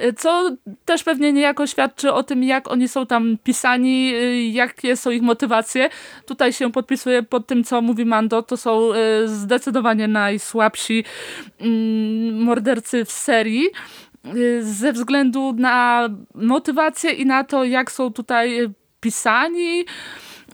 y, 0.00 0.12
co 0.12 0.56
też 0.84 1.04
pewnie 1.04 1.32
niejako 1.32 1.66
świadczy 1.66 2.12
o 2.12 2.22
tym, 2.22 2.44
jak 2.44 2.70
oni 2.70 2.88
są 2.88 3.06
tam 3.06 3.38
pisani, 3.44 4.14
y, 4.14 4.42
jakie 4.42 4.96
są 4.96 5.10
ich 5.10 5.22
motywacje. 5.22 5.88
Tutaj 6.26 6.52
się 6.52 6.72
podpisuję 6.72 7.22
pod 7.22 7.46
tym, 7.46 7.64
co 7.64 7.82
mówi 7.82 8.04
Mando. 8.04 8.42
To 8.42 8.56
są 8.56 8.90
zdecydowanie 9.24 10.08
najsłabsi 10.08 11.04
mm, 11.60 12.42
mordercy 12.42 13.04
w 13.04 13.12
serii 13.12 13.68
ze 14.60 14.92
względu 14.92 15.52
na 15.52 16.08
motywację 16.34 17.10
i 17.10 17.26
na 17.26 17.44
to, 17.44 17.64
jak 17.64 17.92
są 17.92 18.12
tutaj 18.12 18.68
pisani. 19.00 19.84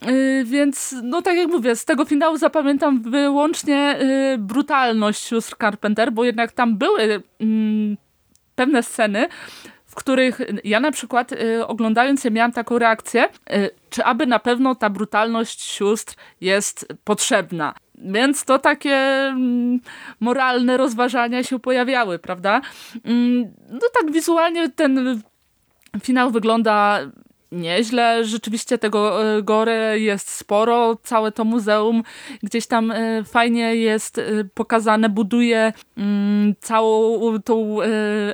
Y, 0.08 0.44
więc, 0.44 0.94
no 1.02 1.22
tak 1.22 1.36
jak 1.36 1.48
mówię, 1.48 1.76
z 1.76 1.84
tego 1.84 2.04
finału 2.04 2.36
zapamiętam 2.36 3.02
wyłącznie 3.02 3.98
y, 4.34 4.38
brutalność 4.38 5.22
sióstr 5.26 5.56
Carpenter, 5.60 6.12
bo 6.12 6.24
jednak 6.24 6.52
tam 6.52 6.78
były 6.78 7.22
pewne 8.54 8.82
sceny, 8.82 9.28
w 9.86 9.94
których 9.94 10.38
ja 10.64 10.80
na 10.80 10.90
przykład 10.90 11.32
y, 11.32 11.66
oglądając 11.66 12.24
je 12.24 12.30
miałam 12.30 12.52
taką 12.52 12.78
reakcję, 12.78 13.28
czy 13.90 14.04
aby 14.04 14.26
na 14.26 14.38
pewno 14.38 14.74
ta 14.74 14.90
brutalność 14.90 15.62
sióstr 15.62 16.14
jest 16.40 16.86
potrzebna. 17.04 17.74
Więc 18.04 18.44
to 18.44 18.58
takie 18.58 18.96
mm, 18.96 19.80
moralne 20.20 20.76
rozważania 20.76 21.42
się 21.42 21.58
pojawiały, 21.58 22.18
prawda? 22.18 22.60
Mm, 23.04 23.52
no 23.70 23.80
tak 24.00 24.12
wizualnie 24.12 24.68
ten 24.68 25.20
finał 26.02 26.30
wygląda 26.30 27.00
nieźle. 27.52 28.24
Rzeczywiście 28.24 28.78
tego 28.78 29.34
e, 29.36 29.42
gore 29.42 29.98
jest 29.98 30.28
sporo. 30.28 30.96
Całe 31.02 31.32
to 31.32 31.44
muzeum 31.44 32.02
gdzieś 32.42 32.66
tam 32.66 32.90
e, 32.90 33.24
fajnie 33.24 33.76
jest 33.76 34.18
e, 34.18 34.22
pokazane, 34.54 35.08
buduje 35.08 35.72
mm, 35.96 36.54
całą 36.60 37.42
tą 37.42 37.78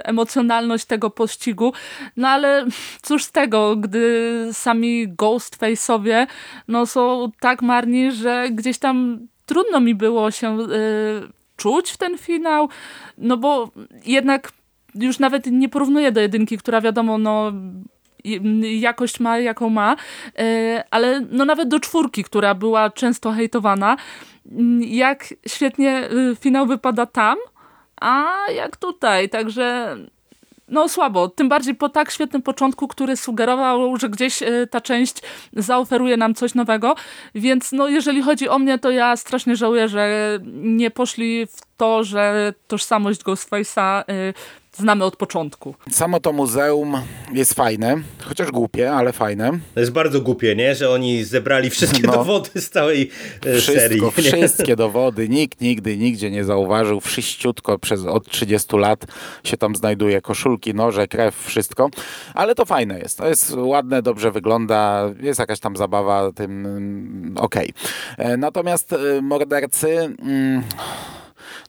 emocjonalność 0.04 0.84
tego 0.84 1.10
pościgu. 1.10 1.72
No 2.16 2.28
ale 2.28 2.66
cóż 3.02 3.24
z 3.24 3.32
tego, 3.32 3.76
gdy 3.76 4.48
sami 4.52 5.08
Ghostface'owie 5.08 6.26
no, 6.68 6.86
są 6.86 7.30
tak 7.40 7.62
marni, 7.62 8.12
że 8.12 8.48
gdzieś 8.50 8.78
tam 8.78 9.26
trudno 9.48 9.80
mi 9.80 9.94
było 9.94 10.30
się 10.30 10.58
czuć 11.56 11.90
w 11.90 11.96
ten 11.96 12.18
finał, 12.18 12.68
no 13.18 13.36
bo 13.36 13.70
jednak 14.06 14.52
już 14.94 15.18
nawet 15.18 15.46
nie 15.46 15.68
porównuję 15.68 16.12
do 16.12 16.20
jedynki, 16.20 16.58
która 16.58 16.80
wiadomo, 16.80 17.18
no 17.18 17.52
jakość 18.78 19.20
ma, 19.20 19.38
jaką 19.38 19.70
ma, 19.70 19.96
ale 20.90 21.20
no 21.30 21.44
nawet 21.44 21.68
do 21.68 21.80
czwórki, 21.80 22.24
która 22.24 22.54
była 22.54 22.90
często 22.90 23.32
hejtowana, 23.32 23.96
jak 24.80 25.34
świetnie 25.48 26.08
finał 26.40 26.66
wypada 26.66 27.06
tam, 27.06 27.38
a 28.00 28.36
jak 28.54 28.76
tutaj, 28.76 29.28
także 29.28 29.96
no 30.68 30.88
słabo, 30.88 31.28
tym 31.28 31.48
bardziej 31.48 31.74
po 31.74 31.88
tak 31.88 32.10
świetnym 32.10 32.42
początku, 32.42 32.88
który 32.88 33.16
sugerował, 33.16 33.96
że 33.96 34.08
gdzieś 34.08 34.42
e, 34.42 34.66
ta 34.70 34.80
część 34.80 35.22
zaoferuje 35.52 36.16
nam 36.16 36.34
coś 36.34 36.54
nowego, 36.54 36.94
więc 37.34 37.72
no 37.72 37.88
jeżeli 37.88 38.22
chodzi 38.22 38.48
o 38.48 38.58
mnie, 38.58 38.78
to 38.78 38.90
ja 38.90 39.16
strasznie 39.16 39.56
żałuję, 39.56 39.88
że 39.88 40.38
nie 40.62 40.90
poszli 40.90 41.46
w 41.46 41.67
to, 41.78 42.04
że 42.04 42.54
tożsamość 42.66 43.22
Ghostface'a 43.22 44.04
y, 44.10 44.34
znamy 44.78 45.04
od 45.04 45.16
początku. 45.16 45.74
Samo 45.90 46.20
to 46.20 46.32
muzeum 46.32 47.02
jest 47.32 47.54
fajne, 47.54 47.96
chociaż 48.24 48.50
głupie, 48.50 48.92
ale 48.92 49.12
fajne. 49.12 49.58
To 49.74 49.80
jest 49.80 49.92
bardzo 49.92 50.20
głupie, 50.20 50.56
nie? 50.56 50.74
Że 50.74 50.90
oni 50.90 51.24
zebrali 51.24 51.70
wszystkie 51.70 52.02
no. 52.02 52.12
dowody 52.12 52.60
z 52.60 52.70
całej 52.70 53.10
e, 53.46 53.54
Wszystko, 53.54 53.80
serii. 53.80 54.02
Nie? 54.02 54.32
Wszystkie 54.32 54.76
dowody. 54.76 55.28
Nikt 55.28 55.60
nigdy, 55.60 55.96
nigdzie 55.96 56.30
nie 56.30 56.44
zauważył. 56.44 57.00
Wszyściutko 57.00 57.78
przez 57.78 58.06
od 58.06 58.28
30 58.28 58.76
lat 58.76 59.06
się 59.44 59.56
tam 59.56 59.76
znajduje. 59.76 60.20
Koszulki, 60.20 60.74
noże, 60.74 61.08
krew, 61.08 61.44
wszystko. 61.46 61.90
Ale 62.34 62.54
to 62.54 62.64
fajne 62.64 62.98
jest. 62.98 63.18
To 63.18 63.28
jest 63.28 63.54
ładne, 63.56 64.02
dobrze 64.02 64.30
wygląda. 64.30 65.10
Jest 65.20 65.40
jakaś 65.40 65.60
tam 65.60 65.76
zabawa 65.76 66.32
tym. 66.32 66.66
Mm, 66.66 67.34
okej. 67.38 67.72
Okay. 68.14 68.26
E, 68.26 68.36
natomiast 68.36 68.92
e, 68.92 69.22
mordercy... 69.22 70.16
Mm, 70.22 70.62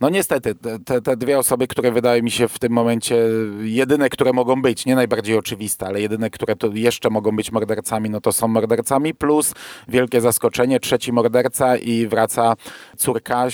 no 0.01 0.09
niestety, 0.09 0.55
te, 0.85 1.01
te 1.01 1.17
dwie 1.17 1.39
osoby, 1.39 1.67
które 1.67 1.91
wydaje 1.91 2.21
mi 2.21 2.31
się 2.31 2.47
w 2.47 2.59
tym 2.59 2.71
momencie 2.71 3.15
jedyne, 3.61 4.09
które 4.09 4.33
mogą 4.33 4.61
być, 4.61 4.85
nie 4.85 4.95
najbardziej 4.95 5.37
oczywiste, 5.37 5.85
ale 5.85 6.01
jedyne, 6.01 6.29
które 6.29 6.55
to 6.55 6.69
jeszcze 6.73 7.09
mogą 7.09 7.35
być 7.35 7.51
mordercami, 7.51 8.09
no 8.09 8.21
to 8.21 8.31
są 8.31 8.47
mordercami, 8.47 9.13
plus 9.13 9.53
wielkie 9.87 10.21
zaskoczenie, 10.21 10.79
trzeci 10.79 11.13
morderca 11.13 11.77
i 11.77 12.07
wraca 12.07 12.55
córka, 12.97 13.47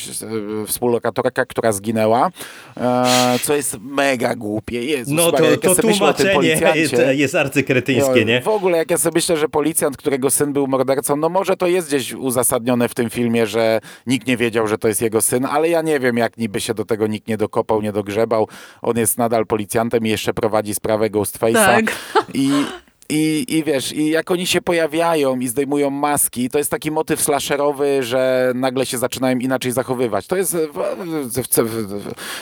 współlokatorka, 0.67 1.45
która 1.45 1.71
zginęła, 1.71 2.31
e, 2.77 3.39
co 3.43 3.55
jest 3.55 3.77
mega 3.81 4.35
głupie. 4.35 4.85
Jezus, 4.85 5.13
no 5.13 5.31
to, 5.31 5.43
Maria, 5.43 5.57
to 5.57 5.75
tłumaczenie 5.75 6.59
jest, 6.75 6.95
jest 7.11 7.35
arcykretyńskie, 7.35 8.25
nie? 8.25 8.41
W 8.41 8.47
ogóle, 8.47 8.77
jak 8.77 8.91
ja 8.91 8.97
sobie 8.97 9.15
myślę, 9.15 9.37
że 9.37 9.49
policjant, 9.49 9.97
którego 9.97 10.29
syn 10.29 10.53
był 10.53 10.67
mordercą, 10.67 11.15
no 11.15 11.29
może 11.29 11.57
to 11.57 11.67
jest 11.67 11.87
gdzieś 11.87 12.13
uzasadnione 12.13 12.89
w 12.89 12.93
tym 12.93 13.09
filmie, 13.09 13.47
że 13.47 13.81
nikt 14.07 14.27
nie 14.27 14.37
wiedział, 14.37 14.67
że 14.67 14.77
to 14.77 14.87
jest 14.87 15.01
jego 15.01 15.21
syn, 15.21 15.45
ale 15.45 15.69
ja 15.69 15.81
nie 15.81 15.99
wiem, 15.99 16.17
jak 16.17 16.34
niby 16.37 16.61
się 16.61 16.73
do 16.73 16.85
tego 16.85 17.07
nikt 17.07 17.27
nie 17.27 17.37
dokopał, 17.37 17.81
nie 17.81 17.91
dogrzebał. 17.91 18.47
On 18.81 18.97
jest 18.97 19.17
nadal 19.17 19.45
policjantem 19.45 20.05
i 20.05 20.09
jeszcze 20.09 20.33
prowadzi 20.33 20.75
sprawę 20.75 21.09
Ghostface'a. 21.09 21.53
Tak. 21.53 21.85
I, 22.33 22.49
i, 23.09 23.45
I 23.49 23.63
wiesz, 23.63 23.93
i 23.93 24.09
jak 24.09 24.31
oni 24.31 24.47
się 24.47 24.61
pojawiają 24.61 25.39
i 25.39 25.47
zdejmują 25.47 25.89
maski, 25.89 26.49
to 26.49 26.57
jest 26.57 26.71
taki 26.71 26.91
motyw 26.91 27.21
slasherowy, 27.21 28.03
że 28.03 28.51
nagle 28.55 28.85
się 28.85 28.97
zaczynają 28.97 29.37
inaczej 29.37 29.71
zachowywać. 29.71 30.27
To 30.27 30.35
jest 30.35 30.55
w, 30.55 30.79
w, 31.37 31.73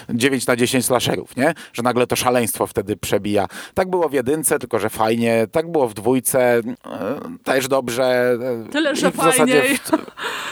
w, 0.09 0.15
9 0.15 0.47
na 0.47 0.55
10 0.55 0.85
slasherów, 0.85 1.35
nie? 1.37 1.53
Że 1.73 1.83
nagle 1.83 2.07
to 2.07 2.15
szaleństwo 2.15 2.67
wtedy 2.67 2.97
przebija. 2.97 3.47
Tak 3.73 3.89
było 3.89 4.09
w 4.09 4.13
jedynce, 4.13 4.59
tylko 4.59 4.79
że 4.79 4.89
fajnie. 4.89 5.47
Tak 5.51 5.71
było 5.71 5.87
w 5.87 5.93
dwójce, 5.93 6.57
e, 6.59 6.61
też 7.43 7.67
dobrze. 7.67 8.37
Tyle, 8.71 8.95
że 8.95 9.11
fajniej. 9.11 9.77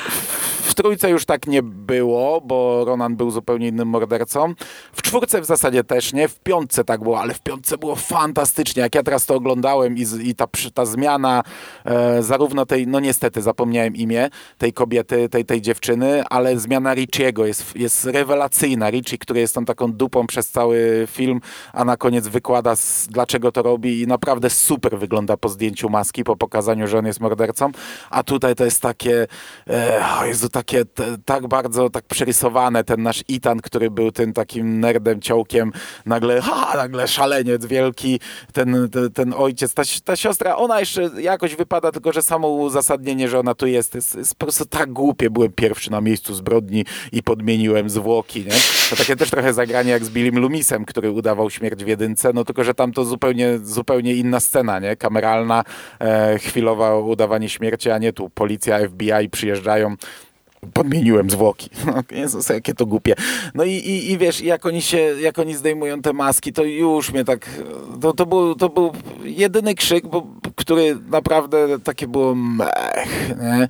W 0.09 0.60
trójce 0.73 1.09
już 1.09 1.25
tak 1.25 1.47
nie 1.47 1.63
było, 1.63 2.41
bo 2.41 2.85
Ronan 2.85 3.15
był 3.15 3.31
zupełnie 3.31 3.67
innym 3.67 3.87
mordercą. 3.87 4.53
W 4.93 5.01
czwórce 5.01 5.41
w 5.41 5.45
zasadzie 5.45 5.83
też 5.83 6.13
nie, 6.13 6.27
w 6.27 6.39
piątce 6.39 6.83
tak 6.83 7.03
było, 7.03 7.19
ale 7.19 7.33
w 7.33 7.41
piątce 7.41 7.77
było 7.77 7.95
fantastycznie. 7.95 8.81
Jak 8.81 8.95
ja 8.95 9.03
teraz 9.03 9.25
to 9.25 9.35
oglądałem 9.35 9.97
i, 9.97 10.05
i 10.23 10.35
ta, 10.35 10.47
ta 10.73 10.85
zmiana 10.85 11.43
e, 11.85 12.23
zarówno 12.23 12.65
tej, 12.65 12.87
no 12.87 12.99
niestety 12.99 13.41
zapomniałem 13.41 13.95
imię 13.95 14.29
tej 14.57 14.73
kobiety, 14.73 15.29
tej, 15.29 15.45
tej 15.45 15.61
dziewczyny, 15.61 16.23
ale 16.29 16.59
zmiana 16.59 16.93
Richiego 16.93 17.45
jest, 17.45 17.75
jest 17.75 18.05
rewelacyjna. 18.05 18.89
Richie, 18.89 19.17
który 19.17 19.39
jest 19.39 19.55
tą 19.55 19.65
taką 19.65 19.91
dupą 19.91 20.27
przez 20.27 20.49
cały 20.49 21.07
film, 21.11 21.41
a 21.73 21.85
na 21.85 21.97
koniec 21.97 22.27
wykłada 22.27 22.75
z, 22.75 23.07
dlaczego 23.07 23.51
to 23.51 23.61
robi 23.61 24.01
i 24.01 24.07
naprawdę 24.07 24.49
super 24.49 24.99
wygląda 24.99 25.37
po 25.37 25.49
zdjęciu 25.49 25.89
maski, 25.89 26.23
po 26.23 26.35
pokazaniu, 26.35 26.87
że 26.87 26.99
on 26.99 27.05
jest 27.05 27.19
mordercą, 27.19 27.71
a 28.09 28.23
tutaj 28.23 28.55
to 28.55 28.65
jest 28.65 28.81
takie 28.81 29.27
e, 29.69 30.05
o 30.21 30.25
Jezu, 30.25 30.49
takie 30.61 30.85
tak 31.25 31.47
bardzo 31.47 31.89
tak 31.89 32.05
przerysowane, 32.05 32.83
ten 32.83 33.03
nasz 33.03 33.23
Itan, 33.27 33.59
który 33.59 33.91
był 33.91 34.11
tym 34.11 34.33
takim 34.33 34.79
nerdem, 34.79 35.21
ciołkiem, 35.21 35.71
nagle, 36.05 36.41
ha, 36.47 36.73
nagle 36.75 37.07
szaleniec 37.07 37.65
wielki, 37.65 38.19
ten, 38.53 38.89
ten, 38.91 39.11
ten 39.11 39.33
ojciec, 39.37 39.73
ta, 39.73 39.83
ta 40.05 40.15
siostra, 40.15 40.55
ona 40.55 40.79
jeszcze 40.79 41.09
jakoś 41.17 41.55
wypada, 41.55 41.91
tylko 41.91 42.13
że 42.13 42.21
samo 42.21 42.49
uzasadnienie, 42.49 43.29
że 43.29 43.39
ona 43.39 43.55
tu 43.55 43.67
jest, 43.67 43.95
jest, 43.95 44.15
jest 44.15 44.35
po 44.35 44.45
prostu 44.45 44.65
tak 44.65 44.93
głupie. 44.93 45.29
Byłem 45.29 45.51
pierwszy 45.51 45.91
na 45.91 46.01
miejscu 46.01 46.33
zbrodni 46.33 46.85
i 47.11 47.23
podmieniłem 47.23 47.89
zwłoki, 47.89 48.39
nie? 48.39 48.55
To 48.89 48.95
takie 48.95 49.15
też 49.15 49.29
trochę 49.29 49.53
zagranie 49.53 49.91
jak 49.91 50.05
z 50.05 50.09
Billim 50.09 50.39
Lumisem, 50.39 50.85
który 50.85 51.11
udawał 51.11 51.49
śmierć 51.49 51.83
w 51.83 51.87
jedynce, 51.87 52.31
no 52.33 52.45
tylko, 52.45 52.63
że 52.63 52.73
tam 52.73 52.91
to 52.91 53.05
zupełnie, 53.05 53.59
zupełnie 53.63 54.15
inna 54.15 54.39
scena, 54.39 54.79
nie? 54.79 54.95
Kameralna, 54.95 55.63
e, 55.99 56.39
chwilowa 56.39 56.95
udawanie 56.95 57.49
śmierci, 57.49 57.91
a 57.91 57.97
nie 57.97 58.13
tu 58.13 58.29
policja, 58.29 58.79
FBI 58.87 59.29
przyjeżdżają 59.31 59.95
podmieniłem 60.73 61.29
zwłoki. 61.29 61.69
Jezus, 62.11 62.49
jakie 62.49 62.73
to 62.73 62.85
głupie. 62.85 63.15
No 63.55 63.63
i, 63.63 63.71
i, 63.71 64.11
i 64.11 64.17
wiesz, 64.17 64.41
jak 64.41 64.65
oni 64.65 64.81
się, 64.81 64.97
jak 64.97 65.39
oni 65.39 65.55
zdejmują 65.55 66.01
te 66.01 66.13
maski, 66.13 66.53
to 66.53 66.63
już 66.63 67.13
mnie 67.13 67.25
tak, 67.25 67.49
to, 68.01 68.13
to, 68.13 68.25
był, 68.25 68.55
to 68.55 68.69
był 68.69 68.91
jedyny 69.23 69.75
krzyk, 69.75 70.07
bo, 70.07 70.27
który 70.55 70.97
naprawdę 71.09 71.79
takie 71.79 72.07
było 72.07 72.35
mech, 72.35 73.29
nie? 73.41 73.67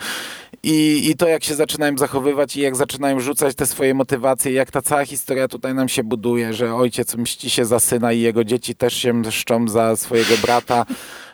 I, 0.63 1.09
I 1.09 1.15
to, 1.15 1.27
jak 1.27 1.43
się 1.43 1.55
zaczynają 1.55 1.97
zachowywać 1.97 2.55
i 2.55 2.61
jak 2.61 2.75
zaczynają 2.75 3.19
rzucać 3.19 3.55
te 3.55 3.65
swoje 3.65 3.93
motywacje, 3.93 4.51
jak 4.51 4.71
ta 4.71 4.81
cała 4.81 5.05
historia 5.05 5.47
tutaj 5.47 5.73
nam 5.73 5.89
się 5.89 6.03
buduje, 6.03 6.53
że 6.53 6.75
ojciec 6.75 7.15
mści 7.15 7.49
się 7.49 7.65
za 7.65 7.79
syna 7.79 8.13
i 8.13 8.19
jego 8.19 8.43
dzieci 8.43 8.75
też 8.75 8.93
się 8.93 9.13
mszczą 9.13 9.67
za 9.67 9.95
swojego 9.95 10.37
brata. 10.41 10.85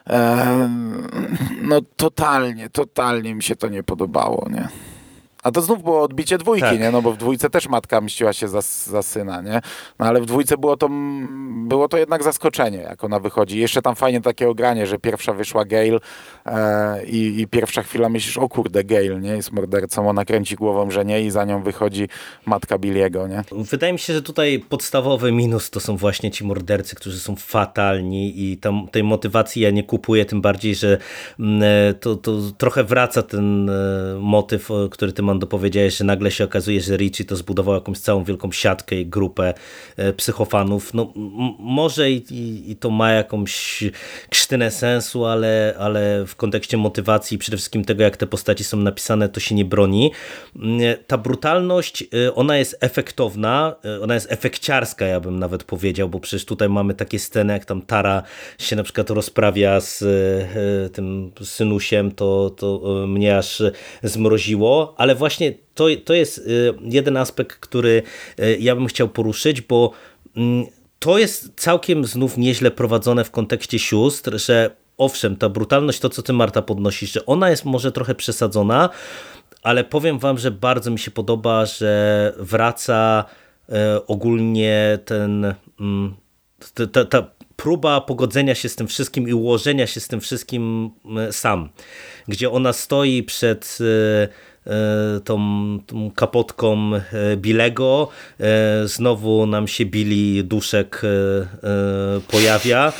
E, 0.10 0.70
no 1.62 1.82
totalnie, 1.96 2.70
totalnie 2.70 3.36
mi 3.36 3.44
się 3.44 3.56
to 3.56 3.68
nie 3.68 3.84
podobało, 3.84 4.48
nie? 4.52 4.68
A 5.48 5.52
to 5.52 5.62
znów 5.62 5.84
było 5.84 6.02
odbicie 6.02 6.38
dwójki, 6.38 6.62
tak. 6.62 6.80
nie? 6.80 6.92
No 6.92 7.02
bo 7.02 7.12
w 7.12 7.18
dwójce 7.18 7.50
też 7.50 7.70
matka 7.70 8.02
mściła 8.02 8.34
się 8.34 8.48
za, 8.48 8.62
za 8.86 9.02
syna, 9.02 9.42
nie? 9.42 9.62
No 10.00 10.06
ale 10.06 10.22
w 10.22 10.26
dwójce 10.26 10.58
było 10.58 10.78
to, 10.78 10.90
było 11.68 11.88
to 11.88 11.98
jednak 11.98 12.24
zaskoczenie, 12.24 12.78
jak 12.78 13.04
ona 13.04 13.20
wychodzi. 13.20 13.60
Jeszcze 13.60 13.82
tam 13.82 13.96
fajnie 13.96 14.22
takie 14.22 14.50
ogranie, 14.50 14.88
że 14.88 15.00
pierwsza 15.00 15.34
wyszła 15.34 15.66
Gail 15.66 16.00
e, 16.46 17.06
i, 17.06 17.42
i, 17.42 17.48
pierwsza 17.48 17.84
chwila 17.84 18.10
myślisz, 18.10 18.38
o 18.38 18.50
kurde, 18.50 18.84
Gail, 18.84 19.22
nie? 19.22 19.30
Jest 19.30 19.52
mordercą, 19.52 20.10
ona 20.10 20.26
kręci 20.26 20.56
głową, 20.56 20.92
że 20.92 21.06
nie 21.06 21.22
i 21.22 21.32
za 21.32 21.46
nią 21.46 21.64
wychodzi 21.64 22.08
matka 22.46 22.78
Billiego, 22.78 23.28
nie? 23.28 23.44
Wydaje 23.52 23.94
mi 23.94 24.00
się, 24.00 24.14
że 24.14 24.22
tutaj 24.22 24.60
podstawowy 24.70 25.32
minus 25.32 25.70
to 25.70 25.80
są 25.80 25.98
właśnie 25.98 26.32
ci 26.32 26.44
mordercy, 26.44 26.96
którzy 26.96 27.20
są 27.20 27.36
fatalni 27.36 28.52
i 28.52 28.58
tam, 28.58 28.88
tej 28.92 29.04
motywacji 29.04 29.62
ja 29.62 29.72
nie 29.72 29.84
kupuję, 29.84 30.26
tym 30.26 30.42
bardziej, 30.42 30.76
że 30.76 30.98
mm, 31.40 31.64
e, 31.64 31.94
to, 31.94 32.16
to 32.16 32.32
trochę 32.58 32.84
wraca 32.84 33.24
ten 33.24 33.70
e, 33.70 33.74
motyw, 34.20 34.70
który 34.92 35.14
ty 35.14 35.24
do 35.40 35.48
powiedziałeś, 35.48 35.98
że 35.98 36.04
nagle 36.04 36.32
się 36.32 36.44
okazuje, 36.44 36.82
że 36.82 36.98
Richie 36.98 37.26
to 37.26 37.36
zbudował 37.36 37.76
jakąś 37.76 38.00
całą 38.00 38.24
wielką 38.24 38.52
siatkę 38.52 38.96
i 38.96 39.06
grupę 39.06 39.54
e, 39.98 40.14
psychofanów. 40.14 40.94
No 40.94 41.14
może 41.60 42.12
i, 42.12 42.34
i, 42.34 42.72
i, 42.72 42.76
to 42.76 42.90
ma 42.90 43.12
jakąś 43.12 43.84
krztynę 44.30 44.72
sensu, 44.72 45.26
ale, 45.26 45.76
ale 45.80 46.26
w 46.28 46.36
kontekście 46.36 46.78
motywacji 46.78 47.36
i 47.36 47.38
przede 47.38 47.58
wszystkim 47.58 47.86
tego, 47.86 48.04
jak 48.04 48.18
te 48.18 48.28
postaci 48.28 48.64
są 48.64 48.78
napisane, 48.78 49.30
to 49.30 49.40
się 49.40 49.56
nie 49.56 49.66
broni. 49.66 50.12
Mm, 50.56 50.80
ta 51.08 51.18
brutalność, 51.18 52.04
e, 52.04 52.36
ona 52.36 52.58
jest 52.58 52.78
efektowna, 52.80 53.76
e, 53.86 54.02
ona 54.02 54.14
jest 54.14 54.32
efekciarska, 54.32 55.06
ja 55.06 55.20
bym 55.20 55.40
nawet 55.40 55.64
powiedział, 55.64 56.10
bo 56.10 56.20
przecież 56.20 56.46
tutaj 56.46 56.70
mamy 56.70 56.94
takie 56.94 57.20
sceny, 57.20 57.54
jak 57.54 57.66
tam 57.66 57.82
Tara 57.82 58.24
się 58.60 58.76
na 58.76 58.84
przykład 58.84 59.10
rozprawia 59.10 59.80
z 59.80 60.04
tym 60.94 61.32
synusiem, 61.44 62.12
to, 62.12 62.50
to 62.50 62.82
mnie 63.08 63.38
aż 63.38 63.64
zmroziło, 64.04 64.96
ale 64.98 65.16
właśnie 65.16 65.27
to, 65.74 65.86
to 66.06 66.14
jest 66.14 66.38
y, 66.38 66.74
jeden 66.82 67.18
aspekt, 67.18 67.58
który 67.60 68.04
y, 68.40 68.58
ja 68.60 68.76
bym 68.76 68.88
chciał 68.88 69.10
poruszyć, 69.10 69.62
bo 69.62 69.92
mm, 70.36 70.66
to 71.00 71.18
jest 71.18 71.52
całkiem 71.56 72.06
znów 72.06 72.38
nieźle 72.38 72.72
prowadzone 72.72 73.24
w 73.24 73.32
kontekście 73.32 73.80
sióstr, 73.80 74.38
że 74.38 74.70
owszem, 74.98 75.36
ta 75.36 75.50
brutalność, 75.50 76.00
to 76.00 76.10
co 76.10 76.22
ty 76.22 76.34
Marta 76.34 76.62
podnosisz, 76.62 77.12
że 77.12 77.26
ona 77.26 77.50
jest 77.50 77.66
może 77.66 77.92
trochę 77.92 78.16
przesadzona, 78.16 78.90
ale 79.64 79.84
powiem 79.84 80.20
wam, 80.20 80.38
że 80.38 80.52
bardzo 80.52 80.92
mi 80.92 81.00
się 81.00 81.12
podoba, 81.12 81.66
że 81.66 82.34
wraca 82.38 83.26
y, 83.70 83.74
ogólnie 84.08 85.00
ten 85.06 85.56
mm, 85.80 86.16
ta, 86.92 87.06
ta 87.06 87.28
próba 87.56 88.02
pogodzenia 88.02 88.56
się 88.56 88.70
z 88.70 88.76
tym 88.76 88.88
wszystkim 88.88 89.30
i 89.30 89.34
ułożenia 89.34 89.88
się 89.88 90.00
z 90.00 90.08
tym 90.08 90.22
wszystkim 90.22 90.90
sam, 91.32 91.70
gdzie 92.28 92.52
ona 92.52 92.74
stoi 92.74 93.24
przed 93.24 93.78
tą, 95.24 95.40
tą 95.86 96.12
kapotką 96.16 96.92
Bilego. 97.36 98.10
Znowu 98.86 99.46
nam 99.46 99.68
się 99.68 99.86
Billy 99.86 100.44
Duszek 100.44 101.02
pojawia. 102.28 102.94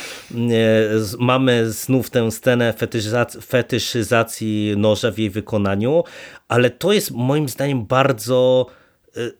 Mamy 1.18 1.70
znów 1.70 2.10
tę 2.10 2.30
scenę 2.30 2.74
fetyszyzacji 3.46 4.74
noża 4.76 5.10
w 5.10 5.18
jej 5.18 5.30
wykonaniu, 5.30 6.04
ale 6.48 6.70
to 6.70 6.92
jest 6.92 7.10
moim 7.10 7.48
zdaniem 7.48 7.86
bardzo 7.86 8.66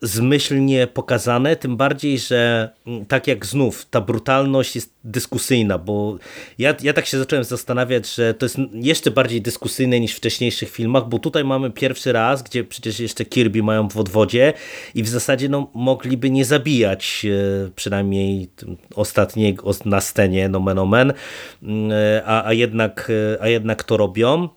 zmyślnie 0.03 0.87
pokazane, 0.87 1.57
tym 1.57 1.77
bardziej, 1.77 2.19
że 2.19 2.71
mm, 2.87 3.07
tak 3.07 3.27
jak 3.27 3.47
znów, 3.47 3.87
ta 3.91 4.01
brutalność 4.01 4.75
jest 4.75 4.95
dyskusyjna, 5.05 5.79
bo 5.79 6.19
ja, 6.59 6.75
ja 6.83 6.93
tak 6.93 7.07
się 7.07 7.19
zacząłem 7.19 7.45
zastanawiać, 7.45 8.15
że 8.15 8.35
to 8.35 8.47
jest 8.47 8.57
jeszcze 8.73 9.11
bardziej 9.11 9.43
dyskusyjne 9.43 10.01
niż 10.01 10.15
w 10.15 10.17
wcześniejszych 10.17 10.71
filmach, 10.71 11.09
bo 11.09 11.19
tutaj 11.19 11.45
mamy 11.45 11.71
pierwszy 11.71 12.13
raz, 12.13 12.43
gdzie 12.43 12.65
przecież 12.65 13.01
jeszcze 13.01 13.25
Kirby 13.25 13.63
mają 13.63 13.89
w 13.89 13.97
odwodzie 13.97 14.53
i 14.95 15.03
w 15.03 15.09
zasadzie 15.09 15.49
no, 15.49 15.71
mogliby 15.75 16.31
nie 16.31 16.45
zabijać 16.45 17.23
y, 17.25 17.71
przynajmniej 17.77 18.51
ostatniego 18.95 19.71
na 19.85 20.01
scenie, 20.01 20.49
nomen 20.49 20.79
omen, 20.79 21.13
mm, 21.63 21.91
a, 22.25 22.45
a, 22.45 22.53
jednak, 22.53 23.11
y, 23.11 23.39
a 23.41 23.49
jednak 23.49 23.85
to 23.85 23.97
robią. 23.97 24.49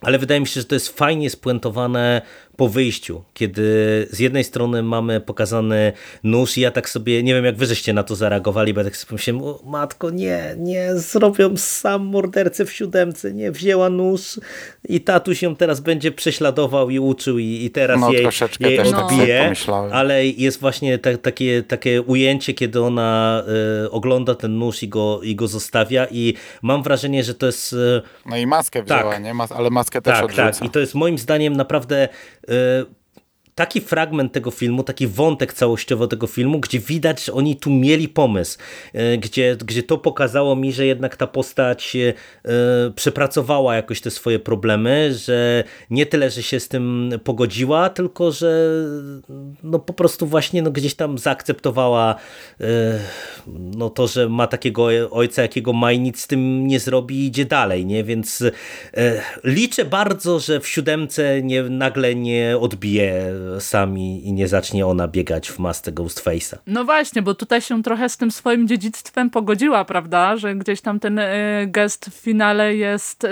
Ale 0.00 0.18
wydaje 0.18 0.40
mi 0.40 0.46
się, 0.46 0.60
że 0.60 0.66
to 0.66 0.74
jest 0.74 0.98
fajnie 0.98 1.30
spuentowane 1.30 2.22
po 2.58 2.68
wyjściu, 2.68 3.22
kiedy 3.34 3.62
z 4.10 4.18
jednej 4.18 4.44
strony 4.44 4.82
mamy 4.82 5.20
pokazany 5.20 5.92
nóż 6.24 6.58
i 6.58 6.60
ja 6.60 6.70
tak 6.70 6.88
sobie, 6.88 7.22
nie 7.22 7.34
wiem 7.34 7.44
jak 7.44 7.56
wy 7.56 7.66
żeście 7.66 7.92
na 7.92 8.02
to 8.02 8.16
zareagowali, 8.16 8.74
bo 8.74 8.80
ja 8.80 8.84
tak 8.84 8.96
sobie 8.96 9.08
pomyślałem, 9.08 9.42
o, 9.42 9.60
matko 9.66 10.10
nie, 10.10 10.54
nie, 10.56 10.94
zrobią 10.94 11.56
sam 11.56 12.04
mordercę 12.06 12.64
w 12.64 12.72
siódemce, 12.72 13.32
nie, 13.32 13.52
wzięła 13.52 13.90
nóż 13.90 14.40
i 14.88 15.00
tatuś 15.00 15.42
ją 15.42 15.56
teraz 15.56 15.80
będzie 15.80 16.12
prześladował 16.12 16.90
i 16.90 16.98
uczył 16.98 17.38
i, 17.38 17.44
i 17.64 17.70
teraz 17.70 18.00
no, 18.00 18.12
jej, 18.12 18.28
jej 18.60 18.76
też 18.78 18.92
odbije, 18.92 19.52
tak 19.66 19.92
ale 19.92 20.26
jest 20.26 20.60
właśnie 20.60 20.98
ta, 20.98 21.16
takie, 21.16 21.62
takie 21.62 22.02
ujęcie, 22.02 22.54
kiedy 22.54 22.82
ona 22.82 23.42
y, 23.84 23.90
ogląda 23.90 24.34
ten 24.34 24.58
nóż 24.58 24.82
i 24.82 24.88
go, 24.88 25.20
i 25.22 25.36
go 25.36 25.48
zostawia 25.48 26.06
i 26.10 26.34
mam 26.62 26.82
wrażenie, 26.82 27.24
że 27.24 27.34
to 27.34 27.46
jest... 27.46 27.72
Y, 27.72 28.02
no 28.26 28.36
i 28.36 28.46
maskę 28.46 28.82
wzięła, 28.82 29.12
tak, 29.12 29.22
nie? 29.22 29.34
Mas 29.34 29.52
ale 29.52 29.70
maskę 29.70 30.02
też 30.02 30.14
tak, 30.14 30.24
odrzuca. 30.24 30.50
Tak, 30.50 30.64
i 30.64 30.70
to 30.70 30.78
jest 30.78 30.94
moim 30.94 31.18
zdaniem 31.18 31.56
naprawdę 31.56 32.08
Y, 32.48 32.88
taki 33.58 33.80
fragment 33.80 34.32
tego 34.32 34.50
filmu, 34.50 34.82
taki 34.82 35.06
wątek 35.06 35.52
całościowo 35.52 36.06
tego 36.06 36.26
filmu, 36.26 36.60
gdzie 36.60 36.78
widać, 36.78 37.24
że 37.24 37.32
oni 37.32 37.56
tu 37.56 37.70
mieli 37.70 38.08
pomysł, 38.08 38.58
y, 38.94 39.18
gdzie, 39.18 39.56
gdzie 39.64 39.82
to 39.82 39.98
pokazało 39.98 40.56
mi, 40.56 40.72
że 40.72 40.86
jednak 40.86 41.16
ta 41.16 41.26
postać 41.26 41.96
y, 41.96 42.14
przepracowała 42.94 43.76
jakoś 43.76 44.00
te 44.00 44.10
swoje 44.10 44.38
problemy, 44.38 45.14
że 45.14 45.64
nie 45.90 46.06
tyle, 46.06 46.30
że 46.30 46.42
się 46.42 46.60
z 46.60 46.68
tym 46.68 47.10
pogodziła, 47.24 47.90
tylko, 47.90 48.32
że 48.32 48.68
no 49.62 49.78
po 49.78 49.92
prostu 49.92 50.26
właśnie 50.26 50.62
no 50.62 50.70
gdzieś 50.70 50.94
tam 50.94 51.18
zaakceptowała 51.18 52.14
no 53.46 53.90
to, 53.90 54.06
że 54.06 54.28
ma 54.28 54.46
takiego 54.46 55.10
ojca, 55.10 55.42
jakiego 55.42 55.72
ma 55.72 55.92
i 55.92 56.00
nic 56.00 56.20
z 56.20 56.26
tym 56.26 56.66
nie 56.66 56.80
zrobi 56.80 57.16
i 57.16 57.26
idzie 57.26 57.44
dalej, 57.44 57.86
nie? 57.86 58.04
Więc 58.04 58.42
liczę 59.44 59.84
bardzo, 59.84 60.40
że 60.40 60.60
w 60.60 60.68
siódemce 60.68 61.42
nie, 61.42 61.62
nagle 61.62 62.14
nie 62.14 62.58
odbije 62.60 63.32
sami 63.58 64.26
i 64.26 64.32
nie 64.32 64.48
zacznie 64.48 64.86
ona 64.86 65.08
biegać 65.08 65.50
w 65.50 65.58
masce 65.58 65.92
Ghostface'a. 65.92 66.56
No 66.66 66.84
właśnie, 66.84 67.22
bo 67.22 67.34
tutaj 67.34 67.60
się 67.60 67.82
trochę 67.82 68.08
z 68.08 68.16
tym 68.16 68.30
swoim 68.30 68.68
dziedzictwem 68.68 69.30
pogodziła, 69.30 69.84
prawda? 69.84 70.36
Że 70.36 70.54
gdzieś 70.54 70.80
tam 70.80 71.00
ten 71.00 71.18
y, 71.18 71.24
gest 71.66 72.06
w 72.10 72.14
finale 72.14 72.76
jest... 72.76 73.24
Y, 73.24 73.28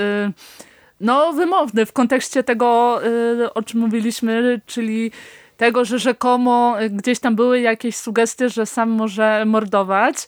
no, 1.01 1.33
wymowny 1.33 1.87
w 1.87 1.93
kontekście 1.93 2.43
tego, 2.43 3.01
y, 3.43 3.55
o 3.55 3.63
czym 3.63 3.81
mówiliśmy, 3.81 4.61
czyli 4.67 5.11
tego, 5.57 5.85
że 5.85 5.99
rzekomo 5.99 6.77
gdzieś 6.91 7.21
tam 7.21 7.37
były 7.37 7.61
jakieś 7.61 7.97
sugestie, 7.97 8.49
że 8.49 8.67
sam 8.67 8.91
może 8.91 9.45
mordować, 9.47 10.27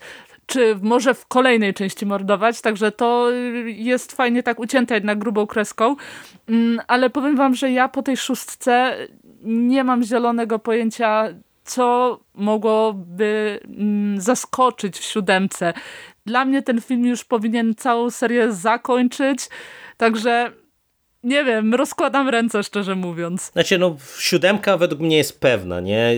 czy 0.49 0.77
może 0.83 1.15
w 1.15 1.27
kolejnej 1.27 1.75
części 1.75 2.07
mordować, 2.07 2.61
także 2.61 2.93
to 2.93 3.31
jest 3.67 4.13
fajnie 4.13 4.43
tak 4.43 4.61
ucięte 4.61 4.95
jednak 4.95 5.19
grubą 5.19 5.47
kreską, 5.47 5.97
mm, 6.49 6.81
ale 6.87 7.11
powiem 7.11 7.37
wam, 7.37 7.55
że 7.55 7.71
ja 7.71 7.89
po 7.89 8.03
tej 8.03 8.17
szóstce 8.17 8.97
nie 9.43 9.85
mam 9.85 10.05
zielonego 10.05 10.59
pojęcia, 10.59 11.29
co 11.65 12.21
mogłoby 12.35 13.61
mm, 13.65 14.21
zaskoczyć 14.21 14.99
w 14.99 15.05
siódemce. 15.05 15.73
Dla 16.27 16.45
mnie 16.45 16.63
ten 16.63 16.81
film 16.81 17.07
już 17.07 17.25
powinien 17.25 17.75
całą 17.75 18.11
serię 18.11 18.53
zakończyć, 18.53 19.49
także 19.97 20.53
nie 21.23 21.45
wiem, 21.45 21.75
rozkładam 21.75 22.29
ręce 22.29 22.63
szczerze 22.63 22.95
mówiąc. 22.95 23.51
Znaczy, 23.53 23.79
no 23.79 23.97
siódemka 24.19 24.77
według 24.77 25.01
mnie 25.01 25.17
jest 25.17 25.41
pewna, 25.41 25.81
nie? 25.81 26.15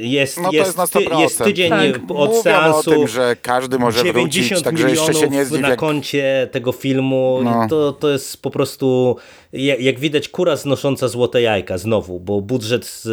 Jest, 0.00 0.40
no 0.40 0.50
jest, 0.52 0.78
jest, 0.78 0.94
jest 1.18 1.44
tydzień 1.44 1.70
tak. 1.70 1.96
od 2.08 2.08
Mówią 2.08 2.42
seansu. 2.42 2.90
o 2.90 2.94
tym, 2.94 3.08
że 3.08 3.36
każdy 3.42 3.78
może 3.78 4.04
90 4.04 4.48
wrócić, 4.48 4.64
także 4.64 4.90
jeszcze 4.90 5.14
się 5.14 5.28
nie 5.28 5.44
na 5.44 5.76
koncie 5.76 6.48
tego 6.52 6.72
filmu. 6.72 7.40
No. 7.44 7.66
To, 7.68 7.92
to 7.92 8.10
jest 8.10 8.42
po 8.42 8.50
prostu, 8.50 9.16
jak 9.54 9.98
widać, 9.98 10.28
kura 10.28 10.56
znosząca 10.56 11.08
złote 11.08 11.42
jajka 11.42 11.78
znowu, 11.78 12.20
bo 12.20 12.40
budżet 12.40 12.86
z 12.86 13.06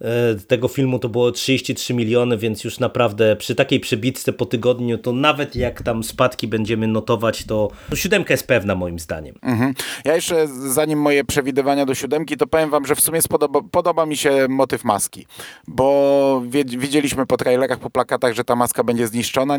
e, 0.00 0.34
tego 0.46 0.68
filmu 0.68 0.98
to 0.98 1.08
było 1.08 1.32
33 1.32 1.94
miliony, 1.94 2.38
więc 2.38 2.64
już 2.64 2.78
naprawdę 2.78 3.36
przy 3.36 3.54
takiej 3.54 3.80
przebitce 3.80 4.32
po 4.32 4.46
tygodniu, 4.46 4.98
to 4.98 5.12
nawet 5.12 5.56
jak 5.56 5.82
tam 5.82 6.04
spadki 6.04 6.48
będziemy 6.48 6.86
notować, 6.86 7.44
to, 7.44 7.70
to 7.90 7.96
siódemka 7.96 8.34
jest 8.34 8.46
pewna 8.46 8.74
moim 8.74 8.98
zdaniem. 8.98 9.34
Mhm. 9.42 9.74
Ja 10.04 10.14
jeszcze 10.14 10.48
zanim 10.48 11.00
moje 11.00 11.24
przewidywania 11.24 11.86
do 11.86 11.94
siódemki, 11.94 12.36
to 12.36 12.46
powiem 12.46 12.70
wam, 12.70 12.86
że 12.86 12.94
w 12.94 13.00
sumie 13.00 13.22
spodoba, 13.22 13.60
podoba 13.70 14.06
mi 14.06 14.16
się 14.16 14.46
motyw 14.48 14.84
maski, 14.84 15.26
bo 15.68 16.42
widzieliśmy 16.66 17.26
po 17.26 17.36
trailerach, 17.36 17.78
po 17.78 17.90
plakatach, 17.90 18.34
że 18.34 18.44
ta 18.44 18.56
maska 18.56 18.84
będzie 18.84 19.06
zniszczona. 19.06 19.58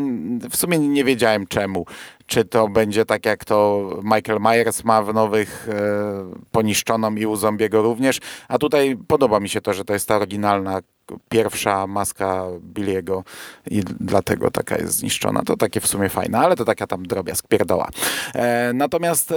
W 0.49 0.55
sumie 0.55 0.79
nie 0.79 1.03
wiedziałem 1.03 1.47
czemu. 1.47 1.85
Czy 2.25 2.45
to 2.45 2.67
będzie 2.67 3.05
tak 3.05 3.25
jak 3.25 3.45
to 3.45 3.89
Michael 4.03 4.39
Myers 4.39 4.83
ma 4.83 5.03
w 5.03 5.13
nowych 5.13 5.69
e, 5.69 6.24
poniszczoną 6.51 7.15
i 7.15 7.25
u 7.25 7.35
Zombiego 7.35 7.81
również, 7.81 8.19
a 8.47 8.57
tutaj 8.57 8.97
podoba 9.07 9.39
mi 9.39 9.49
się 9.49 9.61
to, 9.61 9.73
że 9.73 9.85
to 9.85 9.93
jest 9.93 10.07
ta 10.07 10.15
oryginalna 10.15 10.81
pierwsza 11.29 11.87
maska 11.87 12.43
Billiego 12.61 13.23
i 13.71 13.83
dlatego 13.99 14.51
taka 14.51 14.77
jest 14.77 14.93
zniszczona. 14.93 15.43
To 15.43 15.57
takie 15.57 15.79
w 15.79 15.87
sumie 15.87 16.09
fajne, 16.09 16.39
ale 16.39 16.55
to 16.55 16.65
taka 16.65 16.87
tam 16.87 17.05
drobiazg, 17.05 17.47
pierdoła. 17.47 17.89
E, 18.35 18.71
natomiast 18.73 19.31
e, 19.31 19.35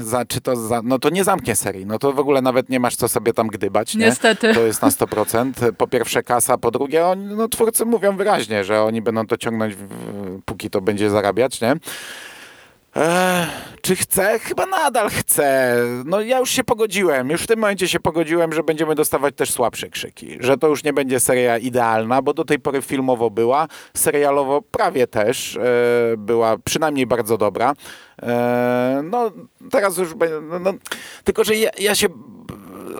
za, 0.00 0.24
czy 0.24 0.40
to 0.40 0.56
za, 0.56 0.80
no 0.84 0.98
to 0.98 1.08
nie 1.08 1.24
zamknie 1.24 1.56
serii, 1.56 1.86
no 1.86 1.98
to 1.98 2.12
w 2.12 2.18
ogóle 2.18 2.42
nawet 2.42 2.68
nie 2.68 2.80
masz 2.80 2.96
co 2.96 3.08
sobie 3.08 3.32
tam 3.32 3.48
gdybać. 3.48 3.94
Nie? 3.94 4.06
Niestety. 4.06 4.54
To 4.54 4.60
jest 4.60 4.82
na 4.82 4.88
100%. 4.88 5.72
Po 5.72 5.86
pierwsze 5.86 6.22
kasa, 6.22 6.58
po 6.58 6.70
drugie 6.70 7.06
oni, 7.06 7.24
no 7.24 7.48
twórcy 7.48 7.84
mówią 7.84 8.16
wyraźnie, 8.16 8.64
że 8.64 8.82
oni 8.82 9.02
będą 9.02 9.26
to 9.26 9.36
ciągnąć, 9.36 9.76
póki 10.44 10.70
to 10.70 10.80
będzie 10.80 11.10
zarabiać, 11.10 11.60
nie? 11.60 11.76
Eee, 12.96 13.46
czy 13.82 13.96
chcę? 13.96 14.38
Chyba 14.38 14.66
nadal 14.66 15.10
chcę. 15.10 15.76
No 16.04 16.20
ja 16.20 16.38
już 16.38 16.50
się 16.50 16.64
pogodziłem, 16.64 17.30
już 17.30 17.42
w 17.42 17.46
tym 17.46 17.58
momencie 17.58 17.88
się 17.88 18.00
pogodziłem, 18.00 18.52
że 18.52 18.62
będziemy 18.62 18.94
dostawać 18.94 19.34
też 19.36 19.50
słabsze 19.50 19.90
krzyki. 19.90 20.36
Że 20.40 20.58
to 20.58 20.68
już 20.68 20.84
nie 20.84 20.92
będzie 20.92 21.20
seria 21.20 21.58
idealna, 21.58 22.22
bo 22.22 22.34
do 22.34 22.44
tej 22.44 22.58
pory 22.58 22.82
filmowo 22.82 23.30
była, 23.30 23.68
serialowo 23.94 24.62
prawie 24.62 25.06
też 25.06 25.56
e, 25.56 25.60
była 26.18 26.58
przynajmniej 26.58 27.06
bardzo 27.06 27.38
dobra. 27.38 27.72
E, 28.22 29.00
no 29.04 29.30
teraz 29.70 29.98
już... 29.98 30.08
No, 30.50 30.58
no, 30.58 30.72
tylko, 31.24 31.44
że 31.44 31.54
ja, 31.54 31.70
ja 31.78 31.94
się 31.94 32.08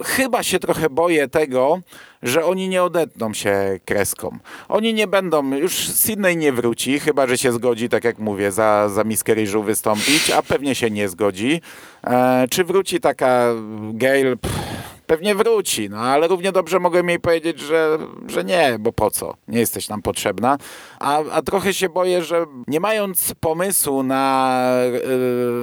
chyba 0.04 0.42
się 0.42 0.58
trochę 0.58 0.90
boję 0.90 1.28
tego, 1.28 1.80
że 2.22 2.44
oni 2.44 2.68
nie 2.68 2.82
odetną 2.82 3.34
się 3.34 3.80
kreską. 3.84 4.38
Oni 4.68 4.94
nie 4.94 5.06
będą, 5.06 5.54
już 5.54 5.74
Sydney 5.88 6.36
nie 6.36 6.52
wróci, 6.52 7.00
chyba 7.00 7.26
że 7.26 7.38
się 7.38 7.52
zgodzi, 7.52 7.88
tak 7.88 8.04
jak 8.04 8.18
mówię, 8.18 8.52
za, 8.52 8.88
za 8.88 9.04
miskę 9.04 9.34
ryżu 9.34 9.62
wystąpić, 9.62 10.30
a 10.30 10.42
pewnie 10.42 10.74
się 10.74 10.90
nie 10.90 11.08
zgodzi. 11.08 11.60
E, 12.04 12.46
czy 12.50 12.64
wróci 12.64 13.00
taka 13.00 13.48
Gail? 13.92 14.38
Pff, 14.38 14.93
pewnie 15.06 15.34
wróci, 15.34 15.90
no 15.90 15.96
ale 15.98 16.28
równie 16.28 16.52
dobrze 16.52 16.80
mogłem 16.80 17.08
jej 17.08 17.20
powiedzieć, 17.20 17.60
że, 17.60 17.98
że 18.26 18.44
nie, 18.44 18.76
bo 18.80 18.92
po 18.92 19.10
co? 19.10 19.34
Nie 19.48 19.58
jesteś 19.58 19.88
nam 19.88 20.02
potrzebna. 20.02 20.58
A, 20.98 21.22
a 21.32 21.42
trochę 21.42 21.74
się 21.74 21.88
boję, 21.88 22.22
że 22.22 22.46
nie 22.66 22.80
mając 22.80 23.34
pomysłu 23.40 24.02
na 24.02 24.60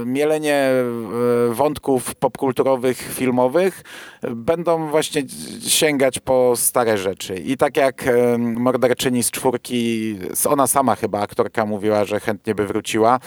y, 0.01 0.05
mielenie 0.05 0.71
y, 1.51 1.53
wątków 1.53 2.15
popkulturowych, 2.15 2.97
filmowych, 2.97 3.83
będą 4.21 4.87
właśnie 4.87 5.23
sięgać 5.67 6.19
po 6.19 6.53
stare 6.55 6.97
rzeczy. 6.97 7.35
I 7.35 7.57
tak 7.57 7.77
jak 7.77 8.07
y, 8.07 8.37
morderczyni 8.37 9.23
z 9.23 9.31
czwórki, 9.31 10.15
ona 10.49 10.67
sama 10.67 10.95
chyba, 10.95 11.19
aktorka 11.19 11.65
mówiła, 11.65 12.05
że 12.05 12.19
chętnie 12.19 12.55
by 12.55 12.67
wróciła, 12.67 13.19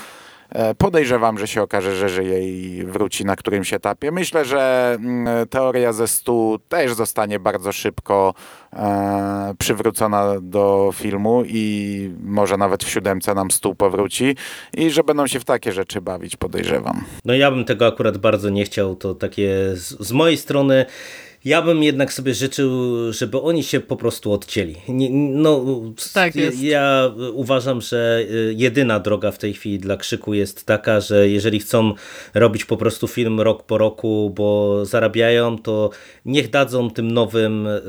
podejrzewam, 0.79 1.39
że 1.39 1.49
się 1.49 1.63
okaże, 1.63 1.97
że 1.97 2.09
żyje 2.09 2.49
i 2.49 2.85
wróci 2.85 3.25
na 3.25 3.37
którymś 3.37 3.73
etapie. 3.73 4.11
Myślę, 4.11 4.45
że 4.45 4.95
mm, 5.01 5.49
teoria 5.49 5.93
ze 5.93 6.09
stu 6.09 6.59
też 6.69 6.95
zostanie 6.95 7.41
bardzo 7.41 7.73
szybko 7.73 8.35
e, 8.73 9.55
przywrócona 9.59 10.35
do 10.41 10.91
filmu 10.95 11.43
i 11.47 12.11
może 12.23 12.57
nawet 12.57 12.85
w 12.85 12.91
siódemce 12.91 13.35
nam 13.35 13.51
stół 13.51 13.75
powróci 13.75 14.37
i 14.77 14.91
że 14.91 15.05
będą 15.05 15.27
się 15.27 15.41
w 15.41 15.45
takie 15.45 15.73
rzeczy 15.73 16.01
bawić, 16.01 16.37
podejrzewam. 16.37 17.05
No 17.25 17.35
ja 17.35 17.51
bym 17.51 17.65
tego 17.65 17.87
akurat 17.87 18.19
bardzo 18.19 18.51
nie 18.51 18.65
chciał, 18.65 18.97
to 18.97 19.15
takie 19.15 19.49
z, 19.75 20.07
z 20.07 20.13
mojej 20.13 20.37
strony 20.37 20.87
ja 21.45 21.63
bym 21.63 21.83
jednak 21.83 22.13
sobie 22.13 22.35
życzył, 22.35 22.73
żeby 23.13 23.41
oni 23.41 23.63
się 23.63 23.81
po 23.81 23.97
prostu 23.97 24.33
odcięli. 24.33 24.77
No, 25.13 25.65
tak 26.13 26.37
jest. 26.37 26.63
Ja, 26.63 27.13
uważam, 27.33 27.81
że 27.81 28.25
y, 28.31 28.55
jedyna 28.57 29.01
droga 29.01 29.31
w 29.31 29.39
tej 29.39 29.55
chwili 29.55 29.79
dla 29.79 29.97
Krzyku 29.97 30.35
jest 30.35 30.67
taka, 30.67 31.01
że 31.01 31.29
jeżeli 31.29 31.61
chcą 31.61 31.95
robić 32.35 32.65
po 32.65 32.77
prostu 32.77 33.09
film 33.09 33.41
rok 33.41 33.63
po 33.63 33.79
roku, 33.79 34.33
bo 34.37 34.81
zarabiają, 34.87 35.59
to 35.59 35.91
niech 36.25 36.51
dadzą 36.51 36.91
tym 36.91 37.13
nowym 37.13 37.67
y, 37.67 37.81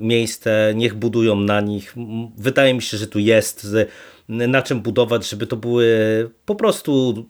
miejsce, 0.00 0.72
niech 0.74 0.94
budują 0.94 1.36
na 1.36 1.60
nich. 1.60 1.94
Wydaje 2.38 2.74
mi 2.74 2.82
się, 2.82 2.96
że 2.96 3.06
tu 3.06 3.18
jest 3.18 3.66
na 4.28 4.62
czym 4.62 4.80
budować, 4.80 5.28
żeby 5.28 5.46
to 5.46 5.56
były 5.56 5.86
po 6.46 6.54
prostu 6.54 7.24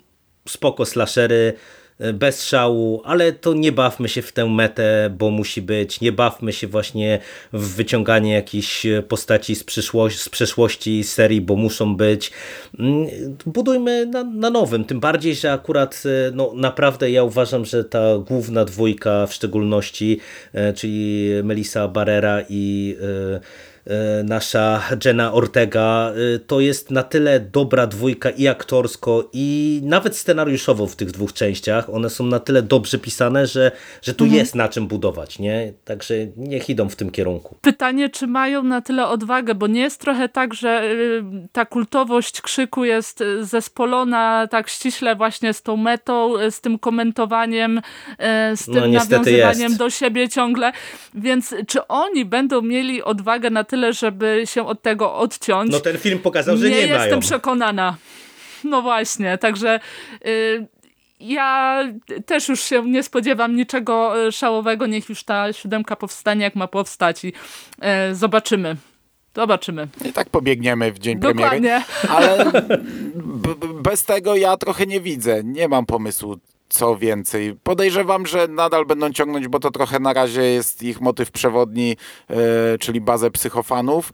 spoko 0.48 0.86
slashery, 0.86 1.54
bez 2.14 2.44
szału, 2.44 3.02
ale 3.04 3.32
to 3.32 3.54
nie 3.54 3.72
bawmy 3.72 4.08
się 4.08 4.22
w 4.22 4.32
tę 4.32 4.46
metę, 4.46 5.14
bo 5.18 5.30
musi 5.30 5.62
być, 5.62 6.00
nie 6.00 6.12
bawmy 6.12 6.52
się 6.52 6.66
właśnie 6.66 7.18
w 7.52 7.74
wyciąganie 7.74 8.32
jakichś 8.32 8.86
postaci 9.08 9.54
z, 9.54 9.64
przyszłości, 9.64 10.20
z 10.20 10.28
przeszłości 10.28 11.04
serii, 11.04 11.40
bo 11.40 11.56
muszą 11.56 11.96
być. 11.96 12.30
Mm, 12.78 13.06
budujmy 13.46 14.06
na, 14.06 14.24
na 14.24 14.50
nowym, 14.50 14.84
tym 14.84 15.00
bardziej, 15.00 15.34
że 15.34 15.52
akurat 15.52 16.02
e, 16.06 16.30
no, 16.34 16.52
naprawdę 16.54 17.10
ja 17.10 17.22
uważam, 17.22 17.64
że 17.64 17.84
ta 17.84 18.18
główna 18.18 18.64
dwójka 18.64 19.26
w 19.26 19.34
szczególności, 19.34 20.20
e, 20.52 20.72
czyli 20.72 21.30
Melissa 21.42 21.88
Barrera 21.88 22.42
i 22.48 22.96
E, 23.02 23.73
nasza 24.24 24.82
Jenna 25.04 25.32
Ortega, 25.32 26.12
e, 26.34 26.38
to 26.38 26.60
jest 26.60 26.90
na 26.90 27.02
tyle 27.02 27.40
dobra 27.40 27.86
dwójka 27.86 28.30
i 28.30 28.48
aktorsko 28.48 29.28
i 29.32 29.80
nawet 29.84 30.16
scenariuszowo 30.16 30.86
w 30.86 30.96
tych 30.96 31.10
dwóch 31.10 31.32
częściach. 31.32 31.90
One 31.90 32.10
są 32.10 32.26
na 32.26 32.40
tyle 32.40 32.62
dobrze 32.62 32.98
pisane, 32.98 33.46
że, 33.46 33.72
że 34.02 34.14
tu 34.14 34.24
mhm. 34.24 34.38
jest 34.38 34.54
na 34.54 34.68
czym 34.68 34.86
budować. 34.86 35.38
Nie? 35.38 35.72
Także 35.84 36.14
niech 36.36 36.70
idą 36.70 36.88
w 36.88 36.96
tym 36.96 37.10
kierunku. 37.10 37.56
Pytanie, 37.60 38.08
czy 38.08 38.26
mają 38.26 38.62
na 38.62 38.80
tyle 38.80 39.06
odwagę, 39.06 39.54
bo 39.54 39.66
nie 39.66 39.80
jest 39.80 40.00
trochę 40.00 40.28
tak, 40.28 40.54
że 40.54 40.84
y, 40.84 41.22
ta 41.52 41.64
kultowość 41.64 42.40
krzyku 42.40 42.84
jest 42.84 43.24
zespolona 43.40 44.46
tak 44.50 44.68
ściśle 44.68 45.16
właśnie 45.16 45.52
z 45.52 45.62
tą 45.62 45.76
metą, 45.76 46.34
z 46.50 46.60
tym 46.60 46.78
komentowaniem, 46.78 47.78
y, 47.78 47.82
z 48.56 48.68
no, 48.68 48.74
tym 48.74 48.92
no, 48.92 48.98
nawiązywaniem 48.98 49.62
jest. 49.62 49.76
do 49.76 49.90
siebie 49.90 50.28
ciągle. 50.28 50.72
Więc 51.14 51.54
czy 51.66 51.86
oni 51.86 52.24
będą 52.24 52.62
mieli 52.62 53.02
odwagę 53.02 53.50
na 53.50 53.64
tyle 53.64 53.73
tyle, 53.74 53.92
żeby 53.92 54.42
się 54.44 54.66
od 54.66 54.82
tego 54.82 55.14
odciąć. 55.14 55.72
No 55.72 55.80
ten 55.80 55.98
film 55.98 56.18
pokazał, 56.18 56.56
że 56.56 56.64
nie, 56.64 56.74
nie 56.74 56.80
jestem 56.80 56.98
mają. 56.98 57.20
przekonana. 57.20 57.96
No 58.64 58.82
właśnie, 58.82 59.38
także 59.38 59.80
y, 60.26 60.66
ja 61.20 61.82
też 62.26 62.48
już 62.48 62.60
się 62.62 62.90
nie 62.90 63.02
spodziewam 63.02 63.56
niczego 63.56 64.26
y, 64.26 64.32
szałowego. 64.32 64.86
Niech 64.86 65.08
już 65.08 65.24
ta 65.24 65.52
siódemka 65.52 65.96
powstanie, 65.96 66.42
jak 66.44 66.54
ma 66.54 66.68
powstać 66.68 67.24
i 67.24 67.28
y, 68.08 68.14
zobaczymy. 68.14 68.76
Zobaczymy. 69.36 69.88
I 70.04 70.12
tak 70.12 70.30
pobiegniemy 70.30 70.92
w 70.92 70.98
dzień 70.98 71.18
Dokładnie. 71.18 71.50
premiery. 71.50 71.84
Ale 72.08 72.52
bez 73.82 74.04
tego 74.04 74.36
ja 74.36 74.56
trochę 74.56 74.86
nie 74.86 75.00
widzę. 75.00 75.40
Nie 75.44 75.68
mam 75.68 75.86
pomysłu, 75.86 76.36
co 76.74 76.96
więcej. 76.96 77.56
Podejrzewam, 77.62 78.26
że 78.26 78.48
nadal 78.48 78.86
będą 78.86 79.12
ciągnąć, 79.12 79.48
bo 79.48 79.60
to 79.60 79.70
trochę 79.70 79.98
na 79.98 80.12
razie 80.12 80.42
jest 80.42 80.82
ich 80.82 81.00
motyw 81.00 81.30
przewodni, 81.30 81.96
yy, 82.30 82.36
czyli 82.80 83.00
bazę 83.00 83.30
psychofanów. 83.30 84.12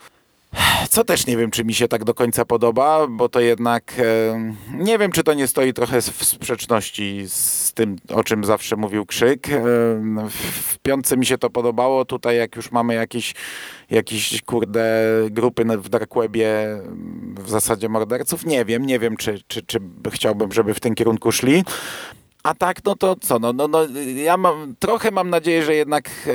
Co 0.91 1.05
też 1.05 1.27
nie 1.27 1.37
wiem, 1.37 1.51
czy 1.51 1.65
mi 1.65 1.75
się 1.75 1.89
tak 1.89 2.05
do 2.05 2.15
końca 2.15 2.45
podoba, 2.45 3.07
bo 3.07 3.29
to 3.29 3.41
jednak 3.41 3.93
e, 3.99 4.55
nie 4.75 4.99
wiem, 4.99 5.13
czy 5.13 5.25
to 5.25 5.35
nie 5.35 5.47
stoi 5.47 5.73
trochę 5.73 6.01
w 6.03 6.25
sprzeczności 6.25 7.23
z 7.27 7.73
tym, 7.73 7.97
o 8.15 8.25
czym 8.25 8.45
zawsze 8.45 8.77
mówił 8.77 9.07
Krzyk. 9.07 9.49
E, 9.49 9.61
w 10.31 10.79
piątce 10.83 11.17
mi 11.17 11.27
się 11.27 11.39
to 11.39 11.51
podobało. 11.51 12.05
Tutaj 12.05 12.37
jak 12.37 12.57
już 12.57 12.73
mamy 12.73 12.95
jakieś, 12.95 13.35
jakieś 13.91 14.43
kurde 14.43 14.85
grupy 15.31 15.65
w 15.65 15.89
Dark 15.89 16.15
Webie 16.15 16.51
w 17.39 17.51
zasadzie 17.51 17.89
morderców, 17.89 18.47
nie 18.47 18.65
wiem, 18.65 18.87
nie 18.87 18.99
wiem, 18.99 19.17
czy, 19.17 19.41
czy, 19.47 19.63
czy 19.63 19.79
chciałbym, 20.11 20.53
żeby 20.53 20.75
w 20.75 20.81
tym 20.81 20.95
kierunku 20.95 21.33
szli. 21.33 21.65
A 22.43 22.55
tak, 22.55 22.85
no 22.85 22.97
to 22.97 23.17
co, 23.21 23.39
no, 23.39 23.53
no, 23.53 23.69
no 23.69 23.79
ja 24.25 24.37
mam, 24.37 24.75
trochę 24.79 25.11
mam 25.11 25.31
nadzieję, 25.31 25.65
że 25.65 25.75
jednak 25.75 26.11
e, 26.27 26.33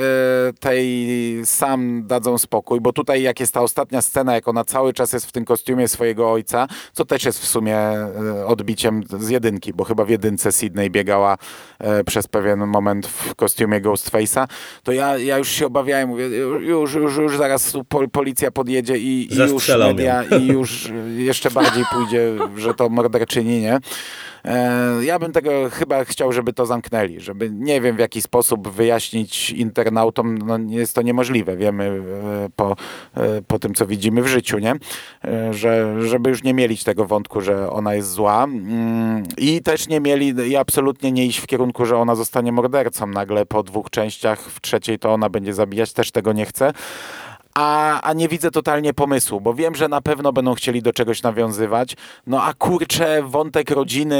tej 0.60 1.06
sam 1.44 2.06
dadzą 2.06 2.38
spokój, 2.38 2.80
bo 2.80 2.92
tutaj 2.92 3.22
jak 3.22 3.40
jest 3.40 3.54
ta 3.54 3.60
ostatnia 3.60 4.02
scena, 4.02 4.34
jak 4.34 4.48
ona 4.48 4.64
cały 4.64 4.92
czas 4.92 5.12
jest 5.12 5.26
w 5.26 5.32
tym 5.32 5.44
kostiumie 5.44 5.88
swojego 5.88 6.32
ojca, 6.32 6.66
co 6.92 7.04
też 7.04 7.24
jest 7.24 7.38
w 7.42 7.46
sumie 7.46 7.76
e, 7.76 8.46
odbiciem 8.46 9.02
z 9.18 9.28
jedynki, 9.28 9.72
bo 9.72 9.84
chyba 9.84 10.04
w 10.04 10.08
jedynce 10.08 10.52
Sydney 10.52 10.90
biegała 10.90 11.38
e, 11.78 12.04
przez 12.04 12.26
pewien 12.28 12.66
moment 12.66 13.06
w 13.06 13.34
kostiumie 13.34 13.80
Ghostface'a, 13.80 14.46
to 14.82 14.92
ja, 14.92 15.18
ja 15.18 15.38
już 15.38 15.48
się 15.48 15.66
obawiałem, 15.66 16.08
mówię, 16.08 16.26
już, 16.60 16.94
już, 16.94 17.16
już 17.16 17.36
zaraz 17.36 17.72
pol, 17.88 18.10
policja 18.10 18.50
podjedzie 18.50 18.98
i, 18.98 19.34
i 19.34 19.38
już 19.38 19.68
media 19.68 20.22
i 20.22 20.46
już 20.46 20.92
jeszcze 21.16 21.50
bardziej 21.50 21.84
pójdzie, 21.92 22.32
że 22.56 22.74
to 22.74 22.88
morderczyni, 22.88 23.60
nie? 23.60 23.80
E, 24.46 25.04
ja 25.04 25.18
bym 25.18 25.32
tego 25.32 25.50
chyba 25.70 26.04
chciał, 26.04 26.32
żeby 26.32 26.52
to 26.52 26.66
zamknęli, 26.66 27.20
żeby 27.20 27.50
nie 27.50 27.80
wiem 27.80 27.96
w 27.96 27.98
jaki 27.98 28.22
sposób 28.22 28.68
wyjaśnić 28.68 29.50
internautom, 29.50 30.38
no 30.38 30.58
jest 30.68 30.94
to 30.94 31.02
niemożliwe, 31.02 31.56
wiemy 31.56 31.84
e, 31.84 32.48
po, 32.56 32.76
e, 33.16 33.42
po 33.42 33.58
tym, 33.58 33.74
co 33.74 33.86
widzimy 33.86 34.22
w 34.22 34.26
życiu, 34.26 34.58
nie? 34.58 34.74
Że, 35.50 36.02
żeby 36.08 36.30
już 36.30 36.42
nie 36.42 36.54
mieli 36.54 36.76
tego 36.78 37.04
wątku, 37.04 37.40
że 37.40 37.70
ona 37.70 37.94
jest 37.94 38.10
zła. 38.10 38.44
Mm, 38.44 39.22
i 39.38 39.62
też 39.62 39.88
nie 39.88 40.00
mieli 40.00 40.50
i 40.50 40.56
absolutnie 40.56 41.12
nie 41.12 41.26
iść 41.26 41.38
w 41.38 41.46
kierunku, 41.46 41.86
że 41.86 41.96
ona 41.96 42.14
zostanie 42.14 42.52
mordercą. 42.52 43.06
Nagle 43.06 43.46
po 43.46 43.62
dwóch 43.62 43.90
częściach, 43.90 44.40
w 44.40 44.60
trzeciej 44.60 44.98
to 44.98 45.12
ona 45.12 45.28
będzie 45.28 45.54
zabijać, 45.54 45.92
też 45.92 46.10
tego 46.10 46.32
nie 46.32 46.46
chcę 46.46 46.72
a, 47.56 48.00
a 48.00 48.12
nie 48.12 48.28
widzę 48.28 48.50
totalnie 48.50 48.94
pomysłu, 48.94 49.40
bo 49.40 49.54
wiem, 49.54 49.74
że 49.74 49.88
na 49.88 50.00
pewno 50.00 50.32
będą 50.32 50.54
chcieli 50.54 50.82
do 50.82 50.92
czegoś 50.92 51.22
nawiązywać. 51.22 51.96
No 52.26 52.42
a 52.42 52.54
kurczę, 52.54 53.22
wątek 53.22 53.70
rodziny 53.70 54.16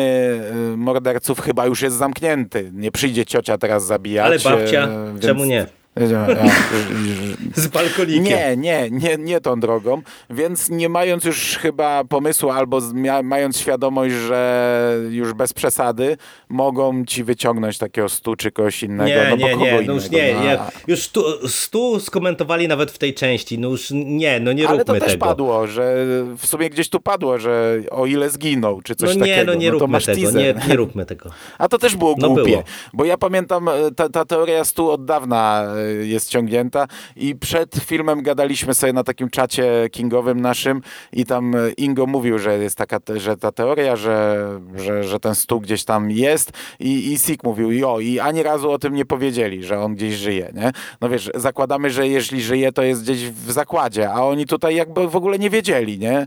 y, 0.74 0.76
morderców 0.76 1.40
chyba 1.40 1.66
już 1.66 1.82
jest 1.82 1.96
zamknięty. 1.96 2.70
Nie 2.74 2.90
przyjdzie 2.90 3.26
ciocia 3.26 3.58
teraz 3.58 3.86
zabijać. 3.86 4.46
Ale 4.46 4.56
babcia, 4.56 4.88
y, 4.88 5.12
więc... 5.12 5.20
czemu 5.20 5.44
nie? 5.44 5.66
Z 7.54 7.68
balkonikiem. 7.68 8.24
Nie, 8.24 8.56
nie, 8.56 8.90
nie, 8.90 9.16
nie 9.18 9.40
tą 9.40 9.60
drogą. 9.60 10.02
Więc 10.30 10.70
nie 10.70 10.88
mając 10.88 11.24
już 11.24 11.58
chyba 11.58 12.04
pomysłu 12.04 12.50
albo 12.50 12.80
mając 13.22 13.58
świadomość, 13.58 14.14
że 14.14 15.00
już 15.10 15.32
bez 15.32 15.52
przesady 15.52 16.16
mogą 16.48 17.04
ci 17.04 17.24
wyciągnąć 17.24 17.78
takiego 17.78 18.08
stu 18.08 18.36
czy 18.36 18.50
kogoś 18.50 18.82
innego. 18.82 19.08
Nie, 19.08 19.26
no, 19.30 19.36
nie, 19.36 19.56
nie, 19.56 19.82
no 19.86 19.92
już 19.92 20.10
nie. 20.10 20.34
No, 20.34 20.42
nie. 20.42 20.58
Już 20.86 21.02
stu, 21.02 21.48
stu 21.48 22.00
skomentowali 22.00 22.68
nawet 22.68 22.90
w 22.90 22.98
tej 22.98 23.14
części. 23.14 23.58
No 23.58 23.68
już 23.68 23.90
nie, 23.90 24.40
no 24.40 24.52
nie 24.52 24.62
róbmy 24.62 24.78
tego. 24.78 24.92
Ale 24.92 25.00
to 25.00 25.06
też 25.06 25.16
padło, 25.16 25.66
że 25.66 26.06
w 26.38 26.46
sumie 26.46 26.70
gdzieś 26.70 26.88
tu 26.88 27.00
padło, 27.00 27.38
że 27.38 27.80
o 27.90 28.06
ile 28.06 28.30
zginął, 28.30 28.82
czy 28.82 28.94
coś 28.94 29.08
no 29.08 29.26
nie, 29.26 29.32
takiego. 29.32 29.52
No 29.52 29.58
nie, 29.58 29.72
no 29.72 29.78
róbmy 29.78 30.00
tego, 30.00 30.30
nie, 30.30 30.54
nie 30.68 30.76
róbmy 30.76 31.06
tego. 31.06 31.30
A 31.58 31.68
to 31.68 31.78
też 31.78 31.96
było 31.96 32.14
no 32.18 32.28
głupie. 32.28 32.50
Było. 32.50 32.62
Bo 32.92 33.04
ja 33.04 33.18
pamiętam, 33.18 33.68
e, 33.68 33.72
ta, 33.96 34.08
ta 34.08 34.24
teoria 34.24 34.64
stu 34.64 34.90
od 34.90 35.04
dawna 35.04 35.64
e, 35.76 35.85
jest 36.02 36.28
ciągnięta 36.28 36.86
i 37.16 37.36
przed 37.36 37.74
filmem 37.74 38.22
gadaliśmy 38.22 38.74
sobie 38.74 38.92
na 38.92 39.04
takim 39.04 39.30
czacie 39.30 39.88
kingowym 39.92 40.40
naszym 40.40 40.80
i 41.12 41.24
tam 41.24 41.54
Ingo 41.76 42.06
mówił, 42.06 42.38
że 42.38 42.58
jest 42.58 42.76
taka, 42.76 42.98
że 43.16 43.36
ta 43.36 43.52
teoria, 43.52 43.96
że, 43.96 44.46
że, 44.74 45.04
że 45.04 45.20
ten 45.20 45.34
stół 45.34 45.60
gdzieś 45.60 45.84
tam 45.84 46.10
jest 46.10 46.52
i, 46.80 47.12
i 47.12 47.18
Sik 47.18 47.44
mówił, 47.44 47.72
jo, 47.72 48.00
i 48.00 48.20
ani 48.20 48.42
razu 48.42 48.70
o 48.70 48.78
tym 48.78 48.94
nie 48.94 49.04
powiedzieli, 49.04 49.64
że 49.64 49.80
on 49.80 49.94
gdzieś 49.94 50.14
żyje, 50.14 50.52
nie? 50.54 50.72
No 51.00 51.08
wiesz, 51.08 51.30
zakładamy, 51.34 51.90
że 51.90 52.08
jeśli 52.08 52.42
żyje, 52.42 52.72
to 52.72 52.82
jest 52.82 53.02
gdzieś 53.02 53.30
w 53.30 53.52
zakładzie, 53.52 54.10
a 54.10 54.22
oni 54.22 54.46
tutaj 54.46 54.76
jakby 54.76 55.08
w 55.08 55.16
ogóle 55.16 55.38
nie 55.38 55.50
wiedzieli, 55.50 55.98
nie? 55.98 56.26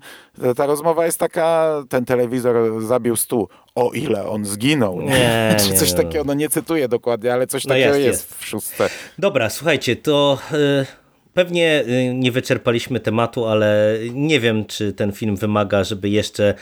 Ta 0.56 0.66
rozmowa 0.66 1.06
jest 1.06 1.20
taka, 1.20 1.74
ten 1.90 2.06
telewizor 2.06 2.82
zabił 2.82 3.16
stół 3.16 3.50
o 3.80 3.92
ile 3.92 4.28
on 4.28 4.46
zginął. 4.46 5.02
Nie, 5.02 5.56
Czy 5.68 5.74
coś 5.74 5.92
nie, 5.92 5.98
takiego, 5.98 6.24
no 6.24 6.34
nie 6.34 6.50
cytuję 6.50 6.88
dokładnie, 6.88 7.34
ale 7.34 7.48
coś 7.48 7.66
no 7.66 7.70
takiego 7.70 7.96
jest, 7.96 8.08
jest, 8.08 8.36
w 8.40 8.46
szóstce. 8.46 8.90
Dobra, 9.20 9.50
słuchajcie, 9.50 9.96
to 9.96 10.40
y, 10.54 10.86
pewnie 11.34 11.84
y, 11.88 12.14
nie 12.14 12.32
wyczerpaliśmy 12.32 13.00
tematu, 13.00 13.46
ale 13.46 13.98
nie 14.14 14.40
wiem, 14.40 14.66
czy 14.66 14.94
ten 14.94 15.12
film 15.12 15.36
wymaga, 15.36 15.84
żeby 15.84 16.10
jeszcze 16.10 16.54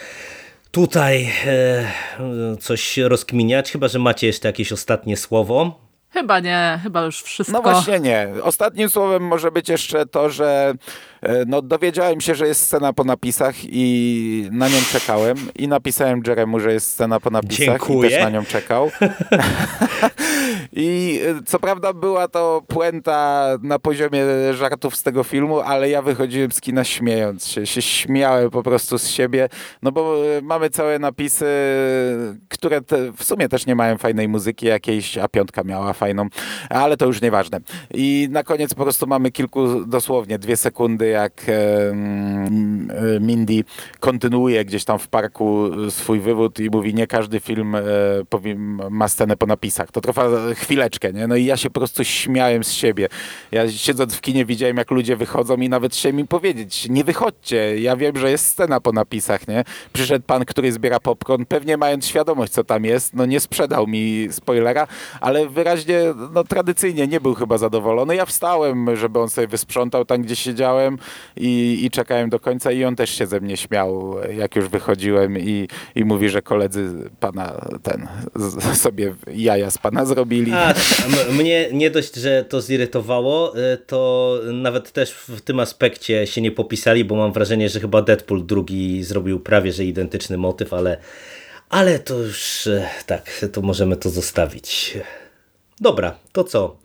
tutaj 0.72 1.32
y, 2.54 2.58
coś 2.58 2.98
rozkminiać, 2.98 3.72
chyba, 3.72 3.88
że 3.88 4.00
macie 4.00 4.28
jeszcze 4.28 4.48
jakieś 4.48 4.72
ostatnie 4.72 5.18
słowo. 5.18 5.87
Chyba 6.10 6.40
nie, 6.40 6.80
chyba 6.84 7.02
już 7.02 7.22
wszystko. 7.22 7.58
No 7.58 7.72
właśnie 7.72 8.00
nie. 8.00 8.28
Ostatnim 8.44 8.90
słowem 8.90 9.24
może 9.24 9.52
być 9.52 9.70
jeszcze 9.70 10.06
to, 10.06 10.30
że 10.30 10.74
e, 11.22 11.46
no, 11.48 11.62
dowiedziałem 11.62 12.22
się, 12.22 12.36
że 12.36 12.48
jest 12.48 12.62
scena 12.62 12.94
po 12.94 13.04
napisach 13.04 13.56
i 13.64 14.50
na 14.52 14.70
nią 14.70 14.78
czekałem 14.92 15.38
i 15.56 15.68
napisałem 15.68 16.22
Jeremu, 16.28 16.60
że 16.60 16.74
jest 16.74 16.92
scena 16.92 17.20
po 17.20 17.30
napisach 17.30 17.80
Dziękuję. 17.80 18.10
i 18.10 18.12
też 18.12 18.24
na 18.24 18.30
nią 18.30 18.46
czekał. 18.46 18.92
I 20.74 21.20
e, 21.26 21.44
co 21.46 21.60
prawda 21.60 21.94
była 21.94 22.28
to 22.28 22.62
puenta 22.68 23.48
na 23.62 23.80
poziomie 23.80 24.24
żartów 24.54 24.96
z 24.96 25.04
tego 25.04 25.24
filmu, 25.24 25.60
ale 25.60 25.90
ja 25.90 26.02
wychodziłem 26.02 26.52
z 26.52 26.62
kina 26.62 26.84
śmiejąc 26.84 27.48
się, 27.48 27.66
się 27.66 27.82
śmiałem 27.82 28.50
po 28.50 28.64
prostu 28.64 28.98
z 28.98 29.08
siebie, 29.08 29.50
no 29.82 29.92
bo 29.92 30.16
e, 30.38 30.42
mamy 30.42 30.70
całe 30.70 31.00
napisy, 31.00 31.46
które 32.50 32.82
te, 32.82 33.12
w 33.12 33.24
sumie 33.24 33.50
też 33.50 33.66
nie 33.66 33.76
mają 33.76 33.98
fajnej 33.98 34.28
muzyki 34.28 34.66
jakiejś, 34.66 35.18
a 35.18 35.28
piątka 35.28 35.64
miała 35.64 35.94
fajną, 35.98 36.28
ale 36.70 36.98
to 36.98 37.06
już 37.06 37.22
nieważne. 37.22 37.60
I 37.94 38.28
na 38.32 38.44
koniec 38.44 38.74
po 38.74 38.84
prostu 38.84 39.08
mamy 39.08 39.32
kilku, 39.32 39.86
dosłownie 39.86 40.40
dwie 40.40 40.58
sekundy, 40.58 41.08
jak 41.08 41.42
e, 41.48 43.20
Mindy 43.20 43.64
kontynuuje 44.00 44.66
gdzieś 44.66 44.84
tam 44.86 45.00
w 45.00 45.08
parku 45.08 45.70
swój 45.90 46.20
wywód 46.20 46.60
i 46.60 46.70
mówi, 46.70 46.94
nie 46.94 47.08
każdy 47.08 47.40
film 47.40 47.76
e, 47.76 47.82
ma 48.90 49.08
scenę 49.08 49.38
po 49.38 49.46
napisach. 49.46 49.92
To 49.92 50.02
trwa 50.02 50.28
chwileczkę, 50.56 51.14
nie? 51.14 51.28
No 51.28 51.36
i 51.36 51.46
ja 51.46 51.58
się 51.58 51.70
po 51.70 51.80
prostu 51.80 52.04
śmiałem 52.04 52.64
z 52.64 52.72
siebie. 52.72 53.08
Ja 53.52 53.72
siedząc 53.72 54.16
w 54.16 54.22
kinie 54.22 54.46
widziałem, 54.46 54.78
jak 54.78 54.92
ludzie 54.92 55.16
wychodzą 55.16 55.56
i 55.56 55.70
nawet 55.70 55.94
chciałem 55.94 56.20
im 56.20 56.28
powiedzieć, 56.28 56.90
nie 56.90 57.04
wychodźcie, 57.04 57.80
ja 57.80 57.96
wiem, 57.96 58.18
że 58.18 58.32
jest 58.32 58.46
scena 58.46 58.80
po 58.80 58.92
napisach, 58.92 59.48
nie? 59.48 59.64
Przyszedł 59.94 60.26
pan, 60.26 60.46
który 60.46 60.72
zbiera 60.72 61.00
popcorn, 61.00 61.46
pewnie 61.46 61.78
mając 61.78 62.08
świadomość, 62.08 62.54
co 62.54 62.64
tam 62.64 62.86
jest, 62.86 63.14
no 63.14 63.26
nie 63.26 63.40
sprzedał 63.40 63.88
mi 63.88 64.28
spoilera, 64.32 64.88
ale 65.22 65.50
wyraźnie, 65.50 65.87
no 66.34 66.44
tradycyjnie 66.44 67.08
nie 67.08 67.22
był 67.22 67.34
chyba 67.34 67.58
zadowolony. 67.58 68.16
Ja 68.16 68.26
wstałem, 68.26 68.96
żeby 68.96 69.20
on 69.20 69.30
sobie 69.30 69.48
wysprzątał 69.48 70.06
tam, 70.06 70.22
gdzie 70.22 70.36
siedziałem 70.36 70.98
i, 71.38 71.80
i 71.84 71.90
czekałem 71.90 72.30
do 72.30 72.40
końca 72.40 72.72
i 72.72 72.84
on 72.84 72.96
też 72.96 73.10
się 73.10 73.28
ze 73.28 73.40
mnie 73.40 73.58
śmiał, 73.58 74.16
jak 74.38 74.56
już 74.56 74.70
wychodziłem 74.70 75.38
i, 75.40 75.68
i 75.96 76.06
mówi, 76.06 76.30
że 76.30 76.42
koledzy 76.42 77.10
pana 77.20 77.68
ten 77.84 78.08
z, 78.36 78.82
sobie 78.82 79.14
jaja 79.36 79.72
z 79.72 79.78
pana 79.78 80.06
zrobili. 80.06 80.52
A, 80.54 80.74
mnie 81.32 81.70
nie 81.72 81.90
dość, 81.90 82.16
że 82.16 82.46
to 82.50 82.62
zirytowało, 82.62 83.58
y, 83.58 83.78
to 83.78 84.34
nawet 84.54 84.92
też 84.92 85.12
w 85.12 85.42
tym 85.42 85.60
aspekcie 85.60 86.28
się 86.28 86.42
nie 86.42 86.52
popisali, 86.52 87.06
bo 87.06 87.16
mam 87.16 87.34
wrażenie, 87.34 87.70
że 87.70 87.80
chyba 87.80 88.02
Deadpool 88.02 88.46
drugi 88.46 89.04
zrobił 89.04 89.40
prawie 89.40 89.72
że 89.72 89.84
identyczny 89.84 90.38
motyw, 90.38 90.74
ale, 90.74 90.98
ale 91.70 92.00
to 92.00 92.20
już 92.20 92.68
y, 92.68 92.84
tak, 93.06 93.46
to 93.54 93.62
możemy 93.62 93.96
to 93.96 94.10
zostawić. 94.10 94.98
Dobra, 95.82 96.16
to 96.32 96.44
co? 96.44 96.78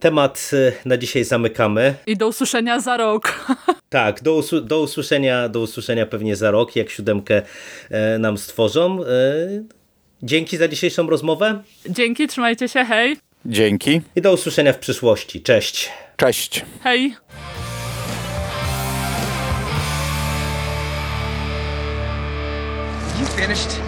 Temat 0.00 0.50
y, 0.52 0.72
na 0.84 0.96
dzisiaj 0.96 1.24
zamykamy. 1.24 1.94
I 2.06 2.16
do 2.16 2.28
usłyszenia 2.28 2.80
za 2.80 2.96
rok. 2.96 3.32
Tak, 3.90 4.22
do, 4.22 4.34
usu- 4.34 4.60
do, 4.64 4.80
usłyszenia, 4.80 5.48
do 5.48 5.60
usłyszenia 5.60 6.06
pewnie 6.06 6.36
za 6.36 6.50
rok, 6.50 6.76
jak 6.76 6.90
siódemkę 6.90 7.42
e, 7.90 8.18
nam 8.18 8.38
stworzą. 8.38 9.04
E, 9.04 9.06
dzięki 10.22 10.56
za 10.56 10.68
dzisiejszą 10.68 11.10
rozmowę 11.10 11.62
Dzięki, 11.88 12.26
trzymajcie 12.28 12.68
się, 12.68 12.84
hej. 12.84 13.16
Dzięki. 13.46 14.00
i 14.16 14.20
do 14.22 14.32
usłyszenia 14.32 14.72
w 14.72 14.78
przyszłości. 14.78 15.42
Cześć! 15.42 15.90
Cześć. 16.16 16.64
Hej. 16.82 17.14
You 23.20 23.26
finished? 23.26 23.87